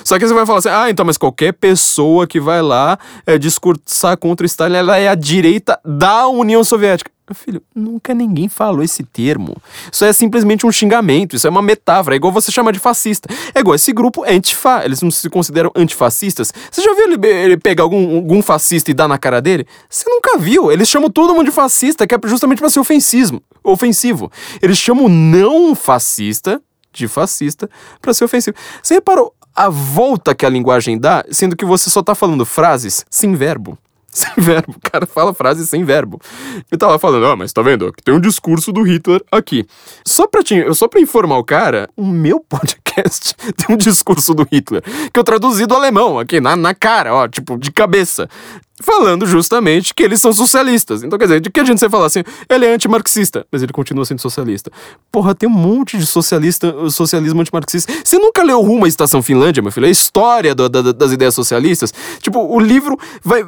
Só 0.04 0.18
que 0.18 0.26
você 0.26 0.32
vai 0.32 0.46
falar 0.46 0.58
assim: 0.58 0.68
ah, 0.68 0.90
então, 0.90 1.04
mas 1.04 1.18
qualquer 1.18 1.52
pessoa 1.52 2.26
que 2.26 2.40
vai 2.40 2.62
lá 2.62 2.98
é, 3.26 3.36
discursar 3.36 4.16
contra 4.16 4.46
Stalin, 4.46 4.76
ela 4.76 4.96
é 4.96 5.08
a 5.08 5.14
direita 5.14 5.78
da 5.84 6.26
União 6.28 6.64
Soviética. 6.64 7.10
Meu 7.28 7.34
filho, 7.34 7.60
nunca 7.74 8.14
ninguém 8.14 8.48
falou 8.48 8.84
esse 8.84 9.02
termo. 9.02 9.56
Isso 9.90 10.04
é 10.04 10.12
simplesmente 10.12 10.64
um 10.64 10.70
xingamento, 10.70 11.34
isso 11.34 11.44
é 11.44 11.50
uma 11.50 11.60
metáfora. 11.60 12.14
É 12.14 12.18
igual 12.18 12.32
você 12.32 12.52
chamar 12.52 12.70
de 12.70 12.78
fascista. 12.78 13.28
É 13.52 13.58
igual 13.58 13.74
esse 13.74 13.92
grupo 13.92 14.24
é 14.24 14.34
antifa. 14.34 14.84
Eles 14.84 15.02
não 15.02 15.10
se 15.10 15.28
consideram 15.28 15.72
antifascistas. 15.74 16.52
Você 16.70 16.82
já 16.82 16.94
viu 16.94 17.12
ele, 17.12 17.26
ele 17.26 17.56
pegar 17.56 17.82
algum, 17.82 18.14
algum 18.14 18.40
fascista 18.40 18.92
e 18.92 18.94
dar 18.94 19.08
na 19.08 19.18
cara 19.18 19.42
dele? 19.42 19.66
Você 19.90 20.08
nunca 20.08 20.38
viu. 20.38 20.70
Eles 20.70 20.88
chamam 20.88 21.10
todo 21.10 21.34
mundo 21.34 21.46
de 21.46 21.50
fascista, 21.50 22.06
que 22.06 22.14
é 22.14 22.18
justamente 22.26 22.60
para 22.60 22.70
ser 22.70 22.78
ofensivo. 22.78 23.42
ofensivo. 23.64 24.30
Eles 24.62 24.78
chamam 24.78 25.08
não 25.08 25.74
fascista 25.74 26.62
de 26.92 27.08
fascista 27.08 27.68
para 28.00 28.14
ser 28.14 28.24
ofensivo. 28.24 28.56
Você 28.80 28.94
reparou 28.94 29.34
a 29.52 29.68
volta 29.68 30.32
que 30.32 30.46
a 30.46 30.48
linguagem 30.48 30.96
dá, 30.96 31.24
sendo 31.32 31.56
que 31.56 31.64
você 31.64 31.90
só 31.90 32.04
tá 32.04 32.14
falando 32.14 32.46
frases 32.46 33.04
sem 33.10 33.34
verbo? 33.34 33.76
Sem 34.16 34.32
verbo. 34.36 34.74
O 34.76 34.90
cara 34.90 35.06
fala 35.06 35.34
frase 35.34 35.66
sem 35.66 35.84
verbo. 35.84 36.20
Tá 36.78 36.88
lá 36.88 36.98
falando, 36.98 37.26
ah, 37.26 37.36
mas 37.36 37.52
tá 37.52 37.62
vendo? 37.62 37.92
Tem 38.04 38.14
um 38.14 38.20
discurso 38.20 38.72
do 38.72 38.82
Hitler 38.82 39.22
aqui. 39.30 39.66
Só 40.04 40.26
pra, 40.26 40.42
te, 40.42 40.74
só 40.74 40.88
pra 40.88 41.00
informar 41.00 41.38
o 41.38 41.44
cara, 41.44 41.88
o 41.96 42.04
meu 42.04 42.40
podcast 42.48 43.34
tem 43.56 43.74
um 43.74 43.78
discurso 43.78 44.34
do 44.34 44.46
Hitler, 44.50 44.82
que 45.12 45.18
eu 45.18 45.24
traduzi 45.24 45.66
do 45.66 45.74
alemão 45.74 46.18
aqui, 46.18 46.40
na, 46.40 46.56
na 46.56 46.74
cara, 46.74 47.14
ó, 47.14 47.28
tipo, 47.28 47.58
de 47.58 47.70
cabeça 47.70 48.28
falando 48.82 49.26
justamente 49.26 49.94
que 49.94 50.02
eles 50.02 50.20
são 50.20 50.32
socialistas. 50.32 51.02
Então, 51.02 51.18
quer 51.18 51.24
dizer, 51.26 51.40
de 51.40 51.50
que 51.50 51.60
adianta 51.60 51.80
você 51.80 51.88
falar 51.88 52.06
assim, 52.06 52.22
ele 52.48 52.66
é 52.66 52.74
antimarxista, 52.74 53.46
mas 53.50 53.62
ele 53.62 53.72
continua 53.72 54.04
sendo 54.04 54.20
socialista. 54.20 54.70
Porra, 55.10 55.34
tem 55.34 55.48
um 55.48 55.52
monte 55.52 55.96
de 55.98 56.06
socialista, 56.06 56.74
socialismo 56.90 57.40
antimarxista. 57.40 57.92
Você 58.04 58.18
nunca 58.18 58.42
leu 58.42 58.60
Rumo 58.60 58.84
à 58.84 58.88
Estação 58.88 59.22
Finlândia, 59.22 59.62
meu 59.62 59.72
filho? 59.72 59.86
É 59.86 59.88
a 59.88 59.92
história 59.92 60.54
do, 60.54 60.68
da, 60.68 60.92
das 60.92 61.12
ideias 61.12 61.34
socialistas. 61.34 61.92
Tipo, 62.20 62.40
o 62.40 62.60
livro 62.60 62.98
vai, 63.22 63.42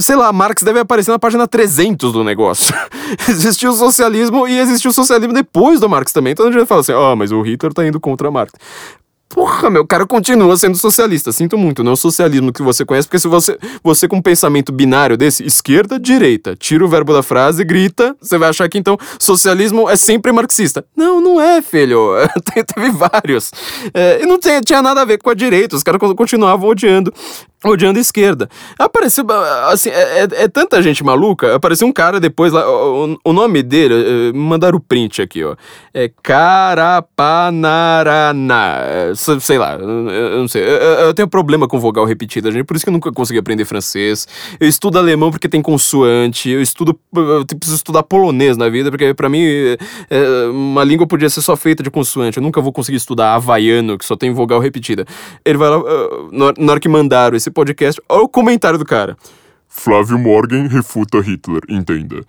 sei 0.00 0.16
lá, 0.16 0.32
Marx 0.32 0.62
deve 0.62 0.80
aparecer 0.80 1.10
na 1.10 1.18
página 1.18 1.46
300 1.46 2.12
do 2.12 2.24
negócio. 2.24 2.74
existiu 3.28 3.70
o 3.70 3.74
socialismo 3.74 4.48
e 4.48 4.58
existiu 4.58 4.90
o 4.90 4.94
socialismo 4.94 5.32
depois 5.32 5.80
do 5.80 5.88
Marx 5.88 6.12
também. 6.12 6.32
Então 6.32 6.48
a 6.48 6.52
gente 6.52 6.66
fala 6.66 6.80
assim, 6.80 6.92
ó, 6.92 7.12
oh, 7.12 7.16
mas 7.16 7.30
o 7.30 7.40
Hitler 7.42 7.72
tá 7.72 7.86
indo 7.86 8.00
contra 8.00 8.30
Marx. 8.30 8.52
Porra, 9.28 9.68
meu, 9.68 9.84
cara 9.86 10.06
continua 10.06 10.56
sendo 10.56 10.78
socialista. 10.78 11.32
Sinto 11.32 11.58
muito, 11.58 11.82
não 11.82 11.90
é 11.90 11.94
o 11.94 11.96
socialismo 11.96 12.52
que 12.52 12.62
você 12.62 12.84
conhece, 12.84 13.08
porque 13.08 13.18
se 13.18 13.26
você, 13.26 13.58
você 13.82 14.06
com 14.06 14.16
um 14.16 14.22
pensamento 14.22 14.70
binário 14.70 15.16
desse, 15.16 15.44
esquerda, 15.44 15.98
direita, 15.98 16.54
tira 16.54 16.84
o 16.84 16.88
verbo 16.88 17.12
da 17.12 17.22
frase, 17.22 17.64
grita, 17.64 18.16
você 18.20 18.38
vai 18.38 18.48
achar 18.50 18.68
que 18.68 18.78
então 18.78 18.96
socialismo 19.18 19.88
é 19.88 19.96
sempre 19.96 20.30
marxista. 20.30 20.84
Não, 20.96 21.20
não 21.20 21.40
é, 21.40 21.60
filho. 21.60 22.12
Teve 22.74 22.90
vários. 22.90 23.50
É, 23.92 24.22
e 24.22 24.26
não 24.26 24.38
tinha, 24.38 24.60
tinha 24.60 24.80
nada 24.80 25.02
a 25.02 25.04
ver 25.04 25.18
com 25.18 25.30
a 25.30 25.34
direita, 25.34 25.74
os 25.74 25.82
caras 25.82 26.00
continuavam 26.16 26.68
odiando 26.68 27.12
odiando 27.70 27.98
a 27.98 28.02
esquerda. 28.02 28.48
Apareceu, 28.78 29.26
assim, 29.68 29.90
é, 29.90 30.20
é, 30.20 30.28
é, 30.44 30.48
tanta 30.48 30.80
gente 30.82 31.04
maluca, 31.04 31.54
apareceu 31.54 31.86
um 31.86 31.92
cara 31.92 32.18
depois 32.20 32.52
lá, 32.52 32.66
o, 32.68 33.16
o 33.24 33.32
nome 33.32 33.62
dele, 33.62 33.94
eh, 33.94 34.32
mandaram 34.34 34.76
o 34.78 34.80
print 34.80 35.22
aqui, 35.22 35.44
ó, 35.44 35.54
é 35.92 36.10
Carapanarana, 36.22 38.78
é, 38.82 39.12
sei 39.14 39.58
lá, 39.58 39.74
eu 39.74 40.38
não 40.38 40.48
sei, 40.48 40.62
eu, 40.62 40.66
eu, 41.06 41.14
tenho 41.14 41.28
problema 41.28 41.68
com 41.68 41.78
vogal 41.78 42.04
repetida, 42.04 42.50
gente, 42.50 42.64
por 42.64 42.74
isso 42.76 42.84
que 42.84 42.88
eu 42.88 42.92
nunca 42.92 43.12
consegui 43.12 43.38
aprender 43.38 43.64
francês, 43.64 44.26
eu 44.60 44.68
estudo 44.68 44.98
alemão 44.98 45.30
porque 45.30 45.48
tem 45.48 45.62
consoante, 45.62 46.50
eu 46.50 46.60
estudo, 46.60 46.98
eu 47.14 47.46
preciso 47.46 47.76
estudar 47.76 48.02
polonês 48.02 48.56
na 48.56 48.68
vida, 48.68 48.90
porque 48.90 49.14
para 49.14 49.28
mim 49.28 49.44
é, 50.10 50.46
uma 50.50 50.82
língua 50.84 51.06
podia 51.06 51.30
ser 51.30 51.42
só 51.42 51.56
feita 51.56 51.82
de 51.82 51.90
consoante, 51.90 52.38
eu 52.38 52.42
nunca 52.42 52.60
vou 52.60 52.72
conseguir 52.72 52.98
estudar 52.98 53.34
havaiano, 53.34 53.98
que 53.98 54.04
só 54.04 54.16
tem 54.16 54.32
vogal 54.32 54.60
repetida. 54.60 55.04
Ele 55.44 55.58
vai 55.58 55.70
lá, 55.70 55.78
na 56.58 56.72
hora 56.72 56.80
que 56.80 56.88
mandaram 56.88 57.36
esse 57.36 57.50
podcast, 57.54 58.02
olha 58.08 58.22
o 58.22 58.28
comentário 58.28 58.78
do 58.78 58.84
cara. 58.84 59.16
Flávio 59.68 60.18
Morgan 60.18 60.68
refuta 60.68 61.20
Hitler, 61.20 61.62
entenda. 61.68 62.24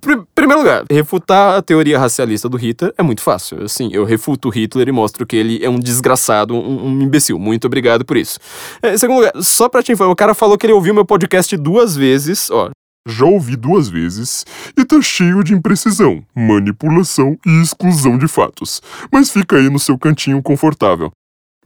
Pr 0.00 0.18
primeiro 0.34 0.62
lugar, 0.62 0.84
refutar 0.90 1.56
a 1.58 1.62
teoria 1.62 1.98
racialista 1.98 2.48
do 2.48 2.56
Hitler 2.56 2.92
é 2.96 3.02
muito 3.02 3.20
fácil. 3.20 3.62
Assim, 3.62 3.90
eu 3.92 4.04
refuto 4.04 4.48
Hitler 4.48 4.88
e 4.88 4.92
mostro 4.92 5.26
que 5.26 5.36
ele 5.36 5.62
é 5.62 5.68
um 5.68 5.78
desgraçado, 5.78 6.54
um, 6.54 6.86
um 6.86 7.02
imbecil. 7.02 7.38
Muito 7.38 7.66
obrigado 7.66 8.04
por 8.04 8.16
isso. 8.16 8.38
É, 8.80 8.96
segundo 8.96 9.18
lugar, 9.18 9.32
só 9.42 9.68
pra 9.68 9.82
te 9.82 9.92
informar, 9.92 10.12
o 10.12 10.16
cara 10.16 10.34
falou 10.34 10.56
que 10.56 10.64
ele 10.66 10.72
ouviu 10.72 10.94
meu 10.94 11.04
podcast 11.04 11.54
duas 11.56 11.94
vezes, 11.94 12.50
ó, 12.50 12.70
Já 13.06 13.24
ouvi 13.24 13.56
duas 13.56 13.88
vezes 13.88 14.44
e 14.76 14.84
tá 14.84 15.00
cheio 15.00 15.42
de 15.42 15.54
imprecisão, 15.54 16.22
manipulação 16.34 17.36
e 17.46 17.62
exclusão 17.62 18.18
de 18.18 18.28
fatos. 18.28 18.80
Mas 19.12 19.30
fica 19.30 19.56
aí 19.56 19.68
no 19.68 19.78
seu 19.78 19.98
cantinho 19.98 20.42
confortável. 20.42 21.10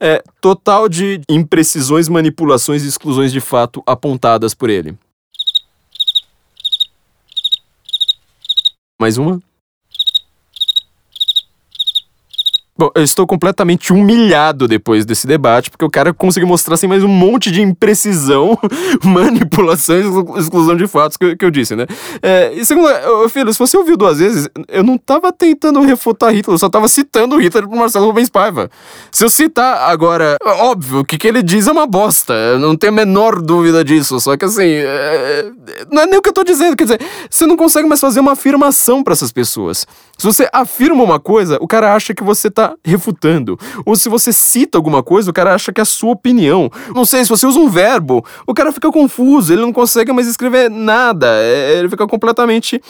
É 0.01 0.23
total 0.41 0.89
de 0.89 1.21
imprecisões, 1.29 2.09
manipulações 2.09 2.83
e 2.85 2.89
exclusões 2.89 3.33
de 3.33 3.41
fato 3.41 3.83
apontadas 3.87 4.53
por 4.55 4.69
ele. 4.69 4.97
Mais 9.01 9.19
uma? 9.19 9.41
Bom, 12.77 12.91
eu 12.97 13.05
estou 13.05 13.25
completamente 13.25 13.93
humilhado 13.93 14.67
depois 14.67 15.07
desse 15.07 15.29
debate, 15.29 15.71
porque 15.71 15.85
o 15.85 15.91
cara 15.91 16.13
conseguiu 16.13 16.49
mostrar 16.49 16.75
assim 16.75 16.89
mais 16.89 17.05
um 17.05 17.09
monte 17.09 17.53
de 17.53 17.63
imprecisão, 17.63 18.59
manipulação 19.05 19.95
e 19.95 20.41
exclusão 20.41 20.77
de 20.77 20.89
fatos 20.89 21.17
que, 21.17 21.37
que 21.37 21.45
eu 21.45 21.53
disse, 21.53 21.77
né? 21.77 21.87
É, 22.21 22.53
e 22.53 22.67
segundo, 22.67 22.89
filho, 23.29 23.53
se 23.53 23.61
você 23.61 23.77
ouviu 23.77 23.97
duas 23.97 24.19
vezes, 24.19 24.49
eu 24.67 24.83
não 24.83 24.97
estava 24.97 25.33
tentando 25.33 25.81
refutar 25.83 26.35
Hitler, 26.35 26.53
eu 26.53 26.59
só 26.59 26.67
estava 26.67 26.89
citando 26.89 27.39
Hitler 27.39 27.69
pro 27.69 27.79
Marcelo 27.79 28.07
Rubens 28.07 28.29
Paiva. 28.29 28.69
Se 29.13 29.25
eu 29.25 29.31
citar 29.31 29.89
agora, 29.89 30.37
óbvio, 30.45 30.99
o 30.99 31.05
que, 31.05 31.17
que 31.17 31.29
ele 31.29 31.45
diz 31.45 31.69
é 31.69 31.71
uma 31.71 31.87
bosta, 31.87 32.35
eu 32.35 32.59
não 32.59 32.75
tenho 32.75 32.93
a 32.93 32.97
menor 32.97 33.41
dúvida 33.41 33.85
disso, 33.85 34.19
só 34.19 34.37
que 34.37 34.47
assim, 34.47 34.65
é, 34.65 35.49
não 35.93 36.03
é 36.03 36.07
nem 36.07 36.19
o 36.19 36.23
que 36.23 36.29
eu 36.29 36.33
estou 36.33 36.45
dizendo, 36.45 36.77
quer 36.77 36.85
dizer, 36.85 37.01
você 37.31 37.47
não 37.47 37.57
consegue 37.57 37.89
mais 37.89 38.01
fazer 38.01 38.19
uma 38.19 38.33
afirmação 38.33 39.05
para 39.05 39.13
essas 39.13 39.31
pessoas. 39.31 39.87
Se 40.19 40.27
você 40.27 40.49
afirma 40.53 41.05
uma 41.05 41.21
coisa, 41.21 41.57
o 41.61 41.69
cara 41.69 41.95
acha 41.95 42.13
que 42.13 42.25
você 42.25 42.51
tá 42.51 42.64
refutando. 42.85 43.59
Ou 43.85 43.97
se 43.97 44.09
você 44.09 44.33
cita 44.33 44.79
alguma 44.79 45.03
coisa, 45.03 45.31
o 45.31 45.35
cara 45.35 45.55
acha 45.55 45.73
que 45.73 45.81
é 45.81 45.83
a 45.83 45.87
sua 45.87 46.13
opinião. 46.13 46.71
Não 46.95 47.05
sei, 47.05 47.23
se 47.25 47.29
você 47.29 47.47
usa 47.47 47.59
um 47.59 47.69
verbo, 47.69 48.25
o 48.47 48.55
cara 48.55 48.73
fica 48.73 48.91
confuso, 48.91 49.53
ele 49.53 49.63
não 49.63 49.73
consegue 49.73 50.13
mais 50.13 50.27
escrever 50.27 50.71
nada. 50.71 51.27
É, 51.31 51.79
ele 51.79 51.89
fica 51.89 52.07
completamente, 52.07 52.81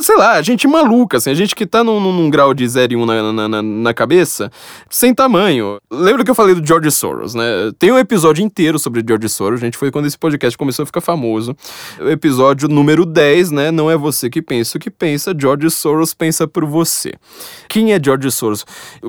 sei 0.00 0.16
lá, 0.16 0.40
gente 0.42 0.66
maluca, 0.66 1.16
assim, 1.16 1.30
a 1.30 1.34
gente 1.34 1.54
que 1.54 1.66
tá 1.66 1.82
num, 1.82 2.00
num 2.00 2.30
grau 2.30 2.52
de 2.52 2.66
0 2.66 2.92
e 2.92 2.96
1 2.96 3.02
um 3.02 3.06
na, 3.06 3.48
na, 3.48 3.62
na, 3.62 3.94
cabeça, 3.94 4.50
sem 4.90 5.14
tamanho. 5.14 5.78
Lembra 5.90 6.24
que 6.24 6.30
eu 6.30 6.34
falei 6.34 6.54
do 6.54 6.66
George 6.66 6.90
Soros, 6.90 7.34
né? 7.34 7.44
Tem 7.78 7.90
um 7.92 7.98
episódio 7.98 8.44
inteiro 8.44 8.78
sobre 8.78 9.02
George 9.06 9.28
Soros, 9.28 9.60
gente, 9.60 9.76
foi 9.76 9.90
quando 9.90 10.06
esse 10.06 10.18
podcast 10.18 10.56
começou 10.56 10.82
a 10.82 10.86
ficar 10.86 11.00
famoso. 11.00 11.56
O 12.00 12.08
episódio 12.08 12.68
número 12.68 13.04
10, 13.06 13.50
né? 13.50 13.70
Não 13.70 13.90
é 13.90 13.96
você 13.96 14.28
que 14.28 14.42
pensa 14.42 14.76
o 14.76 14.80
que 14.80 14.90
pensa, 14.90 15.34
George 15.38 15.70
Soros 15.70 16.14
pensa 16.14 16.46
por 16.46 16.64
você. 16.64 17.14
Quem 17.68 17.92
é 17.92 18.00
George 18.02 18.30
Soros? 18.30 18.64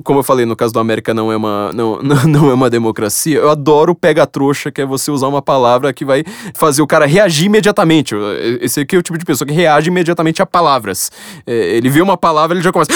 Como 0.06 0.19
eu 0.19 0.23
falei, 0.23 0.45
no 0.45 0.56
caso 0.56 0.72
do 0.72 0.80
América 0.80 1.14
não 1.14 1.32
é 1.32 1.36
uma, 1.36 1.73
não, 1.73 1.99
não 2.26 2.49
é 2.49 2.53
uma 2.53 2.69
democracia, 2.69 3.40
eu 3.40 3.49
adoro 3.49 3.94
pega-trouxa, 3.94 4.72
que 4.72 4.80
é 4.80 4.86
você 4.86 5.11
usar 5.11 5.27
uma 5.27 5.41
palavra 5.41 5.91
que 5.91 6.06
vai 6.06 6.23
fazer 6.53 6.82
o 6.82 6.88
cara 6.88 7.06
reagir 7.06 7.48
imediatamente. 7.48 8.15
Esse 8.61 8.82
aqui 8.82 8.95
é 8.95 8.99
o 8.99 9.03
tipo 9.03 9.18
de 9.18 9.26
pessoa 9.26 9.48
que 9.48 9.53
reage 9.53 9.90
imediatamente 9.90 10.41
a 10.41 10.45
palavras. 10.45 11.11
É, 11.45 11.76
ele 11.76 11.90
vê 11.90 12.02
uma 12.02 12.15
palavra, 12.15 12.56
ele 12.56 12.64
já 12.64 12.72
começa. 12.72 12.91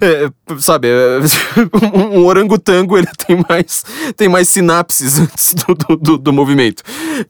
É, 0.00 0.30
sabe, 0.58 0.88
é, 0.88 1.18
um, 1.94 2.24
orangotango 2.24 2.96
ele 2.96 3.08
tem 3.26 3.44
mais, 3.48 3.84
tem 4.16 4.28
mais 4.28 4.48
sinapses 4.48 5.18
antes 5.18 5.54
do, 5.54 5.96
do, 5.96 6.18
do, 6.18 6.32
movimento. 6.32 6.82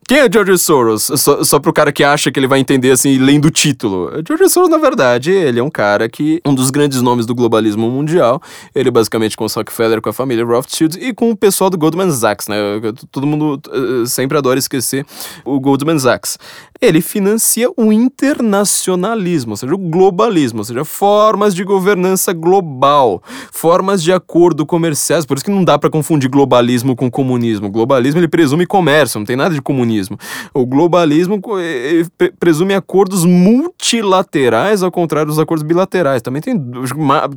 Quem 0.07 0.19
é 0.19 0.33
George 0.33 0.59
Soros? 0.59 1.05
Só, 1.17 1.43
só 1.45 1.59
pro 1.59 1.73
cara 1.73 1.93
que 1.93 2.05
acha 2.05 2.31
que 2.31 2.39
ele 2.39 2.47
vai 2.47 2.61
entender 2.61 2.91
assim, 2.91 3.19
lendo 3.19 3.47
o 3.47 3.51
título. 3.51 4.11
George 4.27 4.49
Soros, 4.49 4.69
na 4.69 4.79
verdade, 4.79 5.31
ele 5.31 5.59
é 5.59 5.63
um 5.63 5.71
cara 5.71 6.09
que. 6.09 6.41
um 6.45 6.55
dos 6.55 6.71
grandes 6.71 7.01
nomes 7.03 7.27
do 7.27 7.35
globalismo 7.35 7.91
mundial. 7.91 8.41
Ele 8.75 8.91
basicamente 8.91 9.37
com 9.37 9.45
o 9.45 9.49
Rockefeller, 9.49 10.01
com 10.01 10.11
a 10.11 10.13
família 10.13 10.45
Rothschild 10.45 10.99
e 10.99 11.13
com 11.13 11.31
o 11.31 11.37
pessoal 11.37 11.71
do 11.71 11.79
Goldman 11.79 12.11
Sachs, 12.11 12.49
né? 12.49 12.57
Todo 13.11 13.27
mundo 13.27 13.61
uh, 13.69 14.07
sempre 14.07 14.39
adora 14.39 14.59
esquecer 14.59 15.05
o 15.45 15.59
Goldman 15.61 15.99
Sachs. 15.99 16.39
Ele 16.83 17.01
financia 17.01 17.69
o 17.77 17.93
internacionalismo, 17.93 19.53
ou 19.53 19.57
seja, 19.57 19.73
o 19.73 19.79
globalismo, 19.79 20.59
ou 20.59 20.65
seja, 20.65 20.85
formas 20.85 21.55
de 21.55 21.63
governança 21.63 22.33
global, 22.33 23.23
formas 23.53 24.03
de 24.03 24.13
acordo 24.13 24.67
comerciais. 24.67 25.25
Por 25.25 25.37
isso 25.37 25.45
que 25.45 25.51
não 25.53 25.63
dá 25.63 25.79
para 25.79 25.89
confundir 25.89 26.29
globalismo 26.29 26.97
com 26.97 27.09
comunismo. 27.09 27.69
O 27.69 27.71
globalismo 27.71 28.19
ele 28.19 28.27
presume 28.27 28.67
comércio, 28.67 29.21
não 29.21 29.25
tem 29.25 29.37
nada 29.37 29.55
de 29.55 29.63
comunismo. 29.63 30.19
O 30.53 30.67
globalismo 30.67 31.41
presume 32.41 32.75
acordos 32.75 33.25
multilaterais, 33.25 34.83
ao 34.83 34.91
contrário 34.91 35.29
dos 35.29 35.39
acordos 35.39 35.63
bilaterais. 35.63 36.21
Também 36.21 36.43
tem 36.43 36.61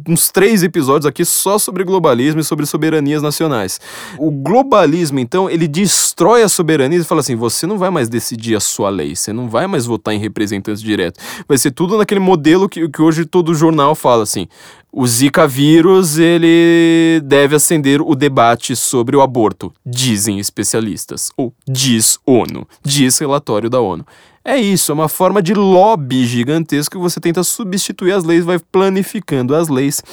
uns 0.10 0.32
três 0.32 0.64
episódios 0.64 1.06
aqui 1.06 1.24
só 1.24 1.60
sobre 1.60 1.84
globalismo 1.84 2.42
e 2.42 2.44
sobre 2.44 2.66
soberanias 2.66 3.22
nacionais. 3.22 3.80
O 4.18 4.32
globalismo, 4.32 5.20
então, 5.20 5.48
ele 5.48 5.68
destrói 5.68 6.42
a 6.42 6.50
soberania 6.50 6.98
e 6.98 7.04
fala 7.04 7.22
assim: 7.22 7.36
você 7.36 7.68
não 7.68 7.78
vai 7.78 7.92
mais 7.92 8.10
decidir 8.10 8.56
a 8.56 8.60
sua 8.60 8.90
lei, 8.90 9.16
você 9.16 9.35
não 9.36 9.50
vai 9.50 9.68
mais 9.68 9.86
votar 9.86 10.14
em 10.14 10.20
representantes 10.20 10.82
diretos. 10.82 11.24
Vai 11.48 11.58
ser 11.58 11.72
tudo 11.72 11.98
naquele 11.98 12.20
modelo 12.20 12.68
que, 12.68 12.88
que 12.90 13.02
hoje 13.02 13.26
todo 13.26 13.54
jornal 13.54 13.94
fala 13.94 14.24
assim. 14.24 14.48
O 14.92 15.06
Zika 15.06 15.46
vírus, 15.46 16.18
ele 16.18 17.22
deve 17.26 17.56
acender 17.56 18.02
o 18.02 18.16
debate 18.16 18.76
sobre 18.76 19.16
o 19.16 19.22
aborto, 19.22 19.74
dizem 19.86 20.40
especialistas. 20.40 21.32
Ou 21.36 21.54
diz 21.68 22.18
ONU, 22.26 22.66
diz 22.82 23.18
relatório 23.20 23.70
da 23.70 23.82
ONU. 23.82 24.06
É 24.48 24.58
isso, 24.58 24.92
é 24.92 24.96
uma 24.96 25.10
forma 25.10 25.42
de 25.42 25.56
lobby 25.56 26.24
gigantesco 26.26 26.96
que 26.96 27.02
você 27.02 27.20
tenta 27.20 27.44
substituir 27.44 28.12
as 28.12 28.24
leis, 28.24 28.46
vai 28.46 28.60
planificando 28.60 29.56
as 29.56 29.68
leis 29.70 30.04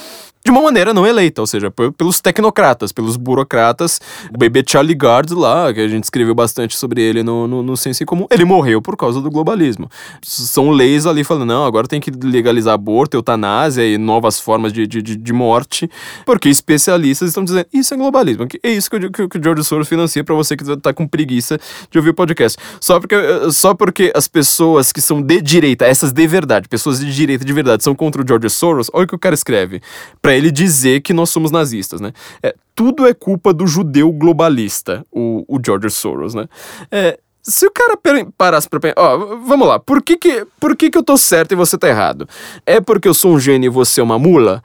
de 0.45 0.51
uma 0.51 0.61
maneira 0.61 0.93
não 0.93 1.07
eleita, 1.07 1.39
ou 1.39 1.47
seja, 1.47 1.71
pelos 1.71 2.19
tecnocratas, 2.19 2.91
pelos 2.91 3.15
burocratas. 3.15 4.01
O 4.33 4.37
bebê 4.37 4.61
Charlie 4.67 4.93
Gard 4.93 5.33
lá, 5.33 5.73
que 5.73 5.79
a 5.79 5.87
gente 5.87 6.03
escreveu 6.03 6.35
bastante 6.35 6.75
sobre 6.75 7.01
ele 7.01 7.23
no, 7.23 7.47
no, 7.47 7.63
no 7.63 7.77
Senso 7.77 8.05
Comum, 8.05 8.27
ele 8.29 8.43
morreu 8.43 8.81
por 8.81 8.97
causa 8.97 9.21
do 9.21 9.31
globalismo. 9.31 9.89
São 10.21 10.69
leis 10.69 11.05
ali 11.05 11.23
falando, 11.23 11.45
não, 11.45 11.63
agora 11.65 11.87
tem 11.87 12.01
que 12.01 12.11
legalizar 12.11 12.73
aborto, 12.73 13.15
eutanásia 13.15 13.87
e 13.87 13.97
novas 13.97 14.37
formas 14.37 14.73
de, 14.73 14.85
de, 14.85 15.01
de 15.01 15.33
morte, 15.33 15.89
porque 16.25 16.49
especialistas 16.49 17.29
estão 17.29 17.45
dizendo, 17.45 17.67
isso 17.71 17.93
é 17.93 17.97
globalismo, 17.97 18.45
é 18.61 18.69
isso 18.69 18.89
que, 18.89 18.99
que, 19.09 19.27
que 19.29 19.37
o 19.37 19.43
George 19.43 19.63
Soros 19.63 19.87
financia 19.87 20.25
para 20.25 20.35
você 20.35 20.57
que 20.57 20.75
tá 20.77 20.93
com 20.93 21.07
preguiça 21.07 21.57
de 21.89 21.97
ouvir 21.97 22.09
o 22.09 22.13
podcast. 22.13 22.57
Só 22.81 22.99
porque, 22.99 23.15
só 23.51 23.73
porque 23.73 24.11
as 24.13 24.27
pessoas 24.27 24.91
que 24.91 24.99
são 24.99 25.21
de 25.21 25.41
direita, 25.41 25.85
essas 25.85 26.11
de 26.11 26.27
verdade, 26.27 26.67
pessoas 26.67 26.99
de 26.99 27.13
direita 27.13 27.45
de 27.45 27.53
verdade, 27.53 27.81
são 27.81 27.95
contra 27.95 28.21
o 28.21 28.27
George 28.27 28.49
Soros, 28.49 28.89
olha 28.91 29.05
o 29.05 29.07
que 29.07 29.15
o 29.15 29.19
cara 29.19 29.35
escreve. 29.35 29.81
Pra 30.21 30.32
ele 30.37 30.51
dizer 30.51 31.01
que 31.01 31.13
nós 31.13 31.29
somos 31.29 31.51
nazistas, 31.51 32.01
né? 32.01 32.11
É, 32.41 32.55
tudo 32.75 33.07
é 33.07 33.13
culpa 33.13 33.53
do 33.53 33.67
judeu 33.67 34.11
globalista, 34.11 35.05
o, 35.11 35.43
o 35.47 35.59
George 35.63 35.89
Soros, 35.89 36.33
né? 36.33 36.47
É, 36.91 37.19
se 37.41 37.67
o 37.67 37.71
cara 37.71 37.97
parasse 38.37 38.69
pra 38.69 38.79
pensar, 38.79 38.95
ó, 38.97 39.17
vamos 39.35 39.67
lá, 39.67 39.77
por 39.77 40.01
que 40.01 40.17
que, 40.17 40.47
por 40.59 40.75
que 40.77 40.89
que 40.89 40.97
eu 40.97 41.03
tô 41.03 41.17
certo 41.17 41.51
e 41.51 41.55
você 41.55 41.77
tá 41.77 41.89
errado? 41.89 42.27
É 42.65 42.79
porque 42.79 43.07
eu 43.07 43.13
sou 43.13 43.33
um 43.33 43.39
gênio 43.39 43.67
e 43.67 43.69
você 43.69 43.99
é 43.99 44.03
uma 44.03 44.17
mula? 44.17 44.63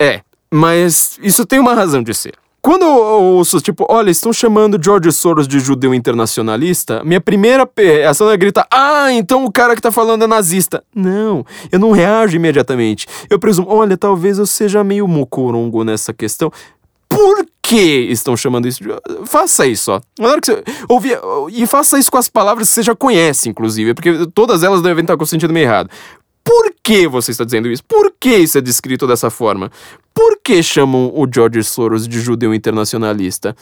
É, 0.00 0.22
mas 0.52 1.18
isso 1.22 1.44
tem 1.44 1.58
uma 1.58 1.74
razão 1.74 2.02
de 2.02 2.14
ser. 2.14 2.34
Quando 2.66 2.82
eu 2.82 3.22
ouço, 3.22 3.60
tipo, 3.60 3.86
olha, 3.88 4.10
estão 4.10 4.32
chamando 4.32 4.76
George 4.82 5.12
Soros 5.12 5.46
de 5.46 5.60
judeu 5.60 5.94
internacionalista, 5.94 7.00
minha 7.04 7.20
primeira 7.20 7.64
reação 7.78 8.28
é 8.28 8.36
gritar, 8.36 8.66
ah, 8.72 9.12
então 9.12 9.44
o 9.44 9.52
cara 9.52 9.76
que 9.76 9.80
tá 9.80 9.92
falando 9.92 10.24
é 10.24 10.26
nazista. 10.26 10.82
Não, 10.92 11.46
eu 11.70 11.78
não 11.78 11.92
reajo 11.92 12.34
imediatamente. 12.34 13.06
Eu 13.30 13.38
presumo, 13.38 13.68
olha, 13.70 13.96
talvez 13.96 14.38
eu 14.38 14.46
seja 14.46 14.82
meio 14.82 15.06
mocorongo 15.06 15.84
nessa 15.84 16.12
questão. 16.12 16.50
Por 17.08 17.46
que 17.62 18.08
estão 18.10 18.36
chamando 18.36 18.66
isso 18.66 18.82
de... 18.82 18.90
Faça 19.26 19.64
isso, 19.64 19.92
ó. 19.92 20.00
Na 20.18 20.30
hora 20.30 20.40
que 20.40 20.50
você 20.50 20.64
ouvir, 20.88 21.20
e 21.52 21.68
faça 21.68 21.96
isso 22.00 22.10
com 22.10 22.18
as 22.18 22.28
palavras 22.28 22.66
que 22.66 22.74
você 22.74 22.82
já 22.82 22.96
conhece, 22.96 23.48
inclusive, 23.48 23.94
porque 23.94 24.26
todas 24.34 24.64
elas 24.64 24.82
devem 24.82 25.02
estar 25.02 25.16
com 25.16 25.22
o 25.22 25.26
sentido 25.26 25.52
meio 25.52 25.66
errado. 25.66 25.88
Por 26.56 26.74
que 26.82 27.06
você 27.06 27.32
está 27.32 27.44
dizendo 27.44 27.70
isso? 27.70 27.84
Por 27.84 28.14
que 28.18 28.34
isso 28.34 28.56
é 28.56 28.62
descrito 28.62 29.06
dessa 29.06 29.28
forma? 29.28 29.70
Por 30.14 30.38
que 30.42 30.62
chamam 30.62 31.12
o 31.14 31.28
George 31.30 31.62
Soros 31.62 32.08
de 32.08 32.18
judeu 32.18 32.54
internacionalista? 32.54 33.54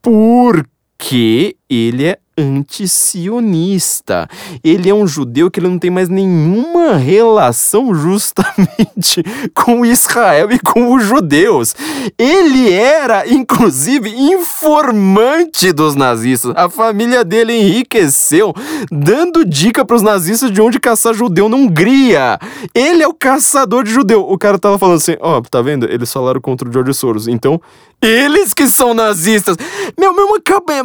Porque 0.00 1.56
ele 1.72 2.06
é 2.06 2.18
antisionista. 2.36 4.28
Ele 4.64 4.88
é 4.88 4.94
um 4.94 5.06
judeu 5.06 5.50
que 5.50 5.60
ele 5.60 5.68
não 5.68 5.78
tem 5.78 5.90
mais 5.90 6.08
nenhuma 6.08 6.96
relação 6.96 7.94
justamente 7.94 9.22
com 9.54 9.84
Israel 9.84 10.50
e 10.50 10.58
com 10.58 10.94
os 10.94 11.04
judeus. 11.04 11.74
Ele 12.18 12.72
era, 12.72 13.28
inclusive, 13.28 14.10
informante 14.10 15.72
dos 15.72 15.94
nazistas. 15.94 16.52
A 16.56 16.68
família 16.70 17.24
dele 17.24 17.52
enriqueceu 17.52 18.54
dando 18.90 19.44
dica 19.44 19.84
para 19.84 19.96
os 19.96 20.02
nazistas 20.02 20.50
de 20.50 20.60
onde 20.60 20.80
caçar 20.80 21.14
judeu 21.14 21.48
na 21.48 21.56
Hungria. 21.56 22.38
Ele 22.74 23.02
é 23.02 23.08
o 23.08 23.14
caçador 23.14 23.84
de 23.84 23.90
judeu. 23.90 24.22
O 24.22 24.38
cara 24.38 24.58
tava 24.58 24.78
falando 24.78 24.96
assim, 24.96 25.16
ó, 25.20 25.38
oh, 25.38 25.42
tá 25.42 25.60
vendo? 25.60 25.84
Eles 25.90 26.12
falaram 26.12 26.40
contra 26.40 26.68
o 26.68 26.72
George 26.72 26.94
Soros. 26.94 27.28
Então, 27.28 27.60
eles 28.00 28.52
que 28.52 28.66
são 28.68 28.94
nazistas. 28.94 29.56
Meu, 29.98 30.12
meu, 30.14 30.34
acabei... 30.34 30.82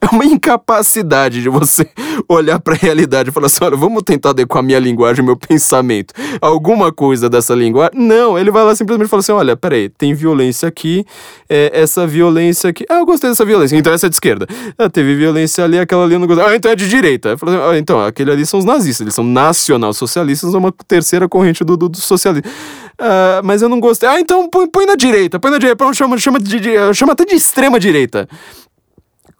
é 0.00 0.06
uma 0.14 0.24
incapacidade 0.24 1.42
de 1.42 1.48
você 1.48 1.86
olhar 2.28 2.58
para 2.58 2.74
a 2.74 2.76
realidade 2.76 3.30
e 3.30 3.32
falar 3.32 3.46
assim: 3.46 3.64
olha, 3.64 3.76
vamos 3.76 4.02
tentar 4.02 4.30
adequar 4.30 4.62
minha 4.62 4.78
linguagem, 4.78 5.24
meu 5.24 5.36
pensamento. 5.36 6.14
Alguma 6.40 6.92
coisa 6.92 7.28
dessa 7.28 7.54
linguagem. 7.54 7.92
Não, 7.94 8.38
ele 8.38 8.50
vai 8.50 8.64
lá 8.64 8.74
simplesmente 8.74 9.08
fala 9.08 9.20
assim: 9.20 9.32
olha, 9.32 9.56
peraí, 9.56 9.88
tem 9.88 10.14
violência 10.14 10.68
aqui, 10.68 11.04
é, 11.48 11.70
essa 11.74 12.06
violência 12.06 12.70
aqui. 12.70 12.84
Ah, 12.88 12.98
eu 12.98 13.06
gostei 13.06 13.30
dessa 13.30 13.44
violência, 13.44 13.76
então 13.76 13.92
essa 13.92 14.06
é 14.06 14.08
de 14.08 14.16
esquerda. 14.16 14.46
Ah, 14.78 14.88
teve 14.88 15.14
violência 15.14 15.64
ali, 15.64 15.78
aquela 15.78 16.04
ali 16.04 16.14
eu 16.14 16.20
não 16.20 16.26
gostei. 16.26 16.46
Ah, 16.46 16.56
então 16.56 16.70
é 16.70 16.76
de 16.76 16.88
direita. 16.88 17.34
Assim, 17.34 17.44
ah, 17.46 17.78
então, 17.78 18.00
aquele 18.00 18.30
ali 18.30 18.46
são 18.46 18.58
os 18.58 18.64
nazistas, 18.64 19.02
eles 19.02 19.14
são 19.14 19.24
nacional-socialistas, 19.24 20.54
é 20.54 20.58
uma 20.58 20.72
terceira 20.86 21.28
corrente 21.28 21.64
do, 21.64 21.76
do, 21.76 21.88
do 21.88 21.98
socialismo. 21.98 22.50
Uh, 22.94 23.42
mas 23.42 23.60
eu 23.60 23.68
não 23.68 23.80
gostei. 23.80 24.08
Ah, 24.08 24.20
então 24.20 24.48
põe, 24.48 24.68
põe 24.68 24.86
na 24.86 24.94
direita, 24.94 25.40
põe 25.40 25.50
na 25.50 25.58
direita, 25.58 25.92
chama, 25.92 26.16
chama, 26.16 26.38
de, 26.38 26.94
chama 26.94 27.12
até 27.12 27.24
de 27.24 27.34
extrema 27.34 27.80
direita. 27.80 28.28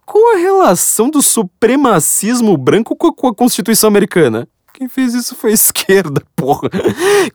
Qual 0.07 0.35
a 0.35 0.39
relação 0.39 1.09
do 1.09 1.23
supremacismo 1.23 2.57
branco 2.57 2.95
com 2.95 3.29
a, 3.29 3.35
Constituição 3.35 3.89
Americana? 3.89 4.47
Quem 4.73 4.89
fez 4.89 5.15
isso 5.15 5.35
foi 5.37 5.53
a 5.53 5.55
esquerda, 5.55 6.21
porra. 6.35 6.69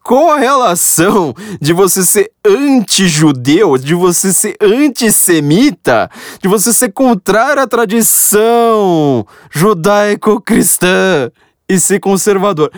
Qual 0.04 0.32
a 0.32 0.38
relação 0.38 1.34
de 1.60 1.72
você 1.74 2.04
ser 2.04 2.32
anti-judeu, 2.46 3.78
de 3.78 3.96
você 3.96 4.34
ser 4.34 4.58
antissemita, 4.62 6.12
de 6.42 6.50
você 6.50 6.74
ser 6.74 6.92
contrário 6.92 7.64
à 7.64 7.68
tradição 7.68 9.26
judaico-cristã 9.52 11.32
e 11.68 11.80
ser 11.80 12.00
conservador? 12.00 12.72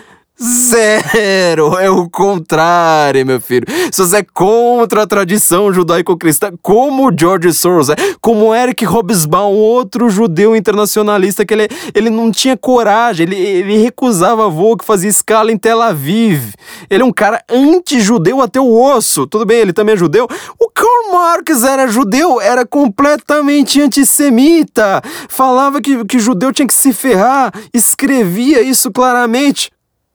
Zero! 0.43 1.77
É 1.77 1.87
o 1.91 2.09
contrário, 2.09 3.23
meu 3.23 3.39
filho. 3.39 3.65
Se 3.91 4.01
você 4.01 4.17
é 4.17 4.23
contra 4.23 5.03
a 5.03 5.07
tradição 5.07 5.71
judaico-cristã, 5.71 6.51
como 6.63 7.11
George 7.15 7.53
Soros 7.53 7.89
é, 7.89 7.95
como 8.19 8.53
Eric 8.55 8.83
Hobsbawm, 8.83 9.53
outro 9.53 10.09
judeu 10.09 10.55
internacionalista 10.55 11.45
que 11.45 11.53
ele, 11.53 11.67
ele 11.93 12.09
não 12.09 12.31
tinha 12.31 12.57
coragem, 12.57 13.27
ele, 13.27 13.35
ele 13.35 13.77
recusava 13.77 14.49
voo 14.49 14.75
que 14.75 14.83
fazia 14.83 15.09
escala 15.09 15.51
em 15.51 15.57
Tel 15.57 15.79
Aviv. 15.79 16.55
Ele 16.89 17.03
é 17.03 17.05
um 17.05 17.13
cara 17.13 17.43
anti-judeu 17.47 18.41
até 18.41 18.59
o 18.59 18.81
osso. 18.81 19.27
Tudo 19.27 19.45
bem, 19.45 19.59
ele 19.59 19.73
também 19.73 19.93
é 19.93 19.97
judeu. 19.97 20.27
O 20.59 20.69
Karl 20.69 21.13
Marx 21.13 21.63
era 21.63 21.87
judeu, 21.87 22.41
era 22.41 22.65
completamente 22.65 23.79
antissemita. 23.79 25.03
Falava 25.29 25.79
que, 25.79 26.03
que 26.05 26.17
judeu 26.17 26.51
tinha 26.51 26.67
que 26.67 26.73
se 26.73 26.91
ferrar, 26.91 27.53
escrevia 27.71 28.63
isso 28.63 28.91
claramente. 28.91 29.69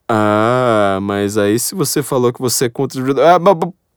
Ah, 0.09 0.99
mas 1.03 1.37
aí 1.37 1.59
se 1.59 1.75
você 1.75 2.03
falou 2.03 2.33
que 2.33 2.41
você 2.41 2.67
é 2.67 2.69
contra 2.69 3.03
ah, 3.35 3.41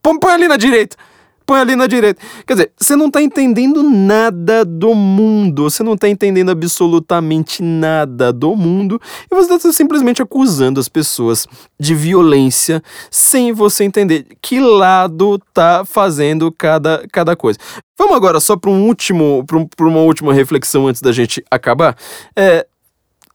põe, 0.02 0.32
ali 0.32 0.48
na 0.48 0.58
direita. 0.58 0.98
Põe 1.46 1.60
ali 1.60 1.76
na 1.76 1.88
direita. 1.88 2.22
Quer 2.46 2.54
dizer, 2.54 2.72
você 2.78 2.96
não 2.96 3.10
tá 3.10 3.22
entendendo 3.22 3.82
nada 3.82 4.64
do 4.64 4.94
mundo. 4.94 5.64
Você 5.64 5.82
não 5.82 5.98
tá 5.98 6.08
entendendo 6.08 6.50
absolutamente 6.52 7.64
nada 7.64 8.32
do 8.32 8.56
mundo. 8.56 9.02
E 9.32 9.36
você 9.36 9.58
tá 9.58 9.74
simplesmente 9.74 10.22
acusando 10.22 10.80
as 10.80 10.88
pessoas 10.88 11.48
de 11.80 11.96
violência 11.96 12.84
sem 13.10 13.52
você 13.52 13.84
entender 13.84 14.28
que 14.42 14.60
lado 14.60 15.40
tá 15.54 15.84
fazendo 15.86 16.52
cada, 16.52 17.04
cada 17.12 17.36
coisa. 17.36 17.58
Vamos 17.98 18.16
agora 18.16 18.40
só 18.40 18.56
para 18.56 18.70
um 18.70 18.86
último, 18.88 19.44
para 19.46 19.88
uma 19.88 20.02
última 20.02 20.34
reflexão 20.34 20.88
antes 20.88 21.02
da 21.02 21.12
gente 21.12 21.44
acabar. 21.50 21.96
É, 22.36 22.66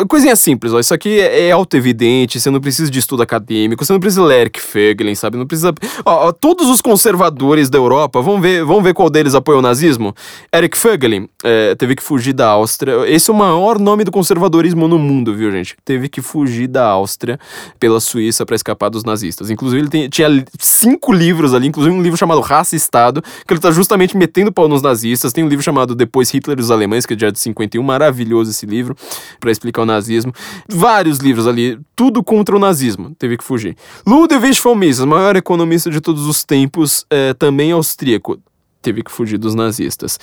Coisinha 0.08 0.34
simples, 0.34 0.72
ó. 0.72 0.80
Isso 0.80 0.92
aqui 0.92 1.20
é, 1.20 1.46
é 1.46 1.52
auto-evidente, 1.52 2.40
você 2.40 2.50
não 2.50 2.60
precisa 2.60 2.90
de 2.90 2.98
estudo 2.98 3.22
acadêmico, 3.22 3.84
você 3.84 3.92
não 3.92 4.00
precisa 4.00 4.24
ler 4.24 4.50
Fögelin, 4.52 5.14
sabe? 5.14 5.36
Não 5.36 5.46
precisa. 5.46 5.72
Ó, 6.04 6.28
ó, 6.28 6.32
todos 6.32 6.68
os 6.68 6.80
conservadores 6.80 7.70
da 7.70 7.78
Europa, 7.78 8.20
vamos 8.20 8.42
ver, 8.42 8.64
vamos 8.64 8.82
ver 8.82 8.92
qual 8.92 9.08
deles 9.08 9.36
apoia 9.36 9.56
o 9.56 9.62
nazismo? 9.62 10.12
Eric 10.52 10.76
Fögelin 10.76 11.28
é, 11.44 11.76
teve 11.76 11.94
que 11.94 12.02
fugir 12.02 12.32
da 12.32 12.48
Áustria. 12.48 13.06
Esse 13.06 13.30
é 13.30 13.32
o 13.32 13.36
maior 13.36 13.78
nome 13.78 14.02
do 14.02 14.10
conservadorismo 14.10 14.88
no 14.88 14.98
mundo, 14.98 15.32
viu, 15.32 15.52
gente? 15.52 15.76
Teve 15.84 16.08
que 16.08 16.20
fugir 16.20 16.66
da 16.66 16.84
Áustria 16.84 17.38
pela 17.78 18.00
Suíça 18.00 18.44
para 18.44 18.56
escapar 18.56 18.88
dos 18.88 19.04
nazistas. 19.04 19.48
Inclusive, 19.48 19.82
ele 19.82 19.88
tem, 19.88 20.08
tinha 20.08 20.44
cinco 20.58 21.12
livros 21.12 21.54
ali, 21.54 21.68
inclusive 21.68 21.94
um 21.94 22.02
livro 22.02 22.18
chamado 22.18 22.40
Raça 22.40 22.74
e 22.74 22.78
Estado, 22.78 23.22
que 23.46 23.54
ele 23.54 23.60
tá 23.60 23.70
justamente 23.70 24.16
metendo 24.16 24.50
pau 24.50 24.66
nos 24.66 24.82
nazistas. 24.82 25.32
Tem 25.32 25.44
um 25.44 25.48
livro 25.48 25.64
chamado 25.64 25.94
Depois 25.94 26.30
Hitler 26.30 26.58
e 26.58 26.62
os 26.62 26.72
Alemães, 26.72 27.06
que 27.06 27.14
é 27.14 27.16
de 27.16 27.38
51, 27.38 27.80
maravilhoso 27.80 28.50
esse 28.50 28.66
livro, 28.66 28.96
para 29.38 29.52
explicar 29.52 29.83
o 29.84 29.86
nazismo. 29.86 30.32
Vários 30.68 31.18
livros 31.18 31.46
ali, 31.46 31.78
tudo 31.94 32.22
contra 32.22 32.56
o 32.56 32.58
nazismo. 32.58 33.14
Teve 33.18 33.36
que 33.36 33.44
fugir. 33.44 33.76
Ludwig 34.06 34.60
von 34.60 34.74
Mises, 34.74 35.04
maior 35.04 35.36
economista 35.36 35.90
de 35.90 36.00
todos 36.00 36.26
os 36.26 36.44
tempos, 36.44 37.06
é, 37.10 37.32
também 37.34 37.72
austríaco 37.72 38.38
teve 38.84 39.02
que 39.02 39.10
fugir 39.10 39.38
dos 39.38 39.54
nazistas. 39.54 40.20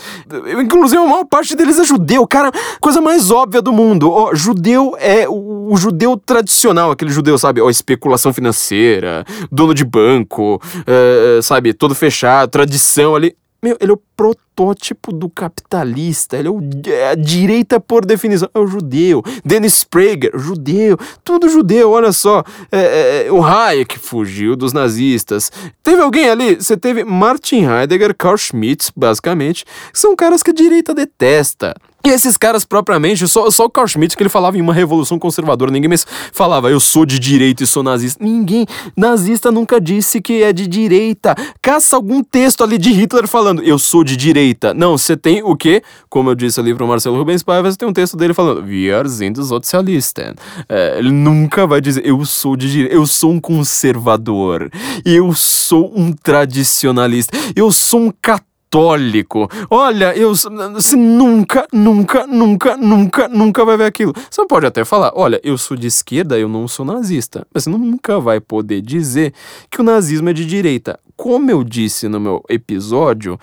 Inclusive, 0.62 1.02
a 1.02 1.06
maior 1.06 1.26
parte 1.26 1.56
deles 1.56 1.80
é 1.80 1.84
judeu, 1.84 2.28
cara. 2.28 2.52
Coisa 2.80 3.02
mais 3.02 3.32
óbvia 3.32 3.62
do 3.62 3.74
mundo. 3.74 4.12
O 4.12 4.36
judeu 4.36 4.96
é 5.00 5.28
o, 5.28 5.74
o 5.74 5.78
judeu 5.78 6.16
tradicional, 6.16 6.92
aquele 6.92 7.12
judeu, 7.12 7.38
sabe? 7.40 7.60
Ó, 7.60 7.70
especulação 7.70 8.32
financeira, 8.32 9.26
dono 9.52 9.74
de 9.74 9.84
banco, 9.84 10.62
é, 10.86 11.42
sabe? 11.42 11.74
Todo 11.74 11.96
fechado, 11.96 12.52
tradição 12.52 13.16
ali. 13.16 13.36
Meu, 13.64 13.78
ele 13.80 13.92
é 13.92 13.94
o 13.94 14.02
protótipo 14.16 15.14
do 15.14 15.30
capitalista, 15.30 16.36
ele 16.36 16.48
é, 16.48 16.52
o, 16.52 16.60
é 16.88 17.10
a 17.10 17.16
direita 17.16 17.80
por 17.80 18.04
definição, 18.04 18.50
é 18.56 18.60
o 18.60 18.66
judeu. 18.66 19.22
Dennis 19.46 19.84
Prager, 19.84 20.32
judeu, 20.34 20.98
tudo 21.24 21.48
judeu, 21.48 21.92
olha 21.92 22.12
só. 22.12 22.44
É, 22.72 22.80
é, 22.80 23.28
é 23.28 23.32
o 23.32 23.44
Hayek 23.44 24.00
fugiu 24.00 24.56
dos 24.56 24.74
nazistas. 24.74 25.52
Teve 25.84 26.02
alguém 26.02 26.28
ali, 26.28 26.56
você 26.56 26.76
teve 26.76 27.04
Martin 27.04 27.64
Heidegger, 27.66 28.16
Carl 28.16 28.36
Schmitt, 28.36 28.92
basicamente, 28.96 29.64
são 29.94 30.16
caras 30.16 30.42
que 30.42 30.50
a 30.50 30.54
direita 30.56 30.96
detesta. 30.96 31.76
E 32.06 32.10
esses 32.10 32.38
caras 32.38 32.66
propriamente, 32.66 33.28
só, 33.28 33.50
só 33.50 33.66
o 33.66 33.70
Carl 33.70 33.88
Schmitt 33.88 34.18
que 34.18 34.24
ele 34.24 34.30
falava 34.30 34.58
em 34.58 34.62
uma 34.62 34.74
revolução 34.74 35.20
conservadora, 35.20 35.72
ninguém 35.72 35.90
mais 35.90 36.06
falava 36.32 36.70
eu 36.70 36.80
sou 36.80 37.06
de 37.06 37.20
direita 37.20 37.64
e 37.64 37.68
sou 37.68 37.84
nazista. 37.84 38.24
Ninguém, 38.24 38.66
nazista 38.96 39.52
nunca 39.52 39.80
disse 39.80 40.22
que 40.22 40.44
é 40.44 40.52
de 40.52 40.68
direita. 40.68 41.36
Caça 41.62 41.96
algum 41.96 42.24
texto 42.24 42.64
ali 42.64 42.78
de 42.78 42.92
Hitler 42.92 43.28
falando 43.28 43.62
eu 43.64 43.78
sou 43.78 44.04
de 44.04 44.18
direita. 44.18 44.74
Não, 44.74 44.98
você 44.98 45.16
tem 45.16 45.44
o 45.44 45.56
quê? 45.56 45.84
Como 46.10 46.30
eu 46.30 46.36
disse 46.36 46.60
ali 46.60 46.74
pro 46.74 46.88
Marcelo 46.88 47.18
Rubens 47.18 47.44
Paiva, 47.44 47.72
você 47.72 47.78
tem 47.78 47.88
um 47.88 47.94
texto 47.94 48.18
dele 48.18 48.34
falando 48.34 48.64
wir 48.66 49.08
sind 49.08 49.38
Sozialisten. 49.38 50.34
É, 50.68 50.98
ele 50.98 51.12
nunca 51.12 51.68
vai 51.68 51.82
dizer 51.82 52.06
eu 52.06 52.24
sou 52.26 52.56
de 52.56 52.72
direita, 52.72 52.96
eu 52.96 53.06
sou 53.06 53.32
um 53.32 53.40
conservador, 53.40 54.70
eu 55.06 55.34
sou 55.34 55.92
um 55.96 56.12
tradicionalista, 56.12 57.38
eu 57.56 57.72
sou 57.72 58.02
um 58.02 58.12
católico 58.22 58.51
católico. 58.72 59.50
Olha, 59.70 60.16
eu 60.16 60.34
você 60.34 60.96
nunca, 60.96 61.68
nunca, 61.74 62.26
nunca, 62.26 62.78
nunca, 62.78 63.28
nunca 63.28 63.66
vai 63.66 63.76
ver 63.76 63.84
aquilo. 63.84 64.14
Você 64.30 64.46
pode 64.46 64.66
até 64.66 64.86
falar, 64.86 65.12
olha, 65.14 65.42
eu 65.44 65.58
sou 65.58 65.76
de 65.76 65.88
esquerda, 65.88 66.40
eu 66.40 66.48
não 66.48 66.68
sou 66.70 66.86
nazista, 66.86 67.46
mas 67.54 67.66
você 67.66 67.70
nunca 67.70 68.20
vai 68.20 68.40
poder 68.40 68.82
dizer 68.82 69.34
que 69.70 69.82
o 69.82 69.84
nazismo 69.84 70.30
é 70.30 70.34
de 70.34 70.46
direita. 70.46 70.98
Como 71.18 71.52
eu 71.52 71.64
disse 71.66 72.08
no 72.08 72.20
meu 72.20 72.42
episódio, 72.50 73.38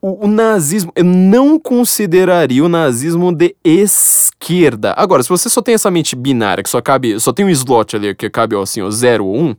o, 0.00 0.26
o, 0.26 0.28
nazismo, 0.28 0.92
eu 0.94 1.04
não 1.04 1.58
consideraria 1.58 2.64
o 2.64 2.68
nazismo 2.68 3.32
de 3.34 3.56
esquerda. 3.64 4.94
Agora, 4.96 5.22
se 5.22 5.28
você 5.28 5.48
só 5.48 5.62
tem 5.62 5.74
essa 5.74 5.90
mente 5.90 6.14
binária, 6.14 6.62
que 6.62 6.70
só 6.70 6.80
cabe, 6.80 7.18
só 7.18 7.32
tem 7.32 7.44
um 7.44 7.50
slot 7.50 7.96
ali 7.96 8.14
que 8.14 8.28
cabe 8.28 8.56
assim, 8.56 8.82
o 8.82 8.90
0 8.90 9.24
ou 9.24 9.36
1, 9.36 9.44
um, 9.44 9.56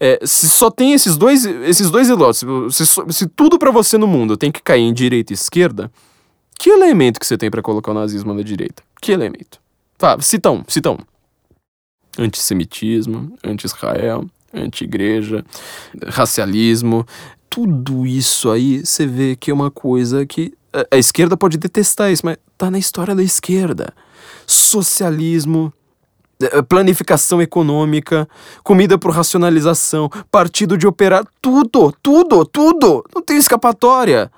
é, 0.00 0.18
se 0.24 0.48
só 0.48 0.70
tem 0.70 0.92
esses 0.94 1.16
dois, 1.16 1.44
esses 1.44 1.90
dois 1.90 2.08
slots, 2.08 2.44
se, 2.70 2.86
se 3.10 3.26
tudo 3.28 3.58
para 3.58 3.70
você 3.70 3.98
no 3.98 4.06
mundo 4.06 4.36
tem 4.36 4.50
que 4.50 4.62
cair 4.62 4.82
em 4.82 4.92
direita 4.92 5.32
e 5.32 5.34
esquerda, 5.34 5.90
que 6.58 6.70
elemento 6.70 7.20
que 7.20 7.26
você 7.26 7.36
tem 7.36 7.50
para 7.50 7.62
colocar 7.62 7.90
o 7.90 7.94
nazismo 7.94 8.32
na 8.32 8.42
direita? 8.42 8.82
Que 9.00 9.12
elemento? 9.12 9.60
Tá, 9.98 10.18
cita 10.20 10.50
um, 10.50 10.64
cita 10.66 10.90
um. 10.90 10.98
Antissemitismo, 12.18 13.36
anti-Israel, 13.44 14.24
anti-igreja, 14.52 15.44
racialismo, 16.06 17.04
tudo 17.54 18.04
isso 18.04 18.50
aí 18.50 18.84
você 18.84 19.06
vê 19.06 19.36
que 19.36 19.48
é 19.48 19.54
uma 19.54 19.70
coisa 19.70 20.26
que 20.26 20.52
a, 20.72 20.96
a 20.96 20.98
esquerda 20.98 21.36
pode 21.36 21.56
detestar 21.56 22.10
isso, 22.10 22.26
mas 22.26 22.36
tá 22.58 22.68
na 22.68 22.80
história 22.80 23.14
da 23.14 23.22
esquerda. 23.22 23.94
Socialismo, 24.44 25.72
eh, 26.42 26.62
planificação 26.62 27.40
econômica, 27.40 28.28
comida 28.64 28.98
por 28.98 29.12
racionalização, 29.12 30.10
partido 30.32 30.76
de 30.76 30.84
operar, 30.84 31.24
tudo, 31.40 31.94
tudo, 32.02 32.44
tudo, 32.44 33.04
não 33.14 33.22
tem 33.22 33.36
escapatória. 33.36 34.32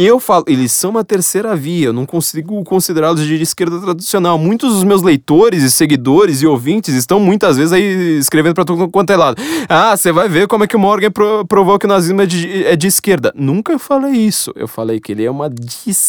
Eu 0.00 0.20
falo, 0.20 0.44
eles 0.46 0.70
são 0.70 0.90
uma 0.90 1.02
terceira 1.02 1.56
via, 1.56 1.86
eu 1.86 1.92
não 1.92 2.06
consigo 2.06 2.62
considerá-los 2.62 3.26
de 3.26 3.42
esquerda 3.42 3.80
tradicional. 3.80 4.38
Muitos 4.38 4.74
dos 4.74 4.84
meus 4.84 5.02
leitores 5.02 5.64
e 5.64 5.70
seguidores 5.72 6.40
e 6.40 6.46
ouvintes 6.46 6.94
estão 6.94 7.18
muitas 7.18 7.56
vezes 7.56 7.72
aí 7.72 8.16
escrevendo 8.16 8.54
para 8.54 8.64
todo 8.64 8.88
quanto 8.88 9.12
é 9.12 9.16
lado. 9.16 9.42
Ah, 9.68 9.96
você 9.96 10.12
vai 10.12 10.28
ver 10.28 10.46
como 10.46 10.62
é 10.62 10.68
que 10.68 10.76
o 10.76 10.78
Morgan 10.78 11.10
pro, 11.10 11.44
provou 11.46 11.80
que 11.80 11.86
o 11.86 11.88
nazismo 11.88 12.22
é 12.22 12.26
de, 12.26 12.64
é 12.64 12.76
de 12.76 12.86
esquerda. 12.86 13.32
Nunca 13.34 13.76
falei 13.76 14.12
isso. 14.12 14.52
Eu 14.54 14.68
falei 14.68 15.00
que 15.00 15.10
ele 15.10 15.24
é 15.24 15.30
uma 15.30 15.50
dissidência 15.50 16.06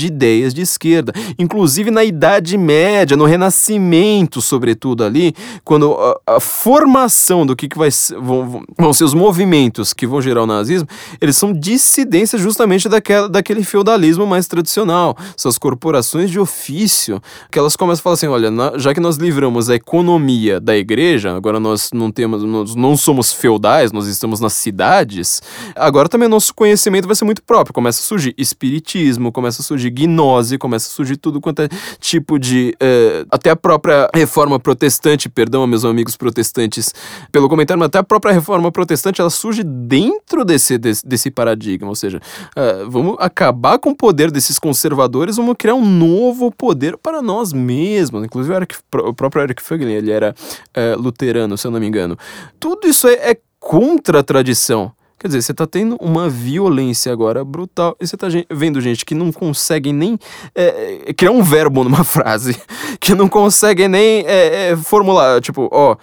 de 0.00 0.06
ideias 0.06 0.54
de 0.54 0.62
esquerda. 0.62 1.12
Inclusive 1.38 1.90
na 1.90 2.04
Idade 2.04 2.56
Média, 2.56 3.16
no 3.16 3.24
Renascimento, 3.24 4.40
sobretudo 4.40 5.04
ali, 5.04 5.34
quando 5.64 5.92
a, 5.92 6.36
a 6.36 6.40
formação 6.40 7.44
do 7.44 7.54
que, 7.54 7.68
que 7.68 7.78
vai 7.78 7.90
vão, 8.20 8.64
vão 8.78 8.92
ser 8.92 9.04
os 9.04 9.14
movimentos 9.14 9.92
que 9.92 10.06
vão 10.06 10.20
gerar 10.20 10.42
o 10.42 10.46
nazismo, 10.46 10.88
eles 11.20 11.36
são 11.36 11.52
dissidências 11.52 12.40
justamente 12.40 12.88
daquela, 12.88 13.28
daquele 13.28 13.62
feudalismo 13.62 14.26
mais 14.26 14.46
tradicional. 14.46 15.16
Essas 15.36 15.58
corporações 15.58 16.30
de 16.30 16.40
ofício, 16.40 17.20
que 17.50 17.58
elas 17.58 17.76
começam 17.76 18.00
a 18.00 18.02
falar 18.02 18.14
assim: 18.14 18.26
olha, 18.26 18.50
na, 18.50 18.78
já 18.78 18.94
que 18.94 19.00
nós 19.00 19.16
livramos 19.16 19.68
a 19.68 19.74
economia 19.74 20.60
da 20.60 20.76
igreja, 20.76 21.36
agora 21.36 21.60
nós 21.60 21.90
não 21.92 22.10
temos, 22.10 22.42
nós 22.42 22.74
não 22.74 22.96
somos 22.96 23.32
feudais, 23.32 23.92
nós 23.92 24.06
estamos 24.06 24.40
nas 24.40 24.54
cidades, 24.54 25.42
agora 25.76 26.08
também 26.08 26.28
nosso 26.28 26.54
conhecimento 26.54 27.06
vai 27.06 27.16
ser 27.16 27.24
muito 27.24 27.42
próprio. 27.42 27.74
Começa 27.74 28.00
a 28.00 28.04
surgir 28.04 28.34
espiritismo, 28.38 29.32
começa 29.32 29.62
a 29.62 29.64
surgir 29.64 29.89
gnose, 29.90 30.56
começa 30.58 30.88
a 30.88 30.90
surgir 30.90 31.16
tudo 31.16 31.40
quanto 31.40 31.62
é 31.62 31.68
tipo 31.98 32.38
de. 32.38 32.74
Uh, 32.80 33.26
até 33.30 33.50
a 33.50 33.56
própria 33.56 34.08
reforma 34.14 34.58
protestante, 34.58 35.28
perdão, 35.28 35.66
meus 35.66 35.84
amigos 35.84 36.16
protestantes 36.16 36.94
pelo 37.30 37.48
comentário, 37.48 37.78
mas 37.78 37.86
até 37.86 37.98
a 37.98 38.02
própria 38.02 38.32
reforma 38.32 38.70
protestante 38.70 39.20
ela 39.20 39.30
surge 39.30 39.62
dentro 39.62 40.44
desse, 40.44 40.78
desse, 40.78 41.06
desse 41.06 41.30
paradigma. 41.30 41.88
Ou 41.88 41.96
seja, 41.96 42.18
uh, 42.56 42.88
vamos 42.88 43.16
acabar 43.18 43.78
com 43.78 43.90
o 43.90 43.96
poder 43.96 44.30
desses 44.30 44.58
conservadores, 44.58 45.36
vamos 45.36 45.54
criar 45.58 45.74
um 45.74 45.84
novo 45.84 46.50
poder 46.50 46.96
para 46.96 47.20
nós 47.20 47.52
mesmos. 47.52 48.24
Inclusive, 48.24 48.54
o, 48.54 48.56
Eric, 48.56 48.76
o 49.04 49.14
próprio 49.14 49.42
Eric 49.42 49.62
Fögling, 49.62 49.92
ele 49.92 50.10
era 50.10 50.34
uh, 50.76 51.00
luterano, 51.00 51.58
se 51.58 51.66
eu 51.66 51.70
não 51.70 51.80
me 51.80 51.86
engano. 51.86 52.16
Tudo 52.58 52.86
isso 52.86 53.08
é, 53.08 53.30
é 53.30 53.38
contra 53.58 54.20
a 54.20 54.22
tradição. 54.22 54.92
Quer 55.20 55.26
dizer, 55.26 55.42
você 55.42 55.52
está 55.52 55.66
tendo 55.66 55.96
uma 56.00 56.30
violência 56.30 57.12
agora 57.12 57.44
brutal 57.44 57.94
e 58.00 58.06
você 58.06 58.16
está 58.16 58.26
vendo 58.50 58.80
gente 58.80 59.04
que 59.04 59.14
não 59.14 59.30
consegue 59.30 59.92
nem 59.92 60.18
é, 60.54 61.12
criar 61.12 61.30
um 61.30 61.42
verbo 61.42 61.84
numa 61.84 62.02
frase, 62.04 62.58
que 62.98 63.14
não 63.14 63.28
consegue 63.28 63.86
nem 63.86 64.24
é, 64.26 64.70
é, 64.70 64.76
formular, 64.78 65.38
tipo, 65.42 65.68
ó, 65.70 65.94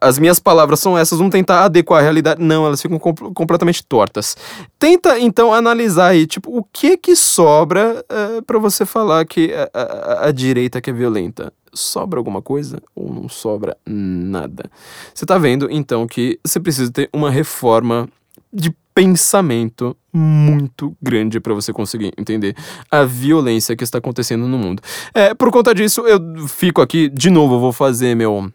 as 0.00 0.18
minhas 0.18 0.40
palavras 0.40 0.80
são 0.80 0.98
essas, 0.98 1.18
vamos 1.18 1.30
tentar 1.30 1.66
adequar 1.66 2.00
a 2.00 2.02
realidade. 2.02 2.42
Não, 2.42 2.66
elas 2.66 2.82
ficam 2.82 2.98
comp 2.98 3.20
completamente 3.32 3.86
tortas. 3.86 4.36
Tenta, 4.76 5.20
então, 5.20 5.54
analisar 5.54 6.08
aí, 6.08 6.26
tipo, 6.26 6.50
o 6.50 6.64
que 6.64 6.96
que 6.96 7.14
sobra 7.14 8.04
é, 8.08 8.40
para 8.40 8.58
você 8.58 8.84
falar 8.84 9.24
que 9.24 9.54
a, 9.54 9.70
a, 9.72 10.26
a 10.26 10.32
direita 10.32 10.80
que 10.80 10.90
é 10.90 10.92
violenta? 10.92 11.52
sobra 11.76 12.20
alguma 12.20 12.40
coisa 12.40 12.80
ou 12.94 13.12
não 13.12 13.28
sobra 13.28 13.76
nada. 13.84 14.70
Você 15.12 15.24
está 15.24 15.36
vendo 15.36 15.68
então 15.68 16.06
que 16.06 16.38
você 16.44 16.60
precisa 16.60 16.92
ter 16.92 17.10
uma 17.12 17.32
reforma 17.32 18.08
de 18.54 18.74
pensamento 18.94 19.96
muito 20.12 20.96
grande 21.02 21.40
para 21.40 21.52
você 21.52 21.72
conseguir 21.72 22.12
entender 22.16 22.54
a 22.88 23.02
violência 23.02 23.74
que 23.74 23.82
está 23.82 23.98
acontecendo 23.98 24.46
no 24.46 24.56
mundo. 24.56 24.80
É, 25.12 25.34
por 25.34 25.50
conta 25.50 25.74
disso, 25.74 26.02
eu 26.02 26.46
fico 26.46 26.80
aqui, 26.80 27.08
de 27.08 27.28
novo, 27.28 27.58
vou 27.58 27.72
fazer 27.72 28.14
meu 28.14 28.52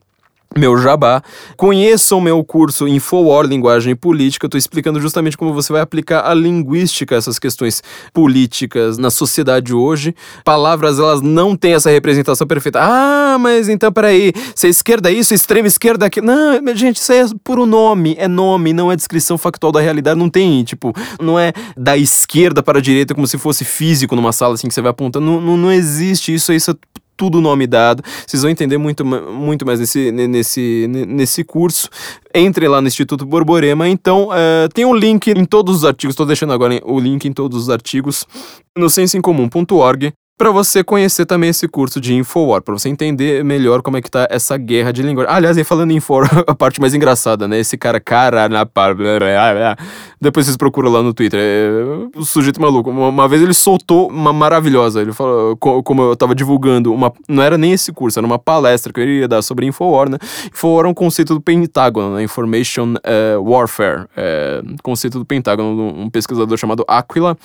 meu 0.57 0.77
jabá. 0.77 1.21
Conheçam 1.55 2.19
meu 2.19 2.43
curso 2.43 2.87
Infowar, 2.87 3.45
Linguagem 3.45 3.95
Política. 3.95 4.47
Estou 4.47 4.57
explicando 4.57 4.99
justamente 4.99 5.37
como 5.37 5.53
você 5.53 5.71
vai 5.71 5.81
aplicar 5.81 6.25
a 6.25 6.33
linguística 6.33 7.15
a 7.15 7.17
essas 7.17 7.37
questões 7.37 7.83
políticas 8.13 8.97
na 8.97 9.09
sociedade 9.09 9.73
hoje. 9.73 10.15
Palavras, 10.43 10.97
elas 10.97 11.21
não 11.21 11.55
têm 11.55 11.73
essa 11.73 11.89
representação 11.89 12.47
perfeita. 12.47 12.79
Ah, 12.81 13.37
mas 13.39 13.69
então, 13.69 13.91
peraí, 13.91 14.33
se 14.55 14.67
a 14.67 14.69
esquerda 14.69 15.11
é 15.11 15.13
isso, 15.13 15.33
extrema 15.33 15.67
esquerda 15.67 16.05
é 16.05 16.07
aquilo. 16.07 16.25
Não, 16.25 16.75
gente, 16.75 16.97
isso 16.97 17.13
é 17.13 17.25
puro 17.43 17.65
nome. 17.65 18.15
É 18.17 18.27
nome, 18.27 18.73
não 18.73 18.91
é 18.91 18.95
descrição 18.95 19.37
factual 19.37 19.71
da 19.71 19.79
realidade. 19.79 20.19
Não 20.19 20.29
tem, 20.29 20.63
tipo, 20.63 20.93
não 21.21 21.37
é 21.37 21.53
da 21.77 21.95
esquerda 21.95 22.63
para 22.63 22.79
a 22.79 22.81
direita 22.81 23.13
como 23.13 23.27
se 23.27 23.37
fosse 23.37 23.63
físico 23.63 24.15
numa 24.15 24.31
sala 24.31 24.55
assim 24.55 24.67
que 24.67 24.73
você 24.73 24.81
vai 24.81 24.91
apontando. 24.91 25.25
Não, 25.25 25.39
não, 25.39 25.57
não 25.57 25.71
existe 25.71 26.33
isso. 26.33 26.51
Isso 26.51 26.71
é 26.71 26.73
tudo 27.19 27.41
nome 27.41 27.67
dado. 27.67 28.01
Vocês 28.25 28.41
vão 28.41 28.49
entender 28.49 28.77
muito, 28.77 29.03
muito 29.03 29.65
mais 29.65 29.81
nesse, 29.81 30.09
nesse, 30.09 30.87
nesse 30.87 31.43
curso. 31.43 31.89
Entre 32.33 32.65
lá 32.65 32.79
no 32.79 32.87
Instituto 32.87 33.25
Borborema. 33.25 33.89
Então, 33.89 34.29
uh, 34.29 34.69
tem 34.73 34.85
um 34.85 34.95
link 34.95 35.27
em 35.27 35.43
todos 35.43 35.75
os 35.75 35.85
artigos. 35.85 36.13
Estou 36.13 36.25
deixando 36.25 36.53
agora 36.53 36.79
o 36.85 36.97
link 36.97 37.25
em 37.25 37.33
todos 37.33 37.63
os 37.63 37.69
artigos 37.69 38.25
no 38.77 38.89
sensoincomum.org 38.89 40.13
para 40.39 40.51
você 40.51 40.85
conhecer 40.85 41.25
também 41.25 41.49
esse 41.49 41.67
curso 41.67 41.99
de 41.99 42.15
Infowar, 42.15 42.61
para 42.61 42.73
você 42.73 42.87
entender 42.87 43.43
melhor 43.43 43.81
como 43.81 43.97
é 43.97 44.01
que 44.01 44.09
tá 44.09 44.25
essa 44.31 44.55
guerra 44.55 44.93
de 44.93 45.03
língua. 45.03 45.25
aliás, 45.27 45.57
e 45.57 45.65
falando 45.65 45.91
em 45.91 45.97
Infowar, 45.97 46.29
a 46.47 46.55
parte 46.55 46.79
mais 46.79 46.93
engraçada, 46.93 47.45
né? 47.45 47.59
Esse 47.59 47.77
cara, 47.77 47.99
cara, 47.99 48.47
na 48.47 48.65
depois 50.21 50.45
vocês 50.45 50.55
procuram 50.55 50.89
lá 50.89 51.03
no 51.03 51.13
Twitter. 51.13 51.37
É, 51.41 52.23
sujeito 52.23 52.61
maluco. 52.61 52.89
Uma, 52.89 53.09
uma, 53.09 53.27
vez 53.27 53.41
ele 53.41 53.53
soltou 53.53 54.07
uma 54.07 54.31
maravilhosa. 54.31 55.01
Ele 55.01 55.11
falou, 55.11 55.57
como 55.57 56.03
eu 56.03 56.15
tava 56.15 56.33
divulgando, 56.33 56.93
uma, 56.93 57.11
não 57.27 57.43
era 57.43 57.57
nem 57.57 57.73
esse 57.73 57.91
curso, 57.91 58.17
era 58.17 58.25
uma 58.25 58.39
palestra 58.39 58.93
que 58.93 58.99
eu 59.01 59.03
iria 59.03 59.27
dar 59.27 59.41
sobre 59.41 59.65
Infowar, 59.65 60.09
né? 60.09 60.17
Infowar 60.53 60.85
é 60.85 60.87
um 60.87 60.93
conceito 60.93 61.33
do 61.33 61.41
Pentágono, 61.41 62.15
né? 62.15 62.23
Information 62.23 62.93
uh, 62.93 63.43
Warfare. 63.43 64.05
É, 64.15 64.61
conceito 64.81 65.19
do 65.19 65.25
Pentágono, 65.25 66.01
um 66.01 66.09
pesquisador 66.09 66.57
chamado 66.57 66.85
Aquila 66.87 67.35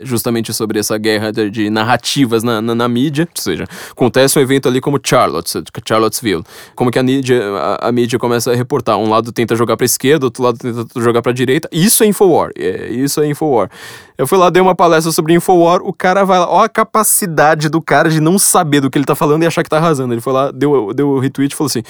justamente 0.00 0.52
sobre 0.52 0.78
essa 0.78 0.96
guerra 0.98 1.32
de, 1.32 1.50
de 1.50 1.70
narrativas 1.70 2.42
na, 2.42 2.60
na, 2.60 2.74
na, 2.74 2.88
mídia, 2.88 3.28
ou 3.34 3.42
seja, 3.42 3.64
acontece 3.90 4.38
um 4.38 4.42
evento 4.42 4.68
ali 4.68 4.80
como 4.80 5.00
Charlotte, 5.02 5.62
Charlottesville, 5.86 6.44
como 6.74 6.90
que 6.90 6.98
a 6.98 7.02
mídia, 7.02 7.42
a, 7.56 7.88
a 7.88 7.92
mídia 7.92 8.18
começa 8.18 8.52
a 8.52 8.54
reportar, 8.54 8.96
um 8.98 9.08
lado 9.08 9.32
tenta 9.32 9.56
jogar 9.56 9.76
para 9.76 9.86
esquerda, 9.86 10.26
outro 10.26 10.42
lado 10.42 10.58
tenta 10.58 10.86
jogar 11.00 11.22
para 11.22 11.32
direita, 11.32 11.68
isso 11.72 12.02
é 12.02 12.06
Infowar, 12.06 12.50
é, 12.56 12.88
isso 12.88 13.20
é 13.20 13.26
Infowar. 13.26 13.70
Eu 14.16 14.26
fui 14.26 14.36
lá, 14.36 14.50
dei 14.50 14.60
uma 14.60 14.74
palestra 14.74 15.12
sobre 15.12 15.32
Infowar, 15.32 15.80
o 15.82 15.92
cara 15.92 16.24
vai 16.24 16.40
lá, 16.40 16.48
ó 16.48 16.64
a 16.64 16.68
capacidade 16.68 17.68
do 17.68 17.80
cara 17.80 18.10
de 18.10 18.20
não 18.20 18.38
saber 18.38 18.80
do 18.80 18.90
que 18.90 18.98
ele 18.98 19.04
tá 19.04 19.14
falando 19.14 19.44
e 19.44 19.46
achar 19.46 19.62
que 19.62 19.70
tá 19.70 19.76
arrasando. 19.76 20.12
Ele 20.12 20.20
foi 20.20 20.32
lá, 20.32 20.50
deu, 20.50 20.92
deu 20.92 21.10
o 21.10 21.18
retweet 21.20 21.52
e 21.52 21.56
falou 21.56 21.68
assim: 21.68 21.82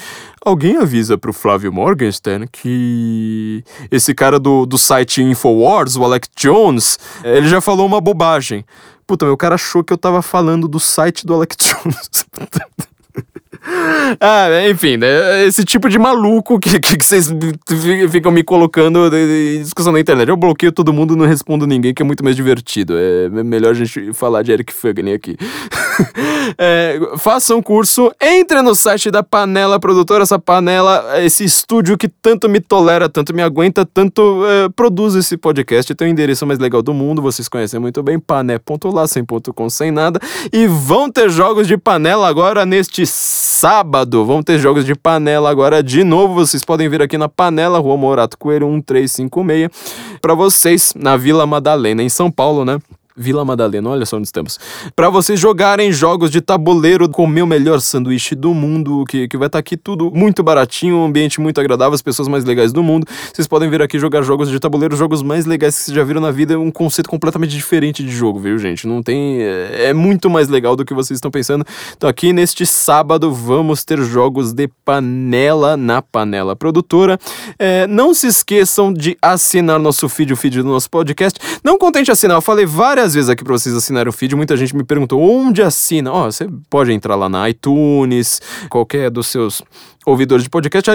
alguém 0.45 0.77
avisa 0.77 1.17
pro 1.17 1.33
Flávio 1.33 1.73
Morgenstern 1.73 2.47
que 2.47 3.63
esse 3.89 4.13
cara 4.13 4.39
do, 4.39 4.65
do 4.65 4.77
site 4.77 5.23
Infowars, 5.23 5.95
o 5.95 6.03
Alex 6.03 6.29
Jones, 6.37 6.99
ele 7.23 7.47
já 7.47 7.59
falou 7.61 7.85
uma 7.85 7.98
bobagem. 8.01 8.65
Puta, 9.05 9.25
meu 9.25 9.37
cara 9.37 9.55
achou 9.55 9.83
que 9.83 9.91
eu 9.91 9.97
tava 9.97 10.21
falando 10.21 10.67
do 10.67 10.79
site 10.79 11.25
do 11.25 11.33
Alex 11.33 11.55
Jones. 11.57 12.25
ah, 14.19 14.47
enfim, 14.69 14.97
né? 14.97 15.45
Esse 15.45 15.63
tipo 15.63 15.89
de 15.89 15.99
maluco 15.99 16.59
que, 16.59 16.79
que, 16.79 16.97
que 16.97 17.05
vocês 17.05 17.29
ficam 18.11 18.31
me 18.31 18.43
colocando 18.43 19.09
em 19.15 19.61
discussão 19.61 19.91
na 19.91 19.99
internet. 19.99 20.27
Eu 20.29 20.37
bloqueio 20.37 20.71
todo 20.71 20.93
mundo 20.93 21.15
não 21.15 21.25
respondo 21.25 21.67
ninguém, 21.67 21.93
que 21.93 22.01
é 22.01 22.05
muito 22.05 22.23
mais 22.23 22.35
divertido. 22.35 22.95
É 22.97 23.29
melhor 23.43 23.71
a 23.71 23.73
gente 23.73 24.13
falar 24.13 24.41
de 24.41 24.51
Eric 24.51 24.73
Fugner 24.73 25.15
aqui. 25.15 25.37
é, 26.57 26.99
faça 27.17 27.55
um 27.55 27.61
curso, 27.61 28.11
entre 28.21 28.61
no 28.61 28.75
site 28.75 29.11
da 29.11 29.23
Panela 29.23 29.79
Produtora, 29.79 30.23
essa 30.23 30.39
panela, 30.39 31.19
esse 31.23 31.43
estúdio 31.43 31.97
que 31.97 32.07
tanto 32.07 32.49
me 32.49 32.59
tolera, 32.59 33.09
tanto 33.09 33.33
me 33.33 33.41
aguenta, 33.41 33.85
tanto 33.85 34.43
é, 34.45 34.69
produz 34.69 35.15
esse 35.15 35.37
podcast. 35.37 35.93
Tem 35.93 36.07
o 36.07 36.11
endereço 36.11 36.45
mais 36.45 36.59
legal 36.59 36.81
do 36.81 36.93
mundo, 36.93 37.21
vocês 37.21 37.47
conhecem 37.47 37.79
muito 37.79 38.01
bem, 38.01 38.19
pané.lá, 38.19 39.07
sem 39.07 39.23
ponto 39.23 39.53
com, 39.53 39.69
sem 39.69 39.91
nada. 39.91 40.19
E 40.51 40.67
vão 40.67 41.09
ter 41.11 41.29
jogos 41.29 41.67
de 41.67 41.77
panela 41.77 42.27
agora 42.27 42.65
neste 42.65 43.05
sábado. 43.59 44.25
Vamos 44.25 44.45
ter 44.45 44.57
jogos 44.57 44.85
de 44.85 44.95
panela 44.95 45.49
agora 45.49 45.83
de 45.83 46.01
novo. 46.05 46.33
Vocês 46.35 46.63
podem 46.63 46.87
vir 46.87 47.01
aqui 47.01 47.17
na 47.17 47.27
Panela, 47.27 47.77
Rua 47.77 47.97
Morato 47.97 48.37
Coelho 48.37 48.69
1356, 48.69 49.69
para 50.21 50.33
vocês 50.33 50.93
na 50.95 51.17
Vila 51.17 51.45
Madalena, 51.45 52.01
em 52.01 52.07
São 52.07 52.31
Paulo, 52.31 52.63
né? 52.63 52.79
Vila 53.19 53.43
Madalena, 53.43 53.89
olha 53.89 54.05
só 54.05 54.15
onde 54.15 54.27
estamos. 54.27 54.57
Para 54.95 55.09
vocês 55.09 55.37
jogarem 55.37 55.91
jogos 55.91 56.31
de 56.31 56.39
tabuleiro, 56.39 57.09
comer 57.09 57.41
o 57.41 57.47
melhor 57.47 57.81
sanduíche 57.81 58.33
do 58.33 58.53
mundo, 58.53 59.03
que, 59.09 59.27
que 59.27 59.37
vai 59.37 59.47
estar 59.47 59.57
tá 59.57 59.59
aqui 59.59 59.75
tudo 59.75 60.09
muito 60.09 60.41
baratinho, 60.41 60.95
um 60.95 61.03
ambiente 61.03 61.41
muito 61.41 61.59
agradável, 61.59 61.93
as 61.93 62.01
pessoas 62.01 62.29
mais 62.29 62.45
legais 62.45 62.71
do 62.71 62.81
mundo. 62.81 63.05
Vocês 63.33 63.45
podem 63.45 63.69
vir 63.69 63.81
aqui 63.81 63.99
jogar 63.99 64.21
jogos 64.21 64.49
de 64.49 64.57
tabuleiro, 64.57 64.95
jogos 64.95 65.21
mais 65.21 65.45
legais 65.45 65.77
que 65.77 65.81
vocês 65.81 65.95
já 65.95 66.03
viram 66.05 66.21
na 66.21 66.31
vida, 66.31 66.53
é 66.53 66.57
um 66.57 66.71
conceito 66.71 67.09
completamente 67.09 67.51
diferente 67.51 68.01
de 68.01 68.09
jogo, 68.09 68.39
viu, 68.39 68.57
gente? 68.57 68.87
Não 68.87 69.03
tem. 69.03 69.41
É, 69.41 69.87
é 69.89 69.93
muito 69.93 70.29
mais 70.29 70.47
legal 70.47 70.77
do 70.77 70.85
que 70.85 70.93
vocês 70.93 71.17
estão 71.17 71.29
pensando. 71.29 71.65
Então, 71.97 72.09
aqui 72.09 72.31
neste 72.31 72.65
sábado, 72.65 73.33
vamos 73.33 73.83
ter 73.83 74.01
jogos 74.01 74.53
de 74.53 74.69
panela 74.85 75.75
na 75.75 76.01
panela 76.01 76.55
produtora. 76.55 77.19
É, 77.57 77.85
não 77.85 78.13
se 78.13 78.27
esqueçam 78.27 78.93
de 78.93 79.17
assinar 79.21 79.77
nosso 79.77 80.07
feed, 80.07 80.31
o 80.31 80.37
feed 80.37 80.61
do 80.61 80.69
nosso 80.69 80.89
podcast. 80.89 81.37
Não 81.61 81.77
contente 81.77 82.09
assinar, 82.09 82.37
eu 82.37 82.41
falei 82.41 82.65
várias 82.65 83.08
várias 83.09 83.13
vezes 83.13 83.29
aqui 83.29 83.43
para 83.43 83.53
vocês 83.53 83.75
assinarem 83.75 84.09
o 84.09 84.13
feed. 84.13 84.35
Muita 84.35 84.55
gente 84.55 84.75
me 84.75 84.83
perguntou 84.83 85.21
onde 85.21 85.61
assina. 85.61 86.11
Ó, 86.11 86.27
oh, 86.27 86.31
você 86.31 86.47
pode 86.69 86.91
entrar 86.91 87.15
lá 87.15 87.27
na 87.27 87.49
iTunes, 87.49 88.41
qualquer 88.69 89.09
dos 89.09 89.27
seus 89.27 89.61
ouvidores 90.05 90.43
de 90.43 90.49
podcast. 90.49 90.91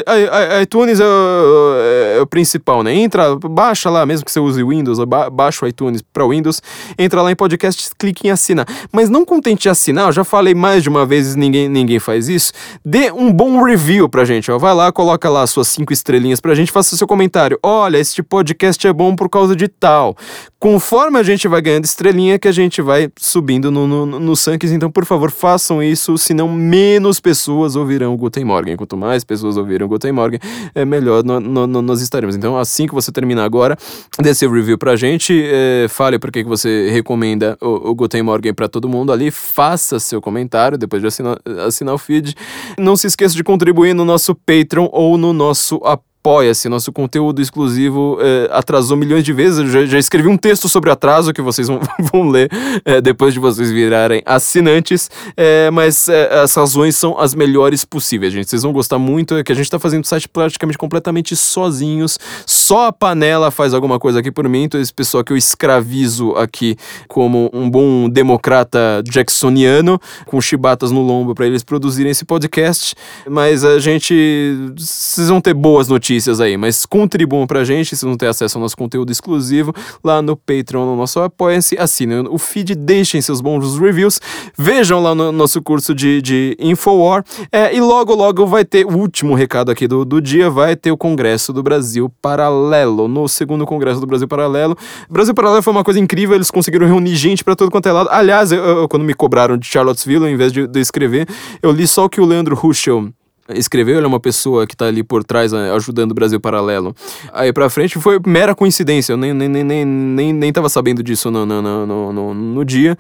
ITunes 0.62 1.00
é 1.00 1.04
o, 1.04 2.16
é 2.16 2.20
o, 2.20 2.26
principal, 2.26 2.82
né? 2.82 2.94
Entra, 2.94 3.36
baixa 3.36 3.90
lá, 3.90 4.04
mesmo 4.06 4.24
que 4.24 4.32
você 4.32 4.40
use 4.40 4.62
Windows, 4.62 4.98
ba 5.04 5.30
baixa 5.30 5.64
o 5.64 5.68
iTunes 5.68 6.02
para 6.02 6.26
Windows, 6.26 6.62
entra 6.98 7.22
lá 7.22 7.30
em 7.30 7.36
podcast, 7.36 7.90
clique 7.98 8.26
em 8.26 8.30
assinar. 8.30 8.66
Mas 8.92 9.08
não 9.08 9.24
contente 9.24 9.68
em 9.68 9.70
assinar, 9.70 10.08
eu 10.08 10.12
já 10.12 10.24
falei 10.24 10.54
mais 10.54 10.82
de 10.82 10.88
uma 10.88 11.04
vez, 11.04 11.34
ninguém, 11.34 11.68
ninguém 11.68 11.98
faz 11.98 12.28
isso. 12.28 12.52
Dê 12.84 13.10
um 13.10 13.32
bom 13.32 13.62
review 13.62 14.08
pra 14.08 14.24
gente, 14.24 14.50
ó. 14.50 14.58
Vai 14.58 14.74
lá, 14.74 14.90
coloca 14.92 15.28
lá 15.28 15.46
suas 15.46 15.68
cinco 15.68 15.92
estrelinhas 15.92 16.40
pra 16.40 16.54
gente, 16.54 16.72
faça 16.72 16.96
seu 16.96 17.06
comentário. 17.06 17.58
Olha, 17.62 17.98
este 17.98 18.22
podcast 18.22 18.86
é 18.86 18.92
bom 18.92 19.14
por 19.14 19.28
causa 19.28 19.54
de 19.54 19.68
tal. 19.68 20.16
Conforme 20.58 21.18
a 21.18 21.22
gente 21.22 21.46
vai 21.46 21.60
ganhando 21.60 21.84
estrelinha 21.84 22.38
que 22.38 22.48
a 22.48 22.52
gente 22.52 22.80
vai 22.80 23.10
subindo 23.18 23.70
no, 23.70 23.86
no, 23.86 24.06
no 24.06 24.36
Sankis. 24.36 24.72
Então, 24.72 24.90
por 24.90 25.04
favor, 25.04 25.30
façam 25.30 25.82
isso, 25.82 26.16
senão 26.16 26.48
menos 26.48 27.20
pessoas 27.20 27.76
ouvirão 27.76 28.14
o 28.14 28.16
Guten 28.16 28.44
Morgen. 28.44 28.76
Quanto 28.94 28.96
mais 28.96 29.24
pessoas 29.24 29.56
ouvirem 29.56 29.84
o 29.84 29.88
Guten 29.88 30.12
Morgen, 30.12 30.38
é 30.74 30.84
melhor 30.84 31.24
no, 31.24 31.40
no, 31.40 31.82
nós 31.82 32.00
estaremos. 32.00 32.36
Então, 32.36 32.56
assim 32.56 32.86
que 32.86 32.94
você 32.94 33.10
terminar 33.10 33.44
agora, 33.44 33.76
dê 34.20 34.32
seu 34.32 34.50
review 34.50 34.78
pra 34.78 34.94
gente, 34.94 35.42
é, 35.44 35.86
fale 35.88 36.18
por 36.18 36.30
que 36.30 36.44
você 36.44 36.90
recomenda 36.90 37.58
o, 37.60 37.90
o 37.90 37.94
Guten 37.94 38.22
Morgen 38.22 38.54
pra 38.54 38.68
todo 38.68 38.88
mundo 38.88 39.12
ali, 39.12 39.30
faça 39.30 39.98
seu 39.98 40.20
comentário 40.20 40.78
depois 40.78 41.02
de 41.02 41.08
assinar, 41.08 41.38
assinar 41.66 41.94
o 41.94 41.98
feed. 41.98 42.34
Não 42.78 42.96
se 42.96 43.08
esqueça 43.08 43.34
de 43.34 43.42
contribuir 43.42 43.94
no 43.94 44.04
nosso 44.04 44.34
Patreon 44.34 44.88
ou 44.92 45.18
no 45.18 45.32
nosso 45.32 45.76
apoio 45.84 46.13
apoia-se. 46.24 46.70
Nosso 46.70 46.90
conteúdo 46.90 47.42
exclusivo 47.42 48.16
é, 48.18 48.48
atrasou 48.50 48.96
milhões 48.96 49.22
de 49.22 49.32
vezes. 49.34 49.58
Eu 49.58 49.66
já, 49.66 49.84
já, 49.84 49.98
escrevi 49.98 50.26
um 50.26 50.38
texto 50.38 50.70
sobre 50.70 50.90
atraso 50.90 51.34
que 51.34 51.42
vocês 51.42 51.68
vão, 51.68 51.80
vão 52.10 52.30
ler 52.30 52.50
é, 52.82 52.98
depois 52.98 53.34
de 53.34 53.38
vocês 53.38 53.70
virarem 53.70 54.22
assinantes. 54.24 55.10
É, 55.36 55.70
mas 55.70 56.08
as 56.08 56.54
razões 56.54 56.96
são 56.96 57.18
as 57.20 57.34
melhores 57.34 57.84
possíveis, 57.84 58.32
gente. 58.32 58.48
Vocês 58.48 58.62
vão 58.62 58.72
gostar 58.72 58.98
muito. 58.98 59.34
É 59.34 59.44
que 59.44 59.52
a 59.52 59.54
gente 59.54 59.66
está 59.66 59.78
fazendo 59.78 60.04
o 60.04 60.06
site 60.06 60.26
praticamente 60.26 60.78
completamente 60.78 61.36
sozinhos. 61.36 62.18
Só 62.46 62.86
a 62.86 62.92
panela 62.92 63.50
faz 63.50 63.74
alguma 63.74 63.98
coisa 63.98 64.20
aqui 64.20 64.32
por 64.32 64.48
mim. 64.48 64.62
Então, 64.62 64.80
esse 64.80 64.94
pessoal 64.94 65.22
que 65.22 65.32
eu 65.32 65.36
escravizo 65.36 66.32
aqui 66.36 66.74
como 67.06 67.50
um 67.52 67.68
bom 67.68 68.08
democrata 68.08 69.02
jacksoniano, 69.10 70.00
com 70.24 70.40
chibatas 70.40 70.90
no 70.90 71.02
lombo 71.02 71.34
para 71.34 71.46
eles 71.46 71.62
produzirem 71.62 72.12
esse 72.12 72.24
podcast. 72.24 72.94
Mas 73.28 73.62
a 73.62 73.78
gente. 73.78 74.72
Vocês 74.74 75.28
vão 75.28 75.40
ter 75.40 75.52
boas 75.52 75.86
notícias 75.86 76.13
notícias 76.14 76.40
aí, 76.40 76.56
mas 76.56 76.86
contribuam 76.86 77.46
pra 77.46 77.64
gente, 77.64 77.96
se 77.96 78.06
não 78.06 78.16
ter 78.16 78.28
acesso 78.28 78.56
ao 78.56 78.62
nosso 78.62 78.76
conteúdo 78.76 79.10
exclusivo 79.10 79.74
lá 80.02 80.22
no 80.22 80.36
Patreon, 80.36 80.86
no 80.86 80.96
nosso 80.96 81.20
Apoia-se, 81.20 81.76
assinem 81.76 82.26
o 82.28 82.38
feed, 82.38 82.74
deixem 82.74 83.20
seus 83.20 83.40
bons 83.40 83.78
reviews, 83.78 84.20
vejam 84.56 85.02
lá 85.02 85.14
no 85.14 85.32
nosso 85.32 85.60
curso 85.60 85.94
de, 85.94 86.22
de 86.22 86.56
Infowar, 86.60 87.24
é, 87.50 87.74
e 87.74 87.80
logo, 87.80 88.14
logo 88.14 88.46
vai 88.46 88.64
ter 88.64 88.86
o 88.86 88.96
último 88.96 89.34
recado 89.34 89.70
aqui 89.70 89.88
do, 89.88 90.04
do 90.04 90.20
dia, 90.20 90.48
vai 90.48 90.76
ter 90.76 90.92
o 90.92 90.96
Congresso 90.96 91.52
do 91.52 91.62
Brasil 91.62 92.08
Paralelo, 92.22 93.08
no 93.08 93.26
segundo 93.26 93.66
Congresso 93.66 94.00
do 94.00 94.06
Brasil 94.06 94.28
Paralelo. 94.28 94.76
Brasil 95.10 95.34
Paralelo 95.34 95.62
foi 95.62 95.72
uma 95.72 95.84
coisa 95.84 95.98
incrível, 95.98 96.36
eles 96.36 96.50
conseguiram 96.50 96.86
reunir 96.86 97.16
gente 97.16 97.42
para 97.42 97.56
todo 97.56 97.70
quanto 97.70 97.88
é 97.88 97.92
lado. 97.92 98.08
Aliás, 98.10 98.52
eu, 98.52 98.62
eu, 98.62 98.88
quando 98.88 99.04
me 99.04 99.14
cobraram 99.14 99.56
de 99.56 99.66
Charlottesville, 99.66 100.24
ao 100.24 100.30
invés 100.30 100.52
de, 100.52 100.66
de 100.66 100.80
escrever, 100.80 101.26
eu 101.62 101.72
li 101.72 101.86
só 101.88 102.04
o 102.04 102.08
que 102.08 102.20
o 102.20 102.24
Leandro 102.24 102.54
Ruschel 102.54 103.12
escreveu, 103.50 103.96
ele 103.96 104.04
é 104.04 104.08
uma 104.08 104.20
pessoa 104.20 104.66
que 104.66 104.76
tá 104.76 104.86
ali 104.86 105.02
por 105.02 105.22
trás 105.22 105.52
né, 105.52 105.70
ajudando 105.72 106.12
o 106.12 106.14
Brasil 106.14 106.40
Paralelo. 106.40 106.94
Aí 107.32 107.52
pra 107.52 107.68
frente 107.68 107.98
foi 107.98 108.18
mera 108.26 108.54
coincidência, 108.54 109.12
eu 109.12 109.16
nem, 109.16 109.34
nem, 109.34 109.48
nem, 109.48 109.84
nem, 109.84 110.32
nem 110.32 110.52
tava 110.52 110.68
sabendo 110.68 111.02
disso 111.02 111.30
no, 111.30 111.44
no, 111.44 111.62
no, 111.62 112.12
no, 112.12 112.34
no 112.34 112.64
dia. 112.64 112.96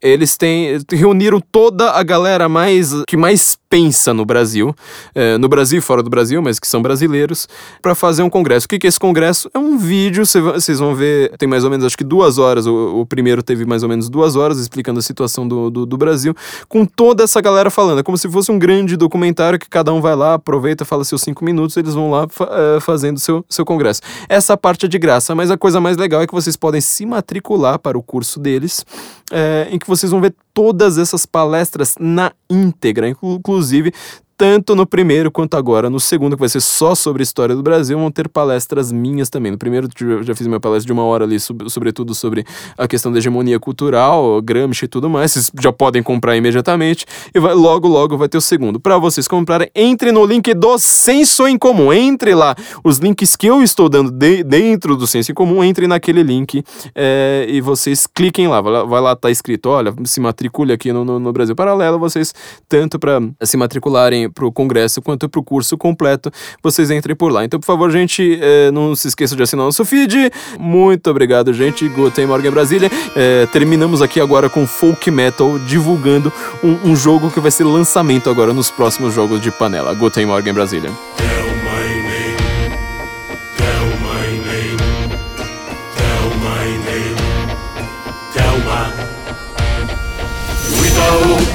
Eles 0.00 0.36
têm, 0.36 0.78
reuniram 0.92 1.40
toda 1.40 1.90
a 1.92 2.02
galera 2.02 2.48
mais 2.48 2.92
que 3.06 3.16
mais 3.16 3.58
pensa 3.68 4.14
no 4.14 4.24
Brasil, 4.24 4.74
é, 5.14 5.36
no 5.36 5.48
Brasil 5.48 5.80
fora 5.82 6.02
do 6.02 6.08
Brasil, 6.08 6.40
mas 6.40 6.58
que 6.58 6.66
são 6.66 6.80
brasileiros, 6.80 7.46
para 7.82 7.94
fazer 7.94 8.22
um 8.22 8.30
congresso. 8.30 8.66
O 8.66 8.68
que, 8.68 8.78
que 8.78 8.86
é 8.86 8.88
esse 8.88 8.98
congresso? 8.98 9.50
É 9.52 9.58
um 9.58 9.76
vídeo, 9.76 10.24
vocês 10.24 10.78
vão 10.78 10.94
ver, 10.94 11.36
tem 11.36 11.48
mais 11.48 11.64
ou 11.64 11.70
menos 11.70 11.84
acho 11.84 11.96
que 11.96 12.04
duas 12.04 12.38
horas, 12.38 12.66
o, 12.66 13.00
o 13.00 13.06
primeiro 13.06 13.42
teve 13.42 13.66
mais 13.66 13.82
ou 13.82 13.88
menos 13.88 14.08
duas 14.08 14.36
horas 14.36 14.58
explicando 14.58 14.98
a 14.98 15.02
situação 15.02 15.46
do, 15.46 15.70
do, 15.70 15.84
do 15.84 15.96
Brasil, 15.96 16.34
com 16.68 16.86
toda 16.86 17.24
essa 17.24 17.40
galera 17.40 17.70
falando. 17.70 18.00
É 18.00 18.02
como 18.02 18.16
se 18.16 18.28
fosse 18.28 18.50
um 18.50 18.58
grande 18.58 18.96
documentário 18.96 19.58
que 19.58 19.68
cada 19.68 19.87
cada 19.88 19.92
um 19.94 20.00
vai 20.02 20.14
lá, 20.14 20.34
aproveita, 20.34 20.84
fala 20.84 21.02
seus 21.02 21.22
cinco 21.22 21.42
minutos, 21.42 21.76
eles 21.76 21.94
vão 21.94 22.10
lá 22.10 22.24
uh, 22.24 22.80
fazendo 22.80 23.18
seu, 23.18 23.44
seu 23.48 23.64
congresso. 23.64 24.02
Essa 24.28 24.54
parte 24.54 24.84
é 24.84 24.88
de 24.88 24.98
graça, 24.98 25.34
mas 25.34 25.50
a 25.50 25.56
coisa 25.56 25.80
mais 25.80 25.96
legal 25.96 26.20
é 26.20 26.26
que 26.26 26.34
vocês 26.34 26.56
podem 26.56 26.80
se 26.80 27.06
matricular 27.06 27.78
para 27.78 27.96
o 27.96 28.02
curso 28.02 28.38
deles, 28.38 28.84
é, 29.32 29.66
em 29.70 29.78
que 29.78 29.86
vocês 29.86 30.12
vão 30.12 30.20
ver 30.20 30.34
todas 30.52 30.98
essas 30.98 31.24
palestras 31.24 31.94
na 31.98 32.32
íntegra, 32.50 33.08
inclusive 33.08 33.92
tanto 34.38 34.76
no 34.76 34.86
primeiro 34.86 35.32
quanto 35.32 35.56
agora 35.56 35.90
no 35.90 35.98
segundo, 35.98 36.36
que 36.36 36.40
vai 36.40 36.48
ser 36.48 36.60
só 36.60 36.94
sobre 36.94 37.22
a 37.22 37.24
história 37.24 37.56
do 37.56 37.62
Brasil, 37.62 37.98
vão 37.98 38.08
ter 38.08 38.28
palestras 38.28 38.92
minhas 38.92 39.28
também. 39.28 39.50
No 39.50 39.58
primeiro, 39.58 39.88
eu 40.00 40.22
já 40.22 40.32
fiz 40.32 40.46
minha 40.46 40.60
palestra 40.60 40.86
de 40.86 40.92
uma 40.92 41.02
hora 41.02 41.24
ali, 41.24 41.38
sobretudo 41.40 42.14
sobre 42.14 42.46
a 42.78 42.86
questão 42.86 43.10
da 43.10 43.18
hegemonia 43.18 43.58
cultural, 43.58 44.40
Gramsci 44.40 44.84
e 44.84 44.88
tudo 44.88 45.10
mais. 45.10 45.32
Vocês 45.32 45.50
já 45.60 45.72
podem 45.72 46.04
comprar 46.04 46.36
imediatamente. 46.36 47.04
E 47.34 47.40
vai, 47.40 47.52
logo, 47.52 47.88
logo 47.88 48.16
vai 48.16 48.28
ter 48.28 48.38
o 48.38 48.40
segundo. 48.40 48.78
Para 48.78 48.96
vocês 48.96 49.26
comprarem, 49.26 49.68
entre 49.74 50.12
no 50.12 50.24
link 50.24 50.54
do 50.54 50.78
Senso 50.78 51.48
em 51.48 51.58
Comum. 51.58 51.92
Entre 51.92 52.32
lá. 52.32 52.54
Os 52.84 52.98
links 52.98 53.34
que 53.34 53.48
eu 53.48 53.60
estou 53.60 53.88
dando 53.88 54.12
de, 54.12 54.44
dentro 54.44 54.96
do 54.96 55.06
Senso 55.08 55.32
em 55.32 55.34
Comum, 55.34 55.64
entre 55.64 55.88
naquele 55.88 56.22
link 56.22 56.62
é, 56.94 57.44
e 57.48 57.60
vocês 57.60 58.06
cliquem 58.06 58.46
lá. 58.46 58.60
Vai 58.60 58.72
lá, 58.72 58.84
vai 58.84 59.00
lá 59.00 59.16
tá 59.16 59.32
escrito: 59.32 59.68
olha, 59.68 59.92
se 60.04 60.20
matricule 60.20 60.72
aqui 60.72 60.92
no, 60.92 61.04
no, 61.04 61.18
no 61.18 61.32
Brasil 61.32 61.56
Paralelo. 61.56 61.98
Vocês, 61.98 62.32
tanto 62.68 63.00
para 63.00 63.20
se 63.42 63.56
matricularem 63.56 64.27
para 64.30 64.46
o 64.46 64.52
congresso 64.52 65.00
quanto 65.02 65.28
para 65.28 65.40
o 65.40 65.42
curso 65.42 65.76
completo, 65.76 66.30
vocês 66.62 66.90
entrem 66.90 67.14
por 67.14 67.32
lá. 67.32 67.44
Então, 67.44 67.58
por 67.58 67.66
favor, 67.66 67.90
gente, 67.90 68.38
é, 68.40 68.70
não 68.70 68.94
se 68.94 69.08
esqueça 69.08 69.34
de 69.36 69.42
assinar 69.42 69.64
nosso 69.64 69.84
feed. 69.84 70.30
Muito 70.58 71.10
obrigado, 71.10 71.52
gente. 71.52 71.88
Guten 71.88 72.26
Morgen 72.26 72.50
Brasília. 72.50 72.90
É, 73.16 73.46
terminamos 73.46 74.02
aqui 74.02 74.20
agora 74.20 74.48
com 74.48 74.66
Folk 74.66 75.10
Metal, 75.10 75.58
divulgando 75.60 76.32
um, 76.62 76.90
um 76.90 76.96
jogo 76.96 77.30
que 77.30 77.40
vai 77.40 77.50
ser 77.50 77.64
lançamento 77.64 78.30
agora 78.30 78.52
nos 78.52 78.70
próximos 78.70 79.14
jogos 79.14 79.40
de 79.40 79.50
panela. 79.50 79.94
Guten 79.94 80.26
Morgen 80.26 80.52
Brasília. 80.52 80.90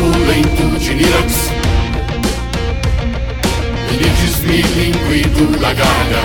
opulento 0.03 0.79
bilinguido 4.53 5.57
galha 5.59 6.23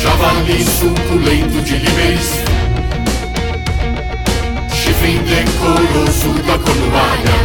Javali 0.00 0.64
suculento 0.64 1.60
de 1.62 1.76
líberes 1.76 2.42
Chifre 4.72 5.10
indecoroso 5.10 6.32
da 6.46 6.58
cornualha 6.58 7.36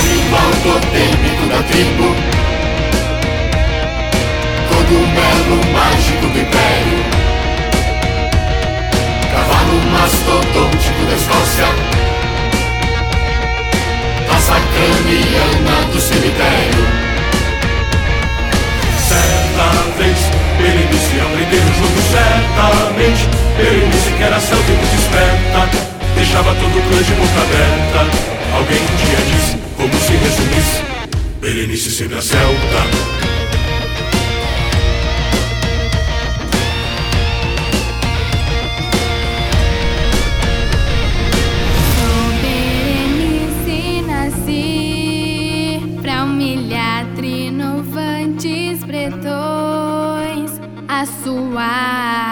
Animal 0.00 0.50
totêmico 0.64 1.46
da 1.48 1.62
tribo 1.62 2.08
Cogumelo 4.68 5.72
mágico 5.72 6.26
do 6.26 6.38
império 6.40 7.02
Cavalo 9.32 9.76
mastodôntico 9.92 11.04
da 11.06 11.14
Escócia 11.14 12.11
craniana 14.40 15.92
do 15.92 16.00
cemitério. 16.00 16.84
Certa 19.08 19.66
vez, 19.98 20.18
Berenice 20.58 21.20
aprendeu 21.20 21.62
o 21.62 21.74
jogo 21.74 22.00
certamente. 22.10 23.28
Berenice 23.56 24.10
que 24.16 24.22
era 24.22 24.40
celta 24.40 24.70
e 24.70 24.74
muito 24.74 24.94
esperta, 24.94 25.68
deixava 26.16 26.54
todo 26.54 26.78
o 26.78 26.82
clã 26.82 27.02
de 27.02 27.12
boca 27.12 27.40
aberta. 27.42 28.00
Alguém 28.54 28.80
um 28.80 28.96
dia 28.96 29.18
disse, 29.30 29.58
como 29.76 29.94
se 30.00 30.12
resumisse, 30.12 30.82
Berenice 31.40 31.90
sempre 31.90 32.18
a 32.18 32.22
celta. 32.22 33.21
Ah, 51.54 52.31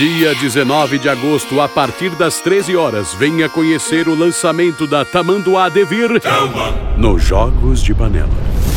Dia 0.00 0.34
19 0.34 0.98
de 0.98 1.10
agosto, 1.10 1.60
a 1.60 1.68
partir 1.68 2.08
das 2.12 2.40
13 2.40 2.74
horas, 2.74 3.12
venha 3.12 3.50
conhecer 3.50 4.08
o 4.08 4.14
lançamento 4.14 4.86
da 4.86 5.04
Tamanduá 5.04 5.68
Devir 5.68 6.08
no 6.96 7.18
Jogos 7.18 7.82
de 7.82 7.92
Panela. 7.92 8.69